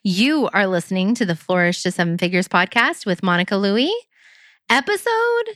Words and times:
You 0.00 0.48
are 0.52 0.66
listening 0.66 1.14
to 1.16 1.26
the 1.26 1.36
Flourish 1.36 1.82
to 1.82 1.90
Seven 1.92 2.18
Figures 2.18 2.48
podcast 2.48 3.06
with 3.06 3.22
Monica 3.22 3.56
Louie, 3.56 3.94
episode 4.68 5.10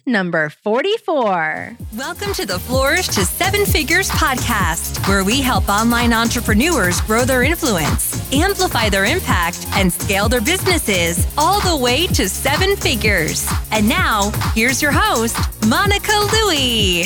number 0.04 0.50
44. 0.50 1.76
Welcome 1.96 2.33
to 2.34 2.46
the 2.46 2.58
Flourish 2.58 3.08
to 3.08 3.25
Seven 3.25 3.64
Figures 3.64 4.08
podcast, 4.10 5.08
where 5.08 5.25
we 5.25 5.41
help 5.41 5.68
online 5.68 6.12
entrepreneurs 6.12 7.00
grow 7.00 7.25
their 7.25 7.42
influence, 7.42 8.32
amplify 8.32 8.88
their 8.88 9.07
impact, 9.07 9.66
and 9.72 9.93
scale 9.93 10.29
their 10.29 10.43
businesses 10.43 11.27
all 11.37 11.61
the 11.61 11.82
way 11.82 12.07
to 12.09 12.29
seven 12.29 12.77
figures. 12.77 13.48
And 13.73 13.89
now, 13.89 14.30
here's 14.55 14.80
your 14.80 14.93
host, 14.93 15.37
Monica 15.66 16.12
Louie. 16.32 17.05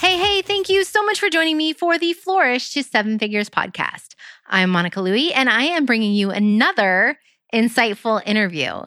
Hey, 0.00 0.16
hey, 0.16 0.40
thank 0.40 0.70
you 0.70 0.82
so 0.84 1.04
much 1.04 1.20
for 1.20 1.28
joining 1.28 1.58
me 1.58 1.74
for 1.74 1.98
the 1.98 2.14
Flourish 2.14 2.72
to 2.72 2.82
Seven 2.82 3.18
Figures 3.18 3.50
podcast. 3.50 4.14
I'm 4.46 4.70
Monica 4.70 5.02
Louie, 5.02 5.30
and 5.30 5.50
I 5.50 5.64
am 5.64 5.84
bringing 5.84 6.14
you 6.14 6.30
another 6.30 7.18
insightful 7.52 8.22
interview. 8.24 8.80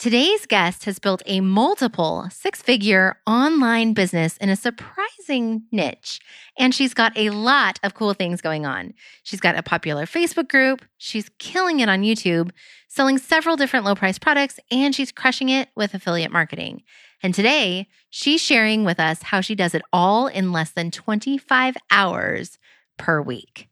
Today's 0.00 0.44
guest 0.46 0.84
has 0.86 0.98
built 0.98 1.22
a 1.26 1.40
multiple 1.40 2.26
six 2.32 2.60
figure 2.60 3.20
online 3.24 3.92
business 3.92 4.36
in 4.38 4.48
a 4.48 4.56
surprising 4.56 5.62
niche, 5.70 6.18
and 6.58 6.74
she's 6.74 6.92
got 6.92 7.16
a 7.16 7.30
lot 7.30 7.78
of 7.84 7.94
cool 7.94 8.12
things 8.12 8.40
going 8.40 8.66
on. 8.66 8.94
She's 9.22 9.38
got 9.38 9.56
a 9.56 9.62
popular 9.62 10.06
Facebook 10.06 10.48
group, 10.48 10.84
she's 10.98 11.30
killing 11.38 11.78
it 11.78 11.88
on 11.88 12.02
YouTube, 12.02 12.50
selling 12.88 13.18
several 13.18 13.54
different 13.54 13.84
low 13.84 13.94
price 13.94 14.18
products, 14.18 14.58
and 14.72 14.92
she's 14.92 15.12
crushing 15.12 15.50
it 15.50 15.68
with 15.76 15.94
affiliate 15.94 16.32
marketing. 16.32 16.82
And 17.22 17.32
today, 17.32 17.86
she's 18.10 18.40
sharing 18.40 18.84
with 18.84 18.98
us 18.98 19.22
how 19.22 19.40
she 19.40 19.54
does 19.54 19.76
it 19.76 19.82
all 19.92 20.26
in 20.26 20.50
less 20.50 20.72
than 20.72 20.90
25 20.90 21.76
hours 21.88 22.58
per 22.98 23.22
week. 23.22 23.68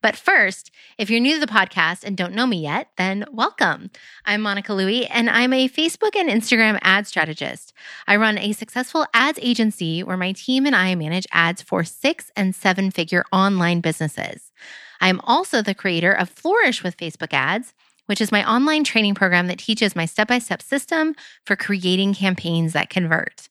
But 0.00 0.16
first, 0.16 0.70
if 0.98 1.10
you're 1.10 1.20
new 1.20 1.34
to 1.34 1.40
the 1.40 1.52
podcast 1.52 2.04
and 2.04 2.16
don't 2.16 2.34
know 2.34 2.46
me 2.46 2.62
yet, 2.62 2.90
then 2.98 3.24
welcome. 3.32 3.90
I'm 4.24 4.40
Monica 4.40 4.72
Louie, 4.72 5.06
and 5.06 5.28
I'm 5.28 5.52
a 5.52 5.68
Facebook 5.68 6.14
and 6.14 6.28
Instagram 6.28 6.78
ad 6.82 7.08
strategist. 7.08 7.72
I 8.06 8.16
run 8.16 8.38
a 8.38 8.52
successful 8.52 9.06
ads 9.12 9.38
agency 9.42 10.04
where 10.04 10.16
my 10.16 10.30
team 10.32 10.64
and 10.64 10.74
I 10.74 10.94
manage 10.94 11.26
ads 11.32 11.60
for 11.62 11.82
six 11.82 12.30
and 12.36 12.54
seven 12.54 12.92
figure 12.92 13.24
online 13.32 13.80
businesses. 13.80 14.52
I'm 15.00 15.20
also 15.24 15.60
the 15.60 15.74
creator 15.74 16.12
of 16.12 16.28
Flourish 16.28 16.84
with 16.84 16.96
Facebook 16.96 17.32
Ads 17.32 17.74
which 18.12 18.20
is 18.20 18.30
my 18.30 18.46
online 18.46 18.84
training 18.84 19.14
program 19.14 19.46
that 19.46 19.58
teaches 19.58 19.96
my 19.96 20.04
step 20.04 20.28
by 20.28 20.38
step 20.38 20.60
system 20.60 21.14
for 21.46 21.56
creating 21.56 22.12
campaigns 22.12 22.74
that 22.74 22.90
convert. 22.90 23.48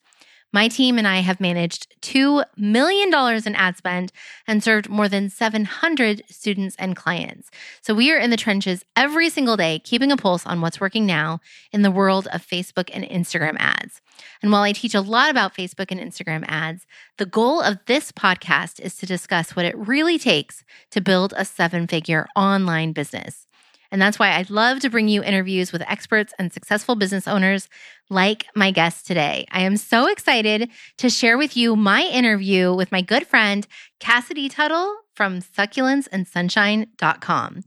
My 0.54 0.68
team 0.68 1.00
and 1.00 1.08
I 1.08 1.22
have 1.22 1.42
managed 1.42 1.88
$2 2.04 2.46
million 2.58 3.12
in 3.44 3.56
ad 3.56 3.78
spend 3.78 4.12
and 4.46 4.64
served 4.64 4.88
more 4.88 5.10
than 5.10 5.32
700 5.32 6.22
students 6.30 6.76
and 6.78 6.96
clients. 6.96 7.50
So 7.82 7.96
we 7.96 8.12
are 8.12 8.20
in 8.20 8.30
the 8.30 8.38
trenches 8.38 8.86
every 8.96 9.32
single 9.32 9.58
day, 9.58 9.80
keeping 9.80 10.12
a 10.12 10.18
pulse 10.18 10.46
on 10.46 10.62
what's 10.62 10.80
working 10.80 11.08
now 11.08 11.40
in 11.72 11.82
the 11.82 11.90
world 11.90 12.28
of 12.32 12.46
Facebook 12.46 12.92
and 12.94 13.04
Instagram 13.04 13.56
ads. 13.58 14.00
And 14.44 14.52
while 14.52 14.62
I 14.62 14.74
teach 14.74 14.94
a 14.94 15.02
lot 15.02 15.32
about 15.32 15.56
Facebook 15.56 15.90
and 15.90 16.00
Instagram 16.00 16.46
ads, 16.48 16.86
the 17.18 17.26
goal 17.26 17.62
of 17.62 17.80
this 17.88 18.12
podcast 18.12 18.80
is 18.80 18.96
to 18.98 19.08
discuss 19.08 19.56
what 19.56 19.66
it 19.66 19.76
really 19.76 20.20
takes 20.20 20.64
to 20.92 21.02
build 21.02 21.34
a 21.36 21.46
seven 21.46 21.88
figure 21.88 22.28
online 22.36 22.92
business. 22.92 23.48
And 23.92 24.02
that's 24.02 24.18
why 24.18 24.32
I'd 24.32 24.50
love 24.50 24.80
to 24.80 24.90
bring 24.90 25.10
you 25.10 25.22
interviews 25.22 25.72
with 25.72 25.84
experts 25.84 26.34
and 26.40 26.52
successful 26.54 26.96
business 26.96 27.28
owners 27.28 27.70
like 28.10 28.48
my 28.56 28.72
guest 28.72 29.06
today. 29.06 29.46
I 29.52 29.62
am 29.62 29.78
so 29.78 30.08
excited 30.08 30.72
to 30.98 31.10
share 31.10 31.38
with 31.38 31.56
you 31.58 31.76
my 31.76 32.04
interview 32.04 32.74
with 32.74 32.92
my 32.92 33.02
good 33.02 33.28
friend, 33.28 33.68
Cassidy 34.00 34.50
Tuttle 34.50 34.96
from 35.14 35.42
succulentsandsunshine.com. 35.42 37.62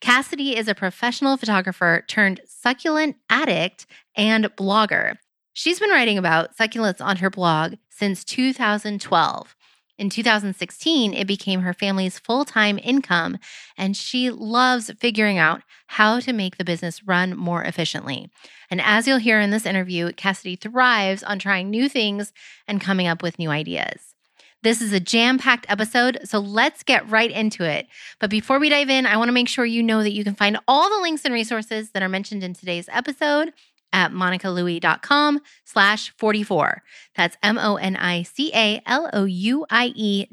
Cassidy 0.00 0.56
is 0.56 0.68
a 0.68 0.74
professional 0.74 1.36
photographer 1.36 2.04
turned 2.08 2.40
succulent 2.46 3.16
addict 3.30 3.86
and 4.16 4.46
blogger. 4.56 5.16
She's 5.52 5.78
been 5.78 5.90
writing 5.90 6.18
about 6.18 6.56
succulents 6.56 7.00
on 7.00 7.18
her 7.18 7.30
blog 7.30 7.74
since 7.88 8.24
2012. 8.24 9.54
In 10.02 10.10
2016, 10.10 11.14
it 11.14 11.28
became 11.28 11.60
her 11.60 11.72
family's 11.72 12.18
full 12.18 12.44
time 12.44 12.76
income, 12.82 13.38
and 13.78 13.96
she 13.96 14.30
loves 14.30 14.90
figuring 14.98 15.38
out 15.38 15.62
how 15.86 16.18
to 16.18 16.32
make 16.32 16.56
the 16.56 16.64
business 16.64 17.04
run 17.04 17.36
more 17.36 17.62
efficiently. 17.62 18.28
And 18.68 18.80
as 18.80 19.06
you'll 19.06 19.18
hear 19.18 19.38
in 19.38 19.50
this 19.50 19.64
interview, 19.64 20.10
Cassidy 20.10 20.56
thrives 20.56 21.22
on 21.22 21.38
trying 21.38 21.70
new 21.70 21.88
things 21.88 22.32
and 22.66 22.80
coming 22.80 23.06
up 23.06 23.22
with 23.22 23.38
new 23.38 23.50
ideas. 23.50 24.16
This 24.64 24.82
is 24.82 24.92
a 24.92 24.98
jam 24.98 25.38
packed 25.38 25.66
episode, 25.68 26.18
so 26.24 26.40
let's 26.40 26.82
get 26.82 27.08
right 27.08 27.30
into 27.30 27.62
it. 27.62 27.86
But 28.18 28.28
before 28.28 28.58
we 28.58 28.70
dive 28.70 28.90
in, 28.90 29.06
I 29.06 29.16
want 29.16 29.28
to 29.28 29.32
make 29.32 29.48
sure 29.48 29.64
you 29.64 29.84
know 29.84 30.02
that 30.02 30.14
you 30.14 30.24
can 30.24 30.34
find 30.34 30.58
all 30.66 30.90
the 30.90 31.00
links 31.00 31.24
and 31.24 31.32
resources 31.32 31.90
that 31.90 32.02
are 32.02 32.08
mentioned 32.08 32.42
in 32.42 32.54
today's 32.54 32.88
episode 32.90 33.52
at 33.92 34.12
monicalouie.com 34.12 35.40
slash 35.64 36.12
44. 36.16 36.82
That's 37.16 37.36
M-O-N-I-C-A-L-O-U-I-E 37.42 37.86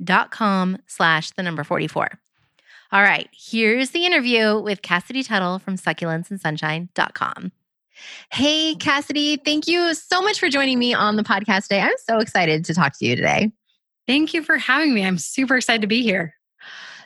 dot 0.04 0.32
com 0.32 0.78
slash 0.88 1.32
the 1.32 1.44
number 1.44 1.64
44. 1.64 2.10
All 2.92 3.04
right, 3.04 3.30
here's 3.32 3.92
the 3.92 4.06
interview 4.06 4.60
with 4.60 4.82
Cassidy 4.82 5.22
Tuttle 5.22 5.60
from 5.60 5.76
succulentsandsunshine.com. 5.76 7.52
Hey, 8.32 8.76
Cassidy, 8.76 9.38
thank 9.38 9.68
you 9.68 9.94
so 9.94 10.22
much 10.22 10.40
for 10.40 10.50
joining 10.50 10.80
me 10.80 10.94
on 10.94 11.16
the 11.16 11.24
podcast 11.24 11.64
today. 11.64 11.82
I'm 11.82 11.94
so 12.08 12.20
excited 12.20 12.66
to 12.66 12.74
talk 12.74 12.98
to 12.98 13.06
you 13.06 13.16
today. 13.16 13.52
Thank 14.08 14.34
you 14.34 14.42
for 14.42 14.58
having 14.58 14.94
me. 14.94 15.06
I'm 15.06 15.20
super 15.20 15.58
excited 15.58 15.82
to 15.82 15.88
be 15.88 16.02
here. 16.02 16.34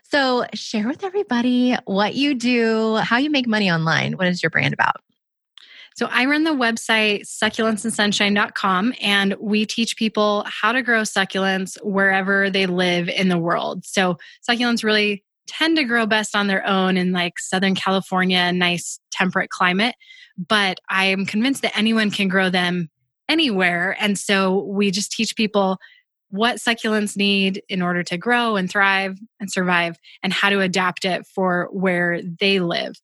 So, 0.04 0.46
share 0.54 0.88
with 0.88 1.04
everybody 1.04 1.76
what 1.86 2.16
you 2.16 2.36
do, 2.36 2.96
how 2.98 3.18
you 3.18 3.30
make 3.30 3.48
money 3.48 3.72
online. 3.72 4.14
What 4.14 4.28
is 4.28 4.44
your 4.44 4.52
brand 4.52 4.74
about? 4.74 4.98
So 5.96 6.08
I 6.10 6.26
run 6.26 6.44
the 6.44 6.52
website 6.52 7.22
succulentsandsunshine.com 7.28 8.94
and 9.02 9.36
we 9.40 9.66
teach 9.66 9.96
people 9.98 10.44
how 10.48 10.72
to 10.72 10.82
grow 10.82 11.02
succulents 11.02 11.78
wherever 11.84 12.50
they 12.50 12.66
live 12.66 13.10
in 13.10 13.30
the 13.30 13.38
world. 13.38 13.86
So 13.86 14.18
succulents 14.48 14.84
really 14.84 15.24
tend 15.48 15.78
to 15.78 15.84
grow 15.84 16.06
best 16.06 16.36
on 16.36 16.48
their 16.48 16.66
own 16.66 16.98
in 16.98 17.12
like 17.12 17.40
Southern 17.40 17.76
California, 17.76 18.52
nice 18.52 19.00
temperate 19.12 19.50
climate. 19.50 19.96
But 20.38 20.80
I 20.90 21.06
am 21.06 21.26
convinced 21.26 21.62
that 21.62 21.78
anyone 21.78 22.12
can 22.12 22.28
grow 22.28 22.50
them 22.50 22.90
anywhere. 23.30 23.96
And 24.00 24.18
so 24.18 24.64
we 24.64 24.92
just 24.92 25.12
teach 25.12 25.36
people 25.36 25.78
what 26.34 26.56
succulents 26.56 27.16
need 27.16 27.62
in 27.70 27.84
order 27.84 28.02
to 28.02 28.18
grow 28.18 28.56
and 28.56 28.68
thrive 28.68 29.20
and 29.40 29.52
survive 29.52 30.00
and 30.24 30.34
how 30.34 30.50
to 30.50 30.62
adapt 30.62 31.06
it 31.06 31.28
for 31.28 31.70
where 31.72 32.22
they 32.40 32.60
live. 32.60 32.96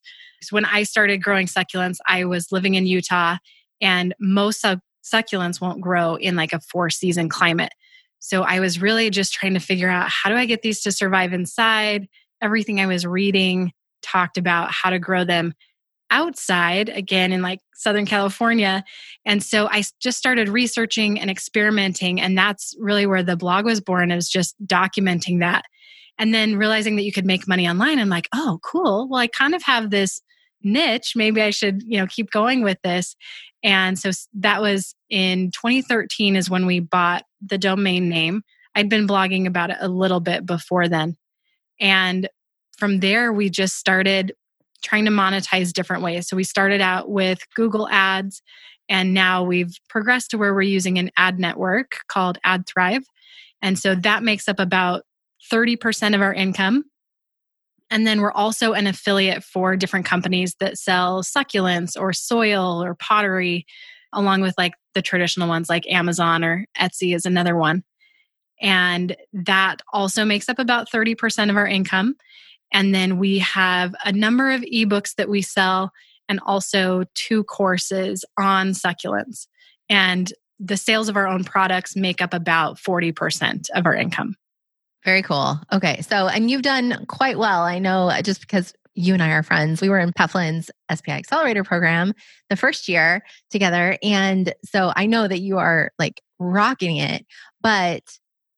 So 0.42 0.54
when 0.54 0.64
I 0.64 0.82
started 0.82 1.22
growing 1.22 1.46
succulents, 1.46 1.98
I 2.08 2.24
was 2.24 2.50
living 2.50 2.74
in 2.74 2.88
Utah 2.88 3.36
and 3.80 4.16
most 4.18 4.64
succulents 5.04 5.60
won't 5.60 5.80
grow 5.80 6.16
in 6.16 6.34
like 6.34 6.52
a 6.52 6.58
four 6.58 6.90
season 6.90 7.28
climate. 7.28 7.72
So 8.18 8.42
I 8.42 8.58
was 8.58 8.82
really 8.82 9.10
just 9.10 9.32
trying 9.32 9.54
to 9.54 9.60
figure 9.60 9.88
out 9.88 10.08
how 10.10 10.28
do 10.28 10.34
I 10.34 10.44
get 10.44 10.62
these 10.62 10.82
to 10.82 10.90
survive 10.90 11.32
inside? 11.32 12.08
Everything 12.42 12.80
I 12.80 12.86
was 12.86 13.06
reading 13.06 13.70
talked 14.02 14.38
about 14.38 14.72
how 14.72 14.90
to 14.90 14.98
grow 14.98 15.22
them 15.22 15.54
outside 16.10 16.88
again 16.88 17.32
in 17.32 17.42
like 17.42 17.60
southern 17.74 18.06
california. 18.06 18.84
And 19.24 19.42
so 19.42 19.68
i 19.70 19.82
just 20.00 20.18
started 20.18 20.48
researching 20.48 21.18
and 21.18 21.30
experimenting 21.30 22.20
and 22.20 22.36
that's 22.36 22.74
really 22.78 23.06
where 23.06 23.22
the 23.22 23.36
blog 23.36 23.64
was 23.64 23.80
born 23.80 24.10
is 24.10 24.28
just 24.28 24.54
documenting 24.66 25.40
that. 25.40 25.64
And 26.18 26.34
then 26.34 26.56
realizing 26.56 26.96
that 26.96 27.04
you 27.04 27.12
could 27.12 27.26
make 27.26 27.48
money 27.48 27.68
online 27.68 27.98
i'm 27.98 28.08
like 28.08 28.28
oh 28.34 28.58
cool. 28.62 29.08
Well 29.08 29.20
i 29.20 29.26
kind 29.26 29.54
of 29.54 29.62
have 29.62 29.90
this 29.90 30.20
niche. 30.62 31.12
Maybe 31.16 31.40
i 31.42 31.50
should 31.50 31.82
you 31.86 31.98
know 31.98 32.06
keep 32.06 32.30
going 32.30 32.62
with 32.62 32.78
this. 32.82 33.16
And 33.62 33.98
so 33.98 34.10
that 34.34 34.62
was 34.62 34.94
in 35.10 35.50
2013 35.50 36.34
is 36.34 36.48
when 36.48 36.66
we 36.66 36.80
bought 36.80 37.24
the 37.44 37.58
domain 37.58 38.08
name. 38.08 38.42
I'd 38.74 38.88
been 38.88 39.06
blogging 39.06 39.46
about 39.46 39.70
it 39.70 39.76
a 39.80 39.88
little 39.88 40.20
bit 40.20 40.46
before 40.46 40.88
then. 40.88 41.16
And 41.80 42.28
from 42.78 43.00
there 43.00 43.32
we 43.32 43.50
just 43.50 43.76
started 43.76 44.32
trying 44.82 45.04
to 45.04 45.10
monetize 45.10 45.72
different 45.72 46.02
ways 46.02 46.28
so 46.28 46.36
we 46.36 46.44
started 46.44 46.80
out 46.80 47.10
with 47.10 47.40
google 47.54 47.88
ads 47.88 48.42
and 48.88 49.14
now 49.14 49.44
we've 49.44 49.76
progressed 49.88 50.30
to 50.30 50.38
where 50.38 50.52
we're 50.52 50.62
using 50.62 50.98
an 50.98 51.10
ad 51.16 51.38
network 51.38 52.00
called 52.08 52.38
adthrive 52.44 53.02
and 53.62 53.78
so 53.78 53.94
that 53.94 54.22
makes 54.22 54.48
up 54.48 54.58
about 54.58 55.02
30% 55.52 56.14
of 56.14 56.22
our 56.22 56.32
income 56.32 56.84
and 57.90 58.06
then 58.06 58.20
we're 58.20 58.32
also 58.32 58.72
an 58.72 58.86
affiliate 58.86 59.42
for 59.42 59.76
different 59.76 60.06
companies 60.06 60.54
that 60.60 60.78
sell 60.78 61.22
succulents 61.22 62.00
or 62.00 62.12
soil 62.12 62.82
or 62.82 62.94
pottery, 62.94 63.66
along 64.12 64.42
with 64.42 64.54
like 64.56 64.74
the 64.94 65.02
traditional 65.02 65.48
ones 65.48 65.68
like 65.68 65.88
Amazon 65.88 66.44
or 66.44 66.66
Etsy 66.78 67.14
is 67.14 67.26
another 67.26 67.56
one. 67.56 67.82
And 68.62 69.16
that 69.32 69.80
also 69.92 70.24
makes 70.24 70.48
up 70.48 70.58
about 70.58 70.88
30% 70.90 71.50
of 71.50 71.56
our 71.56 71.66
income. 71.66 72.14
And 72.72 72.94
then 72.94 73.18
we 73.18 73.38
have 73.38 73.94
a 74.04 74.12
number 74.12 74.50
of 74.50 74.62
ebooks 74.62 75.14
that 75.16 75.28
we 75.28 75.42
sell 75.42 75.92
and 76.28 76.40
also 76.46 77.04
two 77.14 77.44
courses 77.44 78.24
on 78.38 78.70
succulents. 78.70 79.46
And 79.88 80.32
the 80.60 80.76
sales 80.76 81.08
of 81.08 81.16
our 81.16 81.26
own 81.26 81.42
products 81.42 81.96
make 81.96 82.22
up 82.22 82.34
about 82.34 82.76
40% 82.76 83.70
of 83.74 83.86
our 83.86 83.94
income. 83.94 84.36
Very 85.04 85.22
cool. 85.22 85.58
Okay. 85.72 86.02
So, 86.02 86.28
and 86.28 86.50
you've 86.50 86.62
done 86.62 87.06
quite 87.06 87.38
well. 87.38 87.62
I 87.62 87.78
know 87.78 88.10
uh, 88.10 88.22
just 88.22 88.40
because 88.42 88.74
you 88.94 89.14
and 89.14 89.22
I 89.22 89.30
are 89.30 89.42
friends. 89.42 89.80
We 89.80 89.88
were 89.88 89.98
in 89.98 90.12
Pat 90.12 90.30
Flynn's 90.30 90.70
SPI 90.92 91.12
Accelerator 91.12 91.64
program 91.64 92.12
the 92.50 92.56
first 92.56 92.88
year 92.88 93.22
together. 93.50 93.96
And 94.02 94.52
so 94.64 94.92
I 94.94 95.06
know 95.06 95.26
that 95.26 95.40
you 95.40 95.58
are 95.58 95.92
like 95.98 96.20
rocking 96.38 96.98
it. 96.98 97.24
But 97.62 98.02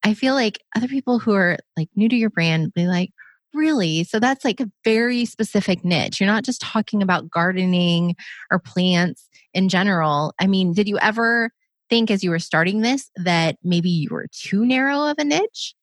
I 0.04 0.14
feel 0.14 0.34
like 0.34 0.58
other 0.74 0.88
people 0.88 1.18
who 1.20 1.32
are 1.34 1.58
like 1.76 1.88
new 1.94 2.08
to 2.08 2.16
your 2.16 2.30
brand 2.30 2.74
be 2.74 2.86
like, 2.86 3.10
really? 3.54 4.04
So 4.04 4.18
that's 4.18 4.44
like 4.44 4.60
a 4.60 4.70
very 4.84 5.24
specific 5.24 5.84
niche. 5.84 6.20
You're 6.20 6.26
not 6.26 6.44
just 6.44 6.60
talking 6.60 7.02
about 7.02 7.30
gardening 7.30 8.16
or 8.50 8.58
plants 8.58 9.28
in 9.54 9.68
general. 9.68 10.34
I 10.38 10.46
mean, 10.46 10.72
did 10.72 10.88
you 10.88 10.98
ever 10.98 11.50
think 11.90 12.10
as 12.10 12.24
you 12.24 12.30
were 12.30 12.38
starting 12.38 12.80
this 12.80 13.10
that 13.16 13.56
maybe 13.62 13.90
you 13.90 14.08
were 14.10 14.26
too 14.32 14.64
narrow 14.64 15.06
of 15.06 15.16
a 15.18 15.24
niche? 15.24 15.74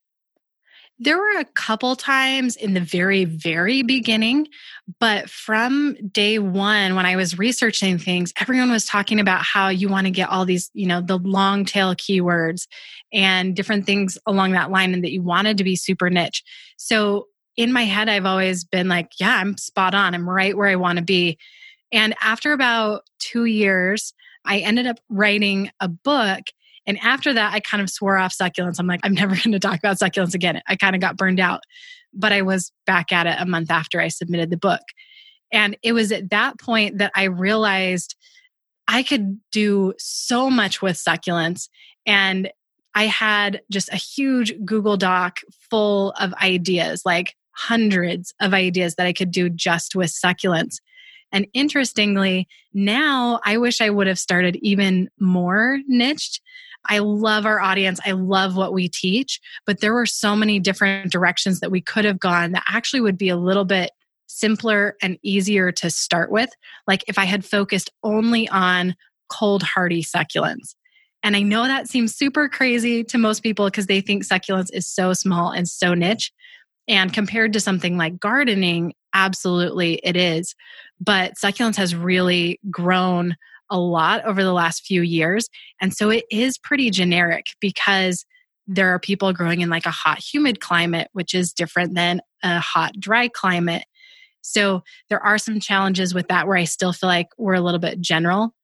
There 1.02 1.18
were 1.18 1.40
a 1.40 1.46
couple 1.46 1.96
times 1.96 2.58
in 2.58 2.74
the 2.74 2.82
very, 2.82 3.24
very 3.24 3.84
beginning, 3.84 4.50
but 5.00 5.30
from 5.30 5.96
day 6.12 6.40
one, 6.40 6.96
when 6.96 7.06
I 7.06 7.16
was 7.16 7.38
researching 7.38 7.98
things, 7.98 8.34
everyone 8.38 8.70
was 8.70 8.86
talking 8.86 9.18
about 9.18 9.42
how 9.42 9.70
you 9.70 9.88
want 9.88 10.08
to 10.08 10.12
get 10.12 10.28
all 10.28 10.44
these, 10.44 10.70
you 10.74 10.86
know, 10.86 11.00
the 11.00 11.18
long 11.18 11.64
tail 11.64 11.96
keywords 11.96 12.68
and 13.14 13.56
different 13.56 13.86
things 13.86 14.18
along 14.26 14.52
that 14.52 14.72
line, 14.72 14.94
and 14.94 15.02
that 15.06 15.14
you 15.14 15.22
wanted 15.22 15.58
to 15.60 15.64
be 15.64 15.78
super 15.78 16.10
niche. 16.10 16.44
So 16.76 17.28
in 17.60 17.74
my 17.74 17.84
head, 17.84 18.08
I've 18.08 18.26
always 18.26 18.64
been 18.64 18.88
like, 18.88 19.12
yeah, 19.20 19.36
I'm 19.36 19.58
spot 19.58 19.94
on. 19.94 20.16
I'm 20.16 20.30
right 20.30 20.56
where 20.56 20.70
I 20.70 20.76
want 20.76 20.98
to 20.98 21.04
be. 21.04 21.38
And 21.92 22.16
after 22.22 22.54
about 22.54 23.04
two 23.20 23.46
years, 23.46 24.14
I 24.46 24.60
ended 24.60 24.88
up 24.88 25.00
writing 25.10 25.70
a 25.80 25.88
book 25.90 26.44
and 26.90 26.98
after 27.04 27.32
that, 27.34 27.54
I 27.54 27.60
kind 27.60 27.84
of 27.84 27.90
swore 27.90 28.18
off 28.18 28.36
succulents. 28.36 28.80
I'm 28.80 28.88
like, 28.88 29.02
I'm 29.04 29.14
never 29.14 29.36
going 29.44 29.52
to 29.52 29.60
talk 29.60 29.78
about 29.78 30.00
succulents 30.00 30.34
again. 30.34 30.60
I 30.68 30.76
kind 30.76 30.96
of 30.96 31.02
got 31.02 31.18
burned 31.18 31.40
out. 31.40 31.62
But 32.14 32.34
I 32.34 32.42
was 32.42 32.72
back 32.88 33.12
at 33.12 33.28
it 33.28 33.36
a 33.38 33.46
month 33.46 33.70
after 33.70 34.02
I 34.02 34.08
submitted 34.08 34.50
the 34.50 34.58
book. 34.58 34.82
And 35.52 35.78
it 35.84 35.94
was 35.94 36.12
at 36.12 36.32
that 36.32 36.60
point 36.60 36.98
that 36.98 37.12
I 37.16 37.26
realized 37.26 38.16
I 38.88 39.04
could 39.04 39.40
do 39.52 39.94
so 40.00 40.50
much 40.50 40.82
with 40.82 40.96
succulents. 40.96 41.70
And 42.08 42.52
I 42.96 43.06
had 43.06 43.62
just 43.70 43.94
a 43.94 43.96
huge 43.96 44.54
Google 44.66 44.98
Doc 44.98 45.42
full 45.70 46.12
of 46.20 46.34
ideas, 46.42 47.04
like 47.06 47.36
hundreds 47.60 48.34
of 48.40 48.54
ideas 48.54 48.96
that 48.96 49.08
I 49.08 49.14
could 49.14 49.32
do 49.32 49.50
just 49.50 49.96
with 49.96 50.10
succulents. 50.10 50.78
And 51.32 51.46
interestingly, 51.54 52.48
now 52.74 53.40
I 53.46 53.58
wish 53.58 53.82
I 53.82 53.90
would 53.90 54.08
have 54.08 54.18
started 54.18 54.56
even 54.58 55.10
more 55.20 55.80
niched 55.88 56.42
I 56.88 57.00
love 57.00 57.46
our 57.46 57.60
audience. 57.60 58.00
I 58.06 58.12
love 58.12 58.56
what 58.56 58.74
we 58.74 58.88
teach, 58.88 59.40
but 59.66 59.82
there 59.82 59.94
were 59.94 60.06
so 60.06 60.36
many 60.36 60.60
different 60.60 61.12
directions 61.12 61.60
that 61.60 61.72
we 61.72 61.82
could 61.82 62.06
have 62.06 62.20
gone 62.20 62.54
that 62.54 62.64
actually 62.68 63.02
would 63.02 63.18
be 63.18 63.30
a 63.30 63.38
little 63.38 63.66
bit 63.66 63.92
simpler 64.28 64.96
and 65.02 65.18
easier 65.22 65.72
to 65.74 65.90
start 65.90 66.32
with. 66.32 66.50
Like 66.88 67.04
if 67.08 67.18
I 67.18 67.26
had 67.26 67.44
focused 67.44 67.92
only 68.04 68.48
on 68.50 68.96
cold 69.30 69.64
hardy 69.64 70.04
succulents. 70.04 70.76
And 71.22 71.36
I 71.36 71.42
know 71.42 71.64
that 71.64 71.90
seems 71.90 72.16
super 72.16 72.48
crazy 72.48 73.04
to 73.04 73.18
most 73.18 73.44
people 73.44 73.66
because 73.66 73.88
they 73.88 74.00
think 74.00 74.24
succulents 74.24 74.70
is 74.72 74.88
so 74.88 75.14
small 75.14 75.52
and 75.52 75.68
so 75.68 75.94
niche. 75.94 76.32
And 76.90 77.14
compared 77.14 77.54
to 77.54 77.60
something 77.60 77.96
like 77.96 78.20
gardening, 78.20 78.94
absolutely 79.14 80.02
it 80.04 80.18
is. 80.18 80.56
But 81.00 81.36
succulents 81.42 81.78
has 81.78 81.96
really 81.96 82.60
grown 82.70 83.38
a 83.70 83.80
lot 83.80 84.26
over 84.26 84.44
the 84.44 84.52
last 84.54 84.86
few 84.86 85.04
years. 85.04 85.48
And 85.80 85.94
so 85.94 86.10
it 86.10 86.26
is 86.32 86.58
pretty 86.58 86.90
generic 86.90 87.46
because 87.62 88.26
there 88.68 88.90
are 88.90 89.00
people 89.00 89.32
growing 89.32 89.62
in 89.62 89.70
like 89.70 89.86
a 89.86 89.92
hot, 89.92 90.20
humid 90.20 90.60
climate, 90.60 91.10
which 91.14 91.34
is 91.34 91.54
different 91.54 91.96
than 91.96 92.22
a 92.44 92.60
hot, 92.60 93.00
dry 93.00 93.28
climate. 93.28 93.86
So 94.42 94.84
there 95.10 95.22
are 95.22 95.38
some 95.38 95.60
challenges 95.60 96.14
with 96.14 96.28
that 96.30 96.48
where 96.48 96.58
I 96.58 96.64
still 96.64 96.94
feel 96.94 97.10
like 97.10 97.28
we're 97.38 97.54
a 97.54 97.62
little 97.62 97.80
bit 97.80 98.02
general, 98.02 98.56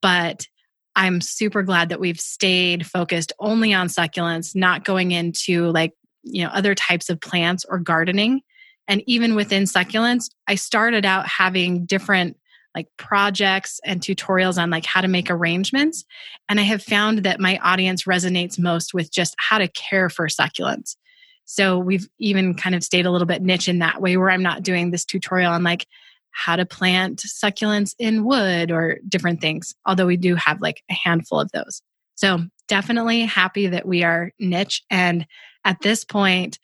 but 0.00 0.46
I'm 0.94 1.20
super 1.20 1.62
glad 1.62 1.88
that 1.88 2.00
we've 2.00 2.20
stayed 2.20 2.86
focused 2.86 3.32
only 3.40 3.72
on 3.72 3.88
succulents, 3.88 4.54
not 4.54 4.84
going 4.84 5.10
into 5.10 5.70
like, 5.70 5.92
you 6.22 6.44
know, 6.44 6.50
other 6.50 6.74
types 6.74 7.10
of 7.10 7.20
plants 7.20 7.64
or 7.68 7.78
gardening. 7.78 8.40
And 8.88 9.02
even 9.06 9.34
within 9.34 9.64
succulents, 9.64 10.30
I 10.48 10.56
started 10.56 11.04
out 11.04 11.26
having 11.26 11.84
different 11.86 12.36
like 12.74 12.88
projects 12.96 13.80
and 13.84 14.00
tutorials 14.00 14.60
on 14.60 14.70
like 14.70 14.86
how 14.86 15.00
to 15.02 15.08
make 15.08 15.30
arrangements. 15.30 16.04
And 16.48 16.58
i 16.58 16.62
have 16.62 16.82
found 16.82 17.18
that 17.24 17.40
my 17.40 17.58
audience 17.58 18.04
resonates 18.04 18.58
most 18.58 18.94
with 18.94 19.12
just 19.12 19.34
how 19.38 19.58
to 19.58 19.68
care 19.68 20.08
for 20.08 20.26
succulents. 20.28 20.96
So 21.44 21.78
we've 21.78 22.08
even 22.18 22.54
kind 22.54 22.74
of 22.74 22.82
stayed 22.82 23.04
a 23.04 23.10
little 23.10 23.26
bit 23.26 23.42
niche 23.42 23.68
in 23.68 23.80
that 23.80 24.00
way 24.00 24.16
where 24.16 24.30
i'm 24.30 24.42
not 24.42 24.62
doing 24.62 24.90
this 24.90 25.04
tutorial 25.04 25.52
on 25.52 25.62
like 25.62 25.86
how 26.30 26.56
to 26.56 26.64
plant 26.64 27.20
succulents 27.20 27.94
in 27.98 28.24
wood 28.24 28.70
or 28.70 28.98
different 29.06 29.40
things 29.40 29.74
although 29.84 30.06
we 30.06 30.16
do 30.16 30.34
have 30.34 30.62
like 30.62 30.82
a 30.90 30.94
handful 30.94 31.40
of 31.40 31.50
those 31.52 31.82
so 32.14 32.40
definitely 32.68 33.22
happy 33.22 33.66
that 33.66 33.86
we 33.86 34.02
are 34.02 34.32
niche 34.38 34.82
and 34.90 35.26
at 35.64 35.80
this 35.80 36.04
point 36.04 36.58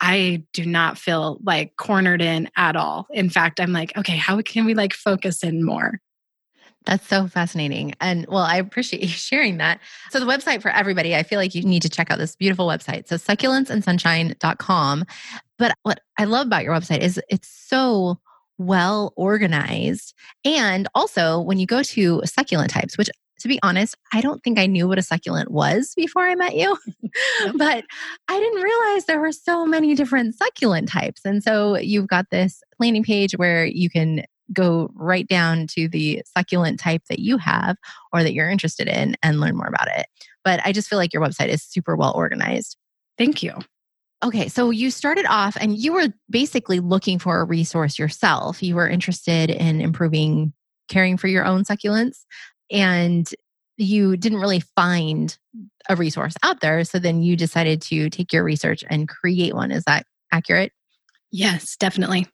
I 0.00 0.44
do 0.52 0.66
not 0.66 0.98
feel 0.98 1.38
like 1.42 1.76
cornered 1.76 2.20
in 2.20 2.50
at 2.56 2.76
all. 2.76 3.06
In 3.10 3.30
fact, 3.30 3.58
I'm 3.58 3.72
like, 3.72 3.96
okay, 3.96 4.16
how 4.16 4.40
can 4.42 4.66
we 4.66 4.74
like 4.74 4.92
focus 4.92 5.42
in 5.42 5.64
more? 5.64 6.00
That's 6.84 7.06
so 7.06 7.26
fascinating. 7.26 7.94
And 8.00 8.26
well, 8.28 8.42
I 8.42 8.56
appreciate 8.56 9.02
you 9.02 9.08
sharing 9.08 9.58
that. 9.58 9.80
So, 10.10 10.20
the 10.20 10.26
website 10.26 10.62
for 10.62 10.70
everybody, 10.70 11.16
I 11.16 11.22
feel 11.22 11.38
like 11.38 11.54
you 11.54 11.62
need 11.62 11.82
to 11.82 11.88
check 11.88 12.10
out 12.10 12.18
this 12.18 12.36
beautiful 12.36 12.66
website. 12.66 13.08
So, 13.08 13.16
succulentsandsunshine.com. 13.16 15.04
But 15.58 15.74
what 15.82 16.00
I 16.18 16.24
love 16.24 16.46
about 16.48 16.64
your 16.64 16.74
website 16.74 17.00
is 17.00 17.20
it's 17.30 17.48
so 17.48 18.20
well 18.58 19.12
organized. 19.16 20.14
And 20.44 20.88
also, 20.94 21.40
when 21.40 21.58
you 21.58 21.66
go 21.66 21.82
to 21.82 22.22
succulent 22.24 22.70
types, 22.70 22.98
which 22.98 23.08
to 23.44 23.48
be 23.48 23.60
honest, 23.62 23.94
I 24.10 24.22
don't 24.22 24.42
think 24.42 24.58
I 24.58 24.64
knew 24.64 24.88
what 24.88 24.98
a 24.98 25.02
succulent 25.02 25.50
was 25.50 25.92
before 25.94 26.22
I 26.22 26.34
met 26.34 26.56
you, 26.56 26.78
but 27.54 27.84
I 28.26 28.40
didn't 28.40 28.62
realize 28.62 29.04
there 29.04 29.20
were 29.20 29.32
so 29.32 29.66
many 29.66 29.94
different 29.94 30.34
succulent 30.34 30.88
types. 30.88 31.20
And 31.26 31.42
so 31.42 31.76
you've 31.76 32.08
got 32.08 32.30
this 32.30 32.62
landing 32.80 33.04
page 33.04 33.32
where 33.32 33.66
you 33.66 33.90
can 33.90 34.24
go 34.54 34.90
right 34.94 35.28
down 35.28 35.66
to 35.72 35.90
the 35.90 36.22
succulent 36.34 36.80
type 36.80 37.02
that 37.10 37.18
you 37.18 37.36
have 37.36 37.76
or 38.14 38.22
that 38.22 38.32
you're 38.32 38.48
interested 38.48 38.88
in 38.88 39.14
and 39.22 39.40
learn 39.40 39.56
more 39.56 39.68
about 39.68 39.88
it. 39.88 40.06
But 40.42 40.60
I 40.64 40.72
just 40.72 40.88
feel 40.88 40.98
like 40.98 41.12
your 41.12 41.22
website 41.22 41.48
is 41.48 41.62
super 41.62 41.96
well 41.96 42.14
organized. 42.16 42.78
Thank 43.18 43.42
you. 43.42 43.58
Okay, 44.24 44.48
so 44.48 44.70
you 44.70 44.90
started 44.90 45.26
off 45.26 45.54
and 45.60 45.76
you 45.76 45.92
were 45.92 46.08
basically 46.30 46.80
looking 46.80 47.18
for 47.18 47.40
a 47.40 47.44
resource 47.44 47.98
yourself. 47.98 48.62
You 48.62 48.74
were 48.76 48.88
interested 48.88 49.50
in 49.50 49.82
improving 49.82 50.54
caring 50.88 51.16
for 51.16 51.28
your 51.28 51.44
own 51.44 51.64
succulents 51.64 52.24
and 52.70 53.28
you 53.76 54.16
didn't 54.16 54.40
really 54.40 54.60
find 54.60 55.36
a 55.88 55.96
resource 55.96 56.34
out 56.42 56.60
there. 56.60 56.84
So 56.84 56.98
then 56.98 57.22
you 57.22 57.36
decided 57.36 57.82
to 57.82 58.08
take 58.10 58.32
your 58.32 58.44
research 58.44 58.84
and 58.88 59.08
create 59.08 59.54
one. 59.54 59.70
Is 59.70 59.84
that 59.84 60.06
accurate? 60.32 60.72
Yes, 61.30 61.76
definitely. 61.76 62.26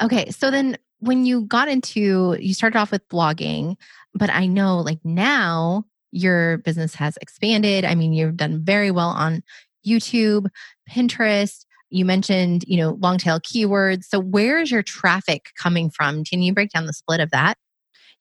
Okay. 0.00 0.30
So 0.30 0.50
then 0.50 0.78
when 1.00 1.26
you 1.26 1.42
got 1.42 1.68
into, 1.68 2.36
you 2.38 2.54
started 2.54 2.78
off 2.78 2.92
with 2.92 3.08
blogging, 3.08 3.76
but 4.14 4.30
I 4.30 4.46
know 4.46 4.78
like 4.78 5.00
now 5.04 5.84
your 6.12 6.58
business 6.58 6.94
has 6.94 7.16
expanded. 7.20 7.84
I 7.84 7.94
mean, 7.94 8.12
you've 8.12 8.36
done 8.36 8.64
very 8.64 8.90
well 8.90 9.10
on 9.10 9.42
YouTube, 9.86 10.48
Pinterest. 10.90 11.64
You 11.90 12.04
mentioned, 12.04 12.64
you 12.66 12.76
know, 12.76 12.98
long 13.00 13.18
tail 13.18 13.40
keywords. 13.40 14.04
So 14.04 14.20
where 14.20 14.60
is 14.60 14.70
your 14.70 14.82
traffic 14.82 15.50
coming 15.56 15.90
from? 15.90 16.24
Can 16.24 16.42
you 16.42 16.52
break 16.52 16.70
down 16.70 16.86
the 16.86 16.92
split 16.92 17.20
of 17.20 17.30
that? 17.30 17.56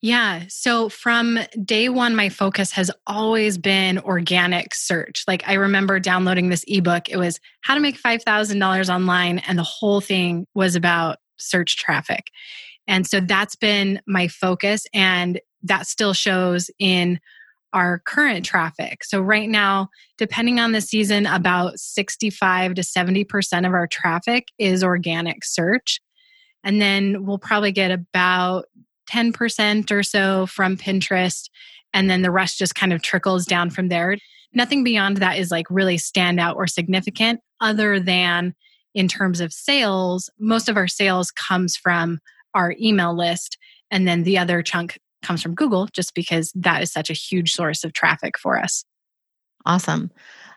Yeah. 0.01 0.43
So 0.47 0.89
from 0.89 1.39
day 1.65 1.89
one, 1.89 2.15
my 2.15 2.29
focus 2.29 2.71
has 2.73 2.91
always 3.07 3.57
been 3.57 3.97
organic 3.99 4.75
search. 4.75 5.23
Like 5.27 5.43
I 5.47 5.53
remember 5.53 5.99
downloading 5.99 6.49
this 6.49 6.63
ebook. 6.67 7.09
It 7.09 7.17
was 7.17 7.39
how 7.61 7.73
to 7.73 7.81
make 7.81 7.99
$5,000 8.01 8.93
online. 8.93 9.39
And 9.39 9.57
the 9.57 9.63
whole 9.63 9.99
thing 9.99 10.45
was 10.53 10.75
about 10.75 11.17
search 11.37 11.77
traffic. 11.77 12.27
And 12.87 13.07
so 13.07 13.19
that's 13.19 13.55
been 13.55 13.99
my 14.05 14.27
focus. 14.27 14.85
And 14.93 15.41
that 15.63 15.87
still 15.87 16.13
shows 16.13 16.69
in 16.77 17.19
our 17.73 17.99
current 18.05 18.45
traffic. 18.45 19.03
So 19.03 19.19
right 19.19 19.49
now, 19.49 19.89
depending 20.17 20.59
on 20.59 20.71
the 20.71 20.81
season, 20.81 21.25
about 21.25 21.79
65 21.79 22.75
to 22.75 22.81
70% 22.81 23.67
of 23.67 23.73
our 23.73 23.87
traffic 23.87 24.47
is 24.57 24.83
organic 24.83 25.43
search. 25.43 25.99
And 26.63 26.81
then 26.81 27.25
we'll 27.25 27.39
probably 27.39 27.71
get 27.71 27.91
about 27.91 28.65
10% 29.09 29.91
or 29.91 30.03
so 30.03 30.45
from 30.45 30.77
Pinterest. 30.77 31.49
And 31.93 32.09
then 32.09 32.21
the 32.21 32.31
rest 32.31 32.59
just 32.59 32.75
kind 32.75 32.93
of 32.93 33.01
trickles 33.01 33.45
down 33.45 33.69
from 33.69 33.89
there. 33.89 34.17
Nothing 34.53 34.83
beyond 34.83 35.17
that 35.17 35.37
is 35.37 35.51
like 35.51 35.67
really 35.69 35.97
standout 35.97 36.55
or 36.55 36.67
significant, 36.67 37.41
other 37.61 37.99
than 37.99 38.53
in 38.93 39.07
terms 39.07 39.39
of 39.39 39.53
sales. 39.53 40.29
Most 40.39 40.69
of 40.69 40.77
our 40.77 40.87
sales 40.87 41.31
comes 41.31 41.75
from 41.75 42.19
our 42.53 42.75
email 42.79 43.15
list. 43.15 43.57
And 43.91 44.07
then 44.07 44.23
the 44.23 44.37
other 44.37 44.61
chunk 44.61 44.99
comes 45.21 45.41
from 45.41 45.55
Google, 45.55 45.87
just 45.93 46.13
because 46.13 46.51
that 46.55 46.81
is 46.81 46.91
such 46.91 47.09
a 47.09 47.13
huge 47.13 47.53
source 47.53 47.83
of 47.83 47.93
traffic 47.93 48.37
for 48.37 48.57
us. 48.57 48.83
Awesome. 49.65 50.11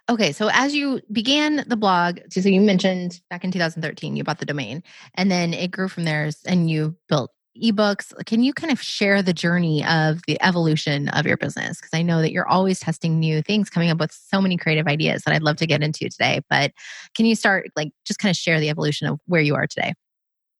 Okay, 0.08 0.32
so 0.32 0.48
as 0.52 0.74
you 0.74 1.00
began 1.12 1.64
the 1.68 1.76
blog, 1.76 2.18
so 2.30 2.40
you 2.40 2.60
mentioned 2.60 3.20
back 3.30 3.44
in 3.44 3.52
2013 3.52 4.16
you 4.16 4.24
bought 4.24 4.38
the 4.38 4.46
domain 4.46 4.82
and 5.14 5.30
then 5.30 5.54
it 5.54 5.70
grew 5.70 5.88
from 5.88 6.04
there 6.04 6.30
and 6.46 6.68
you 6.68 6.96
built 7.08 7.30
ebooks. 7.60 8.12
Can 8.26 8.42
you 8.42 8.52
kind 8.52 8.72
of 8.72 8.80
share 8.80 9.22
the 9.22 9.32
journey 9.32 9.84
of 9.84 10.20
the 10.26 10.40
evolution 10.42 11.08
of 11.08 11.26
your 11.26 11.36
business? 11.36 11.80
Because 11.80 11.90
I 11.92 12.02
know 12.02 12.20
that 12.20 12.32
you're 12.32 12.48
always 12.48 12.80
testing 12.80 13.18
new 13.18 13.42
things, 13.42 13.70
coming 13.70 13.90
up 13.90 13.98
with 13.98 14.12
so 14.12 14.40
many 14.40 14.56
creative 14.56 14.86
ideas 14.86 15.22
that 15.22 15.34
I'd 15.34 15.42
love 15.42 15.56
to 15.56 15.66
get 15.66 15.82
into 15.82 16.08
today. 16.08 16.40
But 16.48 16.72
can 17.14 17.26
you 17.26 17.34
start 17.34 17.66
like 17.76 17.92
just 18.04 18.20
kind 18.20 18.30
of 18.30 18.36
share 18.36 18.60
the 18.60 18.68
evolution 18.68 19.06
of 19.06 19.20
where 19.26 19.40
you 19.40 19.54
are 19.54 19.66
today? 19.66 19.94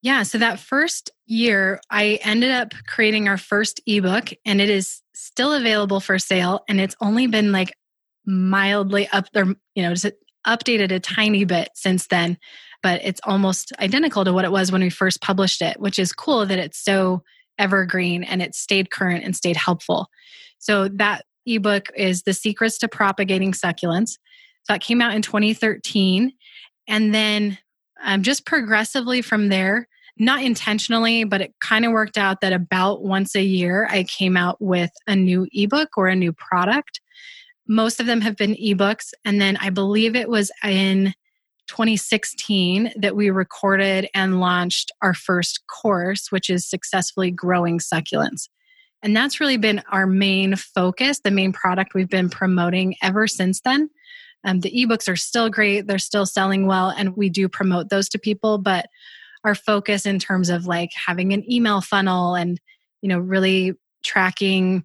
Yeah. 0.03 0.23
So 0.23 0.39
that 0.39 0.59
first 0.59 1.11
year, 1.27 1.81
I 1.91 2.19
ended 2.25 2.51
up 2.51 2.73
creating 2.87 3.29
our 3.29 3.37
first 3.37 3.81
ebook, 3.87 4.31
and 4.47 4.61
it 4.61 4.71
is 4.71 5.03
still 5.15 5.53
available 5.53 6.01
for 6.01 6.19
sale. 6.19 6.65
And 6.69 6.81
it's 6.81 6.97
only 7.01 7.27
been 7.27 7.53
like 7.53 7.75
mildly 8.25 9.09
up 9.09 9.31
there, 9.33 9.47
you 9.75 9.83
know, 9.83 9.95
just 9.95 10.15
updated 10.47 10.91
a 10.91 11.01
tiny 11.01 11.45
bit 11.45 11.69
since 11.75 12.07
then, 12.07 12.39
but 12.83 13.01
it's 13.05 13.21
almost 13.25 13.73
identical 13.79 14.25
to 14.25 14.33
what 14.33 14.45
it 14.45 14.53
was 14.53 14.73
when 14.73 14.83
we 14.83 14.91
first 14.91 15.21
published 15.21 15.63
it, 15.63 15.81
which 15.81 15.99
is 15.99 16.13
cool 16.13 16.47
that 16.47 16.59
it's 16.59 16.83
so 16.83 17.23
evergreen 17.59 18.25
and 18.25 18.43
it 18.43 18.55
stayed 18.55 18.91
current 18.91 19.25
and 19.25 19.37
stayed 19.37 19.57
helpful. 19.57 20.09
So 20.59 20.89
that 20.89 21.25
ebook 21.47 21.89
is 21.97 22.23
The 22.23 22.35
Secrets 22.35 22.79
to 22.79 22.89
Propagating 22.89 23.53
Succulents. 23.53 24.11
So 24.63 24.75
that 24.75 24.81
came 24.81 25.01
out 25.01 25.15
in 25.15 25.23
2013. 25.23 26.33
And 26.89 27.15
then 27.15 27.59
um, 28.03 28.23
just 28.23 28.47
progressively 28.47 29.23
from 29.23 29.49
there, 29.49 29.89
not 30.19 30.43
intentionally, 30.43 31.25
but 31.25 31.41
it 31.41 31.55
kind 31.61 31.85
of 31.85 31.93
worked 31.93 32.19
out 32.19 32.41
that 32.41 32.53
about 32.53 33.03
once 33.03 33.35
a 33.35 33.43
year, 33.43 33.87
I 33.91 34.05
came 34.05 34.37
out 34.37 34.61
with 34.61 34.91
a 35.07 35.17
new 35.17 35.47
ebook 35.53 35.97
or 35.97 36.09
a 36.09 36.17
new 36.17 36.33
product. 36.33 37.01
Most 37.67 38.01
of 38.01 38.07
them 38.07 38.21
have 38.21 38.37
been 38.37 38.55
ebooks. 38.55 39.13
And 39.25 39.41
then 39.41 39.57
I 39.59 39.71
believe 39.71 40.15
it 40.17 40.29
was 40.29 40.51
in 40.65 41.15
2016 41.71 42.93
that 42.97 43.15
we 43.15 43.31
recorded 43.31 44.09
and 44.12 44.41
launched 44.41 44.91
our 45.03 45.15
first 45.15 45.61
course, 45.69 46.27
which 46.31 46.50
is 46.50 46.69
Successfully 46.69 47.31
Growing 47.31 47.79
Succulents. 47.79 48.49
And 49.03 49.17
that's 49.17 49.39
really 49.39 49.57
been 49.57 49.81
our 49.91 50.05
main 50.07 50.57
focus, 50.57 51.21
the 51.21 51.31
main 51.31 51.53
product 51.53 51.95
we've 51.95 52.09
been 52.09 52.29
promoting 52.29 52.97
ever 53.03 53.29
since 53.29 53.61
then. 53.61 53.89
Um, 54.45 54.61
the 54.61 54.71
ebooks 54.73 55.09
are 55.09 55.17
still 55.17 55.49
great, 55.49 55.87
they're 55.87 55.99
still 55.99 56.27
selling 56.27 56.67
well, 56.67 56.89
and 56.91 57.17
we 57.17 57.29
do 57.31 57.49
promote 57.49 57.89
those 57.89 58.09
to 58.11 58.19
people. 58.19 58.59
But 58.59 58.87
our 59.45 59.55
focus 59.55 60.07
in 60.07 60.19
terms 60.19 60.50
of 60.50 60.67
like 60.67 60.91
having 61.07 61.33
an 61.33 61.50
email 61.50 61.81
funnel 61.81 62.35
and, 62.35 62.61
you 63.00 63.09
know, 63.09 63.21
really 63.21 63.75
tracking 64.03 64.85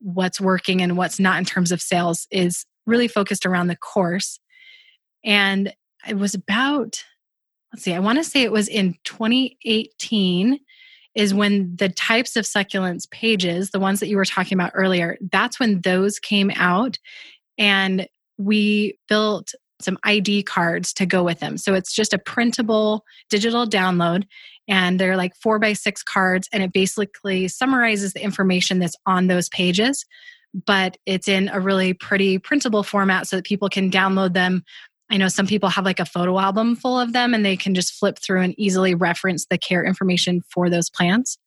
what's 0.00 0.40
working 0.40 0.82
and 0.82 0.98
what's 0.98 1.18
not 1.18 1.38
in 1.38 1.46
terms 1.46 1.72
of 1.72 1.80
sales 1.80 2.26
is 2.30 2.66
really 2.86 3.08
focused 3.08 3.46
around 3.46 3.68
the 3.68 3.76
course. 3.76 4.38
And 5.24 5.72
it 6.08 6.18
was 6.18 6.34
about, 6.34 7.02
let's 7.72 7.84
see, 7.84 7.94
I 7.94 7.98
want 7.98 8.18
to 8.18 8.24
say 8.24 8.42
it 8.42 8.52
was 8.52 8.68
in 8.68 8.94
2018 9.04 10.60
is 11.14 11.32
when 11.32 11.74
the 11.76 11.88
types 11.88 12.36
of 12.36 12.44
succulents 12.44 13.10
pages, 13.10 13.70
the 13.70 13.80
ones 13.80 14.00
that 14.00 14.08
you 14.08 14.16
were 14.16 14.24
talking 14.24 14.56
about 14.56 14.72
earlier, 14.74 15.16
that's 15.32 15.58
when 15.58 15.80
those 15.80 16.18
came 16.18 16.50
out. 16.54 16.98
And 17.56 18.06
we 18.36 18.98
built 19.08 19.52
some 19.80 19.98
ID 20.04 20.42
cards 20.42 20.92
to 20.94 21.06
go 21.06 21.22
with 21.22 21.40
them. 21.40 21.56
So 21.56 21.74
it's 21.74 21.94
just 21.94 22.12
a 22.12 22.18
printable 22.18 23.04
digital 23.30 23.66
download 23.66 24.24
and 24.68 24.98
they're 24.98 25.16
like 25.16 25.34
four 25.36 25.58
by 25.58 25.72
six 25.72 26.02
cards 26.02 26.48
and 26.52 26.62
it 26.62 26.72
basically 26.72 27.48
summarizes 27.48 28.12
the 28.12 28.22
information 28.22 28.78
that's 28.78 28.96
on 29.06 29.26
those 29.26 29.48
pages 29.48 30.04
but 30.64 30.96
it's 31.04 31.28
in 31.28 31.48
a 31.48 31.60
really 31.60 31.92
pretty 31.92 32.38
printable 32.38 32.82
format 32.82 33.26
so 33.26 33.36
that 33.36 33.44
people 33.44 33.68
can 33.68 33.90
download 33.90 34.32
them 34.32 34.64
i 35.10 35.16
know 35.16 35.28
some 35.28 35.46
people 35.46 35.68
have 35.68 35.84
like 35.84 36.00
a 36.00 36.04
photo 36.04 36.38
album 36.38 36.76
full 36.76 36.98
of 36.98 37.12
them 37.12 37.34
and 37.34 37.44
they 37.44 37.56
can 37.56 37.74
just 37.74 37.94
flip 37.94 38.18
through 38.18 38.42
and 38.42 38.54
easily 38.58 38.94
reference 38.94 39.46
the 39.46 39.58
care 39.58 39.84
information 39.84 40.42
for 40.50 40.68
those 40.70 40.90
plants. 40.90 41.38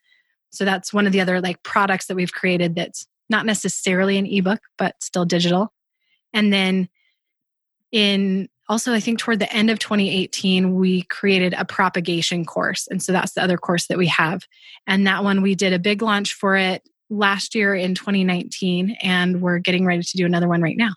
So 0.51 0.65
that's 0.65 0.93
one 0.93 1.05
of 1.05 1.13
the 1.13 1.21
other 1.21 1.41
like 1.41 1.61
products 1.63 2.07
that 2.07 2.15
we've 2.15 2.33
created 2.33 2.75
that's 2.75 3.07
not 3.29 3.45
necessarily 3.45 4.17
an 4.17 4.25
ebook 4.25 4.61
but 4.77 4.95
still 4.99 5.25
digital. 5.25 5.73
And 6.33 6.51
then 6.51 6.89
in 7.91 8.47
also 8.67 8.93
i 8.93 8.99
think 8.99 9.17
toward 9.17 9.39
the 9.39 9.51
end 9.51 9.71
of 9.71 9.79
2018 9.79 10.75
we 10.75 11.01
created 11.03 11.53
a 11.57 11.65
propagation 11.65 12.45
course. 12.45 12.87
And 12.87 13.01
so 13.01 13.11
that's 13.11 13.33
the 13.33 13.43
other 13.43 13.57
course 13.57 13.87
that 13.87 13.97
we 13.97 14.07
have. 14.07 14.43
And 14.87 15.07
that 15.07 15.23
one 15.23 15.41
we 15.41 15.55
did 15.55 15.73
a 15.73 15.79
big 15.79 16.01
launch 16.01 16.33
for 16.33 16.55
it 16.55 16.87
last 17.09 17.55
year 17.55 17.73
in 17.73 17.95
2019 17.95 18.95
and 19.01 19.41
we're 19.41 19.59
getting 19.59 19.85
ready 19.85 20.03
to 20.03 20.17
do 20.17 20.25
another 20.25 20.47
one 20.47 20.61
right 20.61 20.77
now 20.77 20.93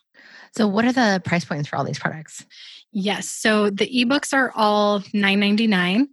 so 0.52 0.66
what 0.66 0.84
are 0.84 0.92
the 0.92 1.20
price 1.24 1.44
points 1.44 1.68
for 1.68 1.76
all 1.76 1.84
these 1.84 1.98
products 1.98 2.44
yes 2.92 3.28
so 3.28 3.70
the 3.70 3.88
ebooks 4.04 4.32
are 4.32 4.52
all 4.54 5.00
9.99 5.00 6.06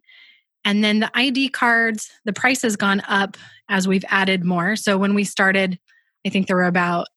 and 0.65 0.83
then 0.83 0.99
the 0.99 1.11
id 1.15 1.49
cards 1.49 2.11
the 2.25 2.33
price 2.33 2.61
has 2.61 2.75
gone 2.75 3.01
up 3.07 3.37
as 3.69 3.87
we've 3.87 4.05
added 4.09 4.43
more 4.43 4.75
so 4.75 4.97
when 4.97 5.13
we 5.13 5.23
started 5.23 5.79
i 6.25 6.29
think 6.29 6.47
there 6.47 6.55
were 6.55 6.63
about 6.63 7.07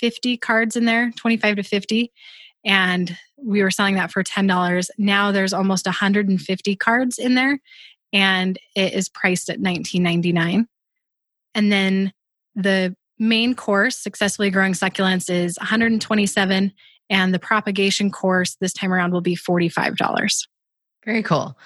50 0.00 0.36
cards 0.38 0.76
in 0.76 0.84
there 0.84 1.12
25 1.16 1.56
to 1.56 1.62
50 1.62 2.12
and 2.64 3.16
we 3.36 3.62
were 3.62 3.70
selling 3.70 3.96
that 3.96 4.10
for 4.10 4.24
$10. 4.24 4.88
Now 4.98 5.32
there's 5.32 5.52
almost 5.52 5.86
150 5.86 6.76
cards 6.76 7.18
in 7.18 7.34
there 7.34 7.60
and 8.12 8.58
it 8.74 8.94
is 8.94 9.08
priced 9.08 9.50
at 9.50 9.60
$19.99. 9.60 10.66
And 11.54 11.72
then 11.72 12.12
the 12.54 12.96
main 13.18 13.54
course, 13.54 13.96
Successfully 13.96 14.50
Growing 14.50 14.72
Succulents, 14.72 15.30
is 15.30 15.56
127 15.58 16.72
and 17.10 17.34
the 17.34 17.38
propagation 17.38 18.10
course 18.10 18.56
this 18.60 18.72
time 18.72 18.92
around 18.92 19.12
will 19.12 19.20
be 19.20 19.36
$45. 19.36 20.46
Very 21.04 21.22
cool. 21.22 21.58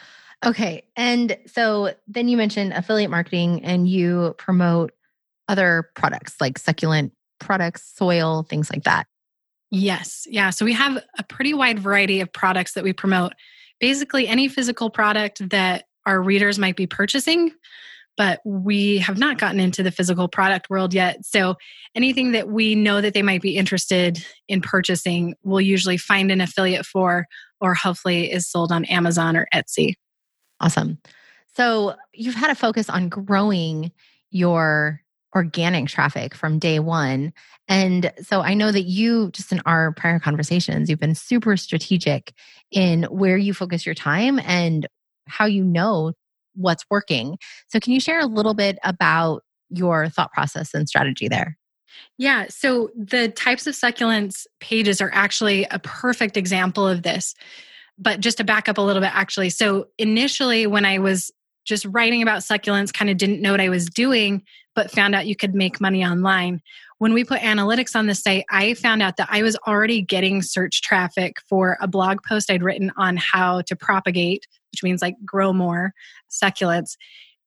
Okay. 0.44 0.84
And 0.96 1.36
so 1.46 1.94
then 2.06 2.28
you 2.28 2.36
mentioned 2.36 2.72
affiliate 2.72 3.10
marketing 3.10 3.64
and 3.64 3.88
you 3.88 4.34
promote 4.38 4.92
other 5.48 5.90
products 5.94 6.36
like 6.40 6.58
succulent 6.58 7.12
products, 7.40 7.92
soil, 7.96 8.44
things 8.48 8.70
like 8.70 8.84
that. 8.84 9.06
Yes. 9.70 10.26
Yeah. 10.28 10.50
So 10.50 10.64
we 10.64 10.72
have 10.72 11.02
a 11.18 11.22
pretty 11.22 11.54
wide 11.54 11.78
variety 11.78 12.20
of 12.20 12.32
products 12.32 12.72
that 12.72 12.84
we 12.84 12.92
promote. 12.92 13.32
Basically, 13.80 14.26
any 14.26 14.48
physical 14.48 14.90
product 14.90 15.48
that 15.50 15.84
our 16.06 16.20
readers 16.20 16.58
might 16.58 16.76
be 16.76 16.86
purchasing, 16.86 17.52
but 18.18 18.40
we 18.44 18.98
have 18.98 19.16
not 19.16 19.38
gotten 19.38 19.60
into 19.60 19.82
the 19.82 19.92
physical 19.92 20.28
product 20.28 20.68
world 20.68 20.92
yet. 20.92 21.24
So 21.24 21.54
anything 21.94 22.32
that 22.32 22.48
we 22.48 22.74
know 22.74 23.00
that 23.00 23.14
they 23.14 23.22
might 23.22 23.40
be 23.40 23.56
interested 23.56 24.22
in 24.48 24.60
purchasing, 24.60 25.34
we'll 25.44 25.60
usually 25.60 25.96
find 25.96 26.32
an 26.32 26.40
affiliate 26.40 26.84
for, 26.84 27.26
or 27.60 27.74
hopefully 27.74 28.30
is 28.30 28.50
sold 28.50 28.72
on 28.72 28.84
Amazon 28.86 29.36
or 29.36 29.46
Etsy. 29.54 29.94
Awesome. 30.60 30.98
So 31.54 31.94
you've 32.12 32.34
had 32.34 32.50
a 32.50 32.56
focus 32.56 32.90
on 32.90 33.08
growing 33.08 33.92
your 34.30 35.00
organic 35.34 35.88
traffic 35.88 36.34
from 36.34 36.58
day 36.58 36.80
one. 36.80 37.32
And 37.68 38.12
so 38.22 38.40
I 38.40 38.54
know 38.54 38.72
that 38.72 38.82
you, 38.82 39.30
just 39.30 39.52
in 39.52 39.60
our 39.64 39.92
prior 39.92 40.18
conversations, 40.18 40.90
you've 40.90 40.98
been 40.98 41.14
super 41.14 41.56
strategic 41.56 42.32
in 42.72 43.04
where 43.04 43.36
you 43.36 43.54
focus 43.54 43.86
your 43.86 43.94
time 43.94 44.40
and 44.40 44.88
how 45.28 45.44
you 45.46 45.62
know 45.62 46.14
what's 46.58 46.84
working. 46.90 47.38
So, 47.68 47.80
can 47.80 47.92
you 47.92 48.00
share 48.00 48.20
a 48.20 48.26
little 48.26 48.54
bit 48.54 48.78
about 48.84 49.42
your 49.70 50.08
thought 50.08 50.32
process 50.32 50.74
and 50.74 50.88
strategy 50.88 51.28
there? 51.28 51.56
Yeah, 52.16 52.46
so 52.48 52.90
the 52.96 53.28
types 53.28 53.66
of 53.66 53.74
succulents 53.74 54.46
pages 54.60 55.00
are 55.00 55.10
actually 55.12 55.64
a 55.70 55.78
perfect 55.78 56.36
example 56.36 56.86
of 56.86 57.02
this. 57.02 57.34
But 57.98 58.20
just 58.20 58.38
to 58.38 58.44
back 58.44 58.68
up 58.68 58.78
a 58.78 58.82
little 58.82 59.02
bit, 59.02 59.14
actually, 59.14 59.50
so 59.50 59.88
initially 59.98 60.66
when 60.66 60.84
I 60.84 60.98
was 60.98 61.32
just 61.64 61.84
writing 61.86 62.22
about 62.22 62.40
succulents, 62.40 62.92
kind 62.92 63.10
of 63.10 63.16
didn't 63.16 63.42
know 63.42 63.50
what 63.50 63.60
I 63.60 63.68
was 63.68 63.86
doing, 63.86 64.42
but 64.74 64.90
found 64.90 65.14
out 65.14 65.26
you 65.26 65.36
could 65.36 65.54
make 65.54 65.80
money 65.80 66.04
online. 66.04 66.62
When 66.98 67.12
we 67.12 67.24
put 67.24 67.40
analytics 67.40 67.94
on 67.94 68.06
the 68.06 68.14
site, 68.14 68.44
I 68.50 68.74
found 68.74 69.02
out 69.02 69.16
that 69.18 69.28
I 69.30 69.42
was 69.42 69.56
already 69.66 70.02
getting 70.02 70.42
search 70.42 70.82
traffic 70.82 71.36
for 71.48 71.78
a 71.80 71.86
blog 71.86 72.22
post 72.22 72.50
I'd 72.50 72.62
written 72.62 72.92
on 72.96 73.16
how 73.16 73.62
to 73.62 73.76
propagate, 73.76 74.46
which 74.72 74.82
means 74.82 75.00
like 75.00 75.14
grow 75.24 75.52
more 75.52 75.92
succulents. 76.30 76.96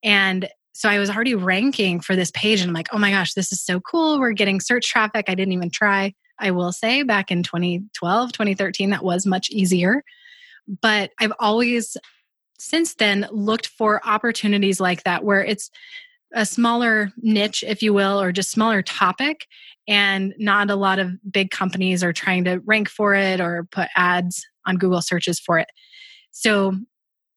And 0.04 0.48
so 0.74 0.88
I 0.90 1.00
was 1.00 1.10
already 1.10 1.36
ranking 1.36 2.00
for 2.00 2.16
this 2.16 2.32
page, 2.32 2.62
and 2.62 2.70
I'm 2.70 2.74
like, 2.74 2.88
oh 2.94 2.98
my 2.98 3.12
gosh, 3.12 3.34
this 3.34 3.52
is 3.52 3.62
so 3.62 3.82
cool. 3.82 4.20
We're 4.20 4.32
getting 4.32 4.62
search 4.62 4.88
traffic. 4.88 5.26
I 5.28 5.36
didn't 5.36 5.54
even 5.54 5.70
try. 5.70 6.14
I 6.40 6.52
will 6.52 6.72
say 6.72 7.04
back 7.04 7.30
in 7.30 7.44
2012, 7.44 8.32
2013, 8.32 8.90
that 8.92 9.04
was 9.04 9.26
much 9.26 9.50
easier. 9.50 10.04
But 10.82 11.12
I've 11.20 11.34
always 11.40 11.98
since 12.58 12.94
then 12.94 13.28
looked 13.32 13.68
for 13.68 14.06
opportunities 14.08 14.80
like 14.80 15.04
that 15.04 15.24
where 15.24 15.44
it's 15.44 15.72
a 16.34 16.46
smaller 16.46 17.12
niche, 17.18 17.64
if 17.68 17.82
you 17.82 17.94
will, 17.94 18.22
or 18.22 18.32
just 18.32 18.52
smaller 18.52 18.82
topic, 18.82 19.46
and 19.88 20.34
not 20.38 20.70
a 20.70 20.76
lot 20.76 21.00
of 21.00 21.12
big 21.32 21.52
companies 21.52 22.04
are 22.04 22.14
trying 22.14 22.44
to 22.46 22.62
rank 22.66 22.90
for 22.90 23.14
it 23.14 23.42
or 23.42 23.68
put 23.72 23.90
ads 23.96 24.46
on 24.66 24.78
Google 24.78 25.02
searches 25.02 25.40
for 25.40 25.60
it. 25.60 25.68
So 26.32 26.76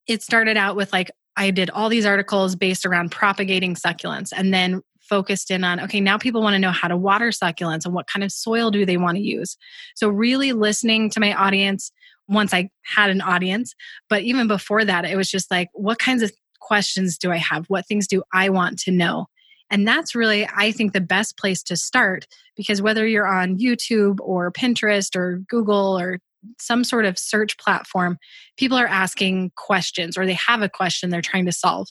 it 0.07 0.21
started 0.21 0.57
out 0.57 0.75
with 0.75 0.93
like, 0.93 1.11
I 1.35 1.51
did 1.51 1.69
all 1.69 1.89
these 1.89 2.05
articles 2.05 2.55
based 2.55 2.85
around 2.85 3.11
propagating 3.11 3.75
succulents. 3.75 4.31
And 4.33 4.53
then 4.53 4.81
focused 5.05 5.51
in 5.51 5.63
on 5.63 5.79
okay, 5.79 6.01
now 6.01 6.17
people 6.17 6.41
want 6.41 6.55
to 6.55 6.59
know 6.59 6.71
how 6.71 6.87
to 6.87 6.97
water 6.97 7.29
succulents 7.29 7.85
and 7.85 7.93
what 7.93 8.07
kind 8.07 8.23
of 8.23 8.31
soil 8.31 8.71
do 8.71 8.85
they 8.85 8.97
want 8.97 9.17
to 9.17 9.23
use. 9.23 9.57
So, 9.95 10.09
really 10.09 10.53
listening 10.53 11.09
to 11.11 11.19
my 11.19 11.33
audience 11.33 11.91
once 12.27 12.53
I 12.53 12.69
had 12.83 13.09
an 13.09 13.21
audience. 13.21 13.75
But 14.09 14.23
even 14.23 14.47
before 14.47 14.83
that, 14.85 15.05
it 15.05 15.15
was 15.15 15.29
just 15.29 15.51
like, 15.51 15.69
what 15.73 15.99
kinds 15.99 16.23
of 16.23 16.31
questions 16.65 17.17
do 17.17 17.31
I 17.31 17.37
have? 17.37 17.65
What 17.67 17.85
things 17.85 18.07
do 18.07 18.23
I 18.33 18.49
want 18.49 18.79
to 18.79 18.91
know? 18.91 19.27
And 19.69 19.87
that's 19.87 20.15
really, 20.15 20.47
I 20.55 20.71
think, 20.71 20.93
the 20.93 21.01
best 21.01 21.37
place 21.37 21.63
to 21.63 21.75
start 21.75 22.27
because 22.55 22.81
whether 22.81 23.05
you're 23.05 23.27
on 23.27 23.57
YouTube 23.57 24.17
or 24.21 24.51
Pinterest 24.51 25.15
or 25.15 25.41
Google 25.49 25.97
or 25.97 26.19
some 26.59 26.83
sort 26.83 27.05
of 27.05 27.17
search 27.17 27.57
platform, 27.57 28.17
people 28.57 28.77
are 28.77 28.87
asking 28.87 29.51
questions 29.55 30.17
or 30.17 30.25
they 30.25 30.33
have 30.33 30.61
a 30.61 30.69
question 30.69 31.09
they're 31.09 31.21
trying 31.21 31.45
to 31.45 31.51
solve. 31.51 31.87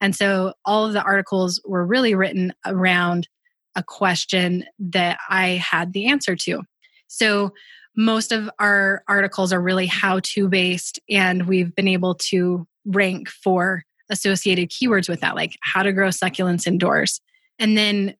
And 0.00 0.14
so 0.14 0.52
all 0.64 0.86
of 0.86 0.92
the 0.92 1.02
articles 1.02 1.60
were 1.64 1.84
really 1.84 2.14
written 2.14 2.52
around 2.64 3.28
a 3.74 3.82
question 3.82 4.64
that 4.78 5.18
I 5.28 5.48
had 5.50 5.92
the 5.92 6.06
answer 6.06 6.36
to. 6.36 6.62
So 7.08 7.52
most 7.96 8.30
of 8.30 8.50
our 8.58 9.02
articles 9.08 9.52
are 9.52 9.60
really 9.60 9.86
how 9.86 10.20
to 10.22 10.48
based, 10.48 11.00
and 11.08 11.46
we've 11.46 11.74
been 11.74 11.88
able 11.88 12.14
to 12.14 12.66
rank 12.84 13.28
for 13.28 13.82
associated 14.10 14.70
keywords 14.70 15.08
with 15.08 15.20
that, 15.20 15.34
like 15.34 15.56
how 15.62 15.82
to 15.82 15.92
grow 15.92 16.08
succulents 16.08 16.66
indoors. 16.66 17.20
And 17.58 17.76
then 17.76 18.14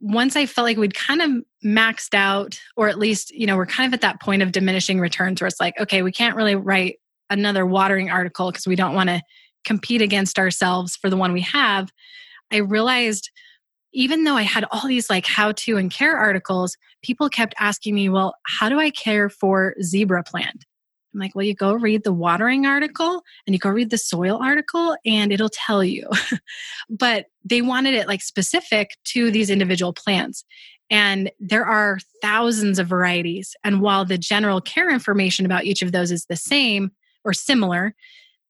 once 0.00 0.34
I 0.36 0.46
felt 0.46 0.64
like 0.64 0.76
we'd 0.76 0.94
kind 0.94 1.20
of 1.20 1.30
maxed 1.64 2.14
out, 2.14 2.58
or 2.76 2.88
at 2.88 2.98
least, 2.98 3.30
you 3.30 3.46
know, 3.46 3.56
we're 3.56 3.66
kind 3.66 3.86
of 3.86 3.94
at 3.94 4.00
that 4.00 4.20
point 4.20 4.42
of 4.42 4.52
diminishing 4.52 4.98
returns 4.98 5.40
where 5.40 5.48
it's 5.48 5.60
like, 5.60 5.78
okay, 5.78 6.02
we 6.02 6.12
can't 6.12 6.36
really 6.36 6.56
write 6.56 6.96
another 7.28 7.66
watering 7.66 8.10
article 8.10 8.50
because 8.50 8.66
we 8.66 8.76
don't 8.76 8.94
want 8.94 9.08
to 9.08 9.22
compete 9.64 10.00
against 10.00 10.38
ourselves 10.38 10.96
for 10.96 11.10
the 11.10 11.16
one 11.16 11.32
we 11.32 11.42
have. 11.42 11.90
I 12.50 12.58
realized 12.58 13.30
even 13.92 14.24
though 14.24 14.36
I 14.36 14.42
had 14.42 14.64
all 14.70 14.86
these 14.86 15.10
like 15.10 15.26
how 15.26 15.52
to 15.52 15.76
and 15.76 15.90
care 15.90 16.16
articles, 16.16 16.76
people 17.02 17.28
kept 17.28 17.54
asking 17.58 17.94
me, 17.94 18.08
well, 18.08 18.34
how 18.46 18.68
do 18.68 18.78
I 18.78 18.90
care 18.90 19.28
for 19.28 19.74
zebra 19.82 20.22
plant? 20.22 20.64
I'm 21.12 21.20
like, 21.20 21.34
well, 21.34 21.44
you 21.44 21.54
go 21.54 21.74
read 21.74 22.04
the 22.04 22.12
watering 22.12 22.66
article 22.66 23.22
and 23.46 23.54
you 23.54 23.58
go 23.58 23.70
read 23.70 23.90
the 23.90 23.98
soil 23.98 24.38
article 24.42 24.96
and 25.04 25.32
it'll 25.32 25.50
tell 25.50 25.82
you. 25.82 26.08
but 26.90 27.26
they 27.44 27.62
wanted 27.62 27.94
it 27.94 28.06
like 28.08 28.22
specific 28.22 28.96
to 29.06 29.30
these 29.30 29.50
individual 29.50 29.92
plants. 29.92 30.44
And 30.90 31.30
there 31.38 31.64
are 31.64 31.98
thousands 32.20 32.78
of 32.78 32.88
varieties. 32.88 33.54
And 33.64 33.80
while 33.80 34.04
the 34.04 34.18
general 34.18 34.60
care 34.60 34.90
information 34.90 35.46
about 35.46 35.64
each 35.64 35.82
of 35.82 35.92
those 35.92 36.10
is 36.10 36.26
the 36.26 36.36
same 36.36 36.90
or 37.24 37.32
similar, 37.32 37.94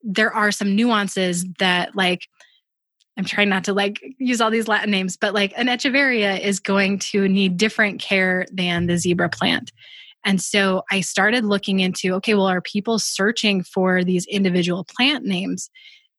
there 0.02 0.33
are 0.33 0.50
some 0.50 0.75
nuances 0.75 1.45
that, 1.59 1.95
like, 1.95 2.26
I'm 3.19 3.25
trying 3.25 3.50
not 3.50 3.64
to 3.64 3.75
like 3.75 4.00
use 4.19 4.40
all 4.40 4.50
these 4.50 4.69
Latin 4.69 4.90
names, 4.90 5.19
but 5.19 5.35
like 5.35 5.52
an 5.57 5.67
echeveria 5.67 6.40
is 6.40 6.59
going 6.59 6.99
to 7.00 7.29
need 7.29 7.59
different 7.59 8.00
care 8.00 8.47
than 8.50 8.87
the 8.87 8.97
zebra 8.97 9.29
plant. 9.29 9.73
And 10.25 10.41
so 10.41 10.83
I 10.91 11.00
started 11.00 11.45
looking 11.45 11.81
into 11.81 12.15
okay, 12.15 12.35
well, 12.35 12.47
are 12.47 12.61
people 12.61 12.99
searching 12.99 13.62
for 13.62 14.05
these 14.05 14.27
individual 14.27 14.85
plant 14.85 15.25
names? 15.25 15.71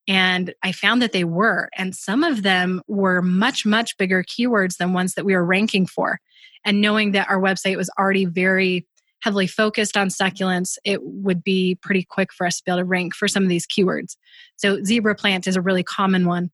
And 0.08 0.54
I 0.64 0.72
found 0.72 1.02
that 1.02 1.12
they 1.12 1.24
were. 1.24 1.70
And 1.78 1.96
some 1.96 2.24
of 2.24 2.44
them 2.44 2.82
were 2.88 3.22
much, 3.22 3.66
much 3.66 3.98
bigger 3.98 4.24
keywords 4.24 4.78
than 4.78 4.94
ones 4.94 5.14
that 5.14 5.26
we 5.26 5.36
were 5.36 5.46
ranking 5.46 5.86
for. 5.86 6.20
And 6.66 6.82
knowing 6.82 7.12
that 7.12 7.30
our 7.30 7.40
website 7.40 7.78
was 7.78 7.90
already 8.00 8.26
very 8.26 8.86
heavily 9.22 9.48
focused 9.48 9.96
on 9.96 10.10
succulents, 10.10 10.78
it 10.84 11.00
would 11.04 11.44
be 11.44 11.78
pretty 11.82 12.04
quick 12.04 12.34
for 12.34 12.46
us 12.46 12.58
to 12.58 12.64
be 12.66 12.72
able 12.72 12.82
to 12.82 12.86
rank 12.86 13.16
for 13.16 13.28
some 13.28 13.44
of 13.44 13.50
these 13.50 13.68
keywords. 13.68 14.18
So, 14.58 14.84
zebra 14.84 15.16
plant 15.16 15.48
is 15.48 15.56
a 15.56 15.62
really 15.62 15.84
common 15.84 16.26
one. 16.26 16.52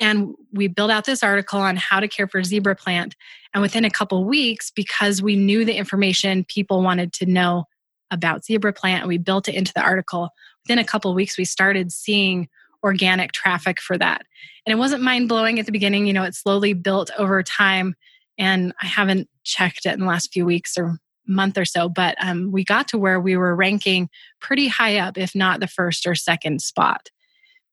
And 0.00 0.34
we 0.52 0.68
built 0.68 0.90
out 0.90 1.04
this 1.04 1.22
article 1.22 1.60
on 1.60 1.76
how 1.76 2.00
to 2.00 2.08
care 2.08 2.28
for 2.28 2.42
zebra 2.42 2.76
plant. 2.76 3.16
And 3.52 3.62
within 3.62 3.84
a 3.84 3.90
couple 3.90 4.24
weeks, 4.24 4.70
because 4.70 5.22
we 5.22 5.36
knew 5.36 5.64
the 5.64 5.76
information 5.76 6.44
people 6.44 6.82
wanted 6.82 7.12
to 7.14 7.26
know 7.26 7.64
about 8.10 8.44
zebra 8.44 8.72
plant, 8.72 9.02
and 9.02 9.08
we 9.08 9.18
built 9.18 9.48
it 9.48 9.54
into 9.54 9.72
the 9.74 9.82
article, 9.82 10.30
within 10.64 10.78
a 10.78 10.84
couple 10.84 11.12
weeks, 11.14 11.36
we 11.36 11.44
started 11.44 11.92
seeing 11.92 12.48
organic 12.82 13.32
traffic 13.32 13.80
for 13.80 13.98
that. 13.98 14.22
And 14.64 14.72
it 14.72 14.78
wasn't 14.78 15.02
mind 15.02 15.28
blowing 15.28 15.58
at 15.58 15.66
the 15.66 15.72
beginning. 15.72 16.06
You 16.06 16.12
know, 16.12 16.24
it 16.24 16.34
slowly 16.34 16.74
built 16.74 17.10
over 17.18 17.42
time. 17.42 17.94
And 18.38 18.72
I 18.80 18.86
haven't 18.86 19.28
checked 19.42 19.84
it 19.86 19.94
in 19.94 20.00
the 20.00 20.06
last 20.06 20.32
few 20.32 20.44
weeks 20.44 20.78
or 20.78 20.98
month 21.26 21.58
or 21.58 21.64
so, 21.64 21.88
but 21.88 22.16
um, 22.24 22.52
we 22.52 22.64
got 22.64 22.88
to 22.88 22.98
where 22.98 23.20
we 23.20 23.36
were 23.36 23.54
ranking 23.54 24.08
pretty 24.40 24.68
high 24.68 24.96
up, 24.98 25.18
if 25.18 25.34
not 25.34 25.60
the 25.60 25.66
first 25.66 26.06
or 26.06 26.14
second 26.14 26.62
spot. 26.62 27.10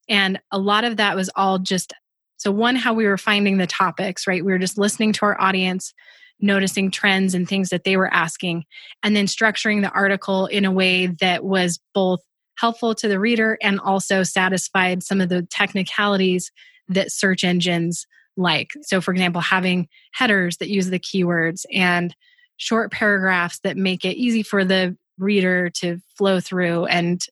And 0.08 0.38
a 0.50 0.58
lot 0.58 0.84
of 0.84 0.98
that 0.98 1.16
was 1.16 1.30
all 1.36 1.58
just 1.58 1.92
so, 2.36 2.50
one, 2.50 2.76
how 2.76 2.94
we 2.94 3.06
were 3.06 3.18
finding 3.18 3.58
the 3.58 3.66
topics, 3.66 4.26
right? 4.26 4.44
We 4.44 4.52
were 4.52 4.58
just 4.58 4.78
listening 4.78 5.12
to 5.14 5.24
our 5.24 5.40
audience, 5.40 5.92
noticing 6.40 6.90
trends 6.90 7.34
and 7.34 7.48
things 7.48 7.70
that 7.70 7.84
they 7.84 7.96
were 7.96 8.12
asking, 8.12 8.64
and 9.02 9.16
then 9.16 9.26
structuring 9.26 9.82
the 9.82 9.90
article 9.90 10.46
in 10.46 10.64
a 10.64 10.72
way 10.72 11.06
that 11.06 11.44
was 11.44 11.80
both 11.94 12.20
helpful 12.58 12.94
to 12.94 13.08
the 13.08 13.20
reader 13.20 13.58
and 13.62 13.80
also 13.80 14.22
satisfied 14.22 15.02
some 15.02 15.20
of 15.20 15.28
the 15.28 15.42
technicalities 15.50 16.50
that 16.88 17.12
search 17.12 17.44
engines 17.44 18.06
like. 18.36 18.70
So, 18.82 19.00
for 19.00 19.12
example, 19.12 19.40
having 19.40 19.88
headers 20.12 20.58
that 20.58 20.68
use 20.68 20.90
the 20.90 20.98
keywords 20.98 21.64
and 21.72 22.14
short 22.58 22.92
paragraphs 22.92 23.60
that 23.60 23.76
make 23.76 24.04
it 24.04 24.16
easy 24.16 24.42
for 24.42 24.64
the 24.64 24.96
reader 25.18 25.70
to 25.70 25.98
flow 26.16 26.40
through 26.40 26.86
and 26.86 27.22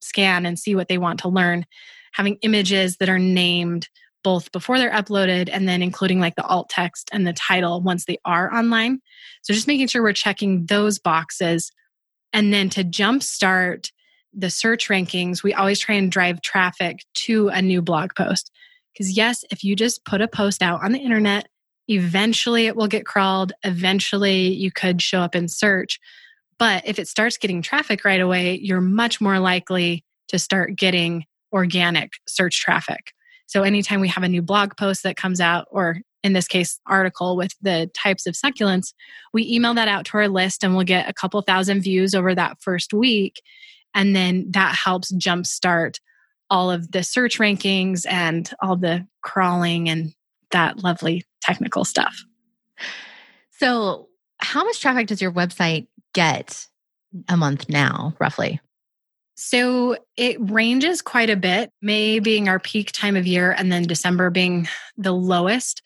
scan 0.00 0.46
and 0.46 0.58
see 0.58 0.74
what 0.74 0.88
they 0.88 0.98
want 0.98 1.20
to 1.20 1.28
learn. 1.28 1.66
Having 2.12 2.38
images 2.42 2.96
that 2.96 3.08
are 3.08 3.18
named 3.18 3.88
both 4.22 4.52
before 4.52 4.78
they're 4.78 4.90
uploaded 4.90 5.48
and 5.52 5.68
then 5.68 5.82
including 5.82 6.20
like 6.20 6.36
the 6.36 6.44
alt 6.44 6.68
text 6.68 7.10
and 7.12 7.26
the 7.26 7.32
title 7.32 7.80
once 7.80 8.04
they 8.04 8.18
are 8.24 8.52
online. 8.54 9.00
So 9.42 9.54
just 9.54 9.66
making 9.66 9.88
sure 9.88 10.02
we're 10.02 10.12
checking 10.12 10.66
those 10.66 10.98
boxes. 10.98 11.72
And 12.32 12.52
then 12.52 12.68
to 12.70 12.84
jumpstart 12.84 13.90
the 14.32 14.50
search 14.50 14.88
rankings, 14.88 15.42
we 15.42 15.54
always 15.54 15.80
try 15.80 15.96
and 15.96 16.10
drive 16.12 16.42
traffic 16.42 17.04
to 17.14 17.48
a 17.48 17.60
new 17.60 17.82
blog 17.82 18.14
post. 18.14 18.50
Because, 18.92 19.16
yes, 19.16 19.44
if 19.50 19.64
you 19.64 19.76
just 19.76 20.04
put 20.04 20.20
a 20.20 20.28
post 20.28 20.62
out 20.62 20.84
on 20.84 20.92
the 20.92 20.98
internet, 20.98 21.48
eventually 21.88 22.66
it 22.66 22.76
will 22.76 22.86
get 22.86 23.06
crawled. 23.06 23.52
Eventually 23.64 24.52
you 24.52 24.70
could 24.70 25.02
show 25.02 25.20
up 25.20 25.34
in 25.34 25.48
search. 25.48 25.98
But 26.58 26.86
if 26.86 26.98
it 26.98 27.08
starts 27.08 27.38
getting 27.38 27.62
traffic 27.62 28.04
right 28.04 28.20
away, 28.20 28.58
you're 28.62 28.80
much 28.80 29.20
more 29.20 29.38
likely 29.38 30.04
to 30.28 30.38
start 30.38 30.76
getting 30.76 31.24
organic 31.52 32.12
search 32.28 32.60
traffic. 32.60 33.12
So 33.50 33.64
anytime 33.64 33.98
we 33.98 34.06
have 34.06 34.22
a 34.22 34.28
new 34.28 34.42
blog 34.42 34.76
post 34.76 35.02
that 35.02 35.16
comes 35.16 35.40
out, 35.40 35.66
or 35.72 36.02
in 36.22 36.34
this 36.34 36.46
case, 36.46 36.78
article 36.86 37.36
with 37.36 37.52
the 37.60 37.90
types 37.94 38.24
of 38.28 38.36
succulents, 38.36 38.94
we 39.32 39.44
email 39.44 39.74
that 39.74 39.88
out 39.88 40.04
to 40.06 40.18
our 40.18 40.28
list 40.28 40.62
and 40.62 40.76
we'll 40.76 40.84
get 40.84 41.10
a 41.10 41.12
couple 41.12 41.42
thousand 41.42 41.82
views 41.82 42.14
over 42.14 42.32
that 42.32 42.58
first 42.60 42.94
week. 42.94 43.42
And 43.92 44.14
then 44.14 44.46
that 44.52 44.76
helps 44.76 45.12
jumpstart 45.12 45.98
all 46.48 46.70
of 46.70 46.92
the 46.92 47.02
search 47.02 47.40
rankings 47.40 48.06
and 48.08 48.48
all 48.62 48.76
the 48.76 49.04
crawling 49.20 49.88
and 49.88 50.14
that 50.52 50.84
lovely 50.84 51.24
technical 51.40 51.84
stuff. 51.84 52.24
So, 53.58 54.06
how 54.38 54.62
much 54.62 54.80
traffic 54.80 55.08
does 55.08 55.20
your 55.20 55.32
website 55.32 55.88
get 56.14 56.68
a 57.28 57.36
month 57.36 57.68
now, 57.68 58.14
roughly? 58.20 58.60
So 59.42 59.96
it 60.18 60.36
ranges 60.38 61.00
quite 61.00 61.30
a 61.30 61.36
bit, 61.36 61.72
May 61.80 62.18
being 62.18 62.46
our 62.46 62.58
peak 62.58 62.92
time 62.92 63.16
of 63.16 63.26
year, 63.26 63.52
and 63.52 63.72
then 63.72 63.84
December 63.84 64.28
being 64.28 64.68
the 64.98 65.12
lowest. 65.12 65.80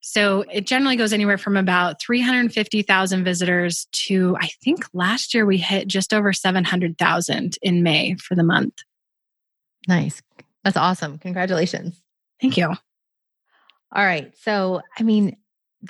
So 0.00 0.46
it 0.50 0.66
generally 0.66 0.96
goes 0.96 1.12
anywhere 1.12 1.36
from 1.36 1.58
about 1.58 2.00
350,000 2.00 3.22
visitors 3.22 3.86
to, 3.92 4.34
I 4.40 4.48
think 4.64 4.86
last 4.94 5.34
year 5.34 5.44
we 5.44 5.58
hit 5.58 5.88
just 5.88 6.14
over 6.14 6.32
700,000 6.32 7.58
in 7.60 7.82
May 7.82 8.14
for 8.14 8.34
the 8.34 8.42
month. 8.42 8.78
Nice. 9.86 10.22
That's 10.64 10.78
awesome. 10.78 11.18
Congratulations. 11.18 12.00
Thank 12.40 12.56
you. 12.56 12.68
All 12.68 14.04
right. 14.04 14.32
So, 14.38 14.80
I 14.98 15.02
mean, 15.02 15.36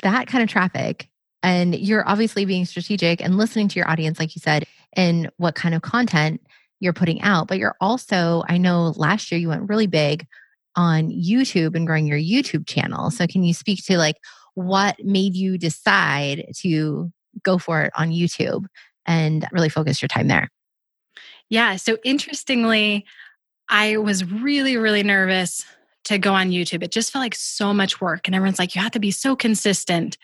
that 0.02 0.26
kind 0.26 0.42
of 0.42 0.50
traffic, 0.50 1.08
and 1.44 1.72
you're 1.72 2.06
obviously 2.08 2.46
being 2.46 2.64
strategic 2.64 3.22
and 3.22 3.38
listening 3.38 3.68
to 3.68 3.78
your 3.78 3.88
audience, 3.88 4.18
like 4.18 4.34
you 4.34 4.40
said, 4.40 4.66
and 4.94 5.30
what 5.36 5.54
kind 5.54 5.72
of 5.72 5.82
content 5.82 6.40
you're 6.80 6.92
putting 6.92 7.22
out, 7.22 7.48
but 7.48 7.58
you're 7.58 7.76
also, 7.80 8.44
I 8.48 8.58
know 8.58 8.92
last 8.96 9.30
year 9.30 9.40
you 9.40 9.48
went 9.48 9.68
really 9.68 9.86
big 9.86 10.26
on 10.74 11.10
YouTube 11.10 11.74
and 11.74 11.86
growing 11.86 12.06
your 12.06 12.18
YouTube 12.18 12.66
channel. 12.66 13.10
So 13.10 13.26
can 13.26 13.42
you 13.42 13.54
speak 13.54 13.84
to 13.86 13.96
like 13.96 14.16
what 14.54 14.96
made 15.02 15.34
you 15.34 15.58
decide 15.58 16.46
to 16.58 17.10
go 17.42 17.58
for 17.58 17.82
it 17.82 17.92
on 17.96 18.10
YouTube 18.10 18.66
and 19.06 19.46
really 19.52 19.68
focus 19.68 20.02
your 20.02 20.08
time 20.08 20.28
there? 20.28 20.48
Yeah. 21.48 21.76
So 21.76 21.96
interestingly, 22.04 23.06
I 23.68 23.96
was 23.96 24.24
really, 24.24 24.76
really 24.76 25.02
nervous 25.02 25.64
to 26.04 26.18
go 26.18 26.34
on 26.34 26.50
YouTube. 26.50 26.82
It 26.82 26.92
just 26.92 27.10
felt 27.10 27.22
like 27.22 27.34
so 27.34 27.72
much 27.72 28.00
work. 28.00 28.28
And 28.28 28.34
everyone's 28.34 28.58
like, 28.58 28.74
you 28.74 28.80
have 28.80 28.92
to 28.92 29.00
be 29.00 29.10
so 29.10 29.34
consistent. 29.34 30.18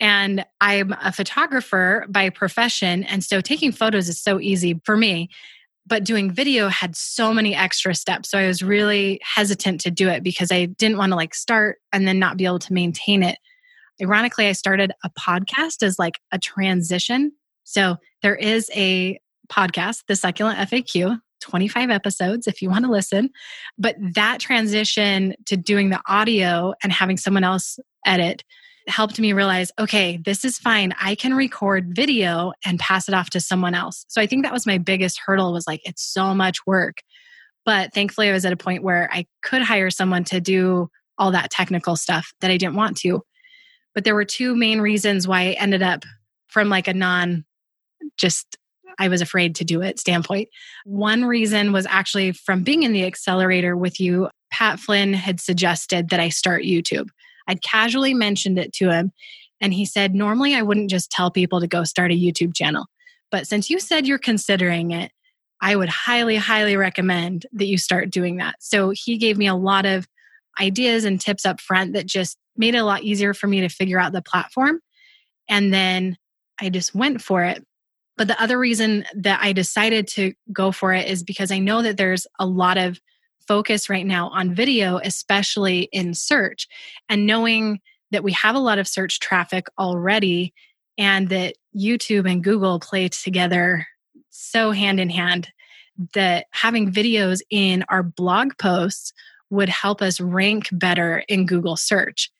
And 0.00 0.44
I'm 0.60 0.94
a 1.02 1.12
photographer 1.12 2.06
by 2.08 2.30
profession. 2.30 3.04
And 3.04 3.22
so 3.22 3.40
taking 3.40 3.70
photos 3.70 4.08
is 4.08 4.20
so 4.20 4.40
easy 4.40 4.80
for 4.84 4.96
me 4.96 5.28
but 5.90 6.04
doing 6.04 6.30
video 6.30 6.68
had 6.68 6.96
so 6.96 7.34
many 7.34 7.54
extra 7.54 7.94
steps. 7.96 8.30
So 8.30 8.38
I 8.38 8.46
was 8.46 8.62
really 8.62 9.20
hesitant 9.22 9.80
to 9.82 9.90
do 9.90 10.08
it 10.08 10.22
because 10.22 10.52
I 10.52 10.66
didn't 10.66 10.96
want 10.96 11.10
to 11.10 11.16
like 11.16 11.34
start 11.34 11.78
and 11.92 12.06
then 12.06 12.20
not 12.20 12.36
be 12.36 12.46
able 12.46 12.60
to 12.60 12.72
maintain 12.72 13.24
it. 13.24 13.36
Ironically, 14.00 14.46
I 14.46 14.52
started 14.52 14.92
a 15.04 15.10
podcast 15.10 15.82
as 15.82 15.98
like 15.98 16.20
a 16.30 16.38
transition. 16.38 17.32
So 17.64 17.96
there 18.22 18.36
is 18.36 18.70
a 18.74 19.18
podcast, 19.50 20.04
The 20.06 20.14
Succulent 20.14 20.58
FAQ, 20.60 21.18
25 21.40 21.90
episodes 21.90 22.46
if 22.46 22.62
you 22.62 22.70
want 22.70 22.84
to 22.84 22.90
listen. 22.90 23.30
But 23.76 23.96
that 24.14 24.38
transition 24.38 25.34
to 25.46 25.56
doing 25.56 25.90
the 25.90 26.00
audio 26.06 26.72
and 26.84 26.92
having 26.92 27.16
someone 27.16 27.44
else 27.44 27.80
edit 28.06 28.44
helped 28.90 29.18
me 29.18 29.32
realize 29.32 29.72
okay, 29.78 30.18
this 30.24 30.44
is 30.44 30.58
fine. 30.58 30.94
I 31.00 31.14
can 31.14 31.34
record 31.34 31.94
video 31.94 32.52
and 32.64 32.78
pass 32.78 33.08
it 33.08 33.14
off 33.14 33.30
to 33.30 33.40
someone 33.40 33.74
else. 33.74 34.04
So 34.08 34.20
I 34.20 34.26
think 34.26 34.44
that 34.44 34.52
was 34.52 34.66
my 34.66 34.78
biggest 34.78 35.20
hurdle 35.24 35.52
was 35.52 35.66
like, 35.66 35.80
it's 35.84 36.02
so 36.02 36.34
much 36.34 36.66
work. 36.66 36.98
But 37.64 37.92
thankfully, 37.94 38.28
I 38.28 38.32
was 38.32 38.44
at 38.44 38.52
a 38.52 38.56
point 38.56 38.82
where 38.82 39.08
I 39.12 39.26
could 39.42 39.62
hire 39.62 39.90
someone 39.90 40.24
to 40.24 40.40
do 40.40 40.88
all 41.18 41.30
that 41.32 41.50
technical 41.50 41.96
stuff 41.96 42.32
that 42.40 42.50
I 42.50 42.56
didn't 42.56 42.76
want 42.76 42.96
to. 42.98 43.22
But 43.94 44.04
there 44.04 44.14
were 44.14 44.24
two 44.24 44.54
main 44.54 44.80
reasons 44.80 45.28
why 45.28 45.42
I 45.42 45.52
ended 45.52 45.82
up 45.82 46.04
from 46.48 46.68
like 46.68 46.88
a 46.88 46.94
non 46.94 47.44
just 48.16 48.56
I 48.98 49.08
was 49.08 49.22
afraid 49.22 49.54
to 49.56 49.64
do 49.64 49.82
it 49.82 49.98
standpoint. 49.98 50.48
One 50.84 51.24
reason 51.24 51.72
was 51.72 51.86
actually 51.86 52.32
from 52.32 52.62
being 52.62 52.82
in 52.82 52.92
the 52.92 53.04
accelerator 53.04 53.76
with 53.76 54.00
you, 54.00 54.28
Pat 54.50 54.78
Flynn 54.78 55.14
had 55.14 55.40
suggested 55.40 56.10
that 56.10 56.20
I 56.20 56.28
start 56.28 56.64
YouTube. 56.64 57.08
I'd 57.50 57.62
casually 57.62 58.14
mentioned 58.14 58.58
it 58.58 58.72
to 58.74 58.90
him, 58.90 59.12
and 59.60 59.74
he 59.74 59.84
said, 59.84 60.14
Normally 60.14 60.54
I 60.54 60.62
wouldn't 60.62 60.88
just 60.88 61.10
tell 61.10 61.30
people 61.30 61.60
to 61.60 61.66
go 61.66 61.82
start 61.82 62.12
a 62.12 62.14
YouTube 62.14 62.54
channel. 62.54 62.86
But 63.30 63.46
since 63.46 63.68
you 63.68 63.80
said 63.80 64.06
you're 64.06 64.18
considering 64.18 64.92
it, 64.92 65.10
I 65.60 65.74
would 65.74 65.88
highly, 65.88 66.36
highly 66.36 66.76
recommend 66.76 67.46
that 67.52 67.66
you 67.66 67.76
start 67.76 68.10
doing 68.10 68.36
that. 68.36 68.56
So 68.60 68.92
he 68.94 69.18
gave 69.18 69.36
me 69.36 69.48
a 69.48 69.54
lot 69.54 69.84
of 69.84 70.06
ideas 70.60 71.04
and 71.04 71.20
tips 71.20 71.44
up 71.44 71.60
front 71.60 71.92
that 71.94 72.06
just 72.06 72.38
made 72.56 72.74
it 72.74 72.78
a 72.78 72.84
lot 72.84 73.02
easier 73.02 73.34
for 73.34 73.48
me 73.48 73.60
to 73.60 73.68
figure 73.68 73.98
out 73.98 74.12
the 74.12 74.22
platform. 74.22 74.80
And 75.48 75.74
then 75.74 76.16
I 76.60 76.70
just 76.70 76.94
went 76.94 77.20
for 77.20 77.42
it. 77.42 77.64
But 78.16 78.28
the 78.28 78.40
other 78.40 78.58
reason 78.58 79.04
that 79.16 79.40
I 79.42 79.52
decided 79.52 80.06
to 80.08 80.34
go 80.52 80.72
for 80.72 80.92
it 80.92 81.08
is 81.08 81.22
because 81.22 81.50
I 81.50 81.58
know 81.58 81.82
that 81.82 81.96
there's 81.96 82.26
a 82.38 82.46
lot 82.46 82.78
of 82.78 83.00
focus 83.50 83.90
right 83.90 84.06
now 84.06 84.28
on 84.28 84.54
video, 84.54 84.98
especially 85.02 85.88
in 85.90 86.14
search. 86.14 86.68
And 87.08 87.26
knowing 87.26 87.80
that 88.12 88.22
we 88.22 88.30
have 88.30 88.54
a 88.54 88.60
lot 88.60 88.78
of 88.78 88.86
search 88.86 89.18
traffic 89.18 89.66
already 89.76 90.54
and 90.96 91.30
that 91.30 91.56
YouTube 91.76 92.30
and 92.30 92.44
Google 92.44 92.78
play 92.78 93.08
together 93.08 93.88
so 94.30 94.70
hand 94.70 95.00
in 95.00 95.10
hand 95.10 95.48
that 96.14 96.46
having 96.52 96.92
videos 96.92 97.40
in 97.50 97.84
our 97.88 98.04
blog 98.04 98.56
posts 98.56 99.12
would 99.50 99.68
help 99.68 100.00
us 100.00 100.20
rank 100.20 100.68
better 100.70 101.24
in 101.26 101.44
Google 101.44 101.76
search. 101.76 102.30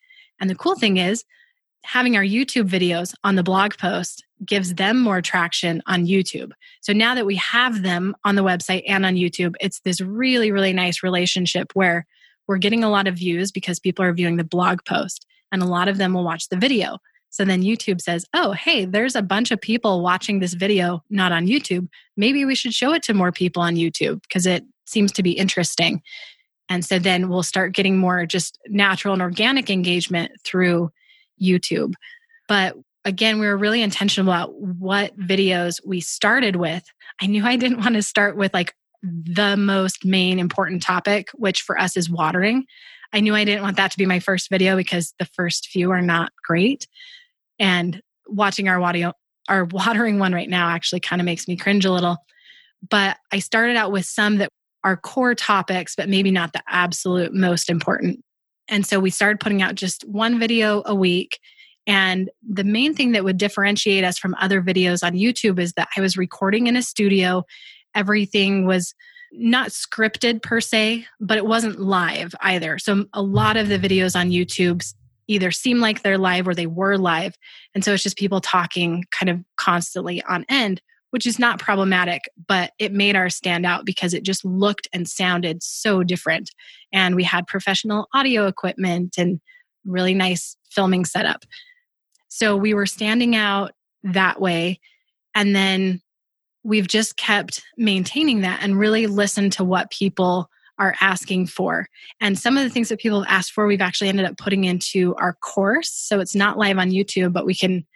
And 0.41 0.49
the 0.49 0.55
cool 0.55 0.77
thing 0.77 0.99
is, 0.99 1.25
having 1.85 2.17
our 2.17 2.23
YouTube 2.23 2.69
videos 2.69 3.15
on 3.25 3.37
the 3.37 3.43
blog 3.43 3.77
post 3.79 4.25
gives 4.45 4.75
them 4.75 5.01
more 5.01 5.21
traction 5.21 5.83
on 5.87 6.07
YouTube. 6.07 6.53
So 6.81 6.93
now 6.93 7.15
that 7.15 7.27
we 7.27 7.37
have 7.37 7.83
them 7.83 8.15
on 8.25 8.35
the 8.35 8.45
website 8.45 8.83
and 8.87 9.05
on 9.05 9.15
YouTube, 9.15 9.55
it's 9.61 9.81
this 9.81 10.01
really, 10.01 10.53
really 10.53 10.73
nice 10.73 11.03
relationship 11.03 11.73
where 11.75 12.07
we're 12.47 12.59
getting 12.59 12.85
a 12.85 12.91
lot 12.91 13.07
of 13.07 13.17
views 13.17 13.53
because 13.53 13.79
people 13.79 14.05
are 14.05 14.13
viewing 14.13 14.37
the 14.37 14.45
blog 14.45 14.85
post 14.85 15.27
and 15.53 15.63
a 15.63 15.67
lot 15.67 15.89
of 15.89 15.99
them 15.99 16.15
will 16.15 16.25
watch 16.25 16.49
the 16.49 16.57
video. 16.57 16.99
So 17.31 17.45
then 17.45 17.63
YouTube 17.63 18.01
says, 18.01 18.25
oh, 18.35 18.53
hey, 18.53 18.85
there's 18.85 19.15
a 19.15 19.23
bunch 19.23 19.51
of 19.51 19.61
people 19.61 20.03
watching 20.03 20.41
this 20.41 20.55
video 20.55 21.03
not 21.11 21.33
on 21.33 21.47
YouTube. 21.47 21.89
Maybe 22.17 22.45
we 22.45 22.57
should 22.57 22.75
show 22.75 22.93
it 22.93 23.03
to 23.05 23.15
more 23.15 23.31
people 23.31 23.63
on 23.63 23.77
YouTube 23.77 24.23
because 24.23 24.47
it 24.47 24.65
seems 24.87 25.13
to 25.13 25.23
be 25.23 25.33
interesting. 25.33 26.03
And 26.69 26.85
so 26.85 26.99
then 26.99 27.29
we'll 27.29 27.43
start 27.43 27.73
getting 27.73 27.99
more 27.99 28.27
just 28.27 28.59
natural 28.69 29.13
and 29.13 29.23
organic 29.23 29.71
engagement 29.71 30.33
through 30.45 30.91
YouTube. 31.41 31.95
But 32.49 32.77
again, 33.05 33.41
we 33.41 33.47
were 33.47 33.57
really 33.57 33.83
intentional 33.83 34.31
about 34.31 34.55
what 34.61 35.19
videos 35.19 35.81
we 35.85 36.01
started 36.01 36.57
with. 36.57 36.85
I 37.21 37.27
knew 37.27 37.45
I 37.45 37.57
didn't 37.57 37.81
want 37.81 37.95
to 37.95 38.03
start 38.03 38.37
with 38.37 38.53
like 38.53 38.75
the 39.03 39.57
most 39.57 40.05
main 40.05 40.39
important 40.39 40.83
topic, 40.83 41.31
which 41.35 41.63
for 41.63 41.79
us 41.79 41.97
is 41.97 42.11
watering. 42.11 42.65
I 43.13 43.21
knew 43.21 43.35
I 43.35 43.45
didn't 43.45 43.63
want 43.63 43.77
that 43.77 43.91
to 43.93 43.99
be 43.99 44.07
my 44.07 44.21
first 44.21 44.51
video 44.51 44.77
because 44.77 45.15
the 45.19 45.25
first 45.25 45.69
few 45.69 45.91
are 45.91 46.03
not 46.03 46.33
great. 46.45 46.87
And 47.59 48.01
watching 48.27 48.69
our 48.69 48.81
audio, 48.81 49.13
our 49.49 49.65
watering 49.71 50.19
one 50.19 50.33
right 50.33 50.49
now 50.49 50.69
actually 50.69 51.01
kind 51.01 51.21
of 51.21 51.27
makes 51.27 51.49
me 51.49 51.57
cringe 51.57 51.85
a 51.85 51.93
little. 51.93 52.19
But 52.89 53.19
I 53.33 53.41
started 53.41 53.77
out 53.77 53.93
with 53.93 54.07
some 54.07 54.39
that 54.39 54.51
are 54.85 54.97
core 54.97 55.35
topics, 55.35 55.95
but 55.95 56.09
maybe 56.09 56.31
not 56.31 56.53
the 56.53 56.63
absolute 56.69 57.35
most 57.35 57.69
important. 57.69 58.25
And 58.71 58.87
so 58.87 59.01
we 59.01 59.11
started 59.11 59.41
putting 59.41 59.61
out 59.61 59.75
just 59.75 60.05
one 60.09 60.39
video 60.39 60.83
a 60.87 60.95
week. 60.95 61.39
And 61.87 62.31
the 62.49 62.65
main 62.65 62.95
thing 62.95 63.13
that 63.13 63.25
would 63.25 63.37
differentiate 63.37 64.05
us 64.05 64.19
from 64.19 64.35
other 64.41 64.63
videos 64.63 65.05
on 65.05 65.13
YouTube 65.13 65.59
is 65.59 65.73
that 65.75 65.89
I 65.97 66.01
was 66.01 66.17
recording 66.17 66.67
in 66.67 66.77
a 66.77 66.83
studio. 66.83 67.45
Everything 67.95 68.67
was 68.67 68.95
not 69.33 69.69
scripted 69.71 70.43
per 70.43 70.61
se, 70.61 71.07
but 71.21 71.37
it 71.37 71.47
wasn't 71.47 71.81
live 71.81 72.35
either. 72.41 72.79
So 72.79 73.07
a 73.13 73.23
lot 73.23 73.57
of 73.57 73.69
the 73.69 73.79
videos 73.79 74.19
on 74.19 74.31
YouTube 74.31 74.85
either 75.29 75.51
seem 75.51 75.79
like 75.79 76.03
they're 76.03 76.19
live 76.19 76.49
or 76.49 76.55
they 76.55 76.67
were 76.67 76.97
live. 76.97 77.37
And 77.75 77.85
so 77.85 77.95
it's 77.95 78.03
just 78.03 78.19
people 78.19 78.41
talking 78.41 79.05
kind 79.11 79.31
of 79.31 79.41
constantly 79.57 80.23
on 80.25 80.45
end 80.49 80.83
which 81.11 81.27
is 81.27 81.39
not 81.39 81.59
problematic, 81.59 82.23
but 82.49 82.73
it 82.79 82.93
made 82.93 83.17
ours 83.17 83.35
stand 83.35 83.67
out 83.67 83.85
because 83.85 84.15
it 84.15 84.23
just 84.23 84.45
looked 84.45 84.89
and 84.93 85.09
sounded 85.09 85.63
so 85.63 86.03
different. 86.03 86.51
And 86.93 87.15
we 87.15 87.25
had 87.25 87.47
professional 87.47 88.09
audio 88.15 88.47
equipment 88.47 89.17
and 89.19 89.41
really 89.85 90.15
nice 90.15 90.57
filming 90.71 91.05
setup. 91.05 91.45
So 92.29 92.57
we 92.57 92.75
were 92.75 92.87
standing 92.87 93.35
out 93.35 93.73
that 94.05 94.41
way. 94.41 94.81
And 95.35 95.55
then 95.55 96.01
we've 96.63 96.89
just 96.89 97.17
kept 97.17 97.63
maintaining 97.77 98.43
that 98.43 98.61
and 98.63 98.79
really 98.79 99.07
listened 99.07 99.53
to 99.55 99.65
what 99.65 99.91
people 99.91 100.49
are 100.79 100.95
asking 101.01 101.47
for. 101.47 101.87
And 102.21 102.39
some 102.39 102.57
of 102.57 102.65
the 102.65 102.71
things 102.71 102.89
that 102.89 103.01
people 103.01 103.23
have 103.23 103.33
asked 103.33 103.53
for, 103.53 103.67
we've 103.67 103.81
actually 103.81 104.09
ended 104.09 104.27
up 104.27 104.39
putting 104.39 104.65
into 104.65 105.15
our 105.17 105.35
course. 105.35 105.91
So 105.93 106.21
it's 106.21 106.35
not 106.35 106.57
live 106.57 106.79
on 106.79 106.91
YouTube, 106.91 107.33
but 107.33 107.45
we 107.45 107.55
can 107.55 107.87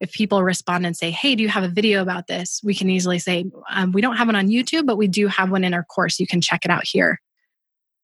if 0.00 0.12
people 0.12 0.42
respond 0.42 0.86
and 0.86 0.96
say, 0.96 1.10
Hey, 1.10 1.34
do 1.34 1.42
you 1.42 1.48
have 1.48 1.64
a 1.64 1.68
video 1.68 2.02
about 2.02 2.26
this? 2.26 2.60
We 2.62 2.74
can 2.74 2.90
easily 2.90 3.18
say, 3.18 3.44
um, 3.70 3.92
We 3.92 4.00
don't 4.00 4.16
have 4.16 4.28
one 4.28 4.36
on 4.36 4.48
YouTube, 4.48 4.86
but 4.86 4.96
we 4.96 5.08
do 5.08 5.26
have 5.28 5.50
one 5.50 5.64
in 5.64 5.74
our 5.74 5.84
course. 5.84 6.20
You 6.20 6.26
can 6.26 6.40
check 6.40 6.64
it 6.64 6.70
out 6.70 6.86
here. 6.86 7.20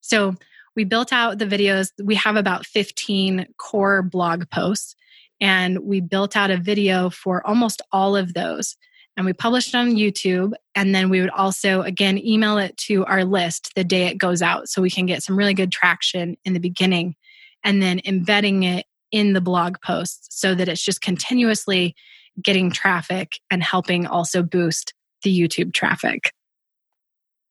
So 0.00 0.34
we 0.76 0.84
built 0.84 1.12
out 1.12 1.38
the 1.38 1.46
videos. 1.46 1.90
We 2.02 2.14
have 2.16 2.36
about 2.36 2.66
15 2.66 3.46
core 3.58 4.02
blog 4.02 4.50
posts, 4.50 4.96
and 5.40 5.78
we 5.80 6.00
built 6.00 6.36
out 6.36 6.50
a 6.50 6.56
video 6.56 7.10
for 7.10 7.46
almost 7.46 7.80
all 7.92 8.16
of 8.16 8.34
those. 8.34 8.76
And 9.16 9.24
we 9.24 9.32
published 9.32 9.74
on 9.76 9.94
YouTube. 9.94 10.54
And 10.74 10.92
then 10.92 11.08
we 11.08 11.20
would 11.20 11.30
also, 11.30 11.82
again, 11.82 12.18
email 12.18 12.58
it 12.58 12.76
to 12.78 13.04
our 13.04 13.24
list 13.24 13.70
the 13.76 13.84
day 13.84 14.06
it 14.06 14.18
goes 14.18 14.42
out 14.42 14.68
so 14.68 14.82
we 14.82 14.90
can 14.90 15.06
get 15.06 15.22
some 15.22 15.38
really 15.38 15.54
good 15.54 15.70
traction 15.70 16.36
in 16.44 16.52
the 16.52 16.58
beginning 16.58 17.14
and 17.62 17.80
then 17.80 18.00
embedding 18.04 18.64
it 18.64 18.86
in 19.14 19.32
the 19.32 19.40
blog 19.40 19.80
posts 19.80 20.26
so 20.36 20.56
that 20.56 20.68
it's 20.68 20.82
just 20.82 21.00
continuously 21.00 21.94
getting 22.42 22.68
traffic 22.68 23.38
and 23.48 23.62
helping 23.62 24.08
also 24.08 24.42
boost 24.42 24.92
the 25.22 25.30
YouTube 25.30 25.72
traffic. 25.72 26.32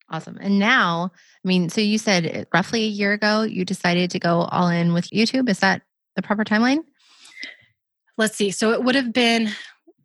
Awesome. 0.09 0.37
And 0.41 0.59
now, 0.59 1.09
I 1.13 1.47
mean, 1.47 1.69
so 1.69 1.79
you 1.79 1.97
said 1.97 2.47
roughly 2.53 2.83
a 2.83 2.87
year 2.87 3.13
ago 3.13 3.43
you 3.43 3.63
decided 3.63 4.11
to 4.11 4.19
go 4.19 4.41
all 4.41 4.67
in 4.67 4.91
with 4.91 5.09
YouTube. 5.11 5.47
Is 5.47 5.59
that 5.59 5.83
the 6.17 6.21
proper 6.21 6.43
timeline? 6.43 6.79
Let's 8.17 8.35
see. 8.35 8.51
So 8.51 8.71
it 8.73 8.83
would 8.83 8.95
have 8.95 9.13
been, 9.13 9.49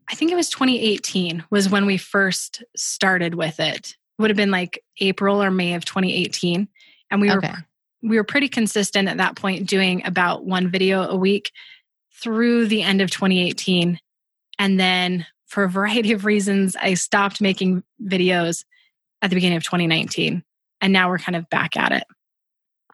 I 0.08 0.14
think 0.14 0.30
it 0.30 0.36
was 0.36 0.50
2018 0.50 1.44
was 1.50 1.68
when 1.68 1.86
we 1.86 1.96
first 1.96 2.62
started 2.76 3.34
with 3.34 3.58
it. 3.58 3.88
It 3.88 4.22
would 4.22 4.30
have 4.30 4.36
been 4.36 4.52
like 4.52 4.84
April 5.00 5.42
or 5.42 5.50
May 5.50 5.74
of 5.74 5.84
2018. 5.84 6.68
And 7.10 7.20
we 7.20 7.32
okay. 7.32 7.48
were 7.48 7.66
we 8.02 8.16
were 8.16 8.24
pretty 8.24 8.48
consistent 8.48 9.08
at 9.08 9.16
that 9.16 9.36
point 9.36 9.68
doing 9.68 10.04
about 10.04 10.44
one 10.44 10.70
video 10.70 11.02
a 11.02 11.16
week 11.16 11.52
through 12.14 12.66
the 12.66 12.82
end 12.82 13.00
of 13.00 13.10
2018 13.10 13.98
and 14.58 14.80
then 14.80 15.26
for 15.46 15.64
a 15.64 15.68
variety 15.68 16.12
of 16.12 16.24
reasons 16.24 16.76
i 16.76 16.94
stopped 16.94 17.40
making 17.40 17.82
videos 18.02 18.64
at 19.22 19.30
the 19.30 19.36
beginning 19.36 19.56
of 19.56 19.64
2019 19.64 20.42
and 20.80 20.92
now 20.92 21.08
we're 21.08 21.18
kind 21.18 21.36
of 21.36 21.48
back 21.50 21.76
at 21.76 21.92
it. 21.92 22.04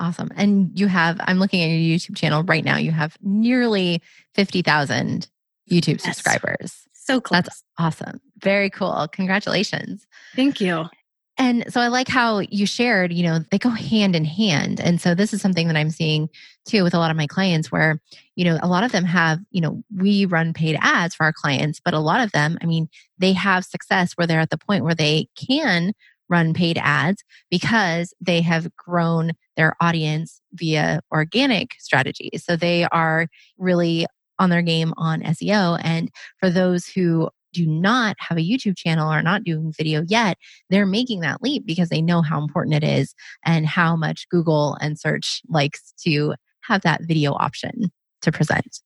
Awesome. 0.00 0.30
And 0.34 0.78
you 0.78 0.88
have 0.88 1.20
i'm 1.24 1.38
looking 1.38 1.62
at 1.62 1.66
your 1.66 1.96
youtube 1.96 2.16
channel 2.16 2.42
right 2.42 2.64
now 2.64 2.76
you 2.76 2.90
have 2.90 3.16
nearly 3.22 4.02
50000 4.34 5.28
youtube 5.70 5.88
yes. 5.88 6.04
subscribers. 6.04 6.82
So 6.92 7.20
close. 7.20 7.44
that's 7.44 7.62
awesome. 7.78 8.20
Very 8.38 8.70
cool. 8.70 9.08
Congratulations. 9.12 10.06
Thank 10.34 10.60
you 10.60 10.88
and 11.36 11.64
so 11.68 11.80
I 11.80 11.88
like 11.88 12.08
how 12.08 12.38
you 12.38 12.64
shared, 12.64 13.12
you 13.12 13.24
know, 13.24 13.40
they 13.50 13.58
go 13.58 13.70
hand 13.70 14.14
in 14.14 14.24
hand. 14.24 14.80
And 14.80 15.00
so 15.00 15.14
this 15.14 15.32
is 15.32 15.42
something 15.42 15.66
that 15.66 15.76
I'm 15.76 15.90
seeing 15.90 16.28
too 16.64 16.84
with 16.84 16.94
a 16.94 16.98
lot 16.98 17.10
of 17.10 17.16
my 17.16 17.26
clients 17.26 17.72
where, 17.72 18.00
you 18.36 18.44
know, 18.44 18.58
a 18.62 18.68
lot 18.68 18.84
of 18.84 18.92
them 18.92 19.04
have, 19.04 19.40
you 19.50 19.60
know, 19.60 19.82
we 19.96 20.26
run 20.26 20.52
paid 20.52 20.78
ads 20.80 21.14
for 21.14 21.24
our 21.24 21.32
clients, 21.32 21.80
but 21.84 21.92
a 21.92 21.98
lot 21.98 22.20
of 22.20 22.30
them, 22.32 22.56
I 22.62 22.66
mean, 22.66 22.88
they 23.18 23.32
have 23.32 23.64
success 23.64 24.12
where 24.12 24.26
they're 24.26 24.40
at 24.40 24.50
the 24.50 24.58
point 24.58 24.84
where 24.84 24.94
they 24.94 25.28
can 25.36 25.92
run 26.28 26.54
paid 26.54 26.78
ads 26.80 27.24
because 27.50 28.14
they 28.20 28.40
have 28.40 28.74
grown 28.76 29.32
their 29.56 29.74
audience 29.80 30.40
via 30.52 31.00
organic 31.12 31.72
strategies. 31.78 32.44
So 32.44 32.56
they 32.56 32.84
are 32.84 33.26
really 33.58 34.06
on 34.38 34.50
their 34.50 34.62
game 34.62 34.94
on 34.96 35.22
SEO. 35.22 35.80
And 35.82 36.10
for 36.38 36.48
those 36.48 36.86
who 36.86 37.28
do 37.54 37.66
not 37.66 38.16
have 38.18 38.36
a 38.36 38.42
YouTube 38.42 38.76
channel 38.76 39.08
or 39.08 39.14
are 39.14 39.22
not 39.22 39.44
doing 39.44 39.72
video 39.76 40.02
yet, 40.06 40.36
they're 40.68 40.86
making 40.86 41.20
that 41.20 41.42
leap 41.42 41.64
because 41.64 41.88
they 41.88 42.02
know 42.02 42.20
how 42.20 42.40
important 42.40 42.74
it 42.74 42.84
is 42.84 43.14
and 43.44 43.66
how 43.66 43.96
much 43.96 44.28
Google 44.28 44.76
and 44.80 44.98
search 44.98 45.40
likes 45.48 45.94
to 46.04 46.34
have 46.62 46.82
that 46.82 47.02
video 47.02 47.32
option 47.32 47.90
to 48.22 48.32
present. 48.32 48.80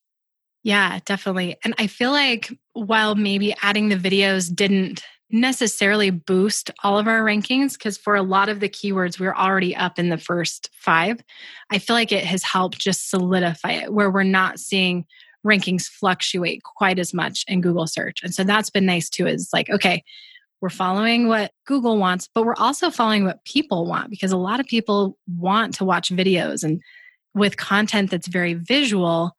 Yeah, 0.62 0.98
definitely. 1.04 1.56
And 1.64 1.74
I 1.78 1.86
feel 1.86 2.10
like 2.10 2.52
while 2.72 3.14
maybe 3.14 3.54
adding 3.62 3.88
the 3.88 3.96
videos 3.96 4.54
didn't 4.54 5.02
necessarily 5.30 6.10
boost 6.10 6.70
all 6.82 6.98
of 6.98 7.06
our 7.06 7.22
rankings, 7.22 7.74
because 7.74 7.98
for 7.98 8.16
a 8.16 8.22
lot 8.22 8.48
of 8.48 8.60
the 8.60 8.68
keywords, 8.68 9.18
we 9.18 9.26
we're 9.26 9.34
already 9.34 9.76
up 9.76 9.98
in 9.98 10.08
the 10.08 10.18
first 10.18 10.70
five, 10.72 11.20
I 11.70 11.78
feel 11.78 11.94
like 11.94 12.12
it 12.12 12.24
has 12.24 12.42
helped 12.42 12.78
just 12.78 13.10
solidify 13.10 13.72
it 13.72 13.92
where 13.92 14.10
we're 14.10 14.22
not 14.22 14.58
seeing 14.58 15.04
rankings 15.46 15.84
fluctuate 15.84 16.62
quite 16.62 16.98
as 16.98 17.14
much 17.14 17.44
in 17.48 17.60
Google 17.60 17.86
search. 17.86 18.20
And 18.22 18.34
so 18.34 18.44
that's 18.44 18.70
been 18.70 18.86
nice 18.86 19.08
too, 19.08 19.26
is 19.26 19.50
like, 19.52 19.70
okay, 19.70 20.02
we're 20.60 20.70
following 20.70 21.28
what 21.28 21.52
Google 21.66 21.98
wants, 21.98 22.28
but 22.34 22.44
we're 22.44 22.56
also 22.56 22.90
following 22.90 23.24
what 23.24 23.44
people 23.44 23.86
want 23.86 24.10
because 24.10 24.32
a 24.32 24.36
lot 24.36 24.60
of 24.60 24.66
people 24.66 25.16
want 25.28 25.74
to 25.74 25.84
watch 25.84 26.10
videos 26.10 26.64
and 26.64 26.82
with 27.34 27.56
content 27.56 28.10
that's 28.10 28.26
very 28.26 28.54
visual, 28.54 29.32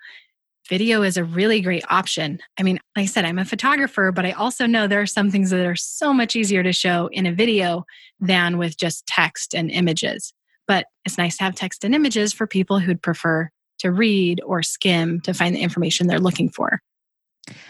video 0.70 1.02
is 1.02 1.18
a 1.18 1.24
really 1.24 1.60
great 1.60 1.84
option. 1.90 2.40
I 2.58 2.64
mean, 2.64 2.80
like 2.96 3.04
I 3.04 3.06
said, 3.08 3.26
I'm 3.26 3.40
a 3.40 3.46
photographer, 3.46 4.12
but 4.12 4.26
I 4.26 4.32
also 4.32 4.66
know 4.66 4.88
there 4.88 5.02
are 5.02 5.08
some 5.08 5.32
things 5.32 5.50
that 5.50 5.66
are 5.66 5.76
so 5.76 6.14
much 6.14 6.36
easier 6.36 6.64
to 6.64 6.72
show 6.72 7.10
in 7.12 7.26
a 7.26 7.34
video 7.34 7.86
than 8.20 8.58
with 8.58 8.78
just 8.78 9.06
text 9.08 9.54
and 9.54 9.72
images. 9.72 10.32
But 10.68 10.86
it's 11.04 11.18
nice 11.18 11.38
to 11.38 11.44
have 11.44 11.56
text 11.56 11.84
and 11.84 11.96
images 11.96 12.32
for 12.32 12.46
people 12.46 12.80
who'd 12.80 13.02
prefer 13.02 13.50
to 13.80 13.92
read 13.92 14.42
or 14.46 14.64
skim 14.64 15.22
to 15.22 15.34
find 15.34 15.56
the 15.56 15.62
information 15.62 16.08
they're 16.08 16.20
looking 16.20 16.50
for. 16.50 16.82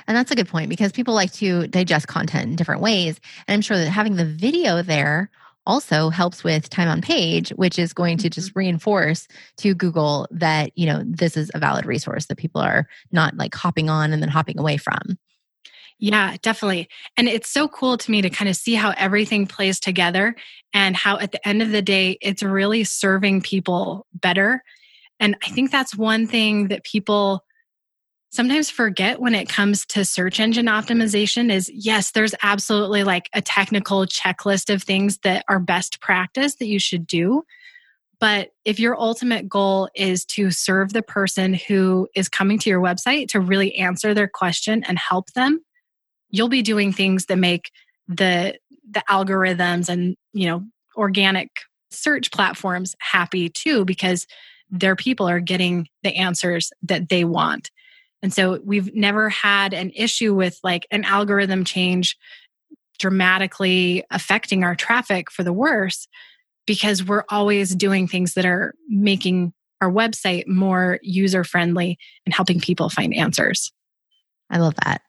And 0.08 0.18
that's 0.18 0.32
a 0.32 0.36
good 0.36 0.48
point 0.48 0.70
because 0.70 0.92
people 0.92 1.14
like 1.14 1.32
to 1.34 1.68
digest 1.68 2.08
content 2.08 2.50
in 2.50 2.56
different 2.56 2.82
ways. 2.82 3.20
And 3.48 3.54
I'm 3.54 3.62
sure 3.62 3.78
that 3.78 3.90
having 3.90 4.16
the 4.16 4.26
video 4.26 4.82
there 4.82 5.30
also 5.66 6.10
helps 6.10 6.44
with 6.44 6.70
time 6.70 6.88
on 6.88 7.02
page, 7.02 7.52
which 7.52 7.78
is 7.78 7.94
going 7.94 8.18
to 8.18 8.30
just 8.30 8.50
mm-hmm. 8.50 8.60
reinforce 8.60 9.28
to 9.58 9.74
Google 9.74 10.28
that, 10.32 10.72
you 10.76 10.86
know, 10.86 11.04
this 11.06 11.38
is 11.38 11.52
a 11.54 11.60
valid 11.60 11.86
resource 11.86 12.26
that 12.26 12.38
people 12.38 12.60
are 12.60 12.88
not 13.12 13.38
like 13.38 13.54
hopping 13.54 13.90
on 13.90 14.12
and 14.12 14.22
then 14.22 14.30
hopping 14.30 14.60
away 14.60 14.78
from. 14.78 15.18
Yeah, 16.00 16.38
definitely. 16.42 16.88
And 17.18 17.28
it's 17.28 17.50
so 17.50 17.68
cool 17.68 17.98
to 17.98 18.12
me 18.12 18.22
to 18.22 18.30
kind 18.30 18.50
of 18.50 18.56
see 18.56 18.74
how 18.74 18.94
everything 18.98 19.46
plays 19.46 19.80
together 19.82 20.36
and 20.74 20.96
how 20.96 21.20
at 21.20 21.34
the 21.34 21.48
end 21.48 21.62
of 21.62 21.72
the 21.72 21.82
day, 21.82 22.18
it's 22.22 22.42
really 22.42 22.86
serving 22.86 23.42
people 23.42 24.08
better 24.14 24.64
and 25.20 25.36
I 25.44 25.50
think 25.50 25.72
that's 25.72 25.96
one 25.96 26.28
thing 26.28 26.70
that 26.70 26.84
people 26.84 27.44
sometimes 28.32 28.70
forget 28.70 29.20
when 29.20 29.34
it 29.34 29.50
comes 29.50 29.86
to 29.88 30.06
search 30.06 30.40
engine 30.40 30.68
optimization 30.68 31.52
is 31.52 31.70
yes, 31.74 32.12
there's 32.12 32.36
absolutely 32.44 33.04
like 33.04 33.30
a 33.34 33.42
technical 33.42 34.06
checklist 34.06 34.74
of 34.74 34.84
things 34.84 35.18
that 35.24 35.44
are 35.48 35.60
best 35.60 36.00
practice 36.00 36.56
that 36.56 36.68
you 36.68 36.80
should 36.80 37.08
do. 37.08 37.44
But 38.20 38.50
if 38.66 38.80
your 38.80 39.00
ultimate 39.00 39.48
goal 39.48 39.90
is 39.96 40.26
to 40.26 40.52
serve 40.52 40.92
the 40.92 41.02
person 41.02 41.54
who 41.54 42.08
is 42.16 42.28
coming 42.30 42.60
to 42.60 42.70
your 42.70 42.82
website 42.82 43.30
to 43.30 43.40
really 43.40 43.76
answer 43.76 44.14
their 44.14 44.28
question 44.28 44.84
and 44.84 45.00
help 45.00 45.32
them, 45.32 45.62
you'll 46.30 46.50
be 46.50 46.62
doing 46.62 46.92
things 46.92 47.26
that 47.26 47.38
make 47.38 47.72
the 48.08 48.56
the 48.92 49.04
algorithms 49.10 49.88
and, 49.88 50.16
you 50.34 50.48
know, 50.48 50.64
organic 50.96 51.50
search 51.92 52.32
platforms 52.32 52.96
happy 53.00 53.50
too 53.50 53.86
because 53.86 54.28
their 54.70 54.96
people 54.96 55.28
are 55.28 55.40
getting 55.40 55.88
the 56.04 56.16
answers 56.16 56.72
that 56.84 57.10
they 57.10 57.24
want. 57.24 57.72
And 58.22 58.34
so 58.34 58.60
we've 58.64 58.94
never 58.94 59.30
had 59.30 59.74
an 59.74 59.92
issue 59.96 60.34
with 60.34 60.60
like 60.64 60.86
an 60.92 61.06
algorithm 61.06 61.64
change 61.64 62.18
dramatically 63.00 64.04
affecting 64.12 64.64
our 64.64 64.76
traffic 64.76 65.32
for 65.32 65.44
the 65.44 65.54
worse 65.54 66.08
because 66.68 67.04
we're 67.04 67.24
always 67.30 67.74
doing 67.74 68.08
things 68.08 68.34
that 68.34 68.46
are 68.46 68.76
making 68.88 69.54
our 69.82 69.90
website 69.90 70.46
more 70.48 71.00
user 71.02 71.44
friendly 71.44 71.98
and 72.26 72.36
helping 72.36 72.60
people 72.60 72.90
find 72.90 73.14
answers. 73.16 73.72
I 74.50 74.58
love 74.58 74.76
that. 74.84 75.02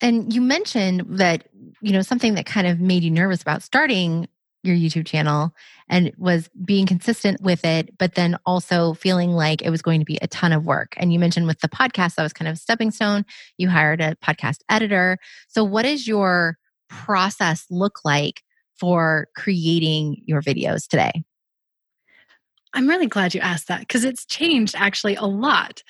And 0.00 0.32
you 0.32 0.40
mentioned 0.40 1.04
that, 1.18 1.48
you 1.80 1.92
know, 1.92 2.02
something 2.02 2.34
that 2.34 2.46
kind 2.46 2.66
of 2.66 2.80
made 2.80 3.02
you 3.02 3.10
nervous 3.10 3.42
about 3.42 3.62
starting 3.62 4.28
your 4.66 4.76
YouTube 4.76 5.06
channel 5.06 5.54
and 5.88 6.12
was 6.18 6.48
being 6.64 6.86
consistent 6.86 7.40
with 7.40 7.64
it, 7.64 7.96
but 7.98 8.14
then 8.14 8.36
also 8.44 8.94
feeling 8.94 9.30
like 9.30 9.62
it 9.62 9.70
was 9.70 9.82
going 9.82 10.00
to 10.00 10.04
be 10.04 10.18
a 10.20 10.26
ton 10.26 10.52
of 10.52 10.64
work. 10.64 10.94
And 10.96 11.12
you 11.12 11.18
mentioned 11.18 11.46
with 11.46 11.60
the 11.60 11.68
podcast, 11.68 12.16
that 12.16 12.22
was 12.22 12.32
kind 12.32 12.48
of 12.48 12.54
a 12.54 12.58
stepping 12.58 12.90
stone. 12.90 13.24
You 13.58 13.68
hired 13.68 14.00
a 14.00 14.16
podcast 14.16 14.58
editor. 14.68 15.18
So, 15.48 15.62
what 15.64 15.82
does 15.82 16.06
your 16.06 16.58
process 16.88 17.66
look 17.70 18.00
like 18.04 18.42
for 18.74 19.28
creating 19.36 20.22
your 20.26 20.42
videos 20.42 20.86
today? 20.86 21.24
I'm 22.74 22.88
really 22.88 23.06
glad 23.06 23.34
you 23.34 23.40
asked 23.40 23.68
that 23.68 23.80
because 23.80 24.04
it's 24.04 24.26
changed 24.26 24.74
actually 24.76 25.14
a 25.14 25.24
lot. 25.24 25.82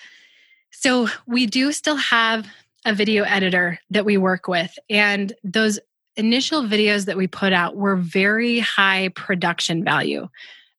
So, 0.71 1.09
we 1.27 1.47
do 1.47 1.73
still 1.73 1.97
have 1.97 2.47
a 2.85 2.95
video 2.95 3.25
editor 3.25 3.81
that 3.91 4.05
we 4.05 4.17
work 4.17 4.47
with, 4.47 4.79
and 4.89 5.33
those 5.43 5.81
initial 6.17 6.63
videos 6.63 7.07
that 7.07 7.17
we 7.17 7.27
put 7.27 7.53
out 7.53 7.77
were 7.77 7.97
very 7.97 8.59
high 8.59 9.09
production 9.09 9.85
value. 9.85 10.29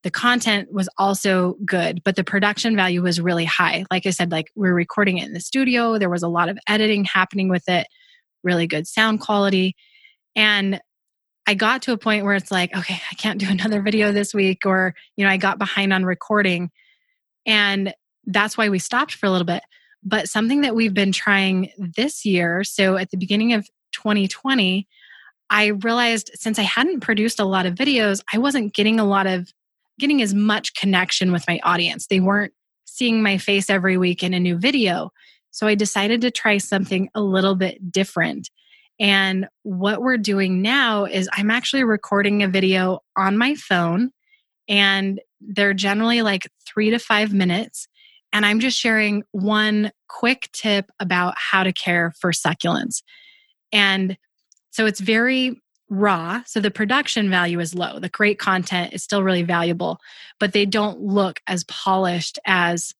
The 0.03 0.11
content 0.11 0.71
was 0.71 0.89
also 0.97 1.57
good, 1.65 2.01
but 2.03 2.15
the 2.15 2.23
production 2.23 2.75
value 2.75 3.01
was 3.01 3.19
really 3.19 3.45
high. 3.45 3.85
Like 3.91 4.05
I 4.05 4.11
said, 4.11 4.31
like 4.31 4.51
we 4.55 4.69
are 4.69 4.73
recording 4.73 5.17
it 5.17 5.27
in 5.27 5.33
the 5.33 5.39
studio, 5.39 5.97
there 5.97 6.09
was 6.09 6.23
a 6.23 6.27
lot 6.27 6.49
of 6.49 6.57
editing 6.67 7.05
happening 7.05 7.49
with 7.49 7.67
it, 7.67 7.87
really 8.43 8.67
good 8.67 8.87
sound 8.87 9.19
quality. 9.19 9.75
And 10.35 10.79
I 11.47 11.53
got 11.53 11.83
to 11.83 11.93
a 11.93 11.97
point 11.97 12.25
where 12.25 12.35
it's 12.35 12.51
like, 12.51 12.75
okay, 12.75 12.99
I 13.11 13.15
can't 13.15 13.39
do 13.39 13.47
another 13.49 13.81
video 13.81 14.11
this 14.11 14.33
week, 14.33 14.65
or, 14.65 14.93
you 15.15 15.25
know, 15.25 15.31
I 15.31 15.37
got 15.37 15.59
behind 15.59 15.93
on 15.93 16.05
recording. 16.05 16.69
And 17.45 17.93
that's 18.25 18.57
why 18.57 18.69
we 18.69 18.79
stopped 18.79 19.13
for 19.13 19.25
a 19.25 19.31
little 19.31 19.45
bit. 19.45 19.63
But 20.03 20.29
something 20.29 20.61
that 20.61 20.75
we've 20.75 20.93
been 20.93 21.11
trying 21.11 21.71
this 21.77 22.23
year, 22.23 22.63
so 22.63 22.97
at 22.97 23.09
the 23.09 23.17
beginning 23.17 23.53
of 23.53 23.67
2020, 23.93 24.87
I 25.49 25.67
realized 25.67 26.31
since 26.35 26.59
I 26.59 26.63
hadn't 26.63 27.01
produced 27.01 27.39
a 27.39 27.45
lot 27.45 27.65
of 27.65 27.75
videos, 27.75 28.21
I 28.33 28.37
wasn't 28.37 28.73
getting 28.73 28.99
a 28.99 29.05
lot 29.05 29.27
of 29.27 29.51
getting 29.99 30.21
as 30.21 30.33
much 30.33 30.75
connection 30.75 31.31
with 31.31 31.47
my 31.47 31.59
audience. 31.63 32.07
They 32.07 32.19
weren't 32.19 32.53
seeing 32.85 33.23
my 33.23 33.37
face 33.37 33.69
every 33.69 33.97
week 33.97 34.23
in 34.23 34.33
a 34.33 34.39
new 34.39 34.57
video. 34.57 35.11
So 35.51 35.67
I 35.67 35.75
decided 35.75 36.21
to 36.21 36.31
try 36.31 36.57
something 36.57 37.09
a 37.15 37.21
little 37.21 37.55
bit 37.55 37.91
different. 37.91 38.49
And 38.99 39.47
what 39.63 40.01
we're 40.01 40.17
doing 40.17 40.61
now 40.61 41.05
is 41.05 41.29
I'm 41.33 41.51
actually 41.51 41.83
recording 41.83 42.43
a 42.43 42.47
video 42.47 42.99
on 43.15 43.37
my 43.37 43.55
phone, 43.55 44.11
and 44.67 45.21
they're 45.39 45.73
generally 45.73 46.21
like 46.21 46.47
three 46.67 46.89
to 46.89 46.99
five 46.99 47.33
minutes. 47.33 47.87
And 48.33 48.45
I'm 48.45 48.59
just 48.59 48.77
sharing 48.77 49.23
one 49.31 49.91
quick 50.09 50.49
tip 50.51 50.91
about 50.99 51.35
how 51.37 51.63
to 51.63 51.71
care 51.71 52.11
for 52.19 52.31
succulents. 52.31 53.01
And 53.71 54.17
so 54.77 54.85
it's 54.85 54.99
very 54.99 55.59
raw. 55.89 56.43
So 56.45 56.59
the 56.59 56.69
production 56.69 57.31
value 57.31 57.59
is 57.59 57.73
low. 57.73 57.97
The 57.97 58.09
great 58.09 58.37
content 58.37 58.93
is 58.93 59.01
still 59.01 59.23
really 59.23 59.41
valuable, 59.41 59.97
but 60.39 60.53
they 60.53 60.67
don't 60.67 61.01
look 61.01 61.39
as 61.47 61.63
polished 61.63 62.37
as 62.45 62.93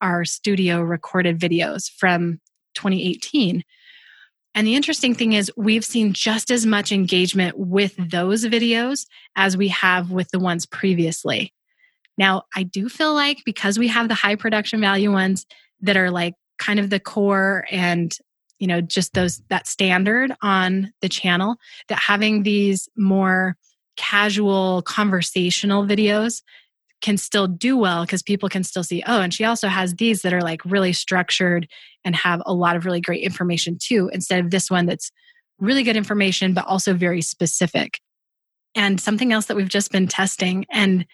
our 0.00 0.24
studio 0.24 0.80
recorded 0.80 1.38
videos 1.38 1.90
from 1.90 2.40
2018. 2.76 3.62
And 4.54 4.66
the 4.66 4.74
interesting 4.74 5.14
thing 5.14 5.34
is, 5.34 5.52
we've 5.54 5.84
seen 5.84 6.14
just 6.14 6.50
as 6.50 6.64
much 6.64 6.92
engagement 6.92 7.58
with 7.58 7.94
those 7.98 8.46
videos 8.46 9.04
as 9.36 9.54
we 9.54 9.68
have 9.68 10.10
with 10.10 10.30
the 10.30 10.40
ones 10.40 10.64
previously. 10.64 11.52
Now, 12.16 12.44
I 12.56 12.62
do 12.62 12.88
feel 12.88 13.12
like 13.12 13.42
because 13.44 13.78
we 13.78 13.88
have 13.88 14.08
the 14.08 14.14
high 14.14 14.36
production 14.36 14.80
value 14.80 15.12
ones 15.12 15.44
that 15.82 15.98
are 15.98 16.10
like 16.10 16.32
kind 16.58 16.80
of 16.80 16.88
the 16.88 16.98
core 16.98 17.66
and 17.70 18.16
you 18.58 18.66
know 18.66 18.80
just 18.80 19.14
those 19.14 19.42
that 19.48 19.66
standard 19.66 20.32
on 20.42 20.92
the 21.00 21.08
channel 21.08 21.56
that 21.88 21.98
having 21.98 22.42
these 22.42 22.88
more 22.96 23.56
casual 23.96 24.82
conversational 24.82 25.84
videos 25.84 26.42
can 27.00 27.16
still 27.16 27.46
do 27.46 27.76
well 27.76 28.04
because 28.04 28.22
people 28.22 28.48
can 28.48 28.64
still 28.64 28.84
see 28.84 29.02
oh 29.06 29.20
and 29.20 29.32
she 29.32 29.44
also 29.44 29.68
has 29.68 29.94
these 29.94 30.22
that 30.22 30.32
are 30.32 30.42
like 30.42 30.64
really 30.64 30.92
structured 30.92 31.68
and 32.04 32.14
have 32.16 32.42
a 32.46 32.54
lot 32.54 32.76
of 32.76 32.84
really 32.84 33.00
great 33.00 33.22
information 33.22 33.76
too 33.80 34.10
instead 34.12 34.44
of 34.44 34.50
this 34.50 34.70
one 34.70 34.86
that's 34.86 35.10
really 35.58 35.82
good 35.82 35.96
information 35.96 36.54
but 36.54 36.66
also 36.66 36.94
very 36.94 37.22
specific 37.22 38.00
and 38.74 39.00
something 39.00 39.32
else 39.32 39.46
that 39.46 39.56
we've 39.56 39.68
just 39.68 39.92
been 39.92 40.06
testing 40.06 40.64
and 40.70 41.06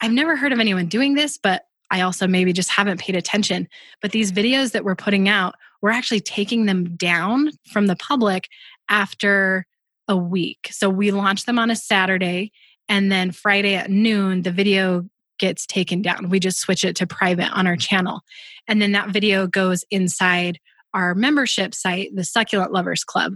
i've 0.00 0.12
never 0.12 0.36
heard 0.36 0.52
of 0.52 0.60
anyone 0.60 0.86
doing 0.86 1.14
this 1.14 1.38
but 1.38 1.64
I 1.90 2.02
also 2.02 2.26
maybe 2.26 2.52
just 2.52 2.70
haven't 2.70 3.00
paid 3.00 3.16
attention. 3.16 3.68
But 4.02 4.12
these 4.12 4.32
videos 4.32 4.72
that 4.72 4.84
we're 4.84 4.94
putting 4.94 5.28
out, 5.28 5.54
we're 5.80 5.90
actually 5.90 6.20
taking 6.20 6.66
them 6.66 6.96
down 6.96 7.50
from 7.70 7.86
the 7.86 7.96
public 7.96 8.48
after 8.88 9.66
a 10.08 10.16
week. 10.16 10.68
So 10.70 10.88
we 10.88 11.10
launch 11.10 11.44
them 11.44 11.58
on 11.58 11.70
a 11.70 11.76
Saturday 11.76 12.50
And 12.88 13.12
then 13.12 13.32
Friday 13.32 13.74
at 13.74 13.90
noon, 13.90 14.42
the 14.42 14.50
video 14.50 15.04
gets 15.38 15.66
taken 15.66 16.02
down. 16.02 16.30
We 16.30 16.40
just 16.40 16.58
switch 16.58 16.84
it 16.84 16.96
to 16.96 17.06
private 17.06 17.50
on 17.52 17.66
our 17.66 17.76
channel. 17.76 18.22
And 18.66 18.82
then 18.82 18.92
that 18.92 19.10
video 19.10 19.46
goes 19.46 19.84
inside 19.90 20.58
our 20.94 21.14
membership 21.14 21.74
site, 21.74 22.14
the 22.14 22.24
Succulent 22.24 22.72
Lovers 22.72 23.04
Club. 23.04 23.34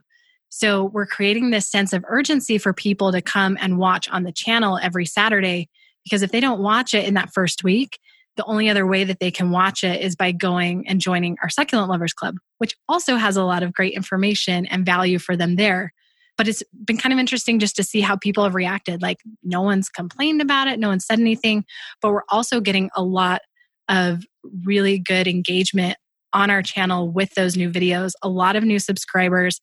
So 0.49 0.85
we're 0.85 1.07
creating 1.07 1.51
this 1.51 1.69
sense 1.69 1.93
of 1.93 2.05
urgency 2.09 2.59
for 2.59 2.73
people 2.73 3.13
to 3.13 3.23
come 3.23 3.57
and 3.61 3.79
watch 3.79 4.09
on 4.11 4.25
the 4.25 4.33
channel 4.33 4.79
every 4.83 5.07
Saturday 5.07 5.69
because 6.05 6.23
if 6.23 6.33
they 6.33 6.41
don't 6.41 6.63
watch 6.63 6.95
it 6.95 7.07
in 7.07 7.15
that 7.15 7.33
first 7.33 7.63
week, 7.63 7.99
the 8.37 8.45
only 8.45 8.69
other 8.69 8.87
way 8.87 9.05
that 9.05 9.21
they 9.21 9.31
can 9.31 9.51
watch 9.51 9.85
it 9.85 10.01
is 10.01 10.17
by 10.17 10.33
going 10.33 10.89
and 10.89 11.01
joining 11.01 11.37
our 11.43 11.51
Succulent 11.51 11.91
Lovers 11.91 12.13
Club, 12.13 12.37
which 12.59 12.77
also 12.89 13.17
has 13.17 13.37
a 13.37 13.45
lot 13.45 13.63
of 13.63 13.73
great 13.73 13.95
information 13.95 14.67
and 14.67 14.87
value 14.87 15.19
for 15.19 15.37
them 15.37 15.57
there. 15.57 15.93
But 16.39 16.49
it's 16.49 16.63
been 16.85 16.97
kind 16.97 17.13
of 17.13 17.19
interesting 17.19 17.59
just 17.59 17.77
to 17.77 17.85
see 17.85 18.01
how 18.01 18.17
people 18.17 18.45
have 18.45 18.55
reacted. 18.55 19.03
Like, 19.03 19.19
no 19.43 19.61
one's 19.61 19.91
complained 19.91 20.41
about 20.41 20.67
it, 20.67 20.79
no 20.79 20.89
one 20.89 21.01
said 21.01 21.21
anything, 21.21 21.65
but 22.01 22.13
we're 22.13 22.23
also 22.31 22.61
getting 22.61 22.91
a 22.97 23.03
lot 23.03 23.43
of 23.89 24.25
really 24.65 24.99
good 24.99 25.29
engagement 25.29 25.99
on 26.33 26.49
our 26.49 26.63
channel 26.63 27.11
with 27.11 27.35
those 27.35 27.57
new 27.57 27.71
videos, 27.71 28.13
a 28.23 28.29
lot 28.29 28.57
of 28.57 28.65
new 28.65 28.79
subscribers, 28.79 29.61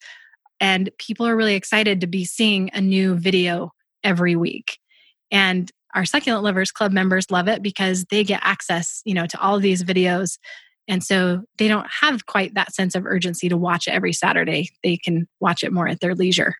and 0.59 0.91
people 0.99 1.25
are 1.25 1.35
really 1.35 1.55
excited 1.55 2.01
to 2.01 2.07
be 2.07 2.25
seeing 2.25 2.69
a 2.73 2.81
new 2.81 3.15
video 3.15 3.71
every 4.03 4.35
week. 4.35 4.77
And 5.31 5.71
our 5.95 6.05
succulent 6.05 6.43
lovers 6.43 6.71
club 6.71 6.91
members 6.91 7.31
love 7.31 7.47
it 7.47 7.61
because 7.61 8.05
they 8.11 8.23
get 8.23 8.41
access 8.43 9.01
you 9.05 9.13
know 9.13 9.25
to 9.27 9.39
all 9.41 9.59
these 9.59 9.83
videos. 9.83 10.37
And 10.87 11.03
so 11.03 11.43
they 11.59 11.67
don't 11.67 11.85
have 12.01 12.25
quite 12.25 12.55
that 12.55 12.73
sense 12.73 12.95
of 12.95 13.05
urgency 13.05 13.47
to 13.49 13.57
watch 13.57 13.87
it 13.87 13.91
every 13.91 14.13
saturday. 14.13 14.69
They 14.83 14.97
can 14.97 15.27
watch 15.39 15.63
it 15.63 15.71
more 15.71 15.87
at 15.87 15.99
their 15.99 16.15
leisure 16.15 16.55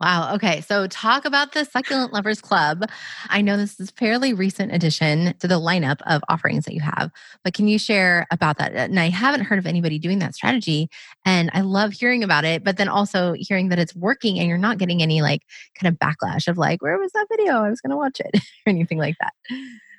Wow. 0.00 0.34
Okay. 0.34 0.60
So 0.60 0.86
talk 0.86 1.24
about 1.24 1.52
the 1.52 1.64
Succulent 1.64 2.12
Lovers 2.12 2.40
Club. 2.40 2.84
I 3.30 3.42
know 3.42 3.56
this 3.56 3.80
is 3.80 3.90
fairly 3.90 4.32
recent 4.32 4.72
addition 4.72 5.34
to 5.40 5.48
the 5.48 5.58
lineup 5.58 6.00
of 6.06 6.22
offerings 6.28 6.66
that 6.66 6.74
you 6.74 6.80
have, 6.80 7.10
but 7.42 7.52
can 7.52 7.66
you 7.66 7.80
share 7.80 8.26
about 8.30 8.58
that? 8.58 8.74
And 8.74 9.00
I 9.00 9.08
haven't 9.08 9.42
heard 9.42 9.58
of 9.58 9.66
anybody 9.66 9.98
doing 9.98 10.20
that 10.20 10.36
strategy. 10.36 10.88
And 11.24 11.50
I 11.52 11.62
love 11.62 11.92
hearing 11.92 12.22
about 12.22 12.44
it, 12.44 12.62
but 12.62 12.76
then 12.76 12.88
also 12.88 13.34
hearing 13.36 13.70
that 13.70 13.80
it's 13.80 13.94
working 13.96 14.38
and 14.38 14.48
you're 14.48 14.56
not 14.56 14.78
getting 14.78 15.02
any 15.02 15.20
like 15.20 15.42
kind 15.76 15.92
of 15.92 15.98
backlash 15.98 16.46
of 16.46 16.58
like, 16.58 16.80
where 16.80 16.98
was 16.98 17.10
that 17.12 17.26
video? 17.28 17.54
I 17.64 17.70
was 17.70 17.80
going 17.80 17.90
to 17.90 17.96
watch 17.96 18.20
it 18.20 18.30
or 18.66 18.70
anything 18.70 18.98
like 18.98 19.16
that. 19.20 19.32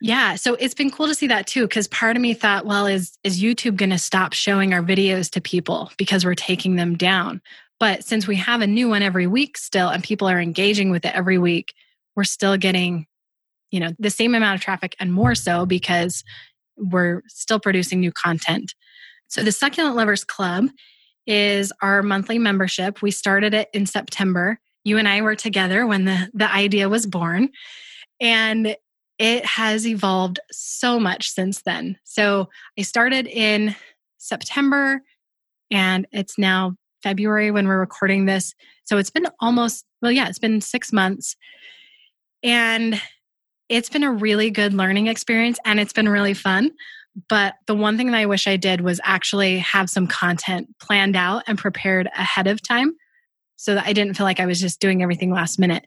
Yeah, 0.02 0.36
so 0.36 0.56
it's 0.56 0.74
been 0.74 0.92
cool 0.92 1.08
to 1.08 1.16
see 1.16 1.28
that 1.28 1.46
too 1.46 1.68
cuz 1.68 1.90
part 1.90 2.16
of 2.16 2.22
me 2.22 2.34
thought, 2.34 2.66
well, 2.66 2.88
is 2.88 3.18
is 3.26 3.42
YouTube 3.42 3.76
going 3.76 3.90
to 3.90 3.98
stop 3.98 4.32
showing 4.32 4.74
our 4.74 4.82
videos 4.82 5.30
to 5.32 5.42
people 5.42 5.92
because 5.98 6.24
we're 6.24 6.36
taking 6.36 6.78
them 6.78 6.96
down? 6.96 7.42
But 7.80 8.04
since 8.04 8.28
we 8.28 8.36
have 8.38 8.62
a 8.62 8.68
new 8.68 8.90
one 8.90 9.02
every 9.02 9.28
week 9.28 9.58
still 9.58 9.90
and 9.90 10.04
people 10.04 10.28
are 10.28 10.40
engaging 10.40 10.92
with 10.92 11.06
it 11.06 11.16
every 11.16 11.38
week, 11.38 11.74
we're 12.16 12.26
still 12.26 12.58
getting, 12.58 13.08
you 13.72 13.80
know, 13.80 13.94
the 14.00 14.10
same 14.10 14.36
amount 14.36 14.56
of 14.56 14.62
traffic 14.62 14.96
and 15.00 15.14
more 15.14 15.36
so 15.36 15.66
because 15.66 16.24
we're 16.78 17.22
still 17.28 17.60
producing 17.60 18.00
new 18.00 18.12
content. 18.12 18.74
So 19.28 19.44
the 19.44 19.52
Succulent 19.52 19.96
Lovers 19.96 20.24
Club 20.24 20.70
is 21.26 21.72
our 21.82 22.02
monthly 22.02 22.40
membership. 22.40 23.02
We 23.02 23.12
started 23.12 23.54
it 23.54 23.70
in 23.74 23.86
September. 23.86 24.60
You 24.84 24.98
and 24.98 25.08
I 25.08 25.22
were 25.22 25.36
together 25.36 25.86
when 25.86 26.06
the, 26.06 26.30
the 26.34 26.52
idea 26.52 26.90
was 26.90 27.06
born. 27.06 27.50
And 28.20 28.76
it 29.20 29.46
has 29.46 29.86
evolved 29.86 30.40
so 30.52 31.00
much 31.00 31.30
since 31.30 31.62
then. 31.62 31.98
So 32.04 32.50
I 32.78 32.82
started 32.82 33.28
in 33.28 33.76
September 34.18 35.02
and 35.70 36.08
it's 36.12 36.38
now 36.38 36.76
February 37.04 37.52
when 37.52 37.68
we're 37.68 37.80
recording 37.80 38.26
this. 38.26 38.54
So 38.84 38.98
it's 38.98 39.10
been 39.10 39.28
almost, 39.40 39.86
well, 40.02 40.12
yeah, 40.12 40.28
it's 40.28 40.40
been 40.40 40.62
six 40.62 40.92
months. 40.92 41.36
And 42.44 43.02
it's 43.68 43.90
been 43.90 44.04
a 44.04 44.12
really 44.12 44.50
good 44.50 44.74
learning 44.74 45.08
experience 45.08 45.60
and 45.66 45.80
it's 45.80 45.94
been 45.94 46.10
really 46.10 46.34
fun. 46.34 46.72
But 47.28 47.56
the 47.68 47.76
one 47.76 47.98
thing 47.98 48.12
that 48.12 48.18
I 48.18 48.26
wish 48.26 48.48
I 48.48 48.58
did 48.58 48.82
was 48.82 49.02
actually 49.04 49.60
have 49.60 49.90
some 49.90 50.08
content 50.08 50.68
planned 50.80 51.16
out 51.16 51.44
and 51.48 51.58
prepared 51.58 52.10
ahead 52.16 52.48
of 52.48 52.62
time 52.62 52.94
so 53.56 53.76
that 53.76 53.86
I 53.86 53.94
didn't 53.94 54.16
feel 54.16 54.26
like 54.26 54.40
I 54.40 54.46
was 54.46 54.60
just 54.60 54.80
doing 54.80 55.04
everything 55.04 55.32
last 55.32 55.60
minute. 55.60 55.86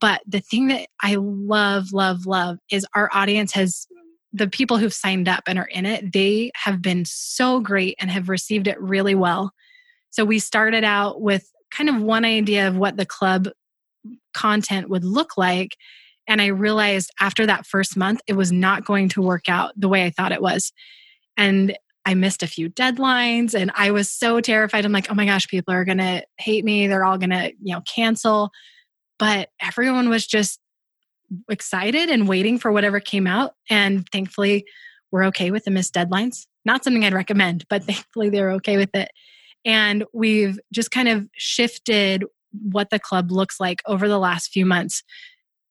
But 0.00 0.22
the 0.26 0.40
thing 0.40 0.68
that 0.68 0.88
I 1.02 1.16
love, 1.16 1.92
love, 1.92 2.24
love 2.24 2.58
is 2.70 2.86
our 2.94 3.10
audience 3.12 3.52
has 3.52 3.86
the 4.32 4.48
people 4.48 4.78
who've 4.78 4.94
signed 4.94 5.28
up 5.28 5.42
and 5.46 5.58
are 5.58 5.66
in 5.66 5.84
it, 5.86 6.12
they 6.12 6.50
have 6.54 6.80
been 6.80 7.04
so 7.04 7.60
great 7.60 7.96
and 8.00 8.10
have 8.10 8.28
received 8.28 8.68
it 8.68 8.80
really 8.80 9.14
well. 9.14 9.52
So 10.10 10.24
we 10.24 10.38
started 10.38 10.84
out 10.84 11.20
with 11.20 11.50
kind 11.70 11.88
of 11.88 12.00
one 12.00 12.24
idea 12.24 12.68
of 12.68 12.76
what 12.76 12.96
the 12.96 13.06
club 13.06 13.48
content 14.34 14.88
would 14.88 15.04
look 15.04 15.36
like. 15.36 15.76
And 16.26 16.40
I 16.40 16.46
realized 16.46 17.10
after 17.20 17.46
that 17.46 17.66
first 17.66 17.96
month, 17.96 18.20
it 18.26 18.34
was 18.34 18.52
not 18.52 18.84
going 18.84 19.08
to 19.10 19.22
work 19.22 19.48
out 19.48 19.72
the 19.76 19.88
way 19.88 20.04
I 20.04 20.10
thought 20.10 20.32
it 20.32 20.42
was. 20.42 20.72
And 21.36 21.76
I 22.06 22.14
missed 22.14 22.42
a 22.42 22.48
few 22.48 22.70
deadlines 22.70 23.54
and 23.54 23.70
I 23.74 23.90
was 23.90 24.10
so 24.10 24.40
terrified. 24.40 24.84
I'm 24.84 24.92
like, 24.92 25.10
oh 25.10 25.14
my 25.14 25.26
gosh, 25.26 25.48
people 25.48 25.74
are 25.74 25.84
going 25.84 25.98
to 25.98 26.24
hate 26.38 26.64
me. 26.64 26.86
They're 26.86 27.04
all 27.04 27.18
going 27.18 27.30
to, 27.30 27.52
you 27.62 27.74
know, 27.74 27.82
cancel. 27.82 28.50
But 29.18 29.50
everyone 29.60 30.08
was 30.08 30.26
just 30.26 30.60
excited 31.48 32.08
and 32.08 32.28
waiting 32.28 32.58
for 32.58 32.72
whatever 32.72 33.00
came 33.00 33.26
out. 33.26 33.52
And 33.68 34.08
thankfully, 34.10 34.64
we're 35.10 35.24
okay 35.26 35.50
with 35.50 35.64
the 35.64 35.70
missed 35.70 35.94
deadlines. 35.94 36.46
Not 36.64 36.84
something 36.84 37.04
I'd 37.04 37.12
recommend, 37.12 37.64
but 37.68 37.84
thankfully, 37.84 38.30
they're 38.30 38.52
okay 38.52 38.76
with 38.76 38.94
it. 38.94 39.10
And 39.64 40.04
we've 40.12 40.58
just 40.72 40.90
kind 40.90 41.08
of 41.08 41.28
shifted 41.36 42.24
what 42.52 42.90
the 42.90 42.98
club 42.98 43.30
looks 43.30 43.60
like 43.60 43.80
over 43.86 44.08
the 44.08 44.18
last 44.18 44.52
few 44.52 44.66
months 44.66 45.02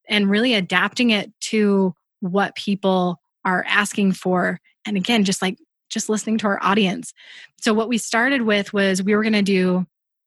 and 0.08 0.30
really 0.30 0.54
adapting 0.54 1.10
it 1.10 1.32
to 1.40 1.94
what 2.22 2.56
people 2.56 3.20
are 3.46 3.66
asking 3.68 4.14
for. 4.14 4.60
And 4.86 4.98
again, 4.98 5.24
just 5.24 5.42
like 5.42 5.58
just 5.90 6.10
listening 6.10 6.38
to 6.40 6.48
our 6.48 6.60
audience. 6.62 7.14
So 7.62 7.74
what 7.74 7.90
we 7.90 7.98
started 7.98 8.44
with 8.44 8.74
was 8.74 9.04
we 9.04 9.16
were 9.16 9.24
going 9.24 9.34
to 9.34 9.42
do 9.42 9.86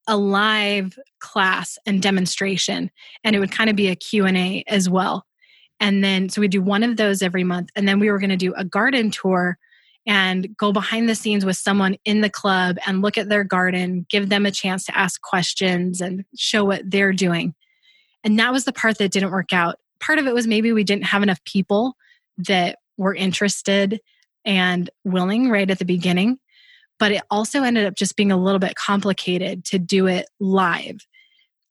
a 0.09 0.17
live 0.17 0.99
class 1.21 1.79
and 1.87 2.03
demonstration 2.03 2.91
and 3.23 3.37
it 3.37 3.39
would 3.39 3.53
kind 3.53 3.71
of 3.71 3.77
be 3.77 3.89
a 3.89 3.97
Q&A 3.97 4.65
as 4.67 4.91
well. 4.91 5.25
And 5.79 6.03
then 6.03 6.29
so 6.29 6.41
we 6.41 6.49
do 6.49 6.61
one 6.61 6.83
of 6.83 6.97
those 6.97 7.23
every 7.23 7.45
month 7.45 7.71
and 7.77 7.87
then 7.87 8.01
we 8.01 8.11
were 8.11 8.19
going 8.19 8.31
to 8.31 8.37
do 8.37 8.53
a 8.55 8.65
garden 8.65 9.11
tour 9.11 9.59
and 10.07 10.57
go 10.57 10.73
behind 10.73 11.09
the 11.09 11.15
scenes 11.15 11.45
with 11.45 11.57
someone 11.57 11.97
in 12.05 12.21
the 12.21 12.31
club 12.31 12.77
and 12.87 13.03
look 13.03 13.17
at 13.17 13.29
their 13.29 13.45
garden, 13.45 14.07
give 14.09 14.29
them 14.29 14.47
a 14.47 14.51
chance 14.51 14.85
to 14.85 14.99
ask 14.99 15.21
questions 15.21 16.01
and 16.01 16.25
show 16.37 16.65
what 16.65 16.83
they're 16.85 17.13
doing. 17.13 17.55
And 18.25 18.39
that 18.39 18.53
was 18.53 18.65
the 18.65 18.73
part 18.73 18.99
that 18.99 19.13
didn't 19.13 19.31
work 19.31 19.53
out. 19.53 19.77
Part 20.01 20.19
of 20.19 20.27
it 20.27 20.35
was 20.35 20.47
maybe 20.47 20.73
we 20.73 20.85
didn't 20.85 21.07
have 21.07 21.23
enough 21.23 21.43
people 21.45 21.97
that 22.39 22.79
were 22.97 23.15
interested 23.15 24.01
and 24.45 24.91
willing 25.05 25.49
right 25.49 25.71
at 25.71 25.79
the 25.79 25.85
beginning. 25.85 26.39
But 26.99 27.13
it 27.13 27.23
also 27.31 27.63
ended 27.63 27.87
up 27.87 27.95
just 27.95 28.17
being 28.17 28.33
a 28.33 28.37
little 28.37 28.59
bit 28.59 28.75
complicated 28.75 29.65
to 29.67 29.79
do 29.79 30.07
it 30.07 30.27
live. 30.41 31.07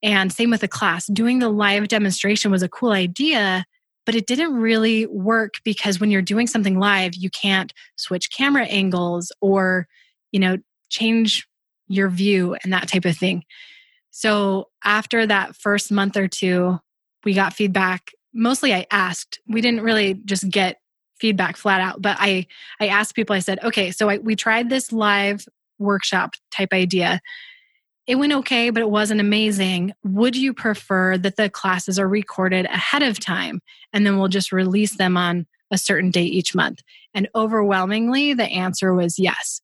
And 0.04 0.32
same 0.32 0.50
with 0.50 0.62
the 0.62 0.68
class. 0.68 1.06
Doing 1.08 1.40
the 1.40 1.50
live 1.50 1.88
demonstration 1.88 2.52
was 2.52 2.64
a 2.64 2.70
cool 2.70 2.92
idea, 2.92 3.66
but 4.06 4.16
it 4.16 4.28
didn't 4.28 4.54
really 4.54 5.06
work 5.06 5.56
because 5.64 6.00
when 6.00 6.12
you're 6.12 6.22
doing 6.22 6.48
something 6.48 6.80
live 6.80 7.16
you 7.16 7.30
can't 7.30 7.74
switch 7.96 8.32
camera 8.32 8.66
angles 8.66 9.32
or 9.42 9.88
you 10.32 10.40
know 10.40 10.58
change 10.90 11.48
your 11.88 12.10
view 12.10 12.56
and 12.64 12.72
that 12.72 12.88
type 12.88 13.06
of 13.06 13.18
thing. 13.18 13.44
So 14.12 14.70
after 14.84 15.26
that 15.26 15.56
first 15.56 15.92
month 15.92 16.18
or 16.18 16.28
two 16.28 16.80
we 17.24 17.34
got 17.34 17.54
feedback. 17.54 18.12
Mostly 18.34 18.74
i 18.74 18.86
asked. 18.92 19.40
We 19.48 19.62
didn't 19.62 19.82
really 19.82 20.16
just 20.26 20.50
get 20.50 20.78
feedback 21.20 21.56
flat 21.56 21.80
out 21.80 22.02
but 22.02 22.18
i 22.20 22.48
i 22.80 22.88
asked 22.88 23.14
people 23.14 23.36
i 23.36 23.40
said 23.40 23.60
okay 23.64 23.92
so 23.92 24.10
I, 24.10 24.18
we 24.18 24.36
tried 24.36 24.72
this 24.72 24.92
live 24.92 25.46
workshop 25.78 26.34
type 26.50 26.70
idea 26.74 27.22
it 28.08 28.16
went 28.16 28.34
okay, 28.34 28.70
but 28.70 28.82
it 28.82 28.90
wasn't 28.90 29.22
amazing. 29.22 29.94
Would 30.04 30.36
you 30.36 30.54
prefer 30.54 31.18
that 31.18 31.36
the 31.36 31.50
classes 31.50 32.00
are 32.00 32.08
recorded 32.08 32.66
ahead 32.66 33.04
of 33.04 33.20
time 33.20 33.62
and 33.94 34.06
then 34.06 34.18
we'll 34.18 34.28
just 34.28 34.52
release 34.52 34.98
them 34.98 35.18
on 35.18 35.46
a 35.72 35.78
certain 35.78 36.12
date 36.12 36.34
each 36.34 36.56
month? 36.56 36.82
And 37.14 37.30
overwhelmingly, 37.36 38.34
the 38.34 38.46
answer 38.46 38.94
was 38.94 39.20
yes. 39.20 39.62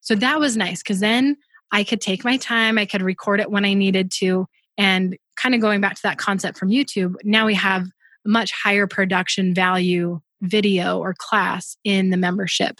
So 0.00 0.14
that 0.14 0.38
was 0.38 0.56
nice 0.56 0.82
because 0.82 1.00
then 1.00 1.36
I 1.72 1.84
could 1.84 2.00
take 2.00 2.24
my 2.24 2.36
time, 2.36 2.78
I 2.78 2.86
could 2.86 3.02
record 3.02 3.40
it 3.40 3.50
when 3.50 3.64
I 3.64 3.74
needed 3.74 4.10
to. 4.18 4.46
And 4.78 5.16
kind 5.36 5.54
of 5.54 5.60
going 5.60 5.80
back 5.80 5.96
to 5.96 6.02
that 6.04 6.18
concept 6.18 6.58
from 6.58 6.70
YouTube, 6.70 7.14
now 7.24 7.46
we 7.46 7.54
have 7.54 7.86
much 8.24 8.52
higher 8.52 8.86
production 8.86 9.54
value 9.54 10.20
video 10.42 10.98
or 10.98 11.14
class 11.16 11.76
in 11.84 12.10
the 12.10 12.16
membership. 12.16 12.76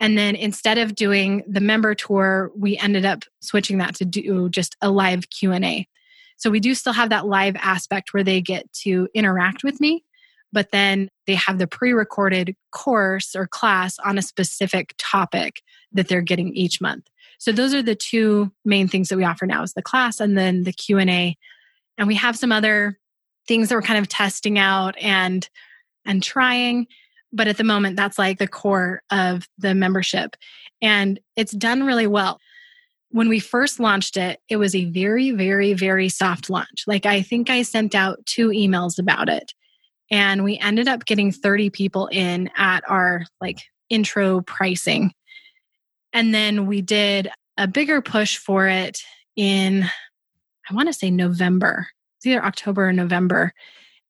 And 0.00 0.16
then 0.16 0.34
instead 0.34 0.78
of 0.78 0.94
doing 0.94 1.44
the 1.46 1.60
member 1.60 1.94
tour, 1.94 2.50
we 2.56 2.78
ended 2.78 3.04
up 3.04 3.24
switching 3.40 3.78
that 3.78 3.94
to 3.96 4.04
do 4.06 4.48
just 4.48 4.74
a 4.80 4.90
live 4.90 5.28
Q&A. 5.28 5.86
So 6.36 6.50
we 6.50 6.58
do 6.58 6.74
still 6.74 6.94
have 6.94 7.10
that 7.10 7.26
live 7.26 7.54
aspect 7.56 8.14
where 8.14 8.24
they 8.24 8.40
get 8.40 8.72
to 8.84 9.08
interact 9.14 9.62
with 9.62 9.78
me, 9.78 10.04
but 10.54 10.70
then 10.72 11.10
they 11.26 11.34
have 11.34 11.58
the 11.58 11.66
pre-recorded 11.66 12.56
course 12.72 13.36
or 13.36 13.46
class 13.46 13.98
on 13.98 14.16
a 14.16 14.22
specific 14.22 14.94
topic 14.96 15.60
that 15.92 16.08
they're 16.08 16.22
getting 16.22 16.54
each 16.54 16.80
month. 16.80 17.06
So 17.38 17.52
those 17.52 17.74
are 17.74 17.82
the 17.82 17.94
two 17.94 18.50
main 18.64 18.88
things 18.88 19.08
that 19.08 19.18
we 19.18 19.24
offer 19.24 19.44
now 19.44 19.62
is 19.62 19.74
the 19.74 19.82
class 19.82 20.18
and 20.18 20.36
then 20.36 20.64
the 20.64 20.72
Q&A. 20.72 21.36
And 21.98 22.08
we 22.08 22.14
have 22.14 22.38
some 22.38 22.52
other 22.52 22.98
things 23.46 23.68
that 23.68 23.74
we're 23.74 23.82
kind 23.82 23.98
of 23.98 24.08
testing 24.08 24.58
out 24.58 24.96
and 24.98 25.48
and 26.06 26.22
trying 26.22 26.86
but 27.32 27.48
at 27.48 27.56
the 27.56 27.64
moment 27.64 27.96
that's 27.96 28.18
like 28.18 28.38
the 28.38 28.48
core 28.48 29.02
of 29.10 29.46
the 29.58 29.74
membership 29.74 30.36
and 30.82 31.20
it's 31.36 31.52
done 31.52 31.84
really 31.84 32.06
well. 32.06 32.38
When 33.10 33.28
we 33.28 33.40
first 33.40 33.80
launched 33.80 34.16
it 34.16 34.40
it 34.48 34.56
was 34.56 34.74
a 34.74 34.86
very 34.86 35.30
very 35.30 35.72
very 35.74 36.08
soft 36.08 36.50
launch. 36.50 36.84
Like 36.86 37.06
i 37.06 37.22
think 37.22 37.50
i 37.50 37.62
sent 37.62 37.94
out 37.94 38.24
two 38.26 38.48
emails 38.48 38.98
about 38.98 39.28
it 39.28 39.52
and 40.10 40.42
we 40.42 40.58
ended 40.58 40.88
up 40.88 41.04
getting 41.04 41.30
30 41.30 41.70
people 41.70 42.08
in 42.08 42.50
at 42.56 42.82
our 42.88 43.24
like 43.40 43.60
intro 43.88 44.40
pricing. 44.40 45.12
And 46.12 46.34
then 46.34 46.66
we 46.66 46.82
did 46.82 47.30
a 47.56 47.68
bigger 47.68 48.02
push 48.02 48.36
for 48.36 48.66
it 48.66 49.00
in 49.36 49.84
i 50.68 50.74
want 50.74 50.88
to 50.88 50.92
say 50.92 51.10
november. 51.10 51.86
It's 52.18 52.26
either 52.26 52.44
october 52.44 52.88
or 52.88 52.92
november 52.92 53.52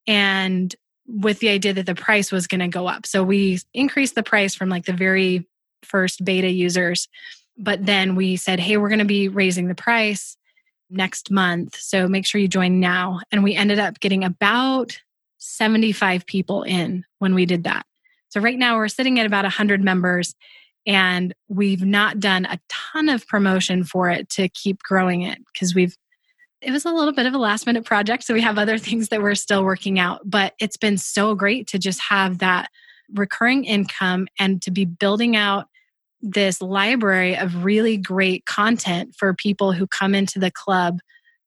and 0.06 0.74
with 1.12 1.40
the 1.40 1.48
idea 1.48 1.72
that 1.72 1.86
the 1.86 1.94
price 1.94 2.30
was 2.30 2.46
going 2.46 2.61
to 2.61 2.68
go 2.68 2.86
up. 2.86 3.06
So 3.06 3.22
we 3.22 3.58
increased 3.74 4.14
the 4.14 4.22
price 4.22 4.54
from 4.54 4.68
like 4.68 4.84
the 4.84 4.92
very 4.92 5.46
first 5.82 6.24
beta 6.24 6.48
users, 6.48 7.08
but 7.58 7.84
then 7.84 8.14
we 8.14 8.36
said, 8.36 8.61
hey, 8.61 8.76
we're 8.76 8.88
going 8.88 9.00
to 9.00 9.04
be 9.04 9.28
raising 9.28 9.68
the 9.68 9.74
price 9.74 10.36
next 10.88 11.30
month. 11.30 11.76
So 11.76 12.08
make 12.08 12.26
sure 12.26 12.40
you 12.40 12.48
join 12.48 12.80
now. 12.80 13.20
And 13.30 13.42
we 13.42 13.54
ended 13.54 13.78
up 13.78 14.00
getting 14.00 14.24
about 14.24 14.98
75 15.38 16.26
people 16.26 16.62
in 16.62 17.04
when 17.18 17.34
we 17.34 17.46
did 17.46 17.64
that. 17.64 17.86
So 18.28 18.40
right 18.40 18.58
now 18.58 18.76
we're 18.76 18.88
sitting 18.88 19.18
at 19.18 19.26
about 19.26 19.44
100 19.44 19.82
members 19.82 20.34
and 20.86 21.34
we've 21.48 21.84
not 21.84 22.20
done 22.20 22.46
a 22.46 22.58
ton 22.68 23.08
of 23.08 23.26
promotion 23.26 23.84
for 23.84 24.08
it 24.08 24.28
to 24.30 24.48
keep 24.48 24.82
growing 24.82 25.22
it 25.22 25.38
because 25.52 25.74
we've 25.74 25.96
it 26.62 26.70
was 26.70 26.84
a 26.84 26.90
little 26.90 27.12
bit 27.12 27.26
of 27.26 27.34
a 27.34 27.38
last 27.38 27.66
minute 27.66 27.84
project. 27.84 28.24
So 28.24 28.34
we 28.34 28.42
have 28.42 28.58
other 28.58 28.78
things 28.78 29.08
that 29.08 29.22
we're 29.22 29.34
still 29.34 29.64
working 29.64 29.98
out, 29.98 30.20
but 30.24 30.54
it's 30.58 30.76
been 30.76 30.98
so 30.98 31.34
great 31.34 31.66
to 31.68 31.78
just 31.78 32.00
have 32.08 32.38
that 32.38 32.70
recurring 33.14 33.64
income 33.64 34.28
and 34.38 34.61
to 34.62 34.70
be 34.70 34.84
building 34.84 35.36
out 35.36 35.66
this 36.22 36.61
library 36.61 37.36
of 37.36 37.64
really 37.64 37.96
great 37.96 38.44
content 38.44 39.14
for 39.16 39.32
people 39.34 39.72
who 39.72 39.86
come 39.86 40.14
into 40.14 40.38
the 40.38 40.50
club 40.50 40.98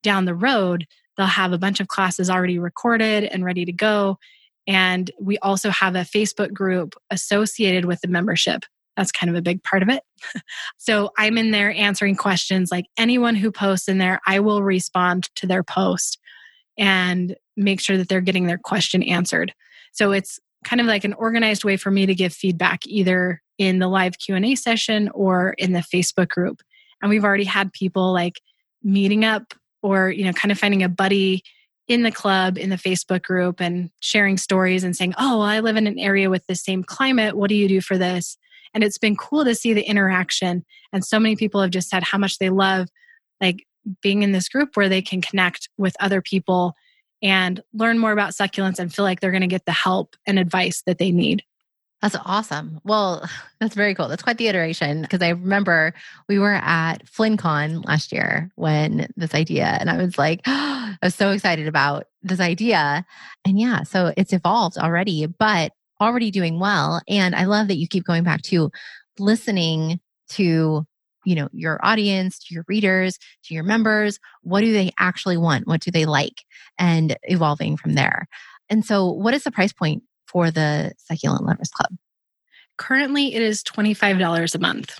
down 0.02 0.26
the 0.26 0.36
road. 0.36 0.88
They'll 1.16 1.28
have 1.28 1.54
a 1.54 1.60
bunch 1.60 1.80
of 1.80 1.88
classes 1.88 2.30
already 2.30 2.58
recorded 2.58 3.26
and 3.26 3.46
ready 3.46 3.66
to 3.66 3.72
go. 3.72 4.18
And 4.66 5.12
we 5.22 5.38
also 5.40 5.70
have 5.70 5.96
a 5.96 6.00
Facebook 6.00 6.54
group 6.54 6.96
associated 7.12 7.86
with 7.86 8.02
the 8.02 8.08
membership 8.08 8.66
that's 8.96 9.12
kind 9.12 9.30
of 9.30 9.36
a 9.36 9.42
big 9.42 9.64
part 9.64 9.84
of 9.84 9.90
it. 9.90 10.04
so 10.78 11.12
I'm 11.18 11.38
in 11.38 11.52
there 11.52 11.72
answering 11.72 12.16
questions 12.16 12.72
like 12.72 12.86
anyone 12.98 13.36
who 13.36 13.52
posts 13.52 13.88
in 13.88 13.98
there, 13.98 14.20
I 14.28 14.40
will 14.40 14.64
respond 14.64 15.30
to 15.36 15.48
their 15.48 15.64
post 15.64 16.20
and 16.78 17.36
make 17.56 17.80
sure 17.80 17.98
that 17.98 18.10
they're 18.10 18.22
getting 18.22 18.48
their 18.48 18.58
question 18.58 19.04
answered. 19.04 19.54
So 19.92 20.12
it's 20.12 20.40
kind 20.64 20.82
of 20.82 20.88
like 20.88 21.04
an 21.04 21.14
organized 21.14 21.64
way 21.64 21.78
for 21.78 21.92
me 21.92 22.06
to 22.06 22.16
give 22.16 22.34
feedback 22.34 22.86
either 22.86 23.42
in 23.58 23.80
the 23.80 23.88
live 23.88 24.18
Q&A 24.18 24.56
session 24.56 25.10
or 25.14 25.54
in 25.58 25.74
the 25.74 25.82
Facebook 25.94 26.30
group. 26.30 26.62
And 27.02 27.10
we've 27.10 27.24
already 27.24 27.44
had 27.44 27.74
people 27.74 28.14
like 28.14 28.42
meeting 28.82 29.24
up 29.24 29.54
or 29.82 30.10
you 30.10 30.26
know 30.26 30.34
kind 30.34 30.52
of 30.52 30.58
finding 30.58 30.84
a 30.84 30.90
buddy 30.90 31.44
in 31.88 32.04
the 32.04 32.12
club 32.12 32.58
in 32.58 32.70
the 32.70 32.78
Facebook 32.78 33.24
group 33.24 33.60
and 33.60 33.90
sharing 34.00 34.38
stories 34.38 34.84
and 34.84 34.96
saying, 34.96 35.14
"Oh, 35.18 35.40
well, 35.40 35.48
I 35.48 35.60
live 35.60 35.76
in 35.76 35.86
an 35.86 36.00
area 36.00 36.30
with 36.30 36.46
the 36.48 36.56
same 36.56 36.84
climate. 36.84 37.36
What 37.36 37.50
do 37.50 37.56
you 37.56 37.68
do 37.68 37.82
for 37.82 37.98
this?" 37.98 38.38
And 38.74 38.84
it's 38.84 38.98
been 38.98 39.16
cool 39.16 39.46
to 39.46 39.56
see 39.56 39.74
the 39.74 39.84
interaction. 39.84 40.66
And 40.92 41.06
so 41.06 41.20
many 41.20 41.36
people 41.36 41.62
have 41.62 41.72
just 41.72 41.90
said 41.90 42.04
how 42.04 42.18
much 42.18 42.38
they 42.40 42.50
love 42.50 42.88
like 43.42 43.66
being 44.02 44.24
in 44.24 44.32
this 44.32 44.50
group 44.50 44.76
where 44.76 44.90
they 44.90 45.02
can 45.02 45.22
connect 45.22 45.70
with 45.78 45.96
other 46.00 46.22
people 46.22 46.76
and 47.22 47.62
learn 47.74 48.00
more 48.00 48.12
about 48.12 48.32
succulents 48.32 48.80
and 48.80 48.94
feel 48.94 49.06
like 49.06 49.20
they're 49.20 49.32
going 49.32 49.42
to 49.42 49.48
get 49.48 49.66
the 49.66 49.72
help 49.72 50.16
and 50.26 50.40
advice 50.40 50.84
that 50.86 50.98
they 50.98 51.12
need. 51.12 51.44
That's 52.02 52.18
awesome. 52.26 52.82
Well, 52.84 53.28
that's 53.62 53.76
very 53.76 53.96
cool. 53.96 54.10
That's 54.10 54.22
quite 54.22 54.38
the 54.38 54.50
iteration 54.50 55.02
because 55.02 55.22
I 55.22 55.30
remember 55.30 55.94
we 56.28 56.38
were 56.38 56.54
at 56.54 57.06
FlynnCon 57.06 57.86
last 57.86 58.12
year 58.12 58.52
when 58.56 59.08
this 59.16 59.34
idea, 59.34 59.78
and 59.80 59.90
I 59.90 59.98
was 59.98 60.18
like, 60.18 60.42
oh, 60.46 60.96
I 61.02 61.06
was 61.06 61.16
so 61.16 61.32
excited 61.32 61.68
about 61.68 62.08
this 62.22 62.42
idea. 62.42 63.06
And 63.46 63.60
yeah, 63.60 63.84
so 63.84 64.14
it's 64.18 64.34
evolved 64.34 64.78
already. 64.78 65.26
But 65.26 65.72
already 66.04 66.32
doing 66.32 66.60
well. 66.60 67.02
And 67.08 67.36
I 67.36 67.46
love 67.46 67.68
that 67.70 67.78
you 67.78 67.88
keep 67.88 68.04
going 68.04 68.24
back 68.24 68.42
to 68.44 68.72
listening 69.20 70.00
to 70.30 70.86
you 71.26 71.36
know 71.36 71.48
your 71.54 71.80
audience 71.84 72.40
to 72.40 72.54
your 72.54 72.66
readers 72.68 73.18
to 73.46 73.54
your 73.54 73.64
members. 73.64 74.20
What 74.42 74.62
do 74.62 74.74
they 74.74 74.92
actually 75.00 75.38
want? 75.38 75.68
What 75.68 75.82
do 75.82 75.92
they 75.92 76.06
like? 76.06 76.44
And 76.78 77.16
evolving 77.24 77.78
from 77.78 77.94
there. 77.94 78.28
And 78.70 78.86
so 78.86 79.10
what 79.10 79.34
is 79.34 79.44
the 79.44 79.52
price 79.52 79.74
point 79.74 80.04
for 80.28 80.52
the 80.52 80.94
succulent 80.98 81.46
lovers 81.46 81.70
club? 81.70 81.92
Currently 82.78 83.36
it 83.36 83.42
is 83.42 83.64
$25 83.64 84.56
a 84.56 84.60
month. 84.60 85.00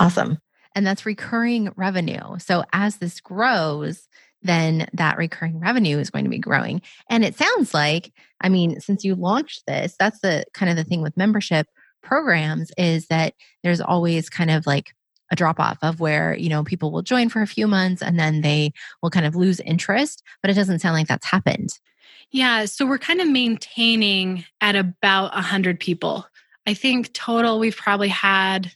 Awesome. 0.00 0.38
And 0.74 0.86
that's 0.86 1.06
recurring 1.06 1.70
revenue. 1.76 2.38
So 2.38 2.64
as 2.72 2.96
this 2.96 3.20
grows 3.20 4.08
then 4.44 4.86
that 4.92 5.16
recurring 5.16 5.58
revenue 5.58 5.98
is 5.98 6.10
going 6.10 6.24
to 6.24 6.30
be 6.30 6.38
growing. 6.38 6.82
And 7.10 7.24
it 7.24 7.36
sounds 7.36 7.74
like, 7.74 8.12
I 8.40 8.48
mean, 8.48 8.78
since 8.80 9.04
you 9.04 9.14
launched 9.14 9.64
this, 9.66 9.96
that's 9.98 10.20
the 10.20 10.44
kind 10.52 10.70
of 10.70 10.76
the 10.76 10.84
thing 10.84 11.02
with 11.02 11.16
membership 11.16 11.66
programs 12.02 12.70
is 12.76 13.06
that 13.06 13.34
there's 13.62 13.80
always 13.80 14.28
kind 14.28 14.50
of 14.50 14.66
like 14.66 14.94
a 15.32 15.36
drop 15.36 15.58
off 15.58 15.78
of 15.82 15.98
where, 15.98 16.36
you 16.36 16.50
know, 16.50 16.62
people 16.62 16.92
will 16.92 17.02
join 17.02 17.30
for 17.30 17.40
a 17.40 17.46
few 17.46 17.66
months 17.66 18.02
and 18.02 18.18
then 18.18 18.42
they 18.42 18.72
will 19.02 19.10
kind 19.10 19.26
of 19.26 19.34
lose 19.34 19.58
interest, 19.60 20.22
but 20.42 20.50
it 20.50 20.54
doesn't 20.54 20.80
sound 20.80 20.94
like 20.94 21.08
that's 21.08 21.26
happened. 21.26 21.70
Yeah, 22.30 22.66
so 22.66 22.84
we're 22.84 22.98
kind 22.98 23.20
of 23.20 23.28
maintaining 23.28 24.44
at 24.60 24.76
about 24.76 25.32
100 25.34 25.80
people. 25.80 26.26
I 26.66 26.74
think 26.74 27.12
total 27.12 27.58
we've 27.58 27.76
probably 27.76 28.08
had 28.08 28.72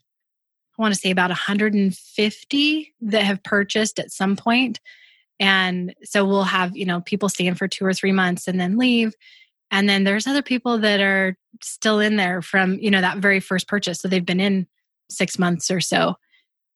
I 0.79 0.83
want 0.83 0.95
to 0.95 1.01
say 1.01 1.11
about 1.11 1.31
150 1.31 2.95
that 3.01 3.23
have 3.25 3.43
purchased 3.43 3.99
at 3.99 4.13
some 4.13 4.37
point. 4.37 4.79
And 5.41 5.95
so 6.05 6.25
we'll 6.25 6.45
have, 6.45 6.77
you 6.77 6.85
know, 6.85 7.01
people 7.01 7.29
stay 7.29 7.47
in 7.47 7.55
for 7.55 7.69
two 7.69 7.85
or 7.85 7.93
three 7.93 8.13
months 8.13 8.49
and 8.49 8.61
then 8.61 8.77
leave. 8.77 9.15
And 9.71 9.89
then 9.89 10.05
there's 10.05 10.27
other 10.27 10.43
people 10.43 10.79
that 10.79 11.01
are 11.01 11.37
still 11.63 12.01
in 12.01 12.17
there 12.17 12.43
from, 12.43 12.79
you 12.79 12.91
know, 12.91 13.01
that 13.01 13.19
very 13.19 13.41
first 13.41 13.69
purchase. 13.69 14.01
So 14.01 14.09
they've 14.09 14.25
been 14.25 14.41
in 14.41 14.67
six 15.11 15.39
months 15.39 15.71
or 15.71 15.81
so. 15.81 16.17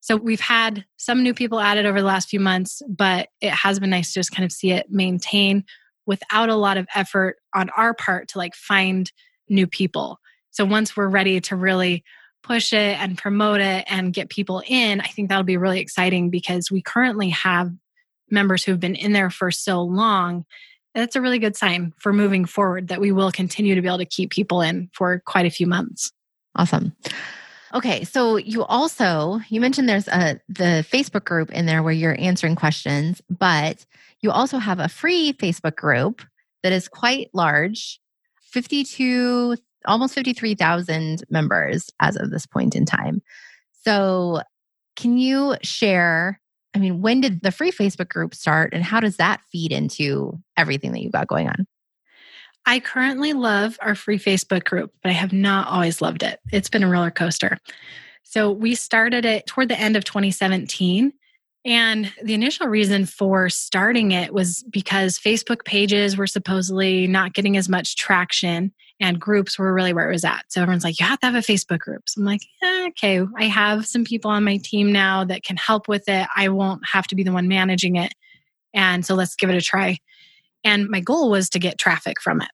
So 0.01 0.17
we've 0.17 0.41
had 0.41 0.85
some 0.97 1.23
new 1.23 1.33
people 1.33 1.61
added 1.61 1.87
over 1.87 2.01
the 2.01 2.07
last 2.07 2.29
few 2.29 2.41
months, 2.41 2.83
but 2.89 3.29
it 3.41 3.53
has 3.53 3.79
been 3.79 3.91
nice 3.91 4.13
to 4.13 4.21
just 4.21 4.33
kind 4.33 4.45
of 4.45 4.53
see 4.53 4.73
it 4.73 4.91
maintain 4.91 5.65
without 6.07 6.49
a 6.49 6.57
lot 6.57 6.77
of 6.77 6.89
effort 6.95 7.37
on 7.55 7.71
our 7.77 7.95
part 7.95 8.29
to 8.29 8.39
like 8.39 8.55
find 8.55 9.13
new 9.49 9.67
people. 9.67 10.19
So 10.51 10.65
once 10.65 10.97
we're 10.97 11.09
ready 11.09 11.41
to 11.43 11.57
really 11.57 12.05
push 12.43 12.73
it 12.73 13.01
and 13.01 13.17
promote 13.17 13.61
it 13.61 13.85
and 13.89 14.13
get 14.13 14.29
people 14.29 14.63
in, 14.67 15.01
I 15.01 15.07
think 15.07 15.29
that'll 15.29 15.45
be 15.45 15.57
really 15.57 15.81
exciting 15.81 16.31
because 16.31 16.71
we 16.71 16.83
currently 16.83 17.31
have 17.31 17.71
members 18.33 18.65
who've 18.65 18.81
been 18.81 18.95
in 18.95 19.13
there 19.13 19.31
for 19.31 19.51
so 19.51 19.83
long, 19.83 20.45
that's 20.95 21.17
a 21.17 21.21
really 21.21 21.39
good 21.39 21.57
sign 21.57 21.93
for 21.99 22.13
moving 22.13 22.45
forward 22.45 22.89
that 22.89 23.01
we 23.01 23.13
will 23.13 23.31
continue 23.31 23.75
to 23.75 23.81
be 23.81 23.89
able 23.89 23.99
to 23.99 24.05
keep 24.05 24.31
people 24.31 24.61
in 24.61 24.91
for 24.93 25.23
quite 25.25 25.47
a 25.47 25.51
few 25.51 25.67
months. 25.67 26.13
Awesome. 26.57 26.95
Okay, 27.75 28.05
so 28.05 28.37
you 28.37 28.65
also 28.65 29.41
you 29.49 29.61
mentioned 29.61 29.89
there's 29.89 30.09
a 30.09 30.39
the 30.49 30.85
Facebook 30.91 31.25
group 31.25 31.51
in 31.53 31.65
there 31.65 31.83
where 31.83 31.93
you're 31.93 32.21
answering 32.21 32.57
questions, 32.57 33.23
but 33.31 33.87
you 34.21 34.31
also 34.31 34.59
have 34.59 34.79
a 34.79 34.89
free 34.89 35.33
Facebook 35.33 35.77
group 35.77 36.23
that 36.63 36.73
is 36.73 36.89
quite 36.89 37.31
large, 37.33 37.99
52 38.43 39.57
almost 39.87 40.15
53,000 40.15 41.25
members 41.31 41.91
as 42.01 42.17
of 42.17 42.31
this 42.31 42.47
point 42.47 42.75
in 42.75 42.85
time. 42.85 43.23
So, 43.85 44.43
can 44.97 45.19
you 45.19 45.57
share 45.63 46.41
I 46.75 46.79
mean, 46.79 47.03
when 47.03 47.21
did 47.21 47.43
the 47.43 47.53
free 47.53 47.71
Facebook 47.71 48.09
group 48.09 48.35
start 48.35 48.73
and 48.73 48.83
how 48.83 49.01
does 49.01 49.17
that 49.17 49.43
feed 49.51 49.73
into 49.73 50.41
everything 50.57 50.93
that 50.93 51.01
you've 51.01 51.13
got 51.13 51.29
going 51.29 51.49
on? 51.49 51.67
I 52.65 52.81
currently 52.81 53.33
love 53.33 53.77
our 53.83 53.95
free 53.95 54.19
Facebook 54.19 54.65
group, 54.65 54.93
but 55.03 55.11
I 55.11 55.13
have 55.13 55.33
not 55.33 55.69
always 55.69 56.01
loved 56.01 56.23
it. 56.23 56.39
It's 56.53 56.71
been 56.71 56.85
a 56.85 56.89
roller 56.89 57.11
coaster. 57.11 57.59
So 58.23 58.51
we 58.51 58.75
started 58.75 59.25
it 59.25 59.47
toward 59.47 59.69
the 59.69 59.79
end 59.79 59.97
of 59.97 60.05
2017 60.05 61.13
and 61.65 62.13
the 62.23 62.35
initial 62.35 62.67
reason 62.67 63.07
for 63.07 63.49
starting 63.49 64.11
it 64.13 64.35
was 64.35 64.65
because 64.71 65.19
Facebook 65.19 65.65
pages 65.65 66.17
were 66.17 66.27
supposedly 66.27 67.07
not 67.07 67.35
getting 67.35 67.57
as 67.57 67.69
much 67.69 67.97
traction 67.97 68.73
and 69.03 69.21
groups 69.21 69.59
were 69.59 69.75
really 69.75 69.93
where 69.93 70.09
it 70.09 70.13
was 70.13 70.25
at. 70.25 70.45
So 70.49 70.63
everyone's 70.63 70.85
like, 70.85 71.01
you 71.01 71.07
have 71.07 71.19
to 71.21 71.27
have 71.27 71.35
a 71.35 71.39
Facebook 71.39 71.81
group. 71.81 72.09
So 72.09 72.21
I'm 72.21 72.25
like, 72.25 72.43
yeah, 72.63 72.87
okay, 72.91 73.21
I 73.37 73.45
have 73.45 73.87
some 73.87 74.05
people 74.05 74.31
on 74.31 74.45
my 74.45 74.59
team 74.59 74.93
now 74.93 75.25
that 75.25 75.43
can 75.43 75.57
help 75.57 75.89
with 75.89 76.09
it. 76.09 76.27
I 76.37 76.49
won't 76.49 76.83
have 76.93 77.09
to 77.09 77.17
be 77.17 77.25
the 77.25 77.33
one 77.33 77.49
managing 77.49 77.97
it. 77.97 78.15
And 78.73 79.05
so 79.05 79.15
let's 79.15 79.35
give 79.35 79.51
it 79.51 79.57
a 79.57 79.61
try. 79.61 79.99
And 80.65 80.89
my 80.89 81.01
goal 81.01 81.31
was 81.31 81.51
to 81.51 81.59
get 81.59 81.79
traffic 81.79 82.21
from 82.21 82.41
it. 82.41 82.49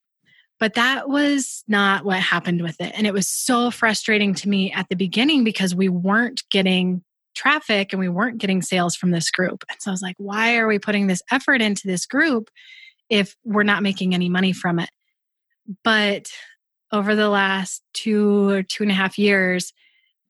But 0.58 0.74
that 0.74 1.08
was 1.08 1.62
not 1.68 2.04
what 2.04 2.18
happened 2.18 2.62
with 2.62 2.80
it. 2.80 2.92
And 2.96 3.06
it 3.06 3.12
was 3.12 3.28
so 3.28 3.70
frustrating 3.70 4.34
to 4.36 4.48
me 4.48 4.72
at 4.72 4.88
the 4.88 4.96
beginning 4.96 5.44
because 5.44 5.74
we 5.74 5.88
weren't 5.88 6.42
getting 6.50 7.04
traffic 7.36 7.92
and 7.92 8.00
we 8.00 8.08
weren't 8.08 8.38
getting 8.38 8.62
sales 8.62 8.96
from 8.96 9.10
this 9.10 9.30
group. 9.30 9.64
And 9.70 9.80
so 9.80 9.90
I 9.90 9.92
was 9.92 10.02
like, 10.02 10.16
why 10.18 10.56
are 10.56 10.66
we 10.66 10.80
putting 10.80 11.06
this 11.06 11.22
effort 11.30 11.60
into 11.60 11.86
this 11.86 12.06
group 12.06 12.50
if 13.10 13.36
we're 13.44 13.62
not 13.62 13.82
making 13.82 14.14
any 14.14 14.28
money 14.28 14.52
from 14.52 14.78
it. 14.78 14.90
But 15.84 16.30
over 16.92 17.14
the 17.14 17.28
last 17.28 17.82
two 17.92 18.48
or 18.48 18.62
two 18.62 18.82
and 18.82 18.92
a 18.92 18.94
half 18.94 19.18
years, 19.18 19.72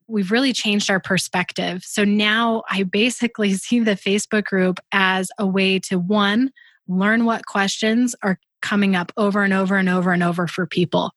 we've 0.09 0.33
really 0.33 0.53
changed 0.53 0.91
our 0.91 1.01
perspective. 1.01 1.83
So 1.85 2.05
now 2.05 2.65
I 2.69 2.83
basically 2.83 3.55
see 3.55 3.81
the 3.81 3.93
Facebook 3.93 4.45
group 4.45 4.81
as 4.93 5.31
a 5.39 5.47
way 5.47 5.79
to 5.81 5.99
one, 5.99 6.51
learn 6.89 7.25
what 7.25 7.47
questions 7.47 8.15
are 8.23 8.39
coming 8.61 8.97
up 8.97 9.13
over 9.17 9.45
and 9.45 9.53
over 9.53 9.77
and 9.77 9.89
over 9.89 10.13
and 10.13 10.23
over 10.23 10.49
for 10.49 10.67
people, 10.67 11.13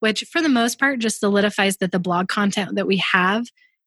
which 0.00 0.24
for 0.30 0.42
the 0.42 0.48
most 0.48 0.78
part 0.78 0.98
just 0.98 1.20
solidifies 1.20 1.78
that 1.78 1.92
the 1.92 1.98
blog 1.98 2.28
content 2.28 2.74
that 2.74 2.86
we 2.86 2.98
have 3.12 3.46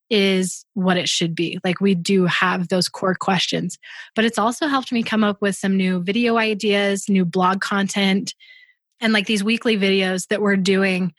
is 0.09 0.65
what 0.73 0.97
it 0.97 1.09
should 1.09 1.35
be. 1.35 1.59
Like 1.63 1.81
we 1.81 1.93
do 1.93 2.25
have 2.25 2.69
those 2.69 2.87
core 2.87 3.13
questions, 3.13 3.77
but 4.15 4.25
it's 4.25 4.39
also 4.39 4.67
helped 4.67 4.91
me 4.91 5.03
come 5.03 5.23
up 5.23 5.41
with 5.41 5.55
some 5.55 5.75
new 5.75 6.01
video 6.01 6.37
ideas, 6.37 7.09
new 7.09 7.25
blog 7.25 7.59
content, 7.59 8.33
and 8.99 9.13
like 9.13 9.27
these 9.27 9.43
weekly 9.43 9.77
videos 9.77 10.27
that 10.27 10.41
we're 10.41 10.55
doing 10.55 11.13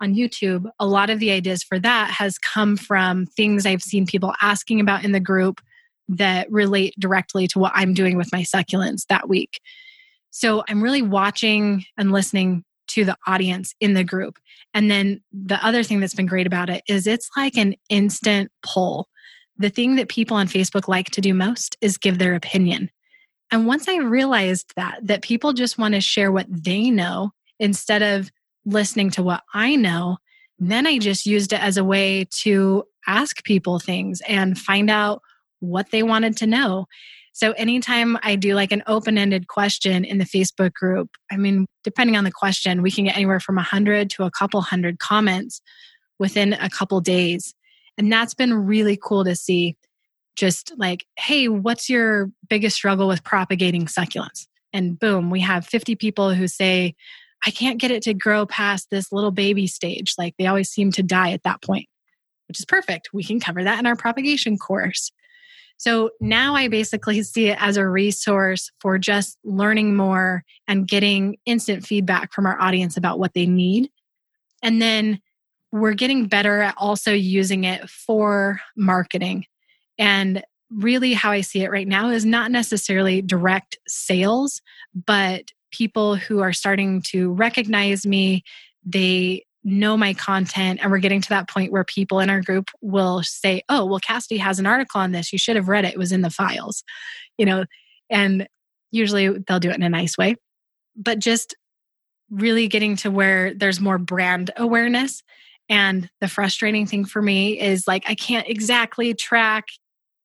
on 0.00 0.14
YouTube, 0.14 0.68
a 0.78 0.86
lot 0.86 1.10
of 1.10 1.18
the 1.18 1.30
ideas 1.30 1.62
for 1.62 1.78
that 1.78 2.10
has 2.10 2.38
come 2.38 2.76
from 2.76 3.26
things 3.26 3.66
I've 3.66 3.82
seen 3.82 4.06
people 4.06 4.34
asking 4.40 4.80
about 4.80 5.04
in 5.04 5.12
the 5.12 5.20
group 5.20 5.60
that 6.08 6.50
relate 6.50 6.94
directly 6.98 7.46
to 7.48 7.58
what 7.58 7.72
I'm 7.74 7.94
doing 7.94 8.16
with 8.16 8.30
my 8.32 8.42
succulents 8.42 9.06
that 9.08 9.28
week. 9.28 9.60
So 10.30 10.64
I'm 10.68 10.82
really 10.82 11.02
watching 11.02 11.84
and 11.96 12.12
listening 12.12 12.64
to 12.88 13.04
the 13.04 13.16
audience 13.26 13.74
in 13.80 13.94
the 13.94 14.04
group. 14.04 14.38
And 14.74 14.90
then 14.90 15.22
the 15.32 15.64
other 15.64 15.82
thing 15.82 16.00
that's 16.00 16.14
been 16.14 16.26
great 16.26 16.46
about 16.46 16.68
it 16.68 16.82
is 16.88 17.06
it's 17.06 17.30
like 17.36 17.56
an 17.56 17.76
instant 17.88 18.50
poll. 18.64 19.06
The 19.56 19.70
thing 19.70 19.96
that 19.96 20.08
people 20.08 20.36
on 20.36 20.48
Facebook 20.48 20.88
like 20.88 21.10
to 21.12 21.20
do 21.20 21.32
most 21.32 21.76
is 21.80 21.96
give 21.96 22.18
their 22.18 22.34
opinion. 22.34 22.90
And 23.50 23.66
once 23.66 23.88
I 23.88 23.98
realized 23.98 24.72
that, 24.76 25.00
that 25.02 25.22
people 25.22 25.52
just 25.52 25.78
want 25.78 25.94
to 25.94 26.00
share 26.00 26.32
what 26.32 26.46
they 26.48 26.90
know 26.90 27.30
instead 27.58 28.02
of 28.02 28.30
listening 28.64 29.10
to 29.10 29.22
what 29.22 29.42
I 29.52 29.76
know, 29.76 30.18
then 30.58 30.86
I 30.86 30.98
just 30.98 31.26
used 31.26 31.52
it 31.52 31.60
as 31.60 31.76
a 31.76 31.84
way 31.84 32.26
to 32.42 32.84
ask 33.06 33.44
people 33.44 33.78
things 33.78 34.22
and 34.26 34.58
find 34.58 34.90
out 34.90 35.20
what 35.60 35.90
they 35.90 36.02
wanted 36.02 36.36
to 36.38 36.46
know. 36.46 36.86
So 37.32 37.52
anytime 37.52 38.16
I 38.22 38.36
do 38.36 38.54
like 38.54 38.70
an 38.70 38.84
open-ended 38.86 39.48
question 39.48 40.04
in 40.04 40.18
the 40.18 40.24
Facebook 40.24 40.72
group, 40.72 41.10
I 41.32 41.36
mean, 41.36 41.66
depending 41.82 42.16
on 42.16 42.24
the 42.24 42.30
question, 42.30 42.80
we 42.80 42.92
can 42.92 43.04
get 43.04 43.16
anywhere 43.16 43.40
from 43.40 43.58
a 43.58 43.62
hundred 43.62 44.08
to 44.10 44.22
a 44.22 44.30
couple 44.30 44.60
hundred 44.60 45.00
comments 45.00 45.60
within 46.18 46.52
a 46.52 46.70
couple 46.70 47.00
days. 47.00 47.54
And 47.98 48.10
that's 48.10 48.34
been 48.34 48.54
really 48.54 48.96
cool 49.00 49.24
to 49.24 49.34
see. 49.34 49.76
Just 50.36 50.72
like, 50.76 51.06
hey, 51.16 51.48
what's 51.48 51.88
your 51.88 52.30
biggest 52.48 52.76
struggle 52.76 53.08
with 53.08 53.24
propagating 53.24 53.86
succulents? 53.86 54.46
And 54.72 54.98
boom, 54.98 55.30
we 55.30 55.40
have 55.40 55.66
50 55.66 55.94
people 55.94 56.34
who 56.34 56.48
say, 56.48 56.94
I 57.46 57.50
can't 57.50 57.80
get 57.80 57.90
it 57.90 58.02
to 58.04 58.14
grow 58.14 58.46
past 58.46 58.88
this 58.90 59.12
little 59.12 59.30
baby 59.30 59.66
stage. 59.66 60.14
Like 60.18 60.34
they 60.38 60.46
always 60.46 60.70
seem 60.70 60.90
to 60.92 61.02
die 61.02 61.32
at 61.32 61.42
that 61.44 61.62
point, 61.62 61.86
which 62.48 62.58
is 62.58 62.64
perfect. 62.64 63.10
We 63.12 63.22
can 63.22 63.38
cover 63.38 63.62
that 63.62 63.78
in 63.78 63.86
our 63.86 63.96
propagation 63.96 64.58
course. 64.58 65.12
So 65.76 66.10
now 66.20 66.54
I 66.54 66.68
basically 66.68 67.22
see 67.22 67.48
it 67.48 67.58
as 67.60 67.76
a 67.76 67.86
resource 67.86 68.70
for 68.80 68.98
just 68.98 69.38
learning 69.44 69.96
more 69.96 70.44
and 70.66 70.86
getting 70.86 71.36
instant 71.46 71.84
feedback 71.84 72.32
from 72.32 72.46
our 72.46 72.60
audience 72.60 72.96
about 72.96 73.18
what 73.18 73.34
they 73.34 73.46
need. 73.46 73.90
And 74.62 74.80
then 74.80 75.20
we're 75.72 75.94
getting 75.94 76.26
better 76.26 76.60
at 76.60 76.74
also 76.78 77.12
using 77.12 77.64
it 77.64 77.90
for 77.90 78.60
marketing. 78.76 79.44
And 79.98 80.42
really, 80.70 81.12
how 81.12 81.30
I 81.30 81.42
see 81.42 81.62
it 81.62 81.70
right 81.70 81.86
now 81.88 82.10
is 82.10 82.24
not 82.24 82.50
necessarily 82.50 83.22
direct 83.22 83.78
sales, 83.86 84.60
but 84.94 85.50
people 85.70 86.16
who 86.16 86.40
are 86.40 86.52
starting 86.52 87.02
to 87.02 87.32
recognize 87.32 88.06
me. 88.06 88.42
They 88.84 89.44
know 89.66 89.96
my 89.96 90.12
content 90.12 90.78
and 90.82 90.92
we're 90.92 90.98
getting 90.98 91.22
to 91.22 91.28
that 91.30 91.48
point 91.48 91.72
where 91.72 91.84
people 91.84 92.20
in 92.20 92.28
our 92.28 92.42
group 92.42 92.68
will 92.82 93.22
say 93.22 93.62
oh 93.70 93.82
well 93.86 93.98
cassidy 93.98 94.36
has 94.36 94.58
an 94.58 94.66
article 94.66 95.00
on 95.00 95.12
this. 95.12 95.32
You 95.32 95.38
should 95.38 95.56
have 95.56 95.68
read 95.68 95.86
it. 95.86 95.94
It 95.94 95.98
was 95.98 96.12
in 96.12 96.20
the 96.20 96.28
files 96.28 96.84
you 97.38 97.46
know? 97.46 97.64
And 98.10 98.48
usually 98.90 99.28
they'll 99.28 99.60
do 99.60 99.70
it 99.70 99.76
in 99.76 99.82
a 99.82 99.88
nice 99.88 100.16
way. 100.16 100.36
But 100.96 101.18
just 101.18 101.54
really 102.30 102.68
getting 102.68 102.96
to 102.96 103.10
where 103.10 103.54
there's 103.54 103.80
more 103.80 103.98
brand 103.98 104.50
awareness. 104.56 105.22
And 105.68 106.10
the 106.20 106.28
frustrating 106.28 106.86
thing 106.86 107.04
for 107.04 107.22
me 107.22 107.58
is 107.58 107.86
like 107.86 108.04
i 108.06 108.14
can't 108.14 108.46
exactly 108.48 109.14
track 109.14 109.68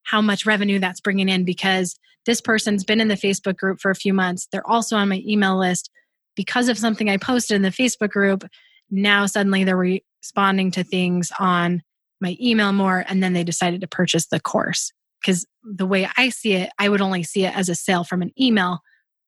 how 0.09 0.21
much 0.21 0.45
revenue 0.45 0.79
that's 0.79 1.01
bringing 1.01 1.29
in 1.29 1.45
because 1.45 1.95
this 2.25 2.41
person's 2.41 2.83
been 2.83 2.99
in 2.99 3.07
the 3.07 3.15
Facebook 3.15 3.57
group 3.57 3.79
for 3.79 3.91
a 3.91 3.95
few 3.95 4.13
months. 4.13 4.47
They're 4.51 4.67
also 4.67 4.95
on 4.97 5.09
my 5.09 5.21
email 5.25 5.57
list 5.57 5.89
because 6.35 6.67
of 6.67 6.77
something 6.77 7.09
I 7.09 7.17
posted 7.17 7.55
in 7.55 7.61
the 7.61 7.69
Facebook 7.69 8.09
group. 8.09 8.43
Now 8.89 9.25
suddenly 9.25 9.63
they're 9.63 9.77
responding 9.77 10.71
to 10.71 10.83
things 10.83 11.31
on 11.39 11.83
my 12.21 12.35
email 12.41 12.73
more, 12.73 13.05
and 13.07 13.23
then 13.23 13.33
they 13.33 13.43
decided 13.43 13.81
to 13.81 13.87
purchase 13.87 14.27
the 14.27 14.39
course. 14.39 14.91
Because 15.21 15.45
the 15.63 15.85
way 15.85 16.09
I 16.17 16.29
see 16.29 16.53
it, 16.53 16.71
I 16.79 16.89
would 16.89 17.01
only 17.01 17.23
see 17.23 17.45
it 17.45 17.55
as 17.55 17.69
a 17.69 17.75
sale 17.75 18.03
from 18.03 18.21
an 18.21 18.31
email, 18.39 18.79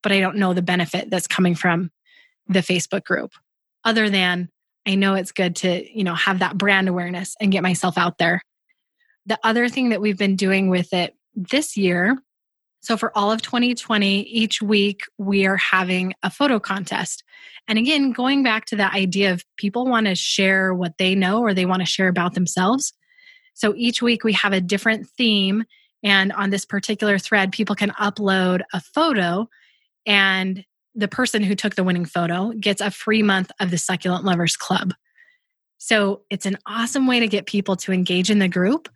but 0.02 0.12
I 0.12 0.20
don't 0.20 0.36
know 0.36 0.52
the 0.52 0.62
benefit 0.62 1.10
that's 1.10 1.26
coming 1.26 1.54
from 1.54 1.90
the 2.48 2.60
Facebook 2.60 3.04
group. 3.04 3.32
Other 3.84 4.10
than 4.10 4.48
I 4.86 4.96
know 4.96 5.14
it's 5.14 5.32
good 5.32 5.56
to, 5.56 5.96
you 5.96 6.04
know, 6.04 6.14
have 6.14 6.40
that 6.40 6.58
brand 6.58 6.88
awareness 6.88 7.36
and 7.40 7.52
get 7.52 7.62
myself 7.62 7.96
out 7.96 8.18
there. 8.18 8.42
The 9.26 9.38
other 9.42 9.68
thing 9.68 9.90
that 9.90 10.00
we've 10.00 10.18
been 10.18 10.36
doing 10.36 10.68
with 10.68 10.92
it 10.92 11.14
this 11.34 11.76
year 11.76 12.18
so 12.82 12.96
for 12.96 13.16
all 13.16 13.30
of 13.30 13.40
2020, 13.42 14.22
each 14.22 14.60
week 14.60 15.02
we 15.16 15.46
are 15.46 15.56
having 15.56 16.14
a 16.24 16.30
photo 16.30 16.58
contest. 16.58 17.22
And 17.68 17.78
again, 17.78 18.10
going 18.10 18.42
back 18.42 18.66
to 18.66 18.76
that 18.76 18.92
idea 18.92 19.32
of 19.32 19.44
people 19.56 19.86
want 19.86 20.06
to 20.06 20.16
share 20.16 20.74
what 20.74 20.98
they 20.98 21.14
know 21.14 21.40
or 21.40 21.54
they 21.54 21.64
want 21.64 21.80
to 21.80 21.86
share 21.86 22.08
about 22.08 22.34
themselves. 22.34 22.92
So 23.54 23.72
each 23.76 24.02
week 24.02 24.24
we 24.24 24.32
have 24.32 24.52
a 24.52 24.60
different 24.60 25.08
theme. 25.16 25.64
And 26.02 26.32
on 26.32 26.50
this 26.50 26.64
particular 26.64 27.18
thread, 27.18 27.52
people 27.52 27.76
can 27.76 27.90
upload 27.90 28.62
a 28.72 28.80
photo 28.80 29.48
and 30.04 30.64
the 30.96 31.08
person 31.08 31.44
who 31.44 31.54
took 31.54 31.76
the 31.76 31.84
winning 31.84 32.04
photo 32.04 32.50
gets 32.50 32.80
a 32.80 32.90
free 32.90 33.22
month 33.22 33.52
of 33.60 33.70
the 33.70 33.78
Succulent 33.78 34.24
Lovers 34.24 34.56
Club. 34.56 34.92
So 35.78 36.22
it's 36.30 36.46
an 36.46 36.58
awesome 36.66 37.06
way 37.06 37.20
to 37.20 37.28
get 37.28 37.46
people 37.46 37.76
to 37.76 37.92
engage 37.92 38.28
in 38.28 38.40
the 38.40 38.48
group 38.48 38.88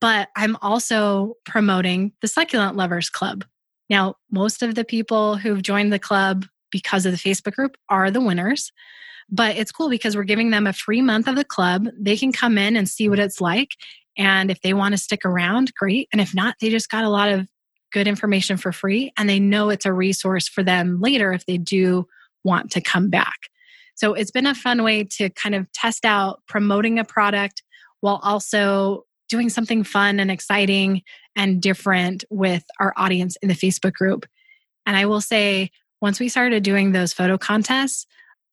but 0.00 0.28
I'm 0.36 0.56
also 0.62 1.34
promoting 1.44 2.12
the 2.20 2.28
Succulent 2.28 2.76
Lovers 2.76 3.10
Club. 3.10 3.44
Now, 3.88 4.14
most 4.30 4.62
of 4.62 4.74
the 4.74 4.84
people 4.84 5.36
who've 5.36 5.62
joined 5.62 5.92
the 5.92 5.98
club 5.98 6.46
because 6.70 7.06
of 7.06 7.12
the 7.12 7.18
Facebook 7.18 7.54
group 7.54 7.76
are 7.88 8.10
the 8.10 8.20
winners. 8.20 8.70
But 9.28 9.56
it's 9.56 9.72
cool 9.72 9.88
because 9.88 10.16
we're 10.16 10.24
giving 10.24 10.50
them 10.50 10.66
a 10.66 10.72
free 10.72 11.02
month 11.02 11.28
of 11.28 11.36
the 11.36 11.44
club. 11.44 11.88
They 11.98 12.16
can 12.16 12.32
come 12.32 12.58
in 12.58 12.76
and 12.76 12.88
see 12.88 13.08
what 13.08 13.18
it's 13.18 13.40
like. 13.40 13.70
And 14.16 14.50
if 14.50 14.60
they 14.60 14.74
want 14.74 14.92
to 14.92 14.98
stick 14.98 15.24
around, 15.24 15.72
great. 15.74 16.08
And 16.12 16.20
if 16.20 16.34
not, 16.34 16.56
they 16.60 16.68
just 16.68 16.90
got 16.90 17.04
a 17.04 17.08
lot 17.08 17.30
of 17.30 17.46
good 17.92 18.06
information 18.06 18.56
for 18.56 18.72
free 18.72 19.12
and 19.16 19.28
they 19.28 19.40
know 19.40 19.68
it's 19.70 19.86
a 19.86 19.92
resource 19.92 20.48
for 20.48 20.62
them 20.62 21.00
later 21.00 21.32
if 21.32 21.44
they 21.46 21.58
do 21.58 22.06
want 22.44 22.70
to 22.72 22.80
come 22.80 23.10
back. 23.10 23.36
So 23.94 24.14
it's 24.14 24.30
been 24.30 24.46
a 24.46 24.54
fun 24.54 24.82
way 24.82 25.04
to 25.04 25.28
kind 25.30 25.54
of 25.54 25.70
test 25.72 26.04
out 26.04 26.40
promoting 26.46 26.98
a 26.98 27.04
product 27.04 27.62
while 28.00 28.20
also 28.22 29.04
doing 29.30 29.48
something 29.48 29.84
fun 29.84 30.20
and 30.20 30.30
exciting 30.30 31.02
and 31.36 31.62
different 31.62 32.24
with 32.28 32.64
our 32.78 32.92
audience 32.96 33.36
in 33.40 33.48
the 33.48 33.54
Facebook 33.54 33.94
group. 33.94 34.26
And 34.84 34.96
I 34.96 35.06
will 35.06 35.20
say, 35.20 35.70
once 36.02 36.18
we 36.18 36.28
started 36.28 36.62
doing 36.62 36.92
those 36.92 37.12
photo 37.12 37.38
contests, 37.38 38.06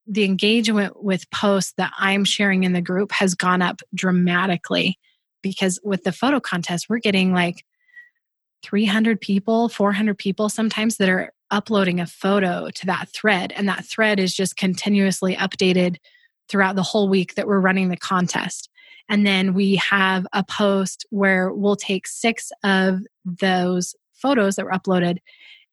the 0.06 0.24
engagement 0.24 1.04
with 1.04 1.30
posts 1.32 1.74
that 1.78 1.92
I'm 1.98 2.24
sharing 2.24 2.64
in 2.64 2.74
the 2.74 2.82
group 2.82 3.12
has 3.12 3.36
gone 3.36 3.62
up 3.62 3.82
dramatically 3.94 4.98
because 5.42 5.80
with 5.84 6.04
the 6.04 6.12
photo 6.12 6.40
contest, 6.40 6.88
we're 6.90 7.00
getting 7.00 7.34
like 7.34 7.66
300 8.64 9.20
people, 9.20 9.70
400 9.70 10.18
people 10.18 10.50
sometimes 10.50 10.98
that 10.98 11.10
are 11.10 11.32
uploading 11.52 12.00
a 12.00 12.06
photo 12.06 12.70
to 12.70 12.86
that 12.86 13.10
thread. 13.14 13.54
And 13.56 13.68
that 13.68 13.86
thread 13.86 14.20
is 14.20 14.34
just 14.34 14.58
continuously 14.58 15.36
updated 15.36 15.98
throughout 16.50 16.76
the 16.76 16.84
whole 16.84 17.10
week 17.10 17.36
that 17.36 17.48
we're 17.48 17.60
running 17.60 17.90
the 17.90 17.98
contest. 17.98 18.70
And 19.10 19.26
then 19.26 19.54
we 19.54 19.76
have 19.76 20.28
a 20.34 20.44
post 20.44 21.06
where 21.10 21.52
we'll 21.52 21.76
take 21.76 22.08
six 22.08 22.52
of 22.64 23.00
those 23.24 23.96
photos 24.14 24.56
that 24.56 24.66
were 24.66 24.72
uploaded 24.72 25.20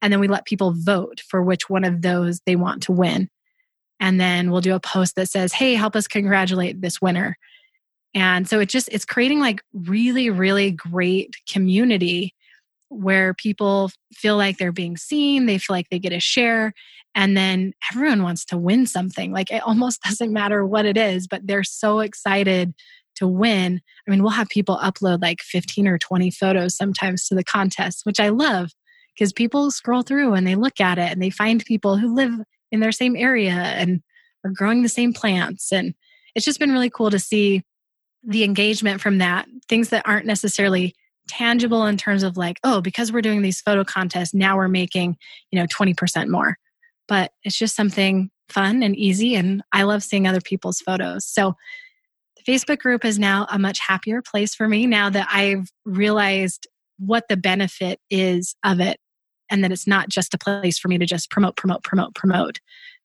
and 0.04 0.12
then 0.12 0.20
we 0.20 0.28
let 0.28 0.44
people 0.44 0.74
vote 0.76 1.22
for 1.26 1.42
which 1.42 1.70
one 1.70 1.82
of 1.82 2.02
those 2.02 2.40
they 2.44 2.56
want 2.56 2.82
to 2.82 2.92
win. 2.92 3.30
And 4.00 4.20
then 4.20 4.50
we'll 4.50 4.60
do 4.60 4.74
a 4.74 4.80
post 4.80 5.16
that 5.16 5.30
says, 5.30 5.54
hey, 5.54 5.76
help 5.76 5.96
us 5.96 6.06
congratulate 6.06 6.82
this 6.82 7.00
winner. 7.00 7.38
And 8.12 8.46
so 8.46 8.60
it 8.60 8.68
just, 8.68 8.90
it's 8.92 9.06
creating 9.06 9.40
like 9.40 9.62
really, 9.72 10.28
really 10.28 10.70
great 10.72 11.34
community 11.50 12.34
where 12.90 13.32
people 13.32 13.90
feel 14.12 14.36
like 14.36 14.58
they're 14.58 14.72
being 14.72 14.98
seen, 14.98 15.46
they 15.46 15.56
feel 15.56 15.74
like 15.74 15.88
they 15.88 15.98
get 15.98 16.12
a 16.12 16.20
share, 16.20 16.74
and 17.14 17.34
then 17.34 17.72
everyone 17.90 18.22
wants 18.22 18.44
to 18.44 18.58
win 18.58 18.86
something. 18.86 19.32
Like 19.32 19.50
it 19.50 19.62
almost 19.62 20.02
doesn't 20.04 20.34
matter 20.34 20.66
what 20.66 20.84
it 20.84 20.98
is, 20.98 21.26
but 21.26 21.46
they're 21.46 21.64
so 21.64 22.00
excited 22.00 22.74
to 23.16 23.26
win. 23.26 23.80
I 24.06 24.10
mean, 24.10 24.22
we'll 24.22 24.32
have 24.32 24.48
people 24.48 24.78
upload 24.78 25.22
like 25.22 25.40
15 25.40 25.86
or 25.86 25.98
20 25.98 26.30
photos 26.30 26.76
sometimes 26.76 27.28
to 27.28 27.34
the 27.34 27.44
contest, 27.44 28.00
which 28.04 28.20
I 28.20 28.28
love 28.30 28.70
because 29.14 29.32
people 29.32 29.70
scroll 29.70 30.02
through 30.02 30.34
and 30.34 30.46
they 30.46 30.56
look 30.56 30.80
at 30.80 30.98
it 30.98 31.12
and 31.12 31.22
they 31.22 31.30
find 31.30 31.64
people 31.64 31.96
who 31.96 32.14
live 32.14 32.32
in 32.72 32.80
their 32.80 32.92
same 32.92 33.16
area 33.16 33.52
and 33.52 34.02
are 34.44 34.50
growing 34.50 34.82
the 34.82 34.88
same 34.88 35.12
plants. 35.12 35.72
And 35.72 35.94
it's 36.34 36.44
just 36.44 36.58
been 36.58 36.72
really 36.72 36.90
cool 36.90 37.10
to 37.10 37.18
see 37.18 37.62
the 38.22 38.44
engagement 38.44 39.00
from 39.00 39.18
that, 39.18 39.46
things 39.68 39.90
that 39.90 40.06
aren't 40.06 40.26
necessarily 40.26 40.94
tangible 41.28 41.86
in 41.86 41.96
terms 41.96 42.22
of 42.22 42.36
like, 42.36 42.58
oh, 42.64 42.80
because 42.80 43.12
we're 43.12 43.22
doing 43.22 43.42
these 43.42 43.60
photo 43.60 43.84
contests, 43.84 44.34
now 44.34 44.56
we're 44.56 44.68
making, 44.68 45.16
you 45.50 45.58
know, 45.58 45.66
20% 45.66 46.28
more. 46.28 46.58
But 47.06 47.32
it's 47.42 47.58
just 47.58 47.76
something 47.76 48.30
fun 48.48 48.82
and 48.82 48.96
easy. 48.96 49.34
And 49.34 49.62
I 49.72 49.84
love 49.84 50.02
seeing 50.02 50.26
other 50.26 50.40
people's 50.40 50.80
photos. 50.80 51.24
So 51.26 51.54
Facebook 52.46 52.78
group 52.78 53.04
is 53.04 53.18
now 53.18 53.46
a 53.50 53.58
much 53.58 53.78
happier 53.78 54.20
place 54.22 54.54
for 54.54 54.68
me 54.68 54.86
now 54.86 55.08
that 55.10 55.28
I've 55.30 55.70
realized 55.84 56.66
what 56.98 57.24
the 57.28 57.36
benefit 57.36 58.00
is 58.10 58.54
of 58.64 58.80
it 58.80 58.98
and 59.50 59.64
that 59.64 59.72
it's 59.72 59.86
not 59.86 60.08
just 60.08 60.34
a 60.34 60.38
place 60.38 60.78
for 60.78 60.88
me 60.88 60.98
to 60.98 61.06
just 61.06 61.30
promote, 61.30 61.56
promote, 61.56 61.82
promote, 61.82 62.14
promote, 62.14 62.60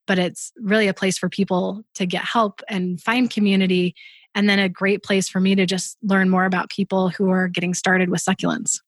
but 0.08 0.20
it's 0.20 0.52
really 0.60 0.88
a 0.88 0.94
place 0.94 1.18
for 1.18 1.30
people 1.30 1.84
to 1.96 2.06
get 2.06 2.24
help 2.24 2.62
and 2.68 3.02
find 3.02 3.30
community 3.30 3.96
and 4.36 4.50
then 4.50 4.60
a 4.60 4.70
great 4.70 5.04
place 5.04 5.28
for 5.28 5.40
me 5.40 5.56
to 5.56 5.66
just 5.66 5.98
learn 6.04 6.30
more 6.30 6.46
about 6.46 6.70
people 6.70 7.10
who 7.10 7.30
are 7.30 7.48
getting 7.48 7.74
started 7.74 8.10
with 8.10 8.24
succulents. 8.24 8.80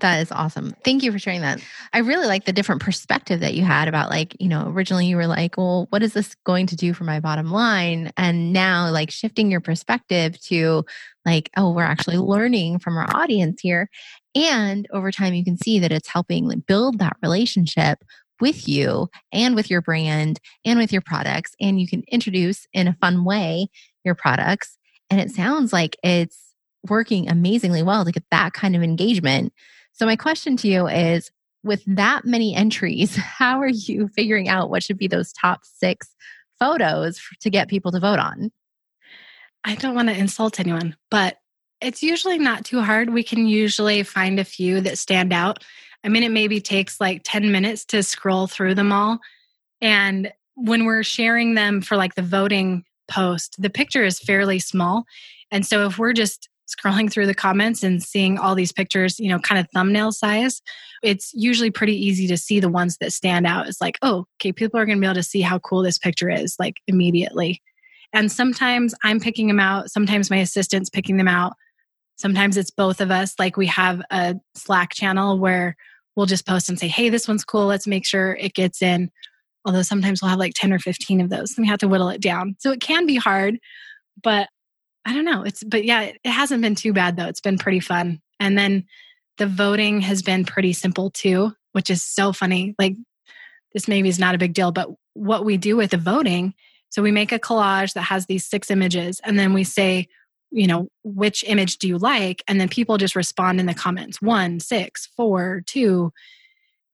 That 0.00 0.20
is 0.20 0.32
awesome. 0.32 0.74
Thank 0.84 1.02
you 1.02 1.12
for 1.12 1.18
sharing 1.18 1.42
that. 1.42 1.62
I 1.92 1.98
really 1.98 2.26
like 2.26 2.44
the 2.44 2.52
different 2.52 2.82
perspective 2.82 3.40
that 3.40 3.54
you 3.54 3.64
had 3.64 3.88
about 3.88 4.10
like, 4.10 4.36
you 4.40 4.48
know, 4.48 4.68
originally 4.68 5.06
you 5.06 5.16
were 5.16 5.26
like, 5.26 5.56
well, 5.56 5.86
what 5.90 6.02
is 6.02 6.12
this 6.12 6.34
going 6.44 6.66
to 6.68 6.76
do 6.76 6.92
for 6.94 7.04
my 7.04 7.20
bottom 7.20 7.50
line? 7.50 8.10
And 8.16 8.52
now 8.52 8.90
like 8.90 9.10
shifting 9.10 9.50
your 9.50 9.60
perspective 9.60 10.40
to 10.42 10.84
like, 11.24 11.50
oh, 11.56 11.72
we're 11.72 11.82
actually 11.82 12.18
learning 12.18 12.78
from 12.78 12.96
our 12.96 13.08
audience 13.14 13.60
here. 13.60 13.88
And 14.34 14.86
over 14.92 15.10
time 15.10 15.34
you 15.34 15.44
can 15.44 15.56
see 15.56 15.78
that 15.78 15.92
it's 15.92 16.08
helping 16.08 16.48
build 16.66 16.98
that 16.98 17.16
relationship 17.22 18.02
with 18.40 18.66
you 18.66 19.08
and 19.32 19.54
with 19.54 19.70
your 19.70 19.82
brand 19.82 20.40
and 20.64 20.78
with 20.78 20.92
your 20.92 21.02
products. 21.02 21.54
And 21.60 21.80
you 21.80 21.86
can 21.86 22.02
introduce 22.08 22.66
in 22.72 22.88
a 22.88 22.96
fun 23.00 23.24
way 23.24 23.68
your 24.04 24.14
products. 24.14 24.78
And 25.10 25.20
it 25.20 25.30
sounds 25.30 25.72
like 25.72 25.96
it's 26.02 26.38
working 26.88 27.28
amazingly 27.28 27.82
well 27.82 28.04
to 28.04 28.12
get 28.12 28.24
that 28.30 28.52
kind 28.52 28.74
of 28.74 28.82
engagement. 28.82 29.52
So, 30.00 30.06
my 30.06 30.16
question 30.16 30.56
to 30.56 30.66
you 30.66 30.86
is 30.86 31.30
with 31.62 31.84
that 31.84 32.24
many 32.24 32.54
entries, 32.54 33.14
how 33.16 33.60
are 33.60 33.68
you 33.68 34.08
figuring 34.08 34.48
out 34.48 34.70
what 34.70 34.82
should 34.82 34.96
be 34.96 35.08
those 35.08 35.30
top 35.30 35.60
six 35.62 36.08
photos 36.58 37.20
to 37.42 37.50
get 37.50 37.68
people 37.68 37.92
to 37.92 38.00
vote 38.00 38.18
on? 38.18 38.50
I 39.62 39.74
don't 39.74 39.94
want 39.94 40.08
to 40.08 40.16
insult 40.16 40.58
anyone, 40.58 40.96
but 41.10 41.36
it's 41.82 42.02
usually 42.02 42.38
not 42.38 42.64
too 42.64 42.80
hard. 42.80 43.10
We 43.10 43.22
can 43.22 43.46
usually 43.46 44.02
find 44.02 44.40
a 44.40 44.44
few 44.44 44.80
that 44.80 44.96
stand 44.96 45.34
out. 45.34 45.64
I 46.02 46.08
mean, 46.08 46.22
it 46.22 46.30
maybe 46.30 46.62
takes 46.62 46.98
like 46.98 47.20
10 47.26 47.52
minutes 47.52 47.84
to 47.86 48.02
scroll 48.02 48.46
through 48.46 48.76
them 48.76 48.92
all. 48.92 49.18
And 49.82 50.32
when 50.54 50.86
we're 50.86 51.02
sharing 51.02 51.56
them 51.56 51.82
for 51.82 51.98
like 51.98 52.14
the 52.14 52.22
voting 52.22 52.84
post, 53.06 53.56
the 53.58 53.68
picture 53.68 54.04
is 54.04 54.18
fairly 54.18 54.60
small. 54.60 55.04
And 55.50 55.66
so 55.66 55.84
if 55.84 55.98
we're 55.98 56.14
just 56.14 56.48
scrolling 56.74 57.10
through 57.10 57.26
the 57.26 57.34
comments 57.34 57.82
and 57.82 58.02
seeing 58.02 58.38
all 58.38 58.54
these 58.54 58.72
pictures, 58.72 59.18
you 59.18 59.28
know, 59.28 59.38
kind 59.38 59.60
of 59.60 59.66
thumbnail 59.72 60.12
size, 60.12 60.62
it's 61.02 61.32
usually 61.34 61.70
pretty 61.70 61.94
easy 61.94 62.26
to 62.28 62.36
see 62.36 62.60
the 62.60 62.68
ones 62.68 62.96
that 63.00 63.12
stand 63.12 63.46
out. 63.46 63.68
It's 63.68 63.80
like, 63.80 63.98
oh, 64.02 64.26
okay, 64.36 64.52
people 64.52 64.78
are 64.78 64.86
going 64.86 64.98
to 64.98 65.00
be 65.00 65.06
able 65.06 65.14
to 65.14 65.22
see 65.22 65.40
how 65.40 65.58
cool 65.58 65.82
this 65.82 65.98
picture 65.98 66.30
is 66.30 66.56
like 66.58 66.80
immediately. 66.86 67.60
And 68.12 68.30
sometimes 68.30 68.94
I'm 69.04 69.20
picking 69.20 69.46
them 69.46 69.60
out, 69.60 69.90
sometimes 69.90 70.30
my 70.30 70.38
assistant's 70.38 70.90
picking 70.90 71.16
them 71.16 71.28
out. 71.28 71.54
Sometimes 72.16 72.56
it's 72.56 72.70
both 72.70 73.00
of 73.00 73.10
us. 73.10 73.34
Like 73.38 73.56
we 73.56 73.66
have 73.68 74.02
a 74.10 74.34
Slack 74.54 74.92
channel 74.92 75.38
where 75.38 75.76
we'll 76.16 76.26
just 76.26 76.46
post 76.46 76.68
and 76.68 76.78
say, 76.78 76.88
hey, 76.88 77.08
this 77.08 77.26
one's 77.26 77.44
cool. 77.44 77.66
Let's 77.66 77.86
make 77.86 78.04
sure 78.04 78.34
it 78.34 78.52
gets 78.52 78.82
in. 78.82 79.10
Although 79.64 79.82
sometimes 79.82 80.20
we'll 80.20 80.30
have 80.30 80.38
like 80.38 80.52
10 80.54 80.72
or 80.72 80.78
15 80.78 81.20
of 81.20 81.30
those 81.30 81.56
and 81.56 81.64
we 81.64 81.68
have 81.68 81.78
to 81.78 81.88
whittle 81.88 82.08
it 82.08 82.20
down. 82.20 82.56
So 82.58 82.72
it 82.72 82.80
can 82.80 83.06
be 83.06 83.16
hard, 83.16 83.58
but 84.22 84.48
I 85.04 85.14
don't 85.14 85.24
know. 85.24 85.42
It's, 85.42 85.64
but 85.64 85.84
yeah, 85.84 86.02
it 86.02 86.30
hasn't 86.30 86.62
been 86.62 86.74
too 86.74 86.92
bad 86.92 87.16
though. 87.16 87.26
It's 87.26 87.40
been 87.40 87.58
pretty 87.58 87.80
fun. 87.80 88.20
And 88.38 88.56
then 88.56 88.84
the 89.38 89.46
voting 89.46 90.00
has 90.02 90.22
been 90.22 90.44
pretty 90.44 90.72
simple 90.72 91.10
too, 91.10 91.52
which 91.72 91.90
is 91.90 92.02
so 92.02 92.32
funny. 92.32 92.74
Like 92.78 92.96
this 93.72 93.88
maybe 93.88 94.08
is 94.08 94.18
not 94.18 94.34
a 94.34 94.38
big 94.38 94.52
deal, 94.52 94.72
but 94.72 94.90
what 95.14 95.44
we 95.44 95.56
do 95.56 95.76
with 95.76 95.90
the 95.90 95.96
voting, 95.96 96.54
so 96.90 97.02
we 97.02 97.12
make 97.12 97.32
a 97.32 97.38
collage 97.38 97.94
that 97.94 98.02
has 98.02 98.26
these 98.26 98.44
six 98.44 98.70
images 98.70 99.20
and 99.24 99.38
then 99.38 99.52
we 99.54 99.64
say, 99.64 100.08
you 100.50 100.66
know, 100.66 100.88
which 101.04 101.44
image 101.44 101.78
do 101.78 101.86
you 101.86 101.96
like? 101.96 102.42
And 102.48 102.60
then 102.60 102.68
people 102.68 102.98
just 102.98 103.14
respond 103.14 103.60
in 103.60 103.66
the 103.66 103.74
comments 103.74 104.20
one, 104.20 104.58
six, 104.60 105.08
four, 105.16 105.62
two. 105.66 106.12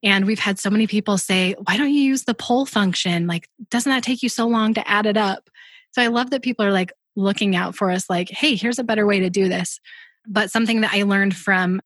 And 0.03 0.27
we've 0.27 0.39
had 0.39 0.59
so 0.59 0.69
many 0.71 0.87
people 0.87 1.17
say, 1.17 1.55
why 1.65 1.77
don't 1.77 1.93
you 1.93 2.03
use 2.03 2.25
the 2.25 2.35
poll 2.35 2.67
function? 2.67 3.27
Like, 3.27 3.49
doesn't 3.71 3.91
that 3.91 4.03
take 4.03 4.23
you 4.23 4.29
so 4.29 4.47
long 4.47 4.75
to 4.75 4.87
add 4.87 5.07
it 5.07 5.17
up? 5.17 5.49
So 5.93 6.03
I 6.03 6.09
love 6.09 6.31
that 6.31 6.43
people 6.43 6.67
are 6.67 6.73
like 6.73 6.93
looking 7.17 7.57
out 7.57 7.75
for 7.75 7.91
us, 7.91 8.09
like, 8.09 8.31
hey, 8.31 8.55
here's 8.55 8.79
a 8.79 8.85
better 8.85 9.07
way 9.07 9.21
to 9.21 9.31
do 9.31 9.49
this. 9.49 9.81
But 10.27 10.51
something 10.51 10.83
that 10.83 10.93
I 10.93 11.03
learned 11.03 11.35
from 11.35 11.81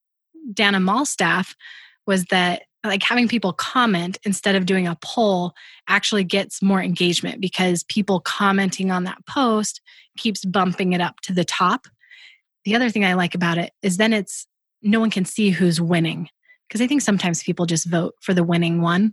Dana 0.53 0.79
Malstaff 0.79 1.55
was 2.07 2.25
that 2.27 2.63
like 2.85 3.03
having 3.03 3.29
people 3.29 3.53
comment 3.53 4.19
instead 4.25 4.55
of 4.55 4.67
doing 4.67 4.87
a 4.87 4.97
poll 5.03 5.53
actually 5.89 6.25
gets 6.25 6.63
more 6.63 6.83
engagement 6.83 7.41
because 7.41 7.83
people 7.85 8.21
commenting 8.21 8.91
on 8.91 9.05
that 9.05 9.25
post 9.27 9.81
keeps 10.17 10.45
bumping 10.45 10.93
it 10.93 11.01
up 11.01 11.21
to 11.21 11.33
the 11.33 11.45
top. 11.45 11.87
The 12.65 12.75
other 12.75 12.91
thing 12.91 13.05
I 13.05 13.15
like 13.15 13.35
about 13.35 13.59
it 13.59 13.73
is 13.83 13.97
then 13.97 14.13
it's 14.13 14.47
no 14.83 14.99
one 14.99 15.11
can 15.11 15.25
see 15.25 15.51
who's 15.51 15.81
winning 15.81 16.29
because 16.69 16.81
I 16.81 16.87
think 16.87 17.03
sometimes 17.03 17.43
people 17.43 17.67
just 17.67 17.87
vote 17.87 18.15
for 18.21 18.33
the 18.33 18.45
winning 18.45 18.81
one. 18.81 19.13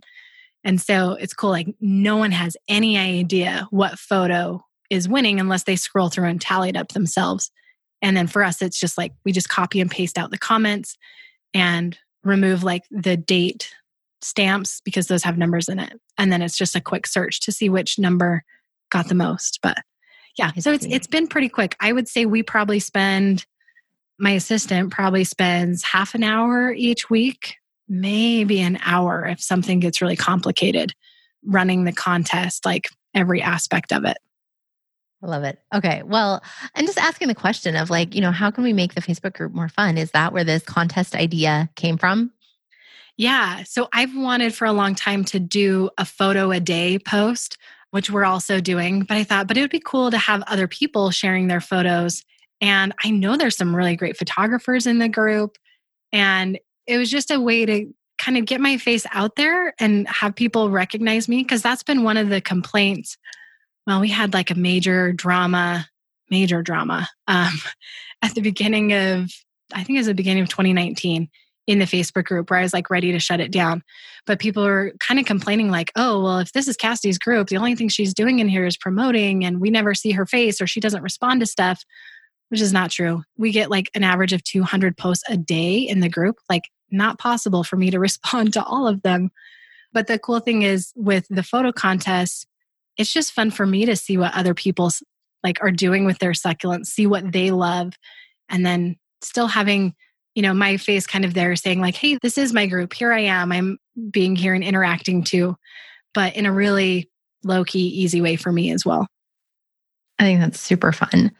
And 0.64 0.80
so 0.80 1.12
it's 1.12 1.34
cool 1.34 1.50
like 1.50 1.68
no 1.80 2.16
one 2.16 2.30
has 2.30 2.56
any 2.68 2.96
idea 2.96 3.66
what 3.70 3.98
photo 3.98 4.64
is 4.90 5.08
winning 5.08 5.40
unless 5.40 5.64
they 5.64 5.76
scroll 5.76 6.08
through 6.08 6.28
and 6.28 6.40
tally 6.40 6.70
it 6.70 6.76
up 6.76 6.88
themselves. 6.88 7.50
And 8.02 8.16
then 8.16 8.26
for 8.26 8.42
us 8.42 8.62
it's 8.62 8.78
just 8.78 8.98
like 8.98 9.12
we 9.24 9.32
just 9.32 9.48
copy 9.48 9.80
and 9.80 9.90
paste 9.90 10.18
out 10.18 10.30
the 10.30 10.38
comments 10.38 10.96
and 11.54 11.98
remove 12.24 12.62
like 12.62 12.84
the 12.90 13.16
date 13.16 13.74
stamps 14.20 14.80
because 14.84 15.06
those 15.06 15.22
have 15.22 15.38
numbers 15.38 15.68
in 15.68 15.78
it. 15.78 16.00
And 16.16 16.32
then 16.32 16.42
it's 16.42 16.56
just 16.56 16.76
a 16.76 16.80
quick 16.80 17.06
search 17.06 17.40
to 17.40 17.52
see 17.52 17.68
which 17.68 17.98
number 17.98 18.44
got 18.90 19.08
the 19.08 19.14
most. 19.14 19.60
But 19.62 19.78
yeah, 20.36 20.52
so 20.58 20.72
it's 20.72 20.86
it's 20.86 21.06
been 21.06 21.26
pretty 21.26 21.48
quick. 21.48 21.76
I 21.80 21.92
would 21.92 22.08
say 22.08 22.24
we 22.26 22.42
probably 22.42 22.78
spend 22.78 23.44
my 24.18 24.32
assistant 24.32 24.90
probably 24.90 25.24
spends 25.24 25.84
half 25.84 26.14
an 26.14 26.24
hour 26.24 26.72
each 26.72 27.08
week, 27.08 27.56
maybe 27.88 28.60
an 28.60 28.78
hour 28.84 29.26
if 29.26 29.40
something 29.40 29.80
gets 29.80 30.02
really 30.02 30.16
complicated 30.16 30.92
running 31.44 31.84
the 31.84 31.92
contest, 31.92 32.66
like 32.66 32.88
every 33.14 33.40
aspect 33.40 33.92
of 33.92 34.04
it. 34.04 34.18
I 35.22 35.26
love 35.26 35.42
it. 35.42 35.58
Okay. 35.74 36.02
Well, 36.04 36.42
I'm 36.74 36.86
just 36.86 36.98
asking 36.98 37.28
the 37.28 37.34
question 37.34 37.74
of 37.74 37.90
like, 37.90 38.14
you 38.14 38.20
know, 38.20 38.30
how 38.30 38.50
can 38.50 38.62
we 38.62 38.72
make 38.72 38.94
the 38.94 39.02
Facebook 39.02 39.34
group 39.34 39.52
more 39.52 39.68
fun? 39.68 39.98
Is 39.98 40.12
that 40.12 40.32
where 40.32 40.44
this 40.44 40.62
contest 40.62 41.16
idea 41.16 41.68
came 41.74 41.98
from? 41.98 42.32
Yeah. 43.16 43.64
So 43.64 43.88
I've 43.92 44.16
wanted 44.16 44.54
for 44.54 44.64
a 44.64 44.72
long 44.72 44.94
time 44.94 45.24
to 45.24 45.40
do 45.40 45.90
a 45.98 46.04
photo 46.04 46.52
a 46.52 46.60
day 46.60 47.00
post, 47.00 47.58
which 47.90 48.10
we're 48.10 48.24
also 48.24 48.60
doing. 48.60 49.02
But 49.02 49.16
I 49.16 49.24
thought, 49.24 49.48
but 49.48 49.56
it 49.56 49.60
would 49.60 49.70
be 49.70 49.82
cool 49.84 50.12
to 50.12 50.18
have 50.18 50.42
other 50.46 50.68
people 50.68 51.10
sharing 51.10 51.48
their 51.48 51.60
photos. 51.60 52.24
And 52.60 52.94
I 53.04 53.10
know 53.10 53.36
there's 53.36 53.56
some 53.56 53.74
really 53.74 53.96
great 53.96 54.16
photographers 54.16 54.86
in 54.86 54.98
the 54.98 55.08
group. 55.08 55.58
And 56.12 56.60
it 56.86 56.96
was 56.96 57.10
just 57.10 57.32
a 57.32 57.40
way 57.40 57.66
to 57.66 57.92
kind 58.18 58.38
of 58.38 58.44
get 58.44 58.60
my 58.60 58.76
face 58.76 59.06
out 59.12 59.34
there 59.34 59.74
and 59.80 60.06
have 60.08 60.34
people 60.34 60.70
recognize 60.70 61.28
me 61.28 61.42
because 61.42 61.62
that's 61.62 61.82
been 61.82 62.04
one 62.04 62.16
of 62.16 62.28
the 62.28 62.40
complaints 62.40 63.16
well, 63.88 64.00
we 64.02 64.10
had 64.10 64.34
like 64.34 64.50
a 64.50 64.54
major 64.54 65.14
drama, 65.14 65.88
major 66.30 66.60
drama 66.60 67.08
um, 67.26 67.54
at 68.22 68.34
the 68.34 68.42
beginning 68.42 68.92
of, 68.92 69.32
I 69.72 69.82
think 69.82 69.96
it 69.96 70.00
was 70.00 70.06
the 70.08 70.14
beginning 70.14 70.42
of 70.42 70.50
2019 70.50 71.30
in 71.66 71.78
the 71.78 71.86
Facebook 71.86 72.24
group 72.24 72.50
where 72.50 72.58
I 72.58 72.62
was 72.62 72.74
like 72.74 72.90
ready 72.90 73.12
to 73.12 73.18
shut 73.18 73.40
it 73.40 73.50
down. 73.50 73.82
But 74.26 74.40
people 74.40 74.62
were 74.62 74.92
kind 75.00 75.18
of 75.18 75.24
complaining, 75.24 75.70
like, 75.70 75.90
oh, 75.96 76.22
well, 76.22 76.38
if 76.38 76.52
this 76.52 76.68
is 76.68 76.76
Cassidy's 76.76 77.18
group, 77.18 77.48
the 77.48 77.56
only 77.56 77.74
thing 77.74 77.88
she's 77.88 78.12
doing 78.12 78.40
in 78.40 78.48
here 78.48 78.66
is 78.66 78.76
promoting 78.76 79.42
and 79.42 79.58
we 79.58 79.70
never 79.70 79.94
see 79.94 80.10
her 80.10 80.26
face 80.26 80.60
or 80.60 80.66
she 80.66 80.80
doesn't 80.80 81.02
respond 81.02 81.40
to 81.40 81.46
stuff, 81.46 81.82
which 82.50 82.60
is 82.60 82.74
not 82.74 82.90
true. 82.90 83.22
We 83.38 83.52
get 83.52 83.70
like 83.70 83.90
an 83.94 84.04
average 84.04 84.34
of 84.34 84.44
200 84.44 84.98
posts 84.98 85.24
a 85.30 85.38
day 85.38 85.78
in 85.78 86.00
the 86.00 86.10
group, 86.10 86.36
like, 86.50 86.64
not 86.90 87.18
possible 87.18 87.64
for 87.64 87.76
me 87.76 87.90
to 87.90 87.98
respond 87.98 88.52
to 88.52 88.62
all 88.62 88.86
of 88.86 89.00
them. 89.00 89.30
But 89.94 90.08
the 90.08 90.18
cool 90.18 90.40
thing 90.40 90.60
is 90.60 90.92
with 90.94 91.26
the 91.30 91.42
photo 91.42 91.72
contests, 91.72 92.44
it's 92.98 93.12
just 93.12 93.32
fun 93.32 93.50
for 93.50 93.64
me 93.64 93.86
to 93.86 93.96
see 93.96 94.18
what 94.18 94.34
other 94.34 94.54
people 94.54 94.90
like 95.42 95.62
are 95.62 95.70
doing 95.70 96.04
with 96.04 96.18
their 96.18 96.32
succulents, 96.32 96.86
see 96.86 97.06
what 97.06 97.32
they 97.32 97.50
love, 97.50 97.94
and 98.48 98.66
then 98.66 98.96
still 99.22 99.46
having 99.46 99.94
you 100.34 100.42
know 100.42 100.54
my 100.54 100.76
face 100.76 101.06
kind 101.06 101.24
of 101.24 101.34
there 101.34 101.56
saying 101.56 101.80
like 101.80 101.96
hey 101.96 102.18
this 102.22 102.38
is 102.38 102.52
my 102.52 102.66
group. 102.66 102.92
Here 102.92 103.12
i 103.12 103.20
am. 103.20 103.50
I'm 103.50 103.78
being 104.10 104.36
here 104.36 104.54
and 104.54 104.62
interacting 104.62 105.24
too 105.24 105.56
but 106.14 106.34
in 106.36 106.46
a 106.46 106.52
really 106.52 107.10
low 107.44 107.64
key 107.64 107.86
easy 107.86 108.20
way 108.20 108.36
for 108.36 108.52
me 108.52 108.72
as 108.72 108.84
well. 108.84 109.06
I 110.18 110.24
think 110.24 110.40
that's 110.40 110.60
super 110.60 110.92
fun. 110.92 111.30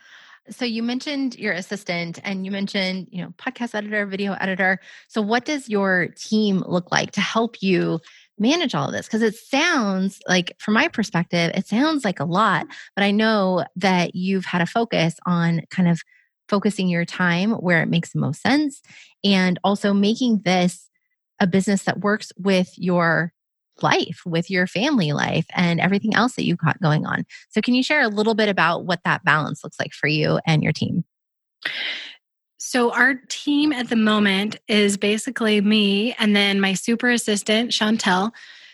So 0.50 0.64
you 0.64 0.82
mentioned 0.82 1.36
your 1.36 1.52
assistant 1.52 2.20
and 2.24 2.44
you 2.44 2.50
mentioned, 2.50 3.08
you 3.10 3.22
know, 3.22 3.34
podcast 3.36 3.74
editor, 3.74 4.06
video 4.06 4.34
editor. 4.34 4.78
So 5.08 5.20
what 5.20 5.44
does 5.44 5.68
your 5.68 6.08
team 6.16 6.62
look 6.66 6.90
like 6.90 7.10
to 7.12 7.20
help 7.20 7.60
you 7.60 8.00
manage 8.40 8.74
all 8.74 8.86
of 8.86 8.92
this? 8.92 9.06
Because 9.06 9.22
it 9.22 9.34
sounds 9.34 10.20
like, 10.28 10.54
from 10.58 10.74
my 10.74 10.88
perspective, 10.88 11.52
it 11.54 11.66
sounds 11.66 12.04
like 12.04 12.20
a 12.20 12.24
lot, 12.24 12.66
but 12.94 13.04
I 13.04 13.10
know 13.10 13.64
that 13.76 14.14
you've 14.14 14.44
had 14.44 14.62
a 14.62 14.66
focus 14.66 15.16
on 15.26 15.62
kind 15.70 15.88
of 15.88 16.00
focusing 16.48 16.88
your 16.88 17.04
time 17.04 17.52
where 17.52 17.82
it 17.82 17.88
makes 17.88 18.12
the 18.12 18.20
most 18.20 18.40
sense 18.40 18.80
and 19.22 19.58
also 19.64 19.92
making 19.92 20.40
this 20.44 20.88
a 21.40 21.46
business 21.46 21.84
that 21.84 22.00
works 22.00 22.32
with 22.38 22.72
your 22.76 23.32
life, 23.82 24.22
with 24.26 24.50
your 24.50 24.66
family 24.66 25.12
life, 25.12 25.46
and 25.54 25.80
everything 25.80 26.14
else 26.14 26.34
that 26.34 26.44
you've 26.44 26.58
got 26.58 26.80
going 26.80 27.06
on. 27.06 27.24
So, 27.50 27.60
can 27.60 27.74
you 27.74 27.82
share 27.82 28.02
a 28.02 28.08
little 28.08 28.34
bit 28.34 28.48
about 28.48 28.86
what 28.86 29.00
that 29.04 29.24
balance 29.24 29.62
looks 29.62 29.78
like 29.78 29.92
for 29.92 30.08
you 30.08 30.40
and 30.46 30.62
your 30.62 30.72
team? 30.72 31.04
So, 32.68 32.92
our 32.92 33.14
team 33.30 33.72
at 33.72 33.88
the 33.88 33.96
moment 33.96 34.56
is 34.68 34.98
basically 34.98 35.58
me 35.62 36.14
and 36.18 36.36
then 36.36 36.60
my 36.60 36.74
super 36.74 37.08
assistant, 37.08 37.70
Chantel. 37.70 38.30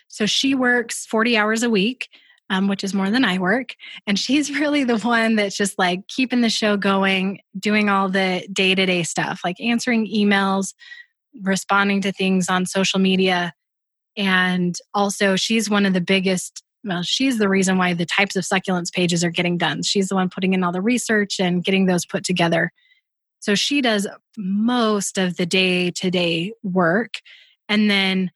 So, 0.08 0.26
she 0.26 0.56
works 0.56 1.06
40 1.06 1.36
hours 1.36 1.62
a 1.62 1.70
week. 1.70 2.08
Um, 2.50 2.68
which 2.68 2.84
is 2.84 2.92
more 2.92 3.08
than 3.08 3.24
I 3.24 3.38
work. 3.38 3.74
And 4.06 4.18
she's 4.18 4.50
really 4.60 4.84
the 4.84 4.98
one 4.98 5.36
that's 5.36 5.56
just 5.56 5.78
like 5.78 6.06
keeping 6.08 6.42
the 6.42 6.50
show 6.50 6.76
going, 6.76 7.40
doing 7.58 7.88
all 7.88 8.10
the 8.10 8.46
day 8.52 8.74
to 8.74 8.84
day 8.84 9.02
stuff, 9.02 9.40
like 9.44 9.58
answering 9.60 10.06
emails, 10.06 10.74
responding 11.40 12.02
to 12.02 12.12
things 12.12 12.50
on 12.50 12.66
social 12.66 12.98
media. 13.00 13.54
And 14.14 14.76
also, 14.92 15.36
she's 15.36 15.70
one 15.70 15.86
of 15.86 15.94
the 15.94 16.02
biggest, 16.02 16.62
well, 16.84 17.02
she's 17.02 17.38
the 17.38 17.48
reason 17.48 17.78
why 17.78 17.94
the 17.94 18.04
types 18.04 18.36
of 18.36 18.44
succulents 18.44 18.92
pages 18.92 19.24
are 19.24 19.30
getting 19.30 19.56
done. 19.56 19.82
She's 19.82 20.08
the 20.08 20.14
one 20.14 20.28
putting 20.28 20.52
in 20.52 20.62
all 20.64 20.72
the 20.72 20.82
research 20.82 21.40
and 21.40 21.64
getting 21.64 21.86
those 21.86 22.04
put 22.04 22.24
together. 22.24 22.72
So 23.44 23.54
she 23.54 23.82
does 23.82 24.06
most 24.38 25.18
of 25.18 25.36
the 25.36 25.44
day 25.44 25.90
to 25.90 26.10
day 26.10 26.54
work. 26.62 27.16
And 27.68 27.90
then 27.90 28.30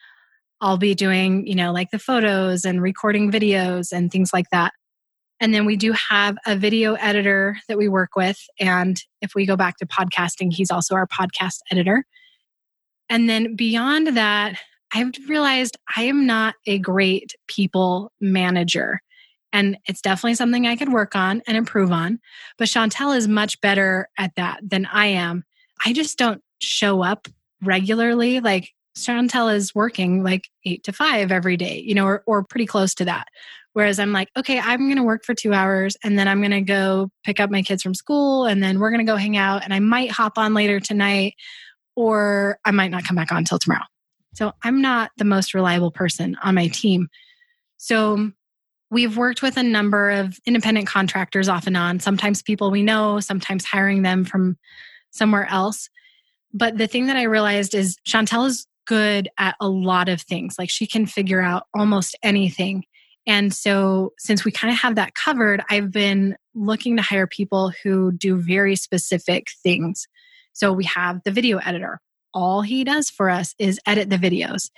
I'll 0.60 0.76
be 0.76 0.94
doing, 0.94 1.46
you 1.46 1.54
know, 1.54 1.72
like 1.72 1.90
the 1.90 1.98
photos 1.98 2.66
and 2.66 2.82
recording 2.82 3.32
videos 3.32 3.90
and 3.90 4.12
things 4.12 4.34
like 4.34 4.50
that. 4.52 4.74
And 5.40 5.54
then 5.54 5.64
we 5.64 5.78
do 5.78 5.94
have 6.10 6.36
a 6.44 6.56
video 6.56 6.92
editor 6.92 7.56
that 7.68 7.78
we 7.78 7.88
work 7.88 8.16
with. 8.16 8.38
And 8.60 9.02
if 9.22 9.34
we 9.34 9.46
go 9.46 9.56
back 9.56 9.78
to 9.78 9.86
podcasting, 9.86 10.52
he's 10.52 10.70
also 10.70 10.94
our 10.94 11.06
podcast 11.06 11.60
editor. 11.70 12.04
And 13.08 13.30
then 13.30 13.56
beyond 13.56 14.08
that, 14.08 14.60
I've 14.92 15.14
realized 15.26 15.78
I 15.96 16.02
am 16.02 16.26
not 16.26 16.54
a 16.66 16.78
great 16.78 17.34
people 17.46 18.12
manager. 18.20 19.00
And 19.52 19.78
it's 19.86 20.02
definitely 20.02 20.34
something 20.34 20.66
I 20.66 20.76
could 20.76 20.92
work 20.92 21.16
on 21.16 21.42
and 21.46 21.56
improve 21.56 21.90
on. 21.90 22.20
But 22.58 22.68
Chantel 22.68 23.16
is 23.16 23.28
much 23.28 23.60
better 23.60 24.08
at 24.18 24.34
that 24.36 24.60
than 24.62 24.86
I 24.86 25.06
am. 25.06 25.44
I 25.84 25.92
just 25.92 26.18
don't 26.18 26.42
show 26.60 27.02
up 27.02 27.28
regularly. 27.62 28.40
Like 28.40 28.70
Chantel 28.96 29.54
is 29.54 29.74
working 29.74 30.22
like 30.22 30.48
eight 30.64 30.84
to 30.84 30.92
five 30.92 31.32
every 31.32 31.56
day, 31.56 31.80
you 31.80 31.94
know, 31.94 32.04
or, 32.04 32.22
or 32.26 32.44
pretty 32.44 32.66
close 32.66 32.94
to 32.96 33.04
that. 33.06 33.28
Whereas 33.72 33.98
I'm 33.98 34.12
like, 34.12 34.28
okay, 34.36 34.58
I'm 34.58 34.80
going 34.80 34.96
to 34.96 35.02
work 35.02 35.24
for 35.24 35.34
two 35.34 35.54
hours 35.54 35.96
and 36.02 36.18
then 36.18 36.26
I'm 36.26 36.40
going 36.40 36.50
to 36.50 36.60
go 36.60 37.10
pick 37.24 37.38
up 37.38 37.50
my 37.50 37.62
kids 37.62 37.82
from 37.82 37.94
school 37.94 38.44
and 38.44 38.62
then 38.62 38.80
we're 38.80 38.90
going 38.90 39.04
to 39.04 39.10
go 39.10 39.16
hang 39.16 39.36
out 39.36 39.62
and 39.62 39.72
I 39.72 39.78
might 39.78 40.10
hop 40.10 40.36
on 40.36 40.52
later 40.52 40.80
tonight 40.80 41.34
or 41.94 42.58
I 42.64 42.72
might 42.72 42.90
not 42.90 43.04
come 43.04 43.16
back 43.16 43.30
on 43.30 43.38
until 43.38 43.58
tomorrow. 43.58 43.84
So 44.34 44.52
I'm 44.62 44.80
not 44.80 45.10
the 45.16 45.24
most 45.24 45.54
reliable 45.54 45.90
person 45.90 46.36
on 46.42 46.54
my 46.54 46.68
team. 46.68 47.08
So 47.76 48.32
we've 48.90 49.16
worked 49.16 49.42
with 49.42 49.56
a 49.56 49.62
number 49.62 50.10
of 50.10 50.38
independent 50.46 50.86
contractors 50.86 51.48
off 51.48 51.66
and 51.66 51.76
on, 51.76 52.00
sometimes 52.00 52.42
people 52.42 52.70
we 52.70 52.82
know, 52.82 53.20
sometimes 53.20 53.64
hiring 53.64 54.02
them 54.02 54.24
from 54.24 54.56
somewhere 55.10 55.46
else. 55.50 55.88
But 56.52 56.78
the 56.78 56.86
thing 56.86 57.06
that 57.06 57.16
I 57.16 57.24
realized 57.24 57.74
is 57.74 57.96
Chantel 58.06 58.46
is 58.46 58.66
good 58.86 59.28
at 59.38 59.54
a 59.60 59.68
lot 59.68 60.08
of 60.08 60.22
things. 60.22 60.56
Like 60.58 60.70
she 60.70 60.86
can 60.86 61.06
figure 61.06 61.42
out 61.42 61.64
almost 61.74 62.16
anything. 62.22 62.84
And 63.26 63.52
so, 63.52 64.14
since 64.18 64.42
we 64.42 64.50
kind 64.50 64.72
of 64.72 64.80
have 64.80 64.94
that 64.94 65.14
covered, 65.14 65.62
I've 65.68 65.92
been 65.92 66.34
looking 66.54 66.96
to 66.96 67.02
hire 67.02 67.26
people 67.26 67.72
who 67.82 68.10
do 68.10 68.36
very 68.36 68.74
specific 68.74 69.48
things. 69.62 70.08
So, 70.54 70.72
we 70.72 70.84
have 70.84 71.22
the 71.24 71.30
video 71.30 71.58
editor. 71.58 72.00
All 72.32 72.62
he 72.62 72.84
does 72.84 73.10
for 73.10 73.28
us 73.28 73.54
is 73.58 73.78
edit 73.84 74.08
the 74.08 74.16
videos. 74.16 74.70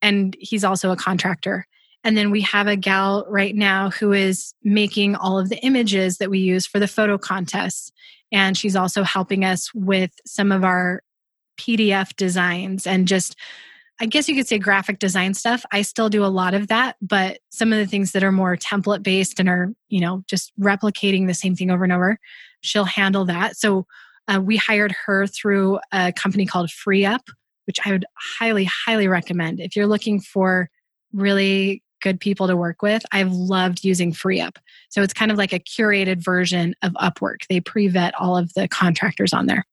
And 0.00 0.34
he's 0.40 0.64
also 0.64 0.90
a 0.90 0.96
contractor. 0.96 1.66
And 2.04 2.16
then 2.16 2.30
we 2.30 2.40
have 2.42 2.66
a 2.66 2.76
gal 2.76 3.24
right 3.28 3.54
now 3.54 3.90
who 3.90 4.12
is 4.12 4.54
making 4.62 5.14
all 5.14 5.38
of 5.38 5.48
the 5.48 5.58
images 5.58 6.18
that 6.18 6.30
we 6.30 6.40
use 6.40 6.66
for 6.66 6.78
the 6.78 6.88
photo 6.88 7.16
contests. 7.16 7.92
And 8.32 8.56
she's 8.56 8.76
also 8.76 9.02
helping 9.02 9.44
us 9.44 9.72
with 9.74 10.10
some 10.26 10.50
of 10.50 10.64
our 10.64 11.02
PDF 11.58 12.16
designs 12.16 12.86
and 12.86 13.06
just, 13.06 13.36
I 14.00 14.06
guess 14.06 14.28
you 14.28 14.34
could 14.34 14.48
say 14.48 14.58
graphic 14.58 14.98
design 14.98 15.34
stuff. 15.34 15.64
I 15.70 15.82
still 15.82 16.08
do 16.08 16.24
a 16.24 16.26
lot 16.26 16.54
of 16.54 16.68
that, 16.68 16.96
but 17.00 17.38
some 17.50 17.72
of 17.72 17.78
the 17.78 17.86
things 17.86 18.12
that 18.12 18.24
are 18.24 18.32
more 18.32 18.56
template 18.56 19.02
based 19.02 19.38
and 19.38 19.48
are, 19.48 19.72
you 19.88 20.00
know, 20.00 20.24
just 20.26 20.52
replicating 20.58 21.26
the 21.26 21.34
same 21.34 21.54
thing 21.54 21.70
over 21.70 21.84
and 21.84 21.92
over, 21.92 22.18
she'll 22.62 22.84
handle 22.84 23.26
that. 23.26 23.56
So 23.56 23.86
uh, 24.28 24.40
we 24.40 24.56
hired 24.56 24.94
her 25.06 25.26
through 25.26 25.78
a 25.92 26.12
company 26.12 26.46
called 26.46 26.70
FreeUp, 26.70 27.20
which 27.66 27.78
I 27.84 27.92
would 27.92 28.06
highly, 28.38 28.64
highly 28.64 29.08
recommend. 29.08 29.60
If 29.60 29.76
you're 29.76 29.86
looking 29.86 30.20
for 30.20 30.70
really 31.12 31.81
good 32.02 32.20
people 32.20 32.46
to 32.48 32.56
work 32.56 32.82
with, 32.82 33.02
I've 33.12 33.32
loved 33.32 33.84
using 33.84 34.12
FreeUp. 34.12 34.56
So 34.90 35.02
it's 35.02 35.14
kind 35.14 35.30
of 35.30 35.38
like 35.38 35.52
a 35.52 35.58
curated 35.58 36.22
version 36.22 36.74
of 36.82 36.92
Upwork. 36.94 37.46
They 37.48 37.60
pre 37.60 37.88
vet 37.88 38.14
all 38.14 38.36
of 38.36 38.52
the 38.54 38.68
contractors 38.68 39.32
on 39.32 39.46
there. 39.46 39.64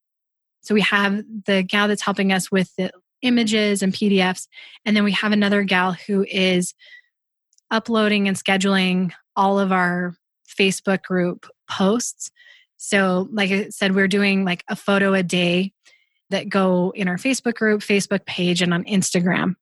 So 0.62 0.74
we 0.74 0.82
have 0.82 1.24
the 1.46 1.64
gal 1.64 1.88
that's 1.88 2.02
helping 2.02 2.32
us 2.32 2.52
with 2.52 2.74
the 2.78 2.92
images 3.22 3.82
and 3.82 3.94
PDFs. 3.94 4.48
And 4.86 4.96
then 4.96 5.04
we 5.04 5.12
have 5.14 5.32
another 5.32 5.64
gal 5.64 5.94
who 5.94 6.24
is 6.24 6.74
uploading 7.72 8.28
and 8.28 8.38
scheduling 8.38 9.12
all 9.36 9.60
of 9.60 9.72
our 9.72 10.16
Facebook 10.48 11.04
group 11.04 11.48
posts. 11.70 12.32
So, 12.78 13.28
like 13.32 13.52
I 13.52 13.70
said, 13.70 13.94
we're 13.94 14.08
doing 14.08 14.46
like 14.46 14.64
a 14.70 14.76
photo 14.76 15.14
a 15.14 15.24
day 15.24 15.74
that 16.30 16.50
go 16.50 16.92
in 16.96 17.08
our 17.08 17.18
Facebook 17.18 17.56
group, 17.56 17.82
Facebook 17.82 18.26
page, 18.26 18.62
and 18.62 18.74
on 18.74 18.84
Instagram. 18.86 19.56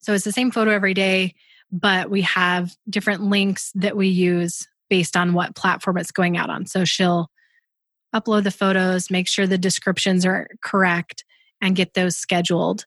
So 0.00 0.14
it's 0.14 0.24
the 0.24 0.32
same 0.32 0.50
photo 0.50 0.70
every 0.70 0.94
day, 0.94 1.34
but 1.72 2.10
we 2.10 2.22
have 2.22 2.74
different 2.88 3.22
links 3.22 3.72
that 3.74 3.96
we 3.96 4.08
use 4.08 4.66
based 4.88 5.16
on 5.16 5.32
what 5.32 5.54
platform 5.54 5.96
it's 5.98 6.10
going 6.10 6.36
out 6.36 6.50
on. 6.50 6.66
So 6.66 6.84
she'll 6.84 7.30
upload 8.14 8.44
the 8.44 8.50
photos, 8.50 9.10
make 9.10 9.28
sure 9.28 9.46
the 9.46 9.58
descriptions 9.58 10.26
are 10.26 10.48
correct, 10.62 11.24
and 11.60 11.76
get 11.76 11.94
those 11.94 12.16
scheduled. 12.16 12.86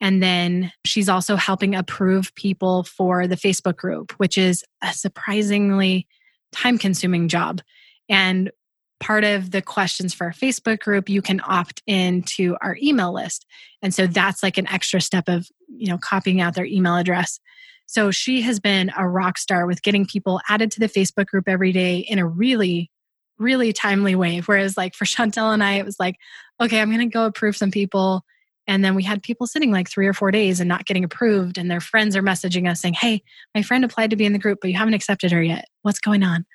And 0.00 0.22
then 0.22 0.72
she's 0.84 1.08
also 1.08 1.36
helping 1.36 1.74
approve 1.74 2.34
people 2.34 2.82
for 2.84 3.26
the 3.26 3.36
Facebook 3.36 3.76
group, 3.76 4.12
which 4.16 4.36
is 4.36 4.64
a 4.82 4.92
surprisingly 4.92 6.08
time 6.52 6.78
consuming 6.78 7.28
job. 7.28 7.60
And 8.08 8.50
part 8.98 9.24
of 9.24 9.50
the 9.50 9.62
questions 9.62 10.14
for 10.14 10.26
our 10.26 10.32
Facebook 10.32 10.80
group, 10.80 11.08
you 11.08 11.22
can 11.22 11.40
opt 11.44 11.82
into 11.86 12.56
our 12.62 12.76
email 12.82 13.12
list. 13.12 13.46
And 13.82 13.94
so 13.94 14.06
that's 14.06 14.42
like 14.42 14.58
an 14.58 14.68
extra 14.68 15.00
step 15.00 15.28
of, 15.28 15.48
you 15.68 15.88
know, 15.88 15.98
copying 15.98 16.40
out 16.40 16.54
their 16.54 16.64
email 16.64 16.96
address. 16.96 17.38
So 17.86 18.10
she 18.10 18.42
has 18.42 18.60
been 18.60 18.90
a 18.96 19.06
rock 19.06 19.38
star 19.38 19.66
with 19.66 19.82
getting 19.82 20.06
people 20.06 20.40
added 20.48 20.70
to 20.72 20.80
the 20.80 20.88
Facebook 20.88 21.26
group 21.26 21.48
every 21.48 21.72
day 21.72 21.98
in 21.98 22.18
a 22.18 22.26
really 22.26 22.90
really 23.38 23.72
timely 23.72 24.14
way. 24.14 24.38
Whereas, 24.38 24.76
like 24.76 24.94
for 24.94 25.04
Chantel 25.04 25.52
and 25.52 25.62
I, 25.62 25.74
it 25.74 25.84
was 25.84 25.98
like, 25.98 26.16
okay, 26.60 26.80
I'm 26.80 26.90
going 26.90 27.00
to 27.00 27.12
go 27.12 27.26
approve 27.26 27.56
some 27.56 27.70
people. 27.70 28.22
And 28.68 28.84
then 28.84 28.94
we 28.94 29.02
had 29.02 29.22
people 29.22 29.46
sitting 29.48 29.72
like 29.72 29.90
three 29.90 30.06
or 30.06 30.12
four 30.12 30.30
days 30.30 30.60
and 30.60 30.68
not 30.68 30.86
getting 30.86 31.02
approved. 31.02 31.58
And 31.58 31.68
their 31.68 31.80
friends 31.80 32.14
are 32.14 32.22
messaging 32.22 32.70
us 32.70 32.80
saying, 32.80 32.94
hey, 32.94 33.22
my 33.54 33.62
friend 33.62 33.84
applied 33.84 34.10
to 34.10 34.16
be 34.16 34.24
in 34.24 34.32
the 34.32 34.38
group, 34.38 34.58
but 34.60 34.70
you 34.70 34.76
haven't 34.76 34.94
accepted 34.94 35.32
her 35.32 35.42
yet. 35.42 35.66
What's 35.82 35.98
going 35.98 36.22
on? 36.22 36.46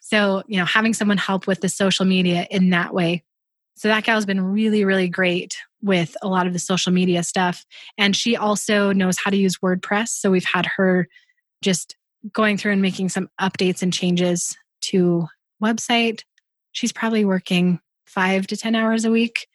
So, 0.00 0.42
you 0.46 0.58
know, 0.58 0.64
having 0.64 0.94
someone 0.94 1.18
help 1.18 1.46
with 1.46 1.60
the 1.60 1.68
social 1.68 2.06
media 2.06 2.46
in 2.50 2.70
that 2.70 2.94
way. 2.94 3.24
So 3.76 3.88
that 3.88 4.04
gal's 4.04 4.24
been 4.24 4.40
really, 4.40 4.86
really 4.86 5.08
great 5.08 5.58
with 5.82 6.16
a 6.22 6.28
lot 6.28 6.46
of 6.46 6.52
the 6.52 6.58
social 6.58 6.92
media 6.92 7.22
stuff. 7.22 7.64
And 7.96 8.14
she 8.14 8.36
also 8.36 8.92
knows 8.92 9.18
how 9.18 9.30
to 9.30 9.36
use 9.36 9.58
WordPress. 9.58 10.08
So 10.08 10.30
we've 10.30 10.44
had 10.44 10.66
her 10.76 11.08
just 11.62 11.96
going 12.32 12.56
through 12.56 12.72
and 12.72 12.82
making 12.82 13.08
some 13.08 13.28
updates 13.40 13.82
and 13.82 13.92
changes 13.92 14.56
to 14.80 15.26
website. 15.62 16.22
She's 16.72 16.92
probably 16.92 17.24
working 17.24 17.80
five 18.06 18.46
to 18.48 18.56
10 18.56 18.74
hours 18.74 19.04
a 19.04 19.10
week. 19.10 19.46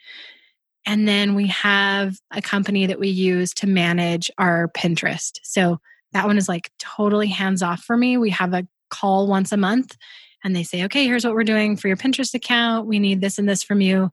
And 0.86 1.07
then 1.07 1.36
we 1.36 1.47
have 1.47 2.17
a 2.32 2.41
company 2.41 2.86
that 2.88 2.99
we 2.99 3.09
use 3.09 3.53
to 3.55 3.67
manage 3.67 4.30
our 4.38 4.67
Pinterest. 4.69 5.39
So 5.43 5.80
that 6.11 6.26
one 6.26 6.38
is 6.38 6.49
like 6.49 6.71
totally 6.80 7.28
hands 7.28 7.63
off 7.63 7.82
for 7.82 7.97
me. 7.97 8.17
We 8.17 8.30
have 8.32 8.53
a 8.53 8.67
call 8.89 9.28
once 9.28 9.51
a 9.51 9.57
month 9.57 9.95
and 10.43 10.55
they 10.55 10.63
say, 10.63 10.84
okay, 10.84 11.05
here's 11.05 11.26
what 11.26 11.34
we're 11.34 11.43
doing 11.43 11.78
for 11.78 11.88
your 11.88 11.97
Pinterest 11.97 12.34
account. 12.34 12.86
We 12.86 12.99
need 12.99 13.21
this 13.21 13.39
and 13.39 13.47
this 13.47 13.63
from 13.63 13.82
you. 13.82 14.11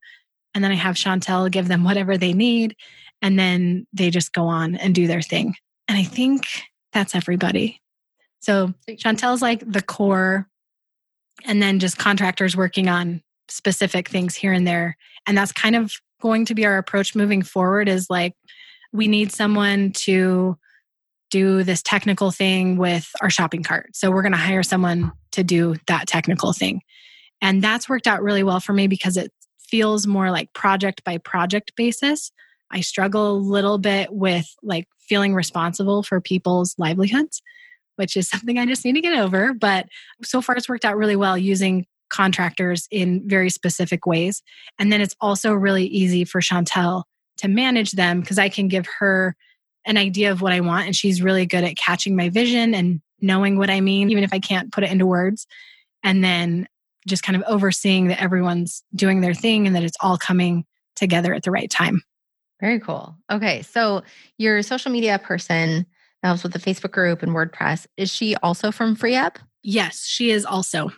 And 0.54 0.64
then 0.64 0.72
I 0.72 0.76
have 0.76 0.96
Chantel 0.96 1.50
give 1.50 1.68
them 1.68 1.84
whatever 1.84 2.18
they 2.18 2.32
need. 2.32 2.76
And 3.22 3.38
then 3.38 3.86
they 3.92 4.10
just 4.10 4.32
go 4.32 4.46
on 4.46 4.76
and 4.76 4.94
do 4.94 5.06
their 5.06 5.22
thing. 5.22 5.54
And 5.88 5.98
I 5.98 6.04
think 6.04 6.46
that's 6.92 7.14
everybody. 7.14 7.80
So 8.40 8.72
Chantel's 8.88 9.42
like 9.42 9.62
the 9.70 9.82
core 9.82 10.48
and 11.44 11.62
then 11.62 11.78
just 11.78 11.98
contractors 11.98 12.56
working 12.56 12.88
on 12.88 13.22
specific 13.48 14.08
things 14.08 14.34
here 14.34 14.52
and 14.52 14.66
there. 14.66 14.96
And 15.26 15.36
that's 15.36 15.52
kind 15.52 15.76
of 15.76 15.92
going 16.20 16.44
to 16.46 16.54
be 16.54 16.66
our 16.66 16.78
approach 16.78 17.14
moving 17.14 17.42
forward 17.42 17.88
is 17.88 18.08
like, 18.08 18.34
we 18.92 19.08
need 19.08 19.32
someone 19.32 19.92
to 19.92 20.56
do 21.30 21.62
this 21.62 21.82
technical 21.82 22.30
thing 22.30 22.76
with 22.76 23.08
our 23.20 23.30
shopping 23.30 23.62
cart. 23.62 23.90
So 23.94 24.10
we're 24.10 24.22
going 24.22 24.32
to 24.32 24.38
hire 24.38 24.62
someone 24.62 25.12
to 25.32 25.44
do 25.44 25.76
that 25.86 26.08
technical 26.08 26.52
thing. 26.52 26.82
And 27.40 27.62
that's 27.62 27.88
worked 27.88 28.06
out 28.06 28.22
really 28.22 28.42
well 28.42 28.60
for 28.60 28.72
me 28.72 28.86
because 28.86 29.16
it 29.16 29.32
feels 29.70 30.06
more 30.06 30.30
like 30.30 30.52
project 30.52 31.04
by 31.04 31.18
project 31.18 31.72
basis. 31.76 32.32
I 32.70 32.80
struggle 32.80 33.32
a 33.32 33.38
little 33.38 33.78
bit 33.78 34.12
with 34.12 34.46
like 34.62 34.86
feeling 34.98 35.34
responsible 35.34 36.02
for 36.02 36.20
people's 36.20 36.74
livelihoods, 36.78 37.42
which 37.96 38.16
is 38.16 38.28
something 38.30 38.58
I 38.58 38.66
just 38.66 38.84
need 38.84 38.94
to 38.94 39.00
get 39.00 39.18
over. 39.18 39.54
But 39.54 39.86
so 40.22 40.40
far, 40.40 40.56
it's 40.56 40.68
worked 40.68 40.84
out 40.84 40.96
really 40.96 41.16
well 41.16 41.38
using 41.38 41.86
contractors 42.08 42.88
in 42.90 43.26
very 43.28 43.50
specific 43.50 44.04
ways. 44.04 44.42
And 44.78 44.92
then 44.92 45.00
it's 45.00 45.14
also 45.20 45.52
really 45.52 45.86
easy 45.86 46.24
for 46.24 46.40
Chantel 46.40 47.04
to 47.38 47.48
manage 47.48 47.92
them 47.92 48.20
because 48.20 48.38
I 48.38 48.48
can 48.48 48.68
give 48.68 48.86
her 48.98 49.36
an 49.86 49.96
idea 49.96 50.30
of 50.32 50.42
what 50.42 50.52
I 50.52 50.60
want. 50.60 50.86
And 50.86 50.94
she's 50.94 51.22
really 51.22 51.46
good 51.46 51.64
at 51.64 51.76
catching 51.76 52.16
my 52.16 52.28
vision 52.28 52.74
and 52.74 53.00
knowing 53.20 53.56
what 53.58 53.70
I 53.70 53.80
mean, 53.80 54.10
even 54.10 54.24
if 54.24 54.32
I 54.32 54.40
can't 54.40 54.72
put 54.72 54.84
it 54.84 54.90
into 54.90 55.06
words. 55.06 55.46
And 56.02 56.22
then 56.22 56.66
just 57.10 57.22
kind 57.22 57.36
of 57.36 57.42
overseeing 57.46 58.08
that 58.08 58.22
everyone's 58.22 58.82
doing 58.94 59.20
their 59.20 59.34
thing 59.34 59.66
and 59.66 59.76
that 59.76 59.82
it's 59.82 59.96
all 60.00 60.16
coming 60.16 60.64
together 60.96 61.34
at 61.34 61.42
the 61.42 61.50
right 61.50 61.70
time. 61.70 62.02
Very 62.60 62.80
cool. 62.80 63.16
Okay. 63.30 63.62
So 63.62 64.02
your 64.38 64.62
social 64.62 64.92
media 64.92 65.18
person 65.18 65.86
that 66.22 66.28
helps 66.28 66.42
with 66.42 66.52
the 66.52 66.58
Facebook 66.58 66.90
group 66.92 67.22
and 67.22 67.32
WordPress, 67.32 67.86
is 67.96 68.10
she 68.10 68.36
also 68.36 68.70
from 68.70 68.96
FreeUp? 68.96 69.36
Yes, 69.62 70.04
she 70.06 70.30
is 70.30 70.44
also. 70.44 70.90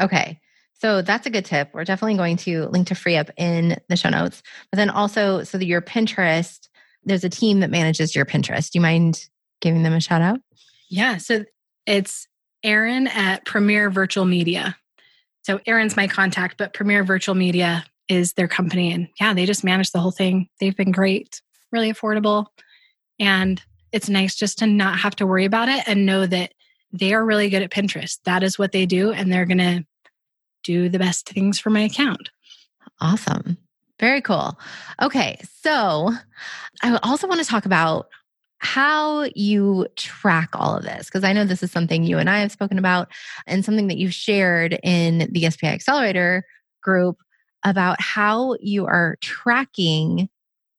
Okay. 0.00 0.40
So 0.74 1.02
that's 1.02 1.26
a 1.26 1.30
good 1.30 1.44
tip. 1.44 1.70
We're 1.72 1.84
definitely 1.84 2.16
going 2.16 2.36
to 2.38 2.66
link 2.66 2.86
to 2.88 2.94
FreeUp 2.94 3.30
in 3.36 3.76
the 3.88 3.96
show 3.96 4.10
notes. 4.10 4.42
But 4.70 4.76
then 4.76 4.90
also, 4.90 5.42
so 5.42 5.58
that 5.58 5.66
your 5.66 5.82
Pinterest, 5.82 6.68
there's 7.04 7.24
a 7.24 7.28
team 7.28 7.60
that 7.60 7.70
manages 7.70 8.14
your 8.14 8.24
Pinterest. 8.24 8.70
Do 8.70 8.78
you 8.78 8.82
mind 8.82 9.26
giving 9.60 9.82
them 9.82 9.92
a 9.92 10.00
shout 10.00 10.22
out? 10.22 10.40
Yeah. 10.88 11.16
So 11.16 11.44
it's 11.86 12.28
Erin 12.62 13.06
at 13.08 13.44
Premier 13.44 13.90
Virtual 13.90 14.24
Media. 14.24 14.76
So 15.48 15.58
Erin's 15.66 15.96
my 15.96 16.06
contact, 16.06 16.58
but 16.58 16.74
Premier 16.74 17.02
Virtual 17.02 17.34
Media 17.34 17.82
is 18.06 18.34
their 18.34 18.48
company. 18.48 18.92
And 18.92 19.08
yeah, 19.18 19.32
they 19.32 19.46
just 19.46 19.64
manage 19.64 19.92
the 19.92 19.98
whole 19.98 20.10
thing. 20.10 20.50
They've 20.60 20.76
been 20.76 20.92
great, 20.92 21.40
really 21.72 21.90
affordable. 21.90 22.48
And 23.18 23.62
it's 23.90 24.10
nice 24.10 24.34
just 24.34 24.58
to 24.58 24.66
not 24.66 24.98
have 24.98 25.16
to 25.16 25.26
worry 25.26 25.46
about 25.46 25.70
it 25.70 25.84
and 25.86 26.04
know 26.04 26.26
that 26.26 26.52
they 26.92 27.14
are 27.14 27.24
really 27.24 27.48
good 27.48 27.62
at 27.62 27.70
Pinterest. 27.70 28.18
That 28.26 28.42
is 28.42 28.58
what 28.58 28.72
they 28.72 28.84
do. 28.84 29.10
And 29.10 29.32
they're 29.32 29.46
going 29.46 29.56
to 29.56 29.86
do 30.64 30.90
the 30.90 30.98
best 30.98 31.30
things 31.30 31.58
for 31.58 31.70
my 31.70 31.80
account. 31.80 32.28
Awesome. 33.00 33.56
Very 33.98 34.20
cool. 34.20 34.58
Okay. 35.00 35.40
So 35.62 36.12
I 36.82 36.98
also 37.02 37.26
want 37.26 37.40
to 37.40 37.48
talk 37.48 37.64
about 37.64 38.08
how 38.58 39.28
you 39.34 39.86
track 39.96 40.50
all 40.54 40.76
of 40.76 40.82
this 40.82 41.06
because 41.06 41.24
I 41.24 41.32
know 41.32 41.44
this 41.44 41.62
is 41.62 41.70
something 41.70 42.04
you 42.04 42.18
and 42.18 42.28
I 42.28 42.40
have 42.40 42.52
spoken 42.52 42.78
about 42.78 43.08
and 43.46 43.64
something 43.64 43.88
that 43.88 43.98
you've 43.98 44.14
shared 44.14 44.78
in 44.82 45.28
the 45.30 45.48
SPI 45.48 45.68
Accelerator 45.68 46.44
group 46.82 47.18
about 47.64 48.00
how 48.00 48.56
you 48.60 48.86
are 48.86 49.16
tracking 49.20 50.28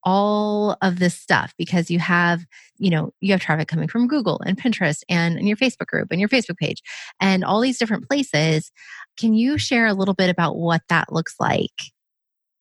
all 0.03 0.77
of 0.81 0.99
this 0.99 1.13
stuff 1.13 1.53
because 1.57 1.91
you 1.91 1.99
have 1.99 2.45
you 2.77 2.89
know 2.89 3.13
you 3.19 3.33
have 3.33 3.41
traffic 3.41 3.67
coming 3.67 3.89
from 3.89 4.07
google 4.07 4.39
and 4.45 4.57
pinterest 4.57 5.03
and, 5.09 5.37
and 5.37 5.45
your 5.45 5.57
facebook 5.57 5.87
group 5.87 6.07
and 6.09 6.21
your 6.21 6.29
facebook 6.29 6.55
page 6.57 6.81
and 7.19 7.43
all 7.43 7.59
these 7.59 7.77
different 7.77 8.07
places. 8.07 8.71
Can 9.17 9.33
you 9.33 9.57
share 9.57 9.87
a 9.87 9.93
little 9.93 10.13
bit 10.13 10.29
about 10.29 10.55
what 10.55 10.81
that 10.87 11.11
looks 11.11 11.35
like 11.39 11.91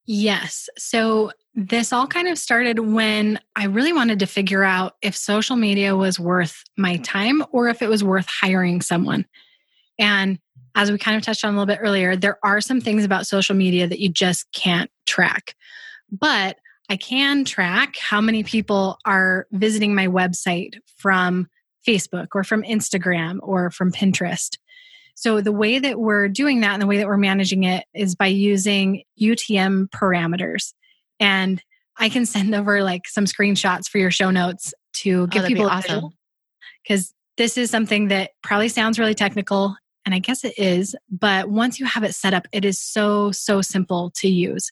yes 0.09 0.69
so 0.77 1.31
this 1.55 1.93
all 1.93 2.07
kind 2.07 2.27
of 2.27 2.37
started 2.37 2.81
when 2.81 3.39
i 3.55 3.65
really 3.65 3.93
wanted 3.93 4.19
to 4.19 4.27
figure 4.27 4.65
out 4.65 4.95
if 5.03 5.17
social 5.17 5.55
media 5.55 5.95
was 5.95 6.19
worth 6.19 6.65
my 6.77 6.97
time 6.99 7.45
or 7.53 7.69
if 7.69 7.83
it 7.83 7.89
was 7.89 8.03
worth 8.03 8.27
hiring 8.27 8.81
someone 8.81 9.25
and 9.99 10.39
as 10.79 10.93
we 10.93 10.99
kind 10.99 11.17
of 11.17 11.25
touched 11.25 11.45
on 11.45 11.55
a 11.55 11.59
little 11.59 11.67
bit 11.67 11.81
earlier, 11.83 12.15
there 12.15 12.39
are 12.45 12.61
some 12.61 12.81
things 12.81 13.05
about 13.05 13.27
social 13.27 13.57
media 13.57 13.89
that 13.89 13.99
you 13.99 14.09
just 14.09 14.47
can't 14.53 14.89
track. 15.07 15.57
But 16.11 16.59
I 16.89 16.97
can 16.97 17.45
track 17.45 17.97
how 17.99 18.21
many 18.21 18.45
people 18.45 18.99
are 19.05 19.49
visiting 19.51 19.95
my 19.95 20.07
website 20.07 20.75
from 20.97 21.49
Facebook 21.87 22.29
or 22.35 22.45
from 22.45 22.63
Instagram 22.63 23.39
or 23.43 23.73
from 23.73 23.91
Pinterest. 23.91 24.57
So, 25.21 25.41
the 25.41 25.51
way 25.51 25.81
that 25.81 25.99
we're 25.99 26.29
doing 26.29 26.61
that 26.61 26.75
and 26.75 26.81
the 26.81 26.87
way 26.87 26.99
that 26.99 27.09
we're 27.09 27.17
managing 27.17 27.65
it 27.65 27.85
is 27.93 28.15
by 28.15 28.29
using 28.29 29.03
UTM 29.21 29.89
parameters. 29.89 30.75
And 31.19 31.61
I 31.97 32.09
can 32.09 32.25
send 32.25 32.55
over 32.55 32.85
like 32.85 33.09
some 33.09 33.25
screenshots 33.25 33.89
for 33.89 33.99
your 33.99 34.13
show 34.13 34.31
notes 34.31 34.73
to 34.99 35.23
oh, 35.23 35.27
give 35.27 35.43
oh, 35.43 35.49
people 35.49 35.65
be 35.65 35.71
awesome. 35.71 36.11
Because 36.85 37.13
this 37.37 37.59
is 37.59 37.69
something 37.69 38.07
that 38.09 38.31
probably 38.45 38.69
sounds 38.69 38.97
really 38.97 39.15
technical 39.15 39.75
and 40.07 40.15
I 40.15 40.21
guess 40.21 40.45
it 40.45 40.57
is, 40.57 40.95
but 41.11 41.51
once 41.51 41.81
you 41.81 41.87
have 41.87 42.05
it 42.05 42.15
set 42.15 42.33
up, 42.33 42.47
it 42.53 42.65
is 42.65 42.79
so, 42.79 43.33
so 43.33 43.61
simple 43.61 44.13
to 44.19 44.29
use. 44.29 44.71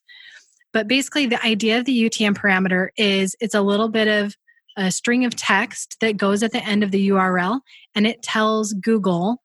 But 0.73 0.87
basically, 0.87 1.27
the 1.27 1.45
idea 1.45 1.79
of 1.79 1.87
the 1.87 2.09
UTM 2.09 2.35
parameter 2.35 2.91
is 2.97 3.35
it's 3.41 3.55
a 3.55 3.63
little 3.63 3.89
bit 3.89 4.07
of 4.07 4.37
a 4.77 4.93
string 4.93 5.25
of 5.25 5.35
text 5.35 5.97
that 6.01 6.17
goes 6.17 6.45
at 6.45 6.53
the 6.53 6.65
end 6.65 6.85
of 6.85 6.93
the 6.93 7.09
URL 7.09 7.63
and 7.97 8.07
it 8.07 8.23
tells 8.23 8.75
Google 8.75 9.43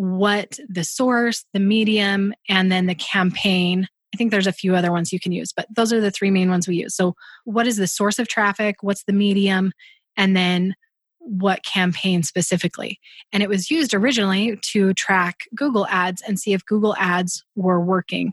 what 0.00 0.58
the 0.66 0.82
source, 0.82 1.44
the 1.52 1.60
medium, 1.60 2.32
and 2.48 2.72
then 2.72 2.86
the 2.86 2.94
campaign. 2.94 3.86
I 4.14 4.16
think 4.16 4.30
there's 4.30 4.46
a 4.46 4.52
few 4.52 4.74
other 4.74 4.90
ones 4.90 5.12
you 5.12 5.20
can 5.20 5.30
use, 5.30 5.52
but 5.52 5.66
those 5.76 5.92
are 5.92 6.00
the 6.00 6.10
three 6.10 6.30
main 6.30 6.48
ones 6.48 6.66
we 6.66 6.76
use. 6.76 6.96
So, 6.96 7.14
what 7.44 7.66
is 7.66 7.76
the 7.76 7.86
source 7.86 8.18
of 8.18 8.26
traffic? 8.26 8.76
What's 8.80 9.04
the 9.04 9.12
medium? 9.12 9.72
And 10.16 10.34
then 10.34 10.74
what 11.18 11.62
campaign 11.64 12.22
specifically. 12.22 12.98
And 13.30 13.42
it 13.42 13.50
was 13.50 13.70
used 13.70 13.92
originally 13.92 14.58
to 14.72 14.94
track 14.94 15.40
Google 15.54 15.86
ads 15.88 16.22
and 16.26 16.40
see 16.40 16.54
if 16.54 16.64
Google 16.64 16.96
ads 16.96 17.44
were 17.54 17.78
working. 17.78 18.32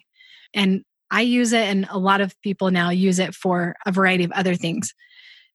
And 0.53 0.85
I 1.11 1.21
use 1.21 1.51
it, 1.51 1.67
and 1.67 1.85
a 1.89 1.99
lot 1.99 2.21
of 2.21 2.39
people 2.43 2.71
now 2.71 2.91
use 2.91 3.19
it 3.19 3.35
for 3.35 3.75
a 3.85 3.91
variety 3.91 4.23
of 4.23 4.31
other 4.31 4.55
things. 4.55 4.93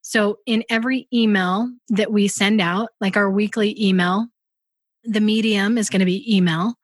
So, 0.03 0.41
in 0.45 0.63
every 0.69 1.09
email 1.11 1.73
that 1.89 2.13
we 2.13 2.29
send 2.29 2.61
out, 2.61 2.91
like 3.01 3.17
our 3.17 3.31
weekly 3.31 3.75
email, 3.83 4.27
the 5.05 5.21
medium 5.21 5.79
is 5.79 5.91
going 5.91 6.01
to 6.01 6.07
be 6.07 6.37
email, 6.37 6.75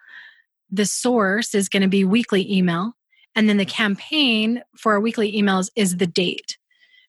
the 0.71 0.87
source 0.87 1.55
is 1.55 1.69
going 1.69 1.83
to 1.83 1.89
be 1.89 2.05
weekly 2.05 2.51
email, 2.53 2.93
and 3.35 3.49
then 3.49 3.57
the 3.57 3.65
campaign 3.65 4.63
for 4.77 4.93
our 4.93 5.01
weekly 5.01 5.33
emails 5.33 5.71
is 5.77 5.97
the 5.97 6.07
date. 6.07 6.59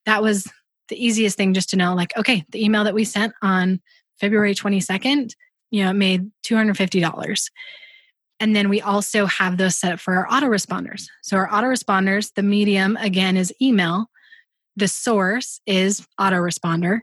That 0.05 0.21
was 0.21 0.47
the 0.89 1.03
easiest 1.03 1.37
thing 1.37 1.53
just 1.53 1.69
to 1.69 1.77
know 1.77 1.95
like 1.95 2.15
okay 2.17 2.43
the 2.49 2.63
email 2.63 2.83
that 2.83 2.93
we 2.93 3.05
sent 3.05 3.33
on 3.41 3.79
february 4.19 4.53
22nd 4.53 5.31
you 5.71 5.83
know 5.83 5.93
made 5.93 6.29
$250 6.43 7.49
and 8.41 8.55
then 8.55 8.69
we 8.69 8.81
also 8.81 9.25
have 9.25 9.57
those 9.57 9.75
set 9.75 9.93
up 9.93 9.99
for 9.99 10.15
our 10.15 10.27
autoresponders 10.27 11.07
so 11.21 11.37
our 11.37 11.47
autoresponders 11.47 12.33
the 12.33 12.43
medium 12.43 12.97
again 12.97 13.37
is 13.37 13.53
email 13.61 14.07
the 14.75 14.87
source 14.87 15.61
is 15.65 16.05
autoresponder 16.19 16.99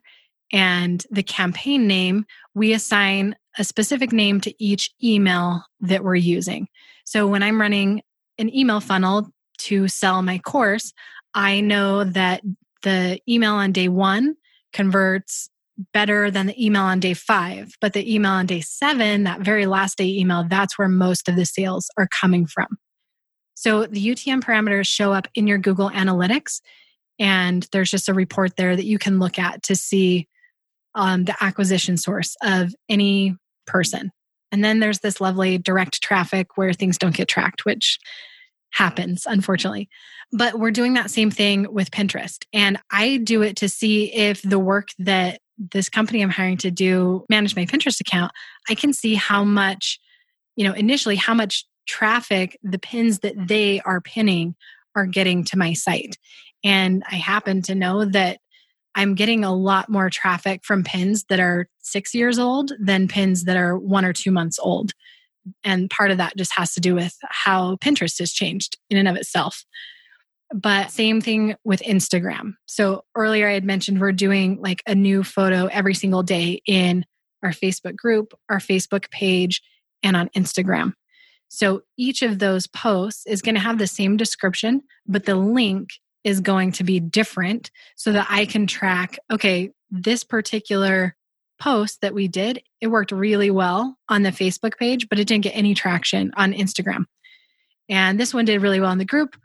and 0.53 1.05
the 1.11 1.23
campaign 1.23 1.87
name 1.87 2.25
we 2.55 2.73
assign 2.73 3.37
a 3.59 3.65
specific 3.65 4.13
name 4.13 4.41
to 4.41 4.55
each 4.63 4.91
email 5.03 5.63
that 5.81 6.05
we're 6.05 6.15
using 6.15 6.69
so 7.05 7.27
when 7.27 7.43
i'm 7.43 7.61
running 7.61 8.03
an 8.39 8.55
email 8.55 8.81
funnel 8.81 9.29
to 9.59 9.89
sell 9.89 10.23
my 10.23 10.39
course 10.39 10.93
I 11.37 11.61
know 11.61 12.03
that 12.03 12.41
the 12.83 13.21
email 13.29 13.53
on 13.53 13.71
day 13.71 13.89
one 13.89 14.37
converts 14.73 15.51
better 15.93 16.31
than 16.31 16.47
the 16.47 16.65
email 16.65 16.83
on 16.83 16.99
day 16.99 17.13
five. 17.13 17.75
But 17.83 17.93
the 17.93 18.13
email 18.13 18.33
on 18.33 18.47
day 18.47 18.63
seven, 18.63 19.25
that 19.25 19.41
very 19.41 19.67
last 19.67 19.99
day 19.99 20.09
email, 20.09 20.45
that's 20.49 20.79
where 20.79 20.89
most 20.89 21.29
of 21.29 21.37
the 21.37 21.45
sales 21.45 21.91
are 21.99 22.09
coming 22.09 22.47
from. 22.47 22.79
So 23.55 23.85
the 23.85 24.05
UTM 24.05 24.43
parameters 24.43 24.87
show 24.87 25.13
up 25.13 25.29
in 25.35 25.47
your 25.47 25.59
Google 25.59 25.91
Analytics, 25.91 26.63
and 27.19 27.67
there's 27.73 27.91
just 27.91 28.09
a 28.09 28.15
report 28.15 28.57
there 28.57 28.75
that 28.75 28.87
you 28.87 28.99
can 28.99 29.19
look 29.19 29.39
at 29.39 29.63
to 29.65 29.77
see 29.77 30.27
um, 30.95 31.25
the 31.25 31.37
acquisition 31.45 31.99
source 31.99 32.35
of 32.43 32.75
any 32.89 33.37
person. 33.67 34.11
And 34.53 34.65
then 34.65 34.81
there's 34.81 35.01
this 35.01 35.21
lovely 35.21 35.59
direct 35.59 36.03
traffic 36.03 36.57
where 36.57 36.73
things 36.73 36.99
don't 36.99 37.17
get 37.17 37.29
tracked, 37.29 37.65
which 37.65 37.99
happens, 38.71 39.27
unfortunately. 39.27 39.89
But 40.33 40.59
we're 40.59 40.71
doing 40.71 40.95
that 40.95 41.11
same 41.11 41.31
thing 41.31 41.73
with 41.73 41.91
Pinterest. 41.91 42.45
And 42.53 42.79
I 42.91 43.19
do 43.19 43.43
it 43.43 43.57
to 43.57 43.69
see 43.69 44.13
if 44.13 44.43
the 44.43 44.59
work 44.59 44.89
that 44.99 45.41
this 45.59 45.89
company 45.89 46.23
I'm 46.23 46.31
hiring 46.31 46.59
to 46.59 46.71
do 46.71 47.25
manage 47.31 47.57
my 47.57 47.65
Pinterest 47.65 48.01
account, 48.01 48.33
I 48.69 48.75
can 48.75 48.93
see 48.93 49.15
how 49.15 49.45
much, 49.45 49.99
you 50.55 50.67
know, 50.67 50.75
initially 50.75 51.17
how 51.17 51.35
much 51.35 51.65
traffic 51.87 52.59
the 52.63 52.79
pins 52.79 53.21
that 53.21 53.35
they 53.49 53.81
are 53.81 54.01
pinning 54.01 54.55
are 54.95 55.07
getting 55.07 55.45
to 55.45 55.59
my 55.59 55.73
site. 55.73 56.17
And 56.65 57.03
I 57.11 57.17
happen 57.17 57.63
to 57.63 57.75
know 57.75 58.05
that 58.07 58.39
I'm 58.97 59.15
getting 59.15 59.45
a 59.45 59.55
lot 59.55 59.89
more 59.89 60.11
traffic 60.11 60.65
from 60.65 60.83
pins 60.83 61.25
that 61.29 61.39
are 61.39 61.69
six 61.79 62.15
years 62.15 62.39
old 62.39 62.73
than 62.81 63.07
pins 63.07 63.45
that 63.45 63.57
are 63.57 63.79
one 63.79 64.05
or 64.05 64.13
two 64.13 64.33
months 64.33 64.59
old 64.59 64.93
And 65.65 65.91
part 65.91 66.11
of 66.11 66.19
that 66.19 66.37
just 66.37 66.53
has 66.57 66.75
to 66.75 66.81
do 66.81 66.95
with 66.95 67.17
how 67.23 67.77
Pinterest 67.77 68.19
has 68.19 68.33
changed 68.33 68.79
in 68.91 68.99
and 68.99 69.09
of 69.09 69.17
itself. 69.17 69.65
But 70.55 70.91
same 70.91 71.21
thing 71.21 71.57
with 71.65 71.83
Instagram. 71.83 72.55
So 72.67 73.05
earlier 73.15 73.49
I 73.49 73.55
had 73.55 73.65
mentioned 73.65 74.01
we're 74.01 74.13
doing 74.13 74.61
like 74.61 74.83
a 74.87 74.95
new 74.95 75.25
photo 75.25 75.67
every 75.67 75.95
single 75.95 76.23
day 76.23 76.63
in 76.67 77.05
our 77.43 77.51
Facebook 77.51 77.97
group, 77.97 78.33
our 78.49 78.59
Facebook 78.59 79.11
page, 79.11 79.61
and 80.03 80.17
on 80.17 80.29
Instagram. 80.31 80.93
So 81.49 81.83
each 81.97 82.23
of 82.23 82.39
those 82.39 82.67
posts 82.67 83.27
is 83.27 83.43
going 83.43 83.55
to 83.55 83.61
have 83.61 83.79
the 83.79 83.87
same 83.87 84.17
description, 84.17 84.83
but 85.07 85.25
the 85.25 85.37
link 85.37 85.91
is 86.27 86.41
going 86.41 86.73
to 86.73 86.83
be 86.83 86.99
different 86.99 87.71
so 87.95 88.11
that 88.11 88.27
I 88.29 88.47
can 88.47 88.67
track, 88.67 89.17
okay, 89.33 89.71
this 89.93 90.25
particular 90.25 91.15
post 91.61 92.01
that 92.01 92.15
we 92.15 92.27
did, 92.27 92.61
it 92.81 92.89
worked 92.89 93.13
really 93.13 93.49
well 93.49 93.97
on 94.09 94.25
the 94.25 94.31
Facebook 94.31 94.77
page, 94.77 95.09
but 95.09 95.21
it 95.21 95.29
didn't 95.29 95.45
get 95.45 95.57
any 95.57 95.73
traction 95.73 96.33
on 96.37 96.53
Instagram. 96.53 97.05
And 97.89 98.19
this 98.19 98.35
one 98.35 98.45
did 98.45 98.61
really 98.61 98.81
well 98.81 98.91
in 98.91 98.99
the 98.99 99.05
group 99.05 99.37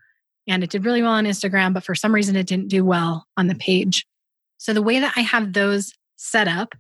and 0.47 0.63
it 0.63 0.71
did 0.71 0.83
really 0.83 1.03
well 1.03 1.11
on 1.11 1.25
Instagram, 1.25 1.71
but 1.75 1.83
for 1.83 1.93
some 1.93 2.15
reason 2.15 2.35
it 2.35 2.47
didn't 2.47 2.69
do 2.69 2.83
well 2.83 3.27
on 3.37 3.45
the 3.45 3.53
page. 3.53 4.07
So 4.57 4.73
the 4.73 4.81
way 4.81 4.99
that 4.99 5.13
I 5.15 5.21
have 5.21 5.53
those 5.53 5.93
set 6.17 6.47
up, 6.47 6.73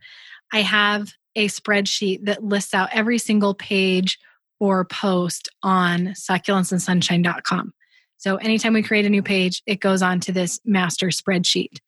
I 0.51 0.63
have 0.63 1.13
a 1.35 1.47
spreadsheet 1.47 2.25
that 2.25 2.43
lists 2.43 2.73
out 2.73 2.89
every 2.91 3.19
single 3.19 3.53
page 3.53 4.17
or 4.59 4.83
post 4.83 5.47
on 5.61 6.07
succulentsandsunshine.com. 6.07 7.73
So 8.21 8.35
anytime 8.35 8.73
we 8.73 8.83
create 8.83 9.07
a 9.07 9.09
new 9.09 9.23
page, 9.23 9.63
it 9.65 9.79
goes 9.79 10.03
on 10.03 10.19
to 10.21 10.31
this 10.31 10.59
master 10.63 11.07
spreadsheet. 11.07 11.79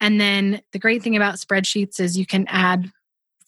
And 0.00 0.20
then 0.20 0.62
the 0.70 0.78
great 0.78 1.02
thing 1.02 1.16
about 1.16 1.40
spreadsheets 1.40 1.98
is 1.98 2.16
you 2.16 2.24
can 2.24 2.46
add 2.46 2.92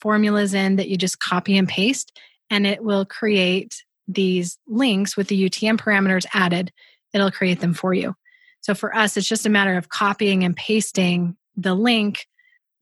formulas 0.01 0.53
in 0.53 0.77
that 0.77 0.89
you 0.89 0.97
just 0.97 1.21
copy 1.21 1.57
and 1.57 1.69
paste, 1.69 2.19
and 2.51 2.66
it 2.66 2.83
will 2.83 3.05
create 3.05 3.85
these 4.09 4.59
links 4.66 5.16
with 5.16 5.29
the 5.29 5.49
UTM 5.49 5.79
parameters 5.79 6.27
added. 6.35 6.73
It'll 7.14 7.31
create 7.31 7.61
them 7.61 7.73
for 7.73 7.95
you. 7.95 8.16
So 8.62 8.75
for 8.75 8.93
us, 8.97 9.16
it's 9.16 9.29
just 9.29 9.47
a 9.47 9.51
matter 9.51 9.77
of 9.77 9.89
copying 9.89 10.43
and 10.43 10.57
pasting 10.57 11.37
the 11.57 11.75
link, 11.75 12.27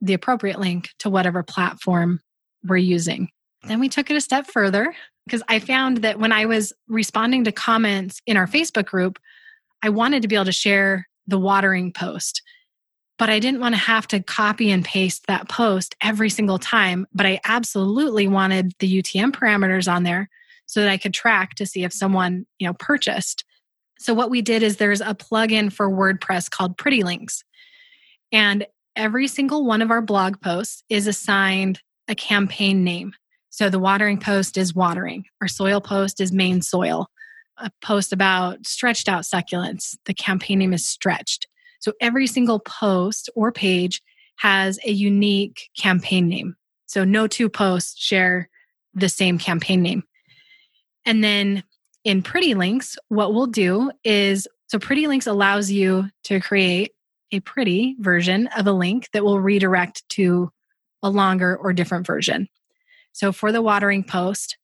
the 0.01 0.15
appropriate 0.15 0.59
link 0.59 0.89
to 1.01 1.11
whatever 1.11 1.43
platform 1.43 2.21
we're 2.65 2.79
using. 2.79 3.29
Then 3.65 3.81
we 3.81 3.91
took 3.91 4.11
it 4.11 4.17
a 4.17 4.21
step 4.23 4.47
further 4.47 4.95
because 5.27 5.43
I 5.49 5.59
found 5.59 5.99
that 5.99 6.19
when 6.19 6.33
I 6.33 6.47
was 6.47 6.73
responding 6.89 7.45
to 7.45 7.53
comments 7.53 8.21
in 8.27 8.37
our 8.37 8.47
Facebook 8.47 8.87
group, 8.87 9.19
I 9.83 9.89
wanted 9.91 10.23
to 10.23 10.29
be 10.29 10.37
able 10.37 10.47
to 10.47 10.53
share 10.53 11.09
the 11.27 11.39
watering 11.39 11.93
post. 11.93 12.43
But 13.19 13.31
I 13.31 13.39
didn't 13.39 13.61
want 13.61 13.75
to 13.75 13.81
have 13.81 14.07
to 14.09 14.23
copy 14.23 14.71
and 14.71 14.85
paste 14.85 15.27
that 15.27 15.49
post 15.49 15.97
every 16.01 16.31
single 16.31 16.59
time. 16.59 17.07
But 17.13 17.27
I 17.27 17.41
absolutely 17.45 18.29
wanted 18.29 18.73
the 18.79 19.03
UTM 19.03 19.33
parameters 19.33 19.91
on 19.91 20.03
there 20.03 20.29
so 20.67 20.81
that 20.81 20.91
I 20.91 20.99
could 20.99 21.15
track 21.15 21.55
to 21.57 21.67
see 21.67 21.83
if 21.83 21.93
someone, 21.93 22.47
you 22.59 22.67
know, 22.67 22.75
purchased. 22.75 23.45
So 23.99 24.13
what 24.13 24.31
we 24.31 24.43
did 24.43 24.63
is 24.63 24.77
there's 24.77 25.01
a 25.01 25.15
plugin 25.15 25.73
for 25.73 25.91
WordPress 25.91 26.51
called 26.51 26.77
Pretty 26.77 27.03
Links. 27.03 27.43
And 28.33 28.67
every 28.95 29.29
single 29.29 29.65
one 29.65 29.83
of 29.83 29.91
our 29.91 30.03
blog 30.03 30.41
posts 30.41 30.83
is 30.89 31.07
assigned 31.07 31.81
a 32.09 32.15
campaign 32.15 32.85
name. 32.85 33.13
So 33.57 33.71
the 33.71 33.79
watering 33.79 34.21
post 34.21 34.59
is 34.59 34.75
watering, 34.75 35.25
our 35.41 35.49
soil 35.49 35.81
post 35.81 36.21
is 36.21 36.31
main 36.31 36.61
soil. 36.61 37.09
A 37.57 37.71
post 37.81 38.13
about 38.13 38.67
stretched 38.67 39.09
out 39.09 39.23
succulents, 39.23 39.97
the 40.05 40.13
campaign 40.13 40.59
name 40.59 40.75
is 40.75 40.87
stretched. 40.87 41.47
So 41.81 41.95
every 41.99 42.27
single 42.27 42.61
post 42.61 43.31
or 43.35 43.53
page 43.53 44.03
has 44.37 44.79
a 44.85 44.91
unique 44.91 45.71
campaign 45.75 46.29
name. 46.29 46.55
So 46.85 47.03
no 47.03 47.27
two 47.27 47.49
posts 47.49 47.99
share 47.99 48.51
the 48.93 49.09
same 49.09 49.39
campaign 49.39 49.81
name. 49.81 50.03
And 51.07 51.25
then 51.25 51.65
in 52.05 52.21
Pretty 52.21 52.53
Links, 52.53 52.99
what 53.09 53.33
we'll 53.33 53.47
do 53.47 53.91
is 54.05 54.47
so 54.67 54.79
Pretty 54.79 55.07
Links 55.07 55.27
allows 55.27 55.71
you 55.71 56.11
to 56.25 56.41
create 56.41 56.93
a 57.33 57.41
pretty 57.41 57.97
version 58.01 58.49
of 58.49 58.67
a 58.67 58.73
link 58.73 59.09
that 59.15 59.25
will 59.25 59.41
redirect 59.41 60.07
to 60.11 60.51
a 61.03 61.09
longer 61.09 61.57
or 61.57 61.73
different 61.73 62.07
version. 62.07 62.51
So 63.17 63.33
for 63.33 63.51
the 63.51 63.63
watering 63.63 64.05
post, 64.05 64.59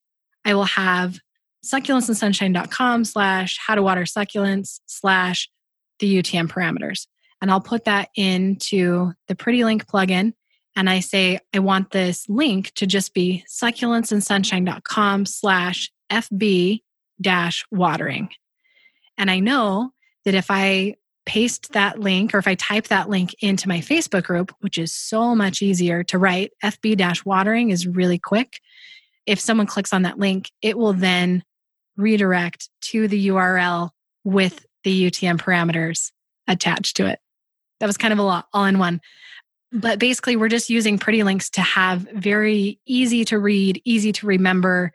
I 0.45 0.53
will 0.53 0.65
have 0.65 1.17
succulentsandsunshine.com 1.65 3.03
slash 3.03 3.57
how 3.57 3.73
to 3.73 3.81
water 3.81 4.03
succulents 4.03 4.79
slash 4.85 5.49
the 5.97 6.21
UTM 6.21 6.49
parameters. 6.49 7.07
And 7.41 7.49
I'll 7.49 7.59
put 7.59 7.85
that 7.85 8.09
into 8.15 9.11
the 9.27 9.33
Pretty 9.33 9.63
Link 9.63 9.87
plugin. 9.87 10.33
And 10.75 10.87
I 10.87 10.99
say, 10.99 11.39
I 11.51 11.59
want 11.59 11.89
this 11.89 12.29
link 12.29 12.71
to 12.75 12.85
just 12.85 13.15
be 13.15 13.43
succulentsandsunshine.com 13.49 15.25
slash 15.25 15.91
FB 16.11 16.81
dash 17.19 17.65
watering. 17.71 18.29
And 19.17 19.31
I 19.31 19.39
know 19.39 19.93
that 20.25 20.35
if 20.35 20.51
I 20.51 20.97
paste 21.25 21.71
that 21.73 21.99
link 21.99 22.33
or 22.33 22.37
if 22.37 22.47
I 22.47 22.55
type 22.55 22.87
that 22.87 23.09
link 23.09 23.35
into 23.39 23.67
my 23.67 23.79
Facebook 23.79 24.23
group, 24.23 24.53
which 24.59 24.77
is 24.77 24.93
so 24.93 25.35
much 25.35 25.61
easier 25.61 26.03
to 26.05 26.17
write, 26.17 26.51
FB 26.63 27.25
watering 27.25 27.69
is 27.69 27.87
really 27.87 28.19
quick. 28.19 28.59
If 29.25 29.39
someone 29.39 29.67
clicks 29.67 29.93
on 29.93 30.01
that 30.01 30.19
link, 30.19 30.51
it 30.61 30.77
will 30.77 30.93
then 30.93 31.43
redirect 31.95 32.69
to 32.81 33.07
the 33.07 33.27
URL 33.27 33.91
with 34.23 34.65
the 34.83 35.09
UTM 35.09 35.39
parameters 35.39 36.11
attached 36.47 36.97
to 36.97 37.05
it. 37.05 37.19
That 37.79 37.87
was 37.87 37.97
kind 37.97 38.13
of 38.13 38.19
a 38.19 38.23
lot 38.23 38.47
all 38.53 38.65
in 38.65 38.79
one. 38.79 39.01
But 39.71 39.97
basically, 39.97 40.35
we're 40.35 40.49
just 40.49 40.69
using 40.69 40.99
pretty 40.99 41.23
links 41.23 41.49
to 41.51 41.61
have 41.61 42.07
very 42.13 42.79
easy 42.85 43.25
to 43.25 43.39
read, 43.39 43.81
easy 43.85 44.11
to 44.13 44.27
remember 44.27 44.91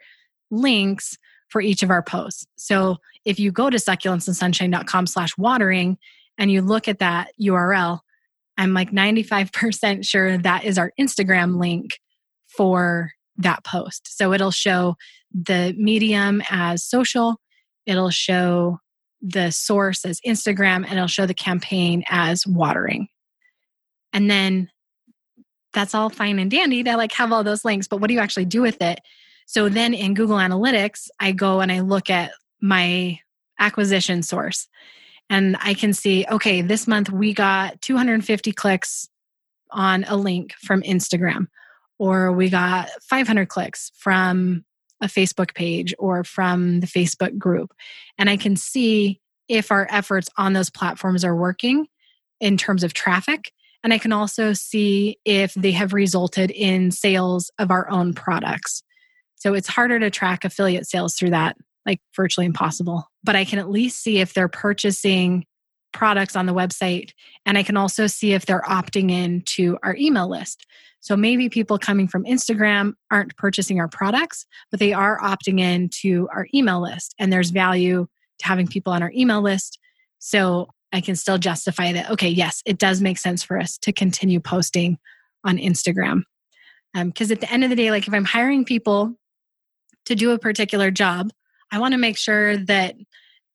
links 0.51 1.17
for 1.49 1.59
each 1.59 1.83
of 1.83 1.89
our 1.89 2.01
posts. 2.01 2.45
So 2.55 2.97
if 3.25 3.39
you 3.39 3.51
go 3.51 3.69
to 3.69 3.77
succulentsandsunshine.com 3.77 5.07
slash 5.07 5.37
watering 5.37 5.97
and 6.39 6.49
you 6.49 6.61
look 6.61 6.87
at 6.87 6.99
that 6.99 7.33
URL, 7.39 7.99
I'm 8.57 8.73
like 8.73 8.91
95% 8.91 10.07
sure 10.07 10.37
that 10.39 10.63
is 10.63 10.77
our 10.77 10.91
Instagram 10.99 11.59
link 11.59 11.99
for 12.47 13.11
that 13.37 13.63
post. 13.63 14.17
So 14.17 14.33
it'll 14.33 14.51
show 14.51 14.95
the 15.31 15.75
medium 15.77 16.41
as 16.49 16.83
social, 16.83 17.39
it'll 17.85 18.09
show 18.09 18.79
the 19.21 19.51
source 19.51 20.05
as 20.05 20.21
Instagram, 20.25 20.85
and 20.85 20.93
it'll 20.93 21.07
show 21.07 21.25
the 21.25 21.33
campaign 21.33 22.03
as 22.09 22.47
watering. 22.47 23.09
And 24.13 24.31
then 24.31 24.69
that's 25.73 25.93
all 25.93 26.09
fine 26.09 26.39
and 26.39 26.49
dandy 26.49 26.83
to 26.83 26.97
like 26.97 27.11
have 27.11 27.31
all 27.31 27.43
those 27.43 27.65
links, 27.65 27.87
but 27.87 27.97
what 27.97 28.07
do 28.07 28.13
you 28.13 28.19
actually 28.19 28.45
do 28.45 28.61
with 28.61 28.81
it? 28.81 28.99
So 29.45 29.67
then 29.69 29.93
in 29.93 30.13
Google 30.13 30.37
Analytics, 30.37 31.09
I 31.19 31.31
go 31.33 31.59
and 31.59 31.71
I 31.71 31.81
look 31.81 32.09
at 32.09 32.31
my 32.61 33.19
acquisition 33.59 34.23
source 34.23 34.67
and 35.29 35.55
I 35.61 35.73
can 35.73 35.93
see, 35.93 36.25
okay, 36.29 36.61
this 36.61 36.87
month 36.87 37.11
we 37.11 37.33
got 37.33 37.81
250 37.81 38.51
clicks 38.51 39.07
on 39.71 40.03
a 40.05 40.15
link 40.15 40.53
from 40.53 40.81
Instagram, 40.81 41.47
or 41.99 42.31
we 42.31 42.49
got 42.49 42.89
500 43.01 43.47
clicks 43.47 43.91
from 43.95 44.65
a 45.01 45.07
Facebook 45.07 45.53
page 45.53 45.93
or 45.99 46.23
from 46.23 46.79
the 46.79 46.87
Facebook 46.87 47.37
group. 47.37 47.71
And 48.17 48.29
I 48.29 48.37
can 48.37 48.55
see 48.55 49.21
if 49.47 49.71
our 49.71 49.87
efforts 49.89 50.29
on 50.37 50.53
those 50.53 50.69
platforms 50.69 51.23
are 51.23 51.35
working 51.35 51.87
in 52.39 52.57
terms 52.57 52.83
of 52.83 52.93
traffic. 52.93 53.51
And 53.83 53.93
I 53.93 53.97
can 53.97 54.11
also 54.11 54.53
see 54.53 55.19
if 55.23 55.53
they 55.53 55.71
have 55.71 55.93
resulted 55.93 56.51
in 56.51 56.91
sales 56.91 57.49
of 57.59 57.71
our 57.71 57.89
own 57.89 58.13
products. 58.13 58.83
So 59.35 59.53
it's 59.53 59.69
harder 59.69 59.99
to 59.99 60.09
track 60.09 60.43
affiliate 60.43 60.85
sales 60.85 61.15
through 61.15 61.29
that 61.29 61.55
like 61.85 61.99
virtually 62.15 62.45
impossible. 62.45 63.05
But 63.23 63.35
I 63.35 63.45
can 63.45 63.59
at 63.59 63.69
least 63.69 64.01
see 64.01 64.19
if 64.19 64.33
they're 64.33 64.47
purchasing 64.47 65.45
products 65.91 66.35
on 66.35 66.45
the 66.45 66.53
website. 66.53 67.11
And 67.45 67.57
I 67.57 67.63
can 67.63 67.77
also 67.77 68.07
see 68.07 68.33
if 68.33 68.45
they're 68.45 68.61
opting 68.61 69.11
in 69.11 69.41
to 69.47 69.77
our 69.83 69.95
email 69.95 70.29
list. 70.29 70.65
So 70.99 71.15
maybe 71.15 71.49
people 71.49 71.79
coming 71.79 72.07
from 72.07 72.25
Instagram 72.25 72.93
aren't 73.09 73.35
purchasing 73.37 73.79
our 73.79 73.87
products, 73.87 74.45
but 74.69 74.79
they 74.79 74.93
are 74.93 75.19
opting 75.19 75.59
in 75.59 75.89
to 76.01 76.27
our 76.33 76.47
email 76.53 76.81
list. 76.81 77.15
And 77.17 77.31
there's 77.31 77.49
value 77.49 78.07
to 78.39 78.45
having 78.45 78.67
people 78.67 78.93
on 78.93 79.01
our 79.01 79.11
email 79.15 79.41
list. 79.41 79.79
So 80.19 80.69
I 80.91 81.01
can 81.01 81.15
still 81.15 81.37
justify 81.37 81.93
that, 81.93 82.09
okay, 82.11 82.29
yes, 82.29 82.61
it 82.65 82.77
does 82.77 83.01
make 83.01 83.17
sense 83.17 83.43
for 83.43 83.57
us 83.57 83.77
to 83.79 83.93
continue 83.93 84.39
posting 84.39 84.97
on 85.43 85.57
Instagram. 85.57 86.23
Because 86.93 87.31
um, 87.31 87.33
at 87.33 87.41
the 87.41 87.51
end 87.51 87.63
of 87.63 87.69
the 87.69 87.75
day, 87.75 87.91
like 87.91 88.07
if 88.07 88.13
I'm 88.13 88.25
hiring 88.25 88.65
people 88.65 89.15
to 90.05 90.15
do 90.15 90.31
a 90.31 90.39
particular 90.39 90.91
job, 90.91 91.29
I 91.71 91.79
want 91.79 91.93
to 91.93 91.97
make 91.97 92.17
sure 92.17 92.57
that 92.57 92.95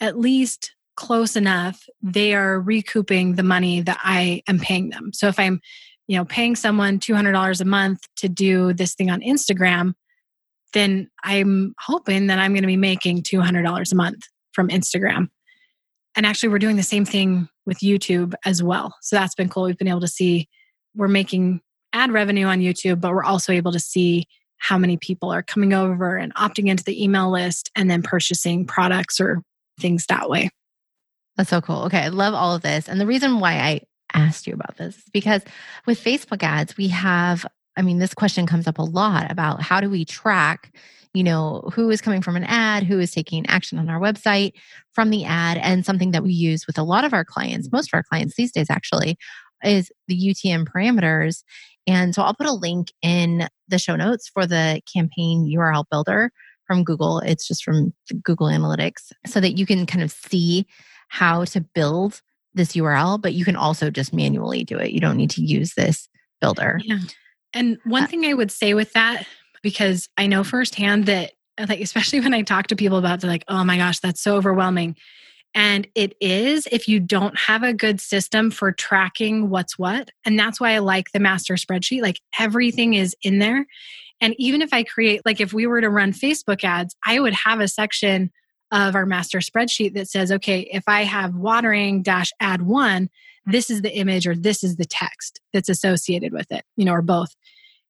at 0.01 0.19
least 0.19 0.75
close 0.97 1.35
enough 1.37 1.89
they 2.03 2.35
are 2.35 2.61
recouping 2.61 3.35
the 3.35 3.43
money 3.43 3.81
that 3.81 3.99
I 4.03 4.43
am 4.49 4.59
paying 4.59 4.91
them. 4.91 5.13
So 5.13 5.29
if 5.29 5.39
I'm, 5.39 5.61
you 6.07 6.17
know, 6.17 6.25
paying 6.25 6.55
someone 6.55 7.01
$200 7.01 7.61
a 7.61 7.65
month 7.65 8.01
to 8.17 8.29
do 8.29 8.73
this 8.73 8.95
thing 8.95 9.11
on 9.11 9.21
Instagram, 9.21 9.95
then 10.73 11.09
I'm 11.23 11.75
hoping 11.81 12.27
that 12.29 12.39
I'm 12.39 12.53
going 12.53 12.63
to 12.63 12.69
be 12.69 12.77
making 12.77 13.23
$200 13.23 13.93
a 13.93 13.97
month 13.97 14.23
from 14.53 14.69
Instagram. 14.69 15.29
And 16.17 16.27
actually, 16.27 16.51
we're 16.51 16.59
doing 16.59 16.77
the 16.77 16.83
same 16.83 17.05
thing 17.05 17.49
with 17.67 17.79
YouTube 17.79 18.35
as 18.45 18.63
well. 18.63 18.95
So 19.01 19.17
that's 19.17 19.35
been 19.35 19.49
cool. 19.49 19.65
We've 19.65 19.79
been 19.79 19.89
able 19.89 20.01
to 20.01 20.09
see 20.09 20.49
we're 20.95 21.09
making 21.09 21.61
ad 21.93 22.13
revenue 22.13 22.47
on 22.47 22.61
YouTube, 22.61 23.01
but 23.01 23.13
we're 23.13 23.25
also 23.25 23.53
able 23.53 23.73
to 23.73 23.81
see 23.81 24.27
how 24.65 24.79
many 24.79 24.97
people 24.97 25.31
are 25.31 25.43
coming 25.43 25.75
over 25.75 26.17
and 26.17 26.35
opting 26.37 26.69
into 26.71 26.83
the 26.83 27.05
email 27.05 27.31
list 27.31 27.71
and 27.77 27.91
then 27.91 28.03
purchasing 28.03 28.65
products 28.65 29.21
or 29.21 29.43
things 29.79 30.07
that 30.07 30.31
way. 30.31 30.49
That's 31.37 31.51
so 31.51 31.61
cool. 31.61 31.83
Okay. 31.83 31.99
I 31.99 32.09
love 32.09 32.33
all 32.33 32.55
of 32.55 32.63
this. 32.63 32.89
And 32.89 32.99
the 32.99 33.07
reason 33.07 33.41
why 33.41 33.59
I 33.59 33.83
asked 34.15 34.47
you 34.47 34.55
about 34.55 34.79
this 34.79 34.97
is 34.97 35.05
because 35.13 35.43
with 35.85 36.03
Facebook 36.03 36.43
ads, 36.43 36.79
we 36.79 36.89
have, 36.89 37.45
I 37.77 37.83
mean, 37.83 37.99
this 37.99 38.15
question 38.15 38.47
comes 38.47 38.67
up 38.67 38.79
a 38.79 38.83
lot 38.83 39.31
about 39.31 39.61
how 39.61 39.83
do 39.83 39.91
we 39.91 40.07
track, 40.07 40.75
you 41.13 41.25
know, 41.25 41.69
who 41.75 41.91
is 41.91 42.01
coming 42.01 42.23
from 42.23 42.35
an 42.35 42.45
ad, 42.45 42.85
who 42.85 42.99
is 42.99 43.11
taking 43.11 43.45
action 43.49 43.79
on 43.79 43.91
our 43.91 44.01
website 44.01 44.53
from 44.93 45.11
the 45.11 45.27
ad. 45.27 45.59
And 45.59 45.85
something 45.85 46.13
that 46.13 46.23
we 46.23 46.33
use 46.33 46.67
with 46.67 46.79
a 46.79 46.85
lot 46.85 47.05
of 47.05 47.13
our 47.13 47.25
clients, 47.25 47.71
most 47.71 47.91
of 47.91 47.99
our 47.99 48.03
clients 48.03 48.37
these 48.37 48.53
days 48.53 48.71
actually, 48.71 49.19
is 49.63 49.91
the 50.09 50.17
UTM 50.17 50.67
parameters. 50.69 51.43
And 51.87 52.15
so 52.15 52.23
I'll 52.23 52.35
put 52.35 52.47
a 52.47 52.53
link 52.53 52.93
in 53.03 53.49
the 53.69 53.79
show 53.79 53.97
notes 53.97 54.29
for 54.29 54.47
the 54.47 54.81
campaign 54.93 55.51
URL 55.55 55.85
builder 55.91 56.33
from 56.67 56.85
Google. 56.85 57.21
It's 57.21 57.47
just 57.47 57.63
from 57.63 57.93
Google 58.23 58.49
Analytics 58.49 59.13
so 59.27 59.41
that 59.41 59.59
you 59.59 59.67
can 59.67 59.87
kind 59.87 60.03
of 60.03 60.11
see 60.11 60.67
how 61.09 61.45
to 61.45 61.61
build 61.61 62.21
this 62.55 62.73
URL, 62.73 63.21
but 63.21 63.35
you 63.35 63.45
can 63.45 63.57
also 63.57 63.91
just 63.91 64.13
manually 64.13 64.65
do 64.65 64.79
it. 64.79 64.93
You 64.93 65.01
don't 65.01 65.17
need 65.17 65.31
to 65.31 65.43
use 65.43 65.75
this 65.75 66.09
builder. 66.41 66.81
Yeah. 66.83 67.01
And 67.53 67.79
one 67.85 68.05
uh, 68.05 68.07
thing 68.07 68.25
I 68.25 68.35
would 68.35 68.51
say 68.51 68.75
with 68.75 68.93
that, 68.93 69.27
because 69.63 70.09
I 70.17 70.27
know 70.27 70.45
firsthand 70.45 71.07
that, 71.07 71.33
like, 71.69 71.81
especially 71.81 72.21
when 72.21 72.35
I 72.35 72.43
talk 72.43 72.69
to 72.69 72.77
people 72.77 72.99
about, 72.99 73.21
they're 73.21 73.31
like, 73.31 73.45
oh 73.49 73.65
my 73.65 73.77
gosh, 73.77 74.01
that's 74.01 74.23
so 74.23 74.37
overwhelming. 74.37 74.97
And 75.55 75.87
it 75.95 76.17
is 76.21 76.67
if 76.73 76.89
you 76.89 76.99
don't 76.99 77.39
have 77.39 77.63
a 77.63 77.73
good 77.73 78.01
system 78.01 78.51
for 78.51 78.73
tracking 78.73 79.51
what's 79.51 79.79
what. 79.79 80.11
And 80.25 80.39
that's 80.39 80.61
why 80.61 80.73
I 80.73 80.79
like 80.79 81.13
the 81.13 81.21
master 81.21 81.55
spreadsheet. 81.55 82.03
Like 82.03 82.21
everything 82.39 82.95
is 82.95 83.15
in 83.23 83.39
there. 83.39 83.67
And 84.21 84.35
even 84.39 84.63
if 84.63 84.73
I 84.73 84.83
create, 84.83 85.23
like 85.25 85.41
if 85.41 85.53
we 85.53 85.67
were 85.67 85.81
to 85.81 85.91
run 85.91 86.13
Facebook 86.13 86.65
ads, 86.65 86.97
I 87.07 87.21
would 87.21 87.35
have 87.35 87.61
a 87.61 87.69
section 87.69 88.33
of 88.73 88.95
our 88.97 89.07
master 89.07 89.39
spreadsheet 89.39 89.95
that 89.95 90.09
says, 90.09 90.33
okay, 90.33 90.61
if 90.73 90.85
I 90.89 91.05
have 91.05 91.37
watering 91.37 92.03
dash 92.03 92.33
ad 92.41 92.63
one, 92.63 93.09
this 93.47 93.71
is 93.71 93.83
the 93.83 93.95
image 93.95 94.27
or 94.27 94.35
this 94.35 94.65
is 94.65 94.77
the 94.77 94.85
text 94.85 95.41
that's 95.53 95.69
associated 95.69 96.33
with 96.33 96.51
it, 96.51 96.65
you 96.77 96.85
know, 96.85 96.93
or 96.93 97.03
both. 97.03 97.37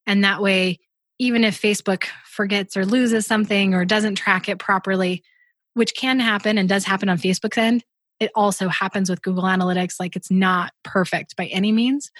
And 0.06 0.24
that 0.24 0.42
way, 0.42 0.80
even 1.18 1.44
if 1.44 1.60
Facebook 1.60 2.04
forgets 2.26 2.76
or 2.76 2.84
loses 2.84 3.26
something 3.26 3.72
or 3.72 3.84
doesn't 3.84 4.16
track 4.16 4.48
it 4.48 4.58
properly, 4.58 5.22
which 5.74 5.94
can 5.94 6.18
happen 6.20 6.58
and 6.58 6.68
does 6.68 6.84
happen 6.84 7.08
on 7.08 7.18
Facebook's 7.18 7.58
end. 7.58 7.84
It 8.20 8.30
also 8.34 8.68
happens 8.68 9.10
with 9.10 9.22
Google 9.22 9.44
Analytics. 9.44 9.94
Like 10.00 10.16
it's 10.16 10.30
not 10.30 10.72
perfect 10.82 11.36
by 11.36 11.46
any 11.46 11.72
means, 11.72 12.10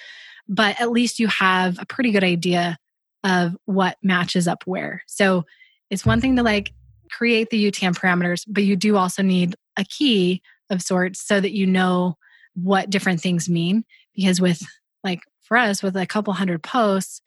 but 0.48 0.80
at 0.80 0.90
least 0.90 1.18
you 1.18 1.28
have 1.28 1.78
a 1.80 1.86
pretty 1.86 2.10
good 2.10 2.24
idea 2.24 2.76
of 3.22 3.56
what 3.64 3.96
matches 4.02 4.46
up 4.46 4.64
where. 4.66 5.02
So 5.06 5.44
it's 5.90 6.04
one 6.04 6.20
thing 6.20 6.36
to 6.36 6.42
like 6.42 6.72
create 7.10 7.50
the 7.50 7.70
UTM 7.70 7.96
parameters, 7.96 8.44
but 8.46 8.64
you 8.64 8.76
do 8.76 8.96
also 8.96 9.22
need 9.22 9.54
a 9.76 9.84
key 9.84 10.42
of 10.70 10.82
sorts 10.82 11.20
so 11.26 11.40
that 11.40 11.52
you 11.52 11.66
know 11.66 12.16
what 12.54 12.90
different 12.90 13.20
things 13.20 13.48
mean. 13.48 13.84
Because 14.14 14.40
with 14.40 14.62
like 15.02 15.20
for 15.42 15.56
us, 15.56 15.82
with 15.82 15.96
a 15.96 16.06
couple 16.06 16.32
hundred 16.32 16.62
posts, 16.62 17.20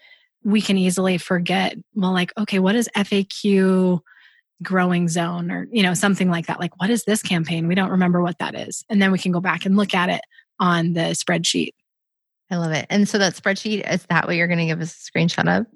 we 0.44 0.62
can 0.62 0.78
easily 0.78 1.18
forget, 1.18 1.76
well, 1.94 2.14
like, 2.14 2.32
okay, 2.38 2.60
what 2.60 2.76
is 2.76 2.90
FAQ? 2.96 4.00
Growing 4.64 5.08
zone 5.08 5.52
or 5.52 5.68
you 5.72 5.84
know 5.84 5.94
something 5.94 6.30
like 6.30 6.48
that 6.48 6.60
like 6.60 6.80
what 6.80 6.90
is 6.90 7.04
this 7.04 7.22
campaign 7.22 7.68
we 7.68 7.76
don't 7.76 7.92
remember 7.92 8.22
what 8.22 8.40
that 8.40 8.56
is 8.56 8.84
and 8.90 9.02
then 9.02 9.12
we 9.12 9.20
can 9.20 9.32
go 9.32 9.40
back 9.40 9.66
and 9.66 9.78
look 9.78 9.94
at 9.94 10.10
it 10.10 10.22
on 10.60 10.94
the 10.94 11.12
spreadsheet 11.12 11.74
i 12.50 12.56
love 12.56 12.72
it 12.72 12.88
and 12.90 13.08
so 13.08 13.18
that 13.20 13.36
spreadsheet 13.36 13.88
is 13.92 14.04
that 14.10 14.26
what 14.26 14.36
you're 14.36 14.48
going 14.48 14.60
to 14.60 14.66
give 14.66 14.82
us 14.82 14.96
a 14.96 15.12
screenshot 15.12 15.60
of 15.60 15.68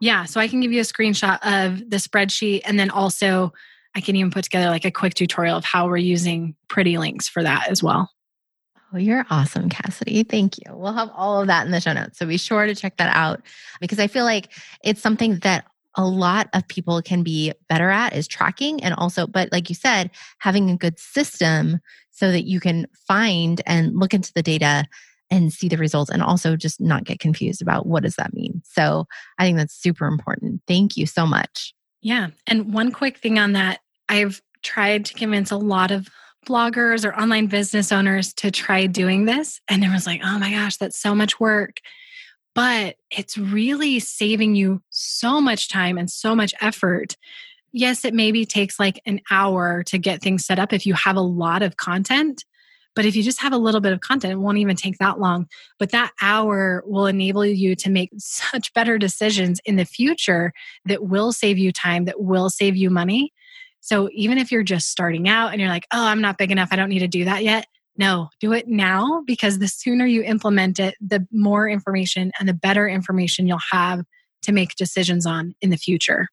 yeah 0.00 0.24
so 0.24 0.38
i 0.38 0.46
can 0.46 0.60
give 0.60 0.70
you 0.70 0.80
a 0.80 0.84
screenshot 0.84 1.38
of 1.42 1.78
the 1.88 1.96
spreadsheet 1.96 2.60
and 2.66 2.78
then 2.78 2.90
also 2.90 3.52
i 3.94 4.00
can 4.00 4.14
even 4.16 4.30
put 4.30 4.44
together 4.44 4.68
like 4.68 4.84
a 4.84 4.90
quick 4.90 5.14
tutorial 5.14 5.56
of 5.56 5.64
how 5.64 5.86
we're 5.86 5.96
using 5.96 6.54
pretty 6.68 6.98
links 6.98 7.26
for 7.26 7.42
that 7.42 7.68
as 7.68 7.82
well 7.82 8.10
Oh, 8.92 8.98
you're 8.98 9.24
awesome, 9.30 9.68
Cassidy. 9.68 10.24
Thank 10.24 10.58
you. 10.58 10.76
We'll 10.76 10.92
have 10.92 11.10
all 11.14 11.40
of 11.40 11.46
that 11.46 11.64
in 11.64 11.70
the 11.70 11.80
show 11.80 11.92
notes. 11.92 12.18
So 12.18 12.26
be 12.26 12.36
sure 12.36 12.66
to 12.66 12.74
check 12.74 12.96
that 12.96 13.14
out 13.14 13.40
because 13.80 14.00
I 14.00 14.08
feel 14.08 14.24
like 14.24 14.52
it's 14.82 15.00
something 15.00 15.38
that 15.38 15.64
a 15.96 16.04
lot 16.04 16.48
of 16.54 16.66
people 16.68 17.02
can 17.02 17.22
be 17.22 17.52
better 17.68 17.90
at 17.90 18.14
is 18.14 18.28
tracking 18.28 18.82
and 18.82 18.94
also 18.94 19.26
but 19.26 19.50
like 19.52 19.68
you 19.68 19.74
said 19.74 20.10
having 20.38 20.70
a 20.70 20.76
good 20.76 20.98
system 20.98 21.78
so 22.10 22.30
that 22.30 22.44
you 22.44 22.60
can 22.60 22.86
find 23.08 23.60
and 23.66 23.98
look 23.98 24.14
into 24.14 24.32
the 24.34 24.42
data 24.42 24.84
and 25.30 25.52
see 25.52 25.68
the 25.68 25.76
results 25.76 26.10
and 26.10 26.22
also 26.22 26.56
just 26.56 26.80
not 26.80 27.04
get 27.04 27.20
confused 27.20 27.62
about 27.62 27.86
what 27.86 28.02
does 28.02 28.16
that 28.16 28.34
mean. 28.34 28.62
So 28.64 29.06
i 29.38 29.44
think 29.44 29.56
that's 29.56 29.74
super 29.74 30.06
important. 30.06 30.62
Thank 30.66 30.96
you 30.96 31.06
so 31.06 31.26
much. 31.26 31.74
Yeah. 32.02 32.28
And 32.46 32.72
one 32.72 32.92
quick 32.92 33.18
thing 33.18 33.38
on 33.38 33.52
that 33.52 33.80
i've 34.08 34.42
tried 34.62 35.06
to 35.06 35.14
convince 35.14 35.50
a 35.50 35.56
lot 35.56 35.90
of 35.90 36.08
bloggers 36.46 37.04
or 37.04 37.14
online 37.18 37.46
business 37.46 37.92
owners 37.92 38.32
to 38.34 38.50
try 38.50 38.86
doing 38.86 39.24
this 39.24 39.60
and 39.68 39.82
everyone's 39.82 40.06
like 40.06 40.20
oh 40.24 40.38
my 40.38 40.50
gosh 40.50 40.76
that's 40.78 40.98
so 40.98 41.14
much 41.14 41.38
work 41.38 41.76
but 42.60 42.96
it's 43.10 43.38
really 43.38 43.98
saving 43.98 44.54
you 44.54 44.82
so 44.90 45.40
much 45.40 45.70
time 45.70 45.96
and 45.96 46.10
so 46.10 46.36
much 46.36 46.52
effort. 46.60 47.16
Yes, 47.72 48.04
it 48.04 48.12
maybe 48.12 48.44
takes 48.44 48.78
like 48.78 49.00
an 49.06 49.22
hour 49.30 49.82
to 49.84 49.96
get 49.96 50.20
things 50.20 50.44
set 50.44 50.58
up 50.58 50.74
if 50.74 50.84
you 50.84 50.92
have 50.92 51.16
a 51.16 51.22
lot 51.22 51.62
of 51.62 51.78
content. 51.78 52.44
But 52.94 53.06
if 53.06 53.16
you 53.16 53.22
just 53.22 53.40
have 53.40 53.54
a 53.54 53.56
little 53.56 53.80
bit 53.80 53.94
of 53.94 54.00
content, 54.00 54.34
it 54.34 54.36
won't 54.36 54.58
even 54.58 54.76
take 54.76 54.98
that 54.98 55.18
long. 55.18 55.46
But 55.78 55.90
that 55.92 56.12
hour 56.20 56.84
will 56.84 57.06
enable 57.06 57.46
you 57.46 57.74
to 57.76 57.88
make 57.88 58.10
such 58.18 58.74
better 58.74 58.98
decisions 58.98 59.58
in 59.64 59.76
the 59.76 59.86
future 59.86 60.52
that 60.84 61.04
will 61.04 61.32
save 61.32 61.56
you 61.56 61.72
time, 61.72 62.04
that 62.04 62.20
will 62.20 62.50
save 62.50 62.76
you 62.76 62.90
money. 62.90 63.32
So 63.80 64.10
even 64.12 64.36
if 64.36 64.52
you're 64.52 64.62
just 64.62 64.90
starting 64.90 65.30
out 65.30 65.52
and 65.52 65.62
you're 65.62 65.70
like, 65.70 65.86
oh, 65.94 66.04
I'm 66.04 66.20
not 66.20 66.36
big 66.36 66.52
enough, 66.52 66.68
I 66.72 66.76
don't 66.76 66.90
need 66.90 66.98
to 66.98 67.08
do 67.08 67.24
that 67.24 67.42
yet, 67.42 67.64
no, 68.00 68.30
do 68.40 68.52
it 68.54 68.66
now 68.66 69.22
because 69.26 69.58
the 69.58 69.68
sooner 69.68 70.06
you 70.06 70.22
implement 70.22 70.80
it, 70.80 70.94
the 71.02 71.26
more 71.30 71.68
information 71.68 72.32
and 72.40 72.48
the 72.48 72.54
better 72.54 72.88
information 72.88 73.46
you'll 73.46 73.60
have 73.70 74.00
to 74.40 74.52
make 74.52 74.74
decisions 74.76 75.26
on 75.26 75.54
in 75.60 75.68
the 75.68 75.76
future. 75.76 76.26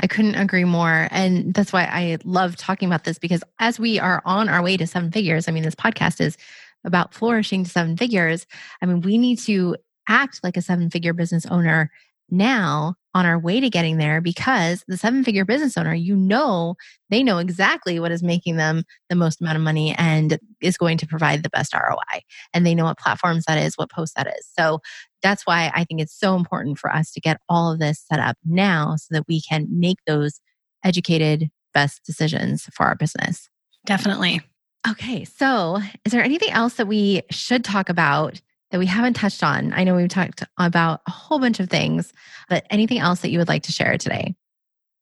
I 0.00 0.08
couldn't 0.08 0.34
agree 0.34 0.64
more. 0.64 1.06
And 1.12 1.54
that's 1.54 1.72
why 1.72 1.84
I 1.84 2.18
love 2.24 2.56
talking 2.56 2.88
about 2.88 3.04
this 3.04 3.20
because 3.20 3.44
as 3.60 3.78
we 3.78 4.00
are 4.00 4.20
on 4.24 4.48
our 4.48 4.64
way 4.64 4.76
to 4.76 4.86
seven 4.86 5.12
figures, 5.12 5.46
I 5.46 5.52
mean, 5.52 5.62
this 5.62 5.76
podcast 5.76 6.20
is 6.20 6.36
about 6.84 7.14
flourishing 7.14 7.62
to 7.62 7.70
seven 7.70 7.96
figures. 7.96 8.44
I 8.82 8.86
mean, 8.86 9.00
we 9.00 9.18
need 9.18 9.38
to 9.40 9.76
act 10.08 10.40
like 10.42 10.56
a 10.56 10.62
seven 10.62 10.90
figure 10.90 11.12
business 11.12 11.46
owner 11.46 11.88
now 12.30 12.96
on 13.14 13.26
our 13.26 13.38
way 13.38 13.60
to 13.60 13.68
getting 13.68 13.98
there 13.98 14.20
because 14.20 14.84
the 14.88 14.96
seven 14.96 15.22
figure 15.22 15.44
business 15.44 15.76
owner, 15.76 15.94
you 15.94 16.16
know, 16.16 16.76
they 17.10 17.22
know 17.22 17.38
exactly 17.38 18.00
what 18.00 18.10
is 18.10 18.22
making 18.22 18.56
them 18.56 18.84
the 19.08 19.16
most 19.16 19.40
amount 19.40 19.56
of 19.56 19.62
money 19.62 19.94
and 19.98 20.38
is 20.60 20.76
going 20.76 20.96
to 20.98 21.06
provide 21.06 21.42
the 21.42 21.50
best 21.50 21.74
ROI. 21.74 22.22
And 22.54 22.66
they 22.66 22.74
know 22.74 22.84
what 22.84 22.98
platforms 22.98 23.44
that 23.46 23.58
is, 23.58 23.76
what 23.76 23.90
post 23.90 24.14
that 24.16 24.26
is. 24.26 24.48
So 24.58 24.80
that's 25.22 25.46
why 25.46 25.70
I 25.74 25.84
think 25.84 26.00
it's 26.00 26.18
so 26.18 26.34
important 26.36 26.78
for 26.78 26.90
us 26.90 27.12
to 27.12 27.20
get 27.20 27.40
all 27.48 27.70
of 27.70 27.78
this 27.78 28.02
set 28.10 28.18
up 28.18 28.36
now 28.44 28.96
so 28.96 29.08
that 29.10 29.24
we 29.28 29.42
can 29.42 29.66
make 29.70 29.98
those 30.06 30.40
educated, 30.84 31.50
best 31.74 32.04
decisions 32.04 32.68
for 32.72 32.86
our 32.86 32.94
business. 32.94 33.48
Definitely. 33.84 34.40
Okay. 34.88 35.24
So 35.24 35.78
is 36.04 36.12
there 36.12 36.24
anything 36.24 36.50
else 36.50 36.74
that 36.74 36.88
we 36.88 37.22
should 37.30 37.62
talk 37.64 37.88
about? 37.88 38.40
That 38.72 38.78
we 38.78 38.86
haven't 38.86 39.14
touched 39.14 39.44
on? 39.44 39.72
I 39.72 39.84
know 39.84 39.94
we've 39.94 40.08
talked 40.08 40.42
about 40.58 41.02
a 41.06 41.10
whole 41.10 41.38
bunch 41.38 41.60
of 41.60 41.70
things, 41.70 42.12
but 42.48 42.66
anything 42.70 42.98
else 42.98 43.20
that 43.20 43.30
you 43.30 43.38
would 43.38 43.48
like 43.48 43.62
to 43.64 43.72
share 43.72 43.96
today? 43.98 44.34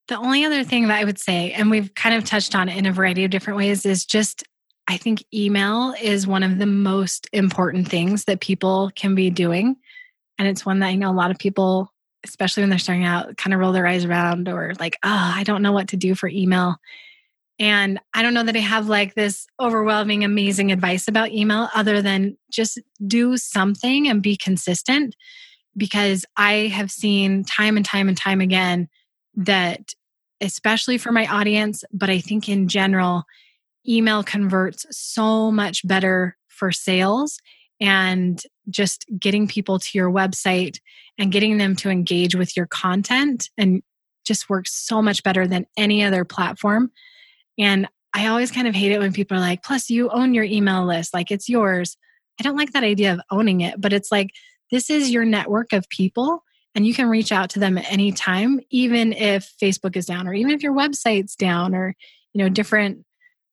The 0.08 0.18
only 0.18 0.44
other 0.44 0.64
thing 0.64 0.88
that 0.88 0.98
I 0.98 1.04
would 1.04 1.18
say, 1.18 1.52
and 1.52 1.70
we've 1.70 1.94
kind 1.94 2.16
of 2.16 2.24
touched 2.24 2.54
on 2.54 2.68
it 2.68 2.76
in 2.76 2.84
a 2.84 2.92
variety 2.92 3.24
of 3.24 3.30
different 3.30 3.56
ways, 3.56 3.86
is 3.86 4.04
just 4.04 4.44
I 4.88 4.96
think 4.96 5.24
email 5.32 5.94
is 6.02 6.26
one 6.26 6.42
of 6.42 6.58
the 6.58 6.66
most 6.66 7.28
important 7.32 7.88
things 7.88 8.24
that 8.24 8.40
people 8.40 8.90
can 8.96 9.14
be 9.14 9.30
doing. 9.30 9.76
And 10.36 10.48
it's 10.48 10.66
one 10.66 10.80
that 10.80 10.88
I 10.88 10.96
know 10.96 11.10
a 11.10 11.14
lot 11.14 11.30
of 11.30 11.38
people, 11.38 11.92
especially 12.24 12.64
when 12.64 12.70
they're 12.70 12.78
starting 12.80 13.04
out, 13.04 13.36
kind 13.36 13.54
of 13.54 13.60
roll 13.60 13.70
their 13.70 13.86
eyes 13.86 14.04
around 14.04 14.48
or 14.48 14.72
like, 14.80 14.98
oh, 15.04 15.32
I 15.36 15.44
don't 15.44 15.62
know 15.62 15.70
what 15.70 15.88
to 15.88 15.96
do 15.96 16.16
for 16.16 16.28
email. 16.28 16.76
And 17.60 18.00
I 18.14 18.22
don't 18.22 18.32
know 18.32 18.42
that 18.42 18.56
I 18.56 18.60
have 18.60 18.88
like 18.88 19.14
this 19.14 19.46
overwhelming, 19.60 20.24
amazing 20.24 20.72
advice 20.72 21.06
about 21.06 21.30
email 21.30 21.68
other 21.74 22.00
than 22.00 22.38
just 22.50 22.80
do 23.06 23.36
something 23.36 24.08
and 24.08 24.22
be 24.22 24.36
consistent. 24.36 25.14
Because 25.76 26.24
I 26.36 26.68
have 26.68 26.90
seen 26.90 27.44
time 27.44 27.76
and 27.76 27.84
time 27.84 28.08
and 28.08 28.16
time 28.16 28.40
again 28.40 28.88
that, 29.36 29.94
especially 30.40 30.96
for 30.96 31.12
my 31.12 31.26
audience, 31.26 31.84
but 31.92 32.08
I 32.08 32.18
think 32.18 32.48
in 32.48 32.66
general, 32.66 33.24
email 33.86 34.24
converts 34.24 34.86
so 34.90 35.52
much 35.52 35.86
better 35.86 36.36
for 36.48 36.72
sales 36.72 37.38
and 37.78 38.42
just 38.70 39.04
getting 39.18 39.46
people 39.46 39.78
to 39.78 39.90
your 39.98 40.10
website 40.10 40.78
and 41.18 41.30
getting 41.30 41.58
them 41.58 41.76
to 41.76 41.90
engage 41.90 42.34
with 42.34 42.56
your 42.56 42.66
content 42.66 43.50
and 43.58 43.82
just 44.24 44.48
works 44.48 44.72
so 44.72 45.02
much 45.02 45.22
better 45.22 45.46
than 45.46 45.66
any 45.76 46.02
other 46.02 46.24
platform 46.24 46.90
and 47.60 47.86
I 48.12 48.26
always 48.26 48.50
kind 48.50 48.66
of 48.66 48.74
hate 48.74 48.90
it 48.90 48.98
when 48.98 49.12
people 49.12 49.36
are 49.36 49.40
like, 49.40 49.62
plus 49.62 49.90
you 49.90 50.08
own 50.08 50.34
your 50.34 50.44
email 50.44 50.84
list, 50.84 51.14
like 51.14 51.30
it's 51.30 51.48
yours. 51.48 51.96
I 52.40 52.42
don't 52.42 52.56
like 52.56 52.72
that 52.72 52.82
idea 52.82 53.12
of 53.12 53.20
owning 53.30 53.60
it, 53.60 53.80
but 53.80 53.92
it's 53.92 54.10
like, 54.10 54.30
this 54.70 54.90
is 54.90 55.10
your 55.10 55.24
network 55.24 55.72
of 55.72 55.88
people 55.88 56.42
and 56.74 56.86
you 56.86 56.94
can 56.94 57.08
reach 57.08 57.32
out 57.32 57.50
to 57.50 57.60
them 57.60 57.78
at 57.78 57.90
any 57.90 58.12
time, 58.12 58.60
even 58.70 59.12
if 59.12 59.52
Facebook 59.62 59.94
is 59.96 60.06
down 60.06 60.26
or 60.26 60.34
even 60.34 60.52
if 60.52 60.62
your 60.62 60.72
website's 60.72 61.36
down 61.36 61.74
or, 61.74 61.94
you 62.32 62.42
know, 62.42 62.48
different 62.48 63.04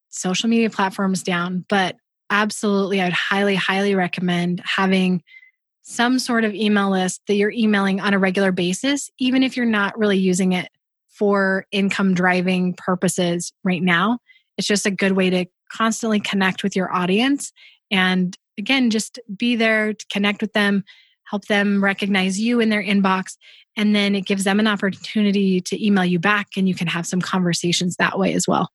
social 0.10 0.50
media 0.50 0.70
platforms 0.70 1.22
down. 1.22 1.66
But 1.68 1.98
absolutely, 2.30 3.02
I'd 3.02 3.14
highly, 3.14 3.56
highly 3.56 3.94
recommend 3.94 4.62
having 4.64 5.22
some 5.82 6.20
sort 6.20 6.44
of 6.44 6.54
email 6.54 6.92
list 6.92 7.22
that 7.28 7.36
you're 7.36 7.52
emailing 7.52 8.00
on 8.00 8.14
a 8.14 8.20
regular 8.20 8.52
basis, 8.52 9.10
even 9.20 9.44
if 9.44 9.58
you're 9.58 9.66
not 9.66 9.98
really 9.98 10.18
using 10.18 10.54
it 10.54 10.70
for 11.18 11.66
income 11.72 12.14
driving 12.14 12.74
purposes 12.74 13.52
right 13.64 13.82
now. 13.82 14.20
It's 14.58 14.68
just 14.68 14.86
a 14.86 14.92
good 14.92 15.14
way 15.14 15.30
to 15.30 15.46
constantly 15.72 16.20
connect 16.20 16.64
with 16.64 16.76
your 16.76 16.94
audience 16.94 17.52
and 17.92 18.38
again, 18.58 18.90
just 18.90 19.20
be 19.36 19.56
there 19.56 19.94
to 19.94 20.06
connect 20.12 20.42
with 20.42 20.54
them, 20.54 20.84
help 21.24 21.46
them 21.46 21.84
recognize 21.84 22.40
you 22.40 22.60
in 22.60 22.70
their 22.70 22.84
inbox. 22.84 23.38
And 23.76 23.96
then 23.96 24.16
it 24.16 24.26
gives 24.26 24.44
them 24.44 24.60
an 24.60 24.68
opportunity 24.68 25.62
to 25.62 25.86
email 25.86 26.06
you 26.06 26.20
back 26.20 26.48
and 26.58 26.68
you 26.68 26.74
can 26.74 26.88
have 26.88 27.06
some 27.06 27.22
conversations 27.22 27.96
that 27.98 28.18
way 28.18 28.34
as 28.34 28.48
well. 28.48 28.70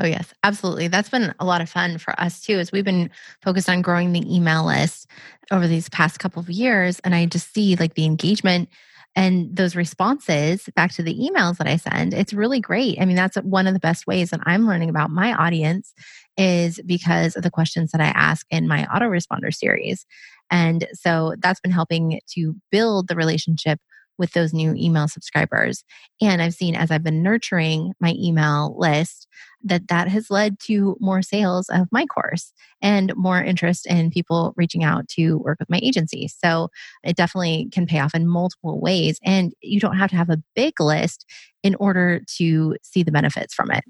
Oh, 0.00 0.06
yes, 0.06 0.32
absolutely. 0.44 0.86
That's 0.86 1.08
been 1.08 1.34
a 1.40 1.44
lot 1.44 1.60
of 1.60 1.68
fun 1.68 1.98
for 1.98 2.18
us 2.20 2.40
too, 2.40 2.58
as 2.58 2.70
we've 2.70 2.84
been 2.84 3.10
focused 3.42 3.68
on 3.68 3.82
growing 3.82 4.12
the 4.12 4.32
email 4.32 4.64
list 4.64 5.08
over 5.50 5.66
these 5.66 5.88
past 5.88 6.20
couple 6.20 6.38
of 6.38 6.48
years. 6.48 7.00
And 7.00 7.16
I 7.16 7.26
just 7.26 7.52
see 7.52 7.74
like 7.74 7.94
the 7.94 8.04
engagement 8.04 8.68
and 9.16 9.54
those 9.54 9.74
responses 9.74 10.68
back 10.76 10.92
to 10.92 11.02
the 11.02 11.14
emails 11.14 11.58
that 11.58 11.66
I 11.66 11.76
send. 11.76 12.14
It's 12.14 12.32
really 12.32 12.60
great. 12.60 13.00
I 13.00 13.04
mean, 13.04 13.16
that's 13.16 13.36
one 13.38 13.66
of 13.66 13.74
the 13.74 13.80
best 13.80 14.06
ways 14.06 14.30
that 14.30 14.40
I'm 14.44 14.66
learning 14.66 14.90
about 14.90 15.10
my 15.10 15.32
audience 15.34 15.92
is 16.36 16.80
because 16.86 17.34
of 17.34 17.42
the 17.42 17.50
questions 17.50 17.90
that 17.90 18.00
I 18.00 18.08
ask 18.08 18.46
in 18.50 18.68
my 18.68 18.86
autoresponder 18.86 19.52
series. 19.52 20.06
And 20.50 20.86
so 20.92 21.34
that's 21.40 21.60
been 21.60 21.72
helping 21.72 22.20
to 22.34 22.54
build 22.70 23.08
the 23.08 23.16
relationship 23.16 23.80
with 24.18 24.32
those 24.32 24.52
new 24.52 24.74
email 24.74 25.08
subscribers. 25.08 25.84
And 26.20 26.42
I've 26.42 26.54
seen 26.54 26.74
as 26.74 26.90
I've 26.90 27.04
been 27.04 27.22
nurturing 27.22 27.92
my 28.00 28.14
email 28.18 28.74
list 28.78 29.26
that 29.64 29.88
that 29.88 30.08
has 30.08 30.30
led 30.30 30.58
to 30.60 30.96
more 31.00 31.22
sales 31.22 31.68
of 31.68 31.88
my 31.90 32.06
course 32.06 32.52
and 32.80 33.12
more 33.16 33.42
interest 33.42 33.86
in 33.86 34.10
people 34.10 34.54
reaching 34.56 34.84
out 34.84 35.08
to 35.08 35.38
work 35.38 35.58
with 35.58 35.70
my 35.70 35.80
agency. 35.82 36.28
So 36.28 36.68
it 37.02 37.16
definitely 37.16 37.68
can 37.72 37.86
pay 37.86 37.98
off 38.00 38.14
in 38.14 38.28
multiple 38.28 38.80
ways. 38.80 39.18
And 39.24 39.52
you 39.60 39.80
don't 39.80 39.98
have 39.98 40.10
to 40.10 40.16
have 40.16 40.30
a 40.30 40.42
big 40.54 40.80
list 40.80 41.24
in 41.62 41.74
order 41.76 42.20
to 42.36 42.76
see 42.82 43.02
the 43.02 43.12
benefits 43.12 43.54
from 43.54 43.70
it. 43.70 43.84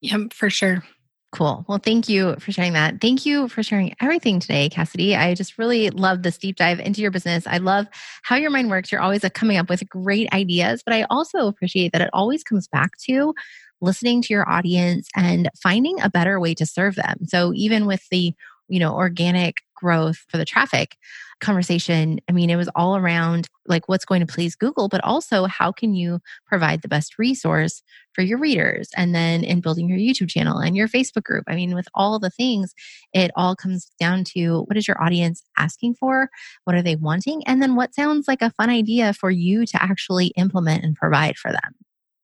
Yep, 0.00 0.32
for 0.32 0.50
sure. 0.50 0.84
Cool. 1.32 1.64
Well, 1.66 1.78
thank 1.78 2.10
you 2.10 2.36
for 2.40 2.52
sharing 2.52 2.74
that. 2.74 3.00
Thank 3.00 3.24
you 3.24 3.48
for 3.48 3.62
sharing 3.62 3.94
everything 4.02 4.38
today, 4.38 4.68
Cassidy. 4.68 5.16
I 5.16 5.34
just 5.34 5.56
really 5.56 5.88
love 5.88 6.22
this 6.22 6.36
deep 6.36 6.56
dive 6.56 6.78
into 6.78 7.00
your 7.00 7.10
business. 7.10 7.46
I 7.46 7.56
love 7.56 7.86
how 8.22 8.36
your 8.36 8.50
mind 8.50 8.68
works. 8.68 8.92
You're 8.92 9.00
always 9.00 9.24
uh, 9.24 9.30
coming 9.30 9.56
up 9.56 9.70
with 9.70 9.88
great 9.88 10.30
ideas, 10.34 10.82
but 10.84 10.94
I 10.94 11.06
also 11.08 11.46
appreciate 11.48 11.92
that 11.92 12.02
it 12.02 12.10
always 12.12 12.44
comes 12.44 12.68
back 12.68 12.98
to 13.06 13.32
listening 13.80 14.20
to 14.22 14.34
your 14.34 14.46
audience 14.48 15.08
and 15.16 15.48
finding 15.62 15.98
a 16.02 16.10
better 16.10 16.38
way 16.38 16.52
to 16.54 16.66
serve 16.66 16.96
them. 16.96 17.24
So 17.26 17.52
even 17.54 17.86
with 17.86 18.06
the, 18.10 18.34
you 18.68 18.78
know, 18.78 18.94
organic 18.94 19.62
growth 19.74 20.24
for 20.28 20.36
the 20.36 20.44
traffic, 20.44 20.98
conversation, 21.42 22.20
I 22.28 22.32
mean, 22.32 22.48
it 22.48 22.56
was 22.56 22.70
all 22.74 22.96
around 22.96 23.48
like 23.66 23.88
what's 23.88 24.04
going 24.04 24.24
to 24.24 24.32
please 24.32 24.56
Google, 24.56 24.88
but 24.88 25.04
also 25.04 25.44
how 25.44 25.70
can 25.70 25.94
you 25.94 26.20
provide 26.46 26.82
the 26.82 26.88
best 26.88 27.18
resource 27.18 27.82
for 28.14 28.22
your 28.22 28.38
readers? 28.38 28.88
And 28.96 29.14
then 29.14 29.44
in 29.44 29.60
building 29.60 29.88
your 29.88 29.98
YouTube 29.98 30.30
channel 30.30 30.58
and 30.58 30.76
your 30.76 30.88
Facebook 30.88 31.24
group. 31.24 31.44
I 31.46 31.54
mean, 31.54 31.74
with 31.74 31.86
all 31.94 32.18
the 32.18 32.30
things, 32.30 32.74
it 33.12 33.30
all 33.36 33.54
comes 33.54 33.90
down 34.00 34.24
to 34.34 34.62
what 34.62 34.76
is 34.76 34.88
your 34.88 35.02
audience 35.02 35.42
asking 35.58 35.94
for? 35.94 36.30
What 36.64 36.76
are 36.76 36.82
they 36.82 36.96
wanting? 36.96 37.42
And 37.46 37.60
then 37.60 37.76
what 37.76 37.94
sounds 37.94 38.26
like 38.26 38.42
a 38.42 38.50
fun 38.52 38.70
idea 38.70 39.12
for 39.12 39.30
you 39.30 39.66
to 39.66 39.82
actually 39.82 40.28
implement 40.36 40.84
and 40.84 40.96
provide 40.96 41.36
for 41.36 41.52
them? 41.52 41.74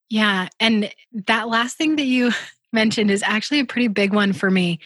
Yeah. 0.09 0.49
And 0.59 0.91
that 1.27 1.47
last 1.47 1.77
thing 1.77 1.97
that 1.97 2.05
you 2.05 2.31
mentioned 2.73 3.11
is 3.11 3.23
actually 3.23 3.59
a 3.59 3.65
pretty 3.65 3.87
big 3.87 4.13
one 4.13 4.33
for 4.33 4.49
me. 4.49 4.79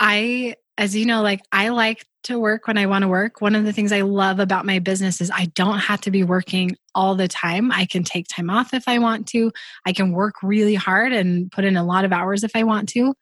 I 0.00 0.54
as 0.78 0.94
you 0.94 1.04
know, 1.04 1.22
like 1.22 1.42
I 1.52 1.70
like 1.70 2.06
to 2.24 2.38
work 2.38 2.66
when 2.66 2.78
I 2.78 2.86
want 2.86 3.02
to 3.02 3.08
work. 3.08 3.40
One 3.40 3.54
of 3.54 3.64
the 3.64 3.72
things 3.72 3.92
I 3.92 4.02
love 4.02 4.38
about 4.38 4.64
my 4.64 4.78
business 4.78 5.20
is 5.20 5.30
I 5.30 5.46
don't 5.46 5.78
have 5.78 6.00
to 6.02 6.10
be 6.10 6.22
working 6.22 6.76
all 6.94 7.16
the 7.16 7.28
time. 7.28 7.72
I 7.72 7.84
can 7.84 8.04
take 8.04 8.26
time 8.28 8.48
off 8.48 8.72
if 8.72 8.84
I 8.86 8.98
want 8.98 9.26
to. 9.28 9.52
I 9.84 9.92
can 9.92 10.12
work 10.12 10.36
really 10.42 10.76
hard 10.76 11.12
and 11.12 11.50
put 11.50 11.64
in 11.64 11.76
a 11.76 11.84
lot 11.84 12.04
of 12.04 12.12
hours 12.12 12.44
if 12.44 12.52
I 12.54 12.62
want 12.62 12.88
to. 12.90 13.14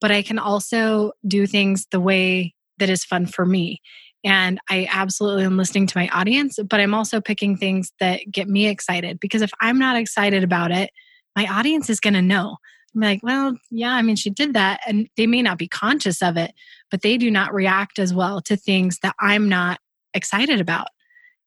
But 0.00 0.10
I 0.10 0.22
can 0.22 0.38
also 0.38 1.12
do 1.26 1.46
things 1.46 1.86
the 1.90 2.00
way 2.00 2.54
that 2.78 2.90
is 2.90 3.04
fun 3.04 3.26
for 3.26 3.46
me. 3.46 3.80
And 4.22 4.58
I 4.68 4.86
absolutely 4.90 5.44
am 5.44 5.56
listening 5.56 5.86
to 5.86 5.98
my 5.98 6.08
audience, 6.08 6.58
but 6.68 6.80
I'm 6.80 6.94
also 6.94 7.20
picking 7.20 7.56
things 7.56 7.92
that 8.00 8.20
get 8.30 8.48
me 8.48 8.68
excited 8.68 9.18
because 9.20 9.40
if 9.40 9.50
I'm 9.60 9.78
not 9.78 9.96
excited 9.96 10.44
about 10.44 10.70
it, 10.70 10.90
my 11.34 11.46
audience 11.46 11.88
is 11.88 12.00
going 12.00 12.14
to 12.14 12.22
know. 12.22 12.56
I'm 12.94 13.00
like, 13.00 13.20
well, 13.22 13.56
yeah, 13.70 13.92
I 13.92 14.02
mean, 14.02 14.16
she 14.16 14.30
did 14.30 14.54
that. 14.54 14.80
And 14.86 15.08
they 15.16 15.26
may 15.26 15.42
not 15.42 15.58
be 15.58 15.68
conscious 15.68 16.22
of 16.22 16.36
it, 16.36 16.52
but 16.90 17.02
they 17.02 17.16
do 17.16 17.30
not 17.30 17.54
react 17.54 17.98
as 17.98 18.12
well 18.12 18.40
to 18.42 18.56
things 18.56 18.98
that 19.02 19.14
I'm 19.20 19.48
not 19.48 19.78
excited 20.12 20.60
about. 20.60 20.88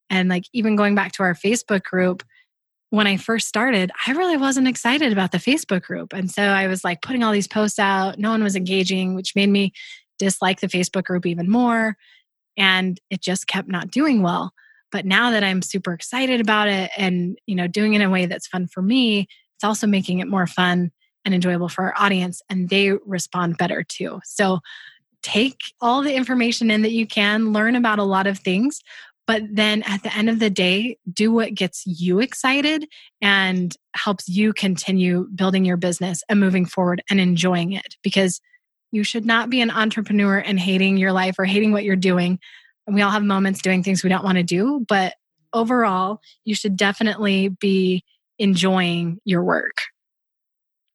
And 0.10 0.30
like, 0.30 0.46
even 0.54 0.76
going 0.76 0.96
back 0.96 1.12
to 1.14 1.24
our 1.24 1.34
Facebook 1.34 1.84
group, 1.84 2.24
when 2.92 3.08
I 3.08 3.18
first 3.18 3.48
started, 3.48 3.92
I 4.06 4.12
really 4.12 4.38
wasn't 4.38 4.68
excited 4.68 5.12
about 5.12 5.32
the 5.32 5.40
Facebook 5.40 5.82
group. 5.82 6.14
And 6.14 6.30
so 6.30 6.44
I 6.44 6.68
was 6.68 6.84
like 6.84 7.02
putting 7.02 7.24
all 7.24 7.34
these 7.34 7.48
posts 7.48 7.80
out, 7.80 8.20
no 8.20 8.30
one 8.30 8.44
was 8.44 8.56
engaging, 8.56 9.16
which 9.16 9.36
made 9.36 9.50
me 9.50 9.74
dislike 10.20 10.60
the 10.60 10.68
Facebook 10.68 11.06
group 11.06 11.26
even 11.26 11.50
more. 11.50 11.98
And 12.56 13.00
it 13.10 13.22
just 13.22 13.48
kept 13.48 13.68
not 13.68 13.90
doing 13.90 14.22
well. 14.22 14.54
But 14.92 15.06
now 15.06 15.32
that 15.32 15.44
I'm 15.44 15.64
super 15.64 15.92
excited 15.92 16.40
about 16.40 16.68
it 16.68 16.92
and, 16.96 17.36
you 17.48 17.56
know, 17.56 17.66
doing 17.66 17.96
it 17.96 18.02
in 18.02 18.08
a 18.08 18.12
way 18.12 18.28
that's 18.28 18.46
fun 18.46 18.68
for 18.68 18.84
me, 18.84 19.28
it's 19.56 19.64
also 19.64 19.88
making 19.88 20.20
it 20.20 20.28
more 20.28 20.46
fun 20.46 20.92
and 21.26 21.34
enjoyable 21.34 21.70
for 21.70 21.86
our 21.86 21.94
audience 21.98 22.42
and 22.50 22.70
they 22.70 22.92
respond 23.06 23.58
better 23.58 23.84
too. 23.84 24.20
So 24.24 24.60
take 25.22 25.62
all 25.82 26.02
the 26.02 26.14
information 26.14 26.70
in 26.70 26.82
that 26.82 26.92
you 26.92 27.08
can, 27.08 27.54
learn 27.54 27.76
about 27.76 28.00
a 28.00 28.04
lot 28.04 28.28
of 28.28 28.40
things, 28.40 28.82
but 29.26 29.44
then 29.50 29.84
at 29.84 30.04
the 30.04 30.16
end 30.16 30.30
of 30.30 30.40
the 30.40 30.50
day, 30.50 30.98
do 31.12 31.32
what 31.32 31.54
gets 31.54 31.86
you 31.86 32.20
excited 32.20 32.88
and 33.22 33.76
helps 33.96 34.28
you 34.28 34.54
continue 34.54 35.28
building 35.34 35.64
your 35.64 35.78
business 35.78 36.24
and 36.28 36.40
moving 36.40 36.66
forward 36.66 37.02
and 37.10 37.20
enjoying 37.20 37.72
it 37.72 37.96
because 38.04 38.42
you 38.92 39.04
should 39.04 39.26
not 39.26 39.50
be 39.50 39.62
an 39.62 39.72
entrepreneur 39.72 40.38
and 40.38 40.60
hating 40.60 40.98
your 40.98 41.14
life 41.14 41.36
or 41.40 41.46
hating 41.46 41.72
what 41.72 41.84
you're 41.84 41.96
doing. 41.96 42.38
We 42.86 43.02
all 43.02 43.12
have 43.12 43.24
moments 43.24 43.62
doing 43.62 43.82
things 43.82 44.04
we 44.04 44.10
don't 44.10 44.26
want 44.26 44.38
to 44.38 44.44
do, 44.44 44.86
but 44.88 45.14
overall, 45.54 46.20
you 46.44 46.54
should 46.54 46.76
definitely 46.76 47.48
be 47.48 48.04
enjoying 48.40 49.20
your 49.24 49.44
work. 49.44 49.78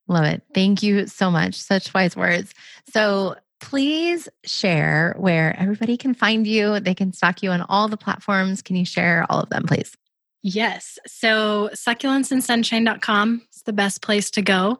Love 0.09 0.25
it. 0.25 0.43
Thank 0.55 0.83
you 0.83 1.07
so 1.07 1.31
much. 1.31 1.55
Such 1.55 1.93
wise 1.93 2.17
words. 2.17 2.55
So 2.93 3.37
please 3.61 4.29
share 4.45 5.15
where 5.19 5.55
everybody 5.59 5.97
can 5.97 6.15
find 6.15 6.47
you. 6.47 6.81
They 6.81 6.95
can 6.95 7.13
stalk 7.13 7.43
you 7.43 7.51
on 7.51 7.63
all 7.63 7.89
the 7.89 7.97
platforms. 7.97 8.63
Can 8.63 8.77
you 8.77 8.85
share 8.85 9.27
all 9.29 9.41
of 9.41 9.51
them, 9.51 9.65
please? 9.65 9.97
Yes. 10.43 10.99
So 11.07 11.71
succulentsandsunshine.com 11.75 13.43
is 13.55 13.63
the 13.63 13.73
best 13.73 14.03
place 14.03 14.31
to 14.33 14.43
go. 14.43 14.79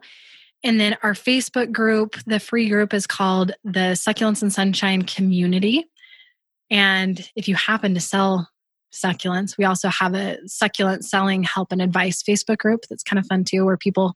And 0.63 0.79
then 0.79 0.97
our 1.03 1.13
Facebook 1.13 1.71
group, 1.71 2.15
the 2.25 2.39
free 2.39 2.69
group 2.69 2.93
is 2.93 3.07
called 3.07 3.53
the 3.63 3.95
Succulents 3.95 4.41
and 4.41 4.51
Sunshine 4.51 5.03
Community. 5.03 5.85
And 6.69 7.29
if 7.35 7.47
you 7.47 7.55
happen 7.55 7.93
to 7.93 8.01
sell 8.01 8.49
succulents, 8.93 9.57
we 9.57 9.65
also 9.65 9.89
have 9.89 10.15
a 10.15 10.37
succulent 10.47 11.05
selling 11.05 11.43
help 11.43 11.71
and 11.71 11.81
advice 11.81 12.23
Facebook 12.23 12.57
group 12.57 12.81
that's 12.89 13.03
kind 13.03 13.19
of 13.19 13.25
fun 13.27 13.43
too, 13.43 13.65
where 13.65 13.77
people 13.77 14.15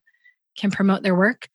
can 0.56 0.70
promote 0.70 1.02
their 1.02 1.14
work. 1.14 1.48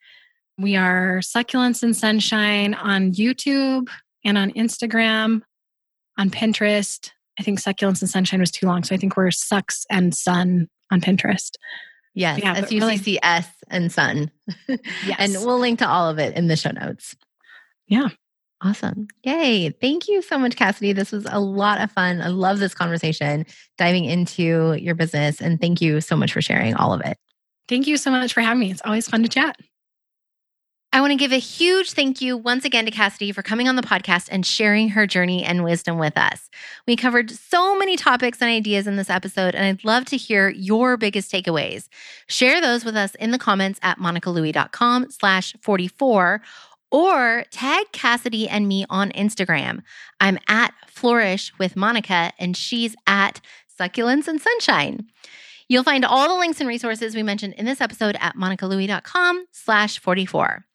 We 0.57 0.75
are 0.75 1.19
Succulents 1.19 1.83
and 1.83 1.95
Sunshine 1.95 2.73
on 2.73 3.13
YouTube 3.13 3.89
and 4.25 4.37
on 4.37 4.51
Instagram, 4.51 5.41
on 6.17 6.29
Pinterest. 6.29 7.11
I 7.39 7.43
think 7.43 7.59
Succulents 7.61 8.01
and 8.01 8.09
Sunshine 8.09 8.41
was 8.41 8.51
too 8.51 8.65
long. 8.65 8.83
So 8.83 8.93
I 8.93 8.97
think 8.97 9.15
we're 9.15 9.31
Sucks 9.31 9.85
and 9.89 10.13
Sun 10.13 10.67
on 10.91 11.01
Pinterest. 11.01 11.51
Yes, 12.13 12.39
yeah, 12.39 12.53
S 12.57 12.71
U 12.71 12.81
C 12.81 12.97
C 12.97 13.19
S 13.23 13.47
and 13.69 13.91
Sun. 13.91 14.31
Yes. 14.67 15.17
and 15.19 15.45
we'll 15.45 15.59
link 15.59 15.79
to 15.79 15.87
all 15.87 16.09
of 16.09 16.19
it 16.19 16.35
in 16.35 16.47
the 16.47 16.57
show 16.57 16.71
notes. 16.71 17.15
Yeah. 17.87 18.09
Awesome. 18.61 19.07
Yay. 19.23 19.69
Thank 19.69 20.09
you 20.09 20.21
so 20.21 20.37
much, 20.37 20.57
Cassidy. 20.57 20.91
This 20.91 21.13
was 21.13 21.25
a 21.29 21.39
lot 21.39 21.79
of 21.79 21.91
fun. 21.91 22.21
I 22.21 22.27
love 22.27 22.59
this 22.59 22.73
conversation, 22.73 23.45
diving 23.77 24.03
into 24.03 24.73
your 24.77 24.95
business. 24.95 25.39
And 25.39 25.61
thank 25.61 25.79
you 25.79 26.01
so 26.01 26.17
much 26.17 26.33
for 26.33 26.41
sharing 26.41 26.73
all 26.75 26.91
of 26.91 26.99
it. 27.01 27.17
Thank 27.69 27.87
you 27.87 27.97
so 27.97 28.09
much 28.09 28.33
for 28.33 28.41
having 28.41 28.59
me. 28.59 28.71
It's 28.71 28.81
always 28.83 29.07
fun 29.07 29.21
to 29.23 29.29
chat. 29.29 29.55
I 30.91 31.01
want 31.01 31.11
to 31.11 31.17
give 31.17 31.31
a 31.31 31.37
huge 31.37 31.91
thank 31.91 32.19
you 32.19 32.35
once 32.35 32.65
again 32.65 32.85
to 32.85 32.91
Cassidy 32.91 33.31
for 33.31 33.43
coming 33.43 33.67
on 33.67 33.75
the 33.75 33.83
podcast 33.83 34.27
and 34.31 34.43
sharing 34.43 34.89
her 34.89 35.05
journey 35.05 35.43
and 35.43 35.63
wisdom 35.63 35.99
with 35.99 36.17
us. 36.17 36.49
We 36.87 36.95
covered 36.95 37.29
so 37.29 37.77
many 37.77 37.95
topics 37.95 38.41
and 38.41 38.49
ideas 38.49 38.87
in 38.87 38.95
this 38.95 39.11
episode, 39.11 39.53
and 39.53 39.65
I'd 39.65 39.85
love 39.85 40.05
to 40.05 40.17
hear 40.17 40.49
your 40.49 40.97
biggest 40.97 41.31
takeaways. 41.31 41.89
Share 42.25 42.59
those 42.59 42.83
with 42.83 42.95
us 42.95 43.13
in 43.15 43.29
the 43.29 43.37
comments 43.37 43.79
at 43.83 43.99
monicalouie.com 43.99 45.11
slash 45.11 45.53
44 45.61 46.41
or 46.91 47.43
tag 47.51 47.85
Cassidy 47.91 48.49
and 48.49 48.67
me 48.67 48.83
on 48.89 49.11
Instagram. 49.11 49.83
I'm 50.19 50.39
at 50.47 50.73
Flourish 50.87 51.53
with 51.59 51.75
Monica, 51.75 52.33
and 52.39 52.57
she's 52.57 52.95
at 53.05 53.41
succulents 53.79 54.27
and 54.27 54.41
sunshine. 54.41 55.05
You'll 55.69 55.83
find 55.83 56.03
all 56.03 56.27
the 56.27 56.35
links 56.35 56.59
and 56.59 56.67
resources 56.67 57.15
we 57.15 57.21
mentioned 57.21 57.53
in 57.53 57.65
this 57.65 57.79
episode 57.79 58.17
at 58.19 58.35
monicalouie.com 58.35 59.45
slash 59.51 59.99
44. 59.99 60.65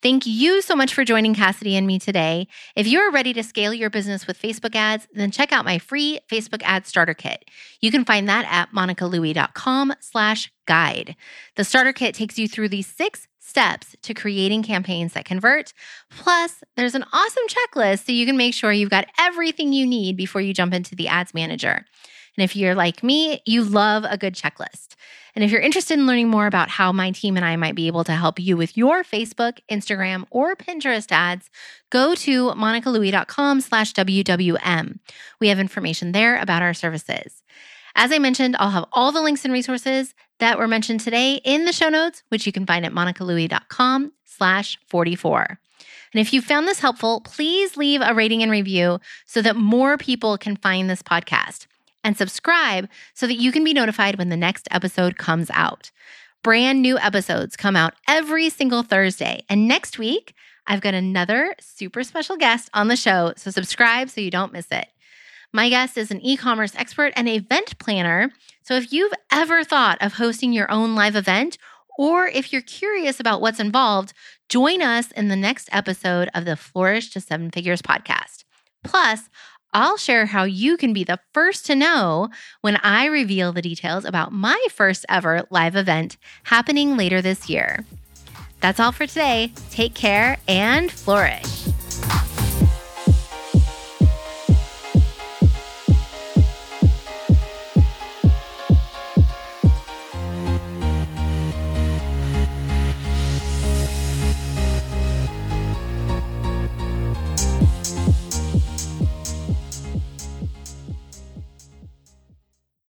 Thank 0.00 0.26
you 0.26 0.62
so 0.62 0.76
much 0.76 0.94
for 0.94 1.04
joining 1.04 1.34
Cassidy 1.34 1.74
and 1.74 1.84
me 1.84 1.98
today. 1.98 2.46
If 2.76 2.86
you're 2.86 3.10
ready 3.10 3.32
to 3.32 3.42
scale 3.42 3.74
your 3.74 3.90
business 3.90 4.28
with 4.28 4.40
Facebook 4.40 4.76
ads, 4.76 5.08
then 5.12 5.32
check 5.32 5.52
out 5.52 5.64
my 5.64 5.80
free 5.80 6.20
Facebook 6.30 6.62
ad 6.62 6.86
starter 6.86 7.14
kit. 7.14 7.44
You 7.80 7.90
can 7.90 8.04
find 8.04 8.28
that 8.28 8.46
at 8.48 8.70
monicalouie.com 8.70 9.94
slash 9.98 10.52
guide. 10.66 11.16
The 11.56 11.64
starter 11.64 11.92
kit 11.92 12.14
takes 12.14 12.38
you 12.38 12.46
through 12.46 12.68
these 12.68 12.86
six 12.86 13.26
steps 13.40 13.96
to 14.02 14.14
creating 14.14 14.62
campaigns 14.62 15.14
that 15.14 15.24
convert. 15.24 15.72
Plus, 16.10 16.62
there's 16.76 16.94
an 16.94 17.04
awesome 17.12 17.44
checklist 17.48 18.06
so 18.06 18.12
you 18.12 18.24
can 18.24 18.36
make 18.36 18.54
sure 18.54 18.70
you've 18.70 18.90
got 18.90 19.08
everything 19.18 19.72
you 19.72 19.84
need 19.84 20.16
before 20.16 20.40
you 20.40 20.54
jump 20.54 20.74
into 20.74 20.94
the 20.94 21.08
ads 21.08 21.34
manager. 21.34 21.84
And 22.38 22.44
if 22.44 22.54
you're 22.54 22.76
like 22.76 23.02
me, 23.02 23.42
you 23.46 23.64
love 23.64 24.04
a 24.08 24.16
good 24.16 24.36
checklist. 24.36 24.94
And 25.34 25.42
if 25.42 25.50
you're 25.50 25.60
interested 25.60 25.98
in 25.98 26.06
learning 26.06 26.28
more 26.28 26.46
about 26.46 26.68
how 26.68 26.92
my 26.92 27.10
team 27.10 27.36
and 27.36 27.44
I 27.44 27.56
might 27.56 27.74
be 27.74 27.88
able 27.88 28.04
to 28.04 28.12
help 28.12 28.38
you 28.38 28.56
with 28.56 28.76
your 28.76 29.02
Facebook, 29.02 29.58
Instagram, 29.68 30.24
or 30.30 30.54
Pinterest 30.54 31.10
ads, 31.10 31.50
go 31.90 32.14
to 32.14 32.50
monicalouie.com 32.50 33.60
slash 33.60 33.92
WWM. 33.92 35.00
We 35.40 35.48
have 35.48 35.58
information 35.58 36.12
there 36.12 36.40
about 36.40 36.62
our 36.62 36.74
services. 36.74 37.42
As 37.96 38.12
I 38.12 38.20
mentioned, 38.20 38.54
I'll 38.60 38.70
have 38.70 38.86
all 38.92 39.10
the 39.10 39.20
links 39.20 39.44
and 39.44 39.52
resources 39.52 40.14
that 40.38 40.60
were 40.60 40.68
mentioned 40.68 41.00
today 41.00 41.40
in 41.42 41.64
the 41.64 41.72
show 41.72 41.88
notes, 41.88 42.22
which 42.28 42.46
you 42.46 42.52
can 42.52 42.66
find 42.66 42.86
at 42.86 42.92
monicalouie.com 42.92 44.12
slash 44.24 44.78
44. 44.86 45.58
And 46.14 46.20
if 46.20 46.32
you 46.32 46.40
found 46.40 46.68
this 46.68 46.78
helpful, 46.78 47.20
please 47.22 47.76
leave 47.76 48.00
a 48.00 48.14
rating 48.14 48.44
and 48.44 48.52
review 48.52 49.00
so 49.26 49.42
that 49.42 49.56
more 49.56 49.98
people 49.98 50.38
can 50.38 50.54
find 50.54 50.88
this 50.88 51.02
podcast 51.02 51.66
and 52.04 52.16
subscribe 52.16 52.88
so 53.14 53.26
that 53.26 53.34
you 53.38 53.52
can 53.52 53.64
be 53.64 53.72
notified 53.72 54.16
when 54.16 54.28
the 54.28 54.36
next 54.36 54.68
episode 54.70 55.18
comes 55.18 55.50
out. 55.52 55.90
Brand 56.42 56.82
new 56.82 56.98
episodes 56.98 57.56
come 57.56 57.76
out 57.76 57.94
every 58.06 58.48
single 58.48 58.82
Thursday. 58.82 59.42
And 59.48 59.66
next 59.66 59.98
week, 59.98 60.34
I've 60.66 60.80
got 60.80 60.94
another 60.94 61.54
super 61.60 62.04
special 62.04 62.36
guest 62.36 62.70
on 62.74 62.88
the 62.88 62.96
show. 62.96 63.32
So 63.36 63.50
subscribe 63.50 64.10
so 64.10 64.20
you 64.20 64.30
don't 64.30 64.52
miss 64.52 64.66
it. 64.70 64.86
My 65.52 65.70
guest 65.70 65.96
is 65.96 66.10
an 66.10 66.20
e 66.20 66.36
commerce 66.36 66.74
expert 66.76 67.12
and 67.16 67.28
event 67.28 67.78
planner. 67.78 68.30
So 68.62 68.74
if 68.74 68.92
you've 68.92 69.14
ever 69.32 69.64
thought 69.64 69.98
of 70.02 70.14
hosting 70.14 70.52
your 70.52 70.70
own 70.70 70.94
live 70.94 71.16
event, 71.16 71.56
or 71.98 72.28
if 72.28 72.52
you're 72.52 72.62
curious 72.62 73.18
about 73.18 73.40
what's 73.40 73.58
involved, 73.58 74.12
join 74.48 74.82
us 74.82 75.10
in 75.12 75.28
the 75.28 75.36
next 75.36 75.68
episode 75.72 76.28
of 76.34 76.44
the 76.44 76.54
Flourish 76.54 77.10
to 77.10 77.20
Seven 77.20 77.50
Figures 77.50 77.82
podcast. 77.82 78.44
Plus, 78.84 79.28
I'll 79.72 79.96
share 79.96 80.26
how 80.26 80.44
you 80.44 80.76
can 80.76 80.92
be 80.92 81.04
the 81.04 81.20
first 81.34 81.66
to 81.66 81.74
know 81.74 82.30
when 82.62 82.76
I 82.76 83.06
reveal 83.06 83.52
the 83.52 83.62
details 83.62 84.04
about 84.04 84.32
my 84.32 84.58
first 84.72 85.04
ever 85.08 85.46
live 85.50 85.76
event 85.76 86.16
happening 86.44 86.96
later 86.96 87.20
this 87.20 87.48
year. 87.48 87.84
That's 88.60 88.80
all 88.80 88.92
for 88.92 89.06
today. 89.06 89.52
Take 89.70 89.94
care 89.94 90.38
and 90.48 90.90
flourish. 90.90 91.68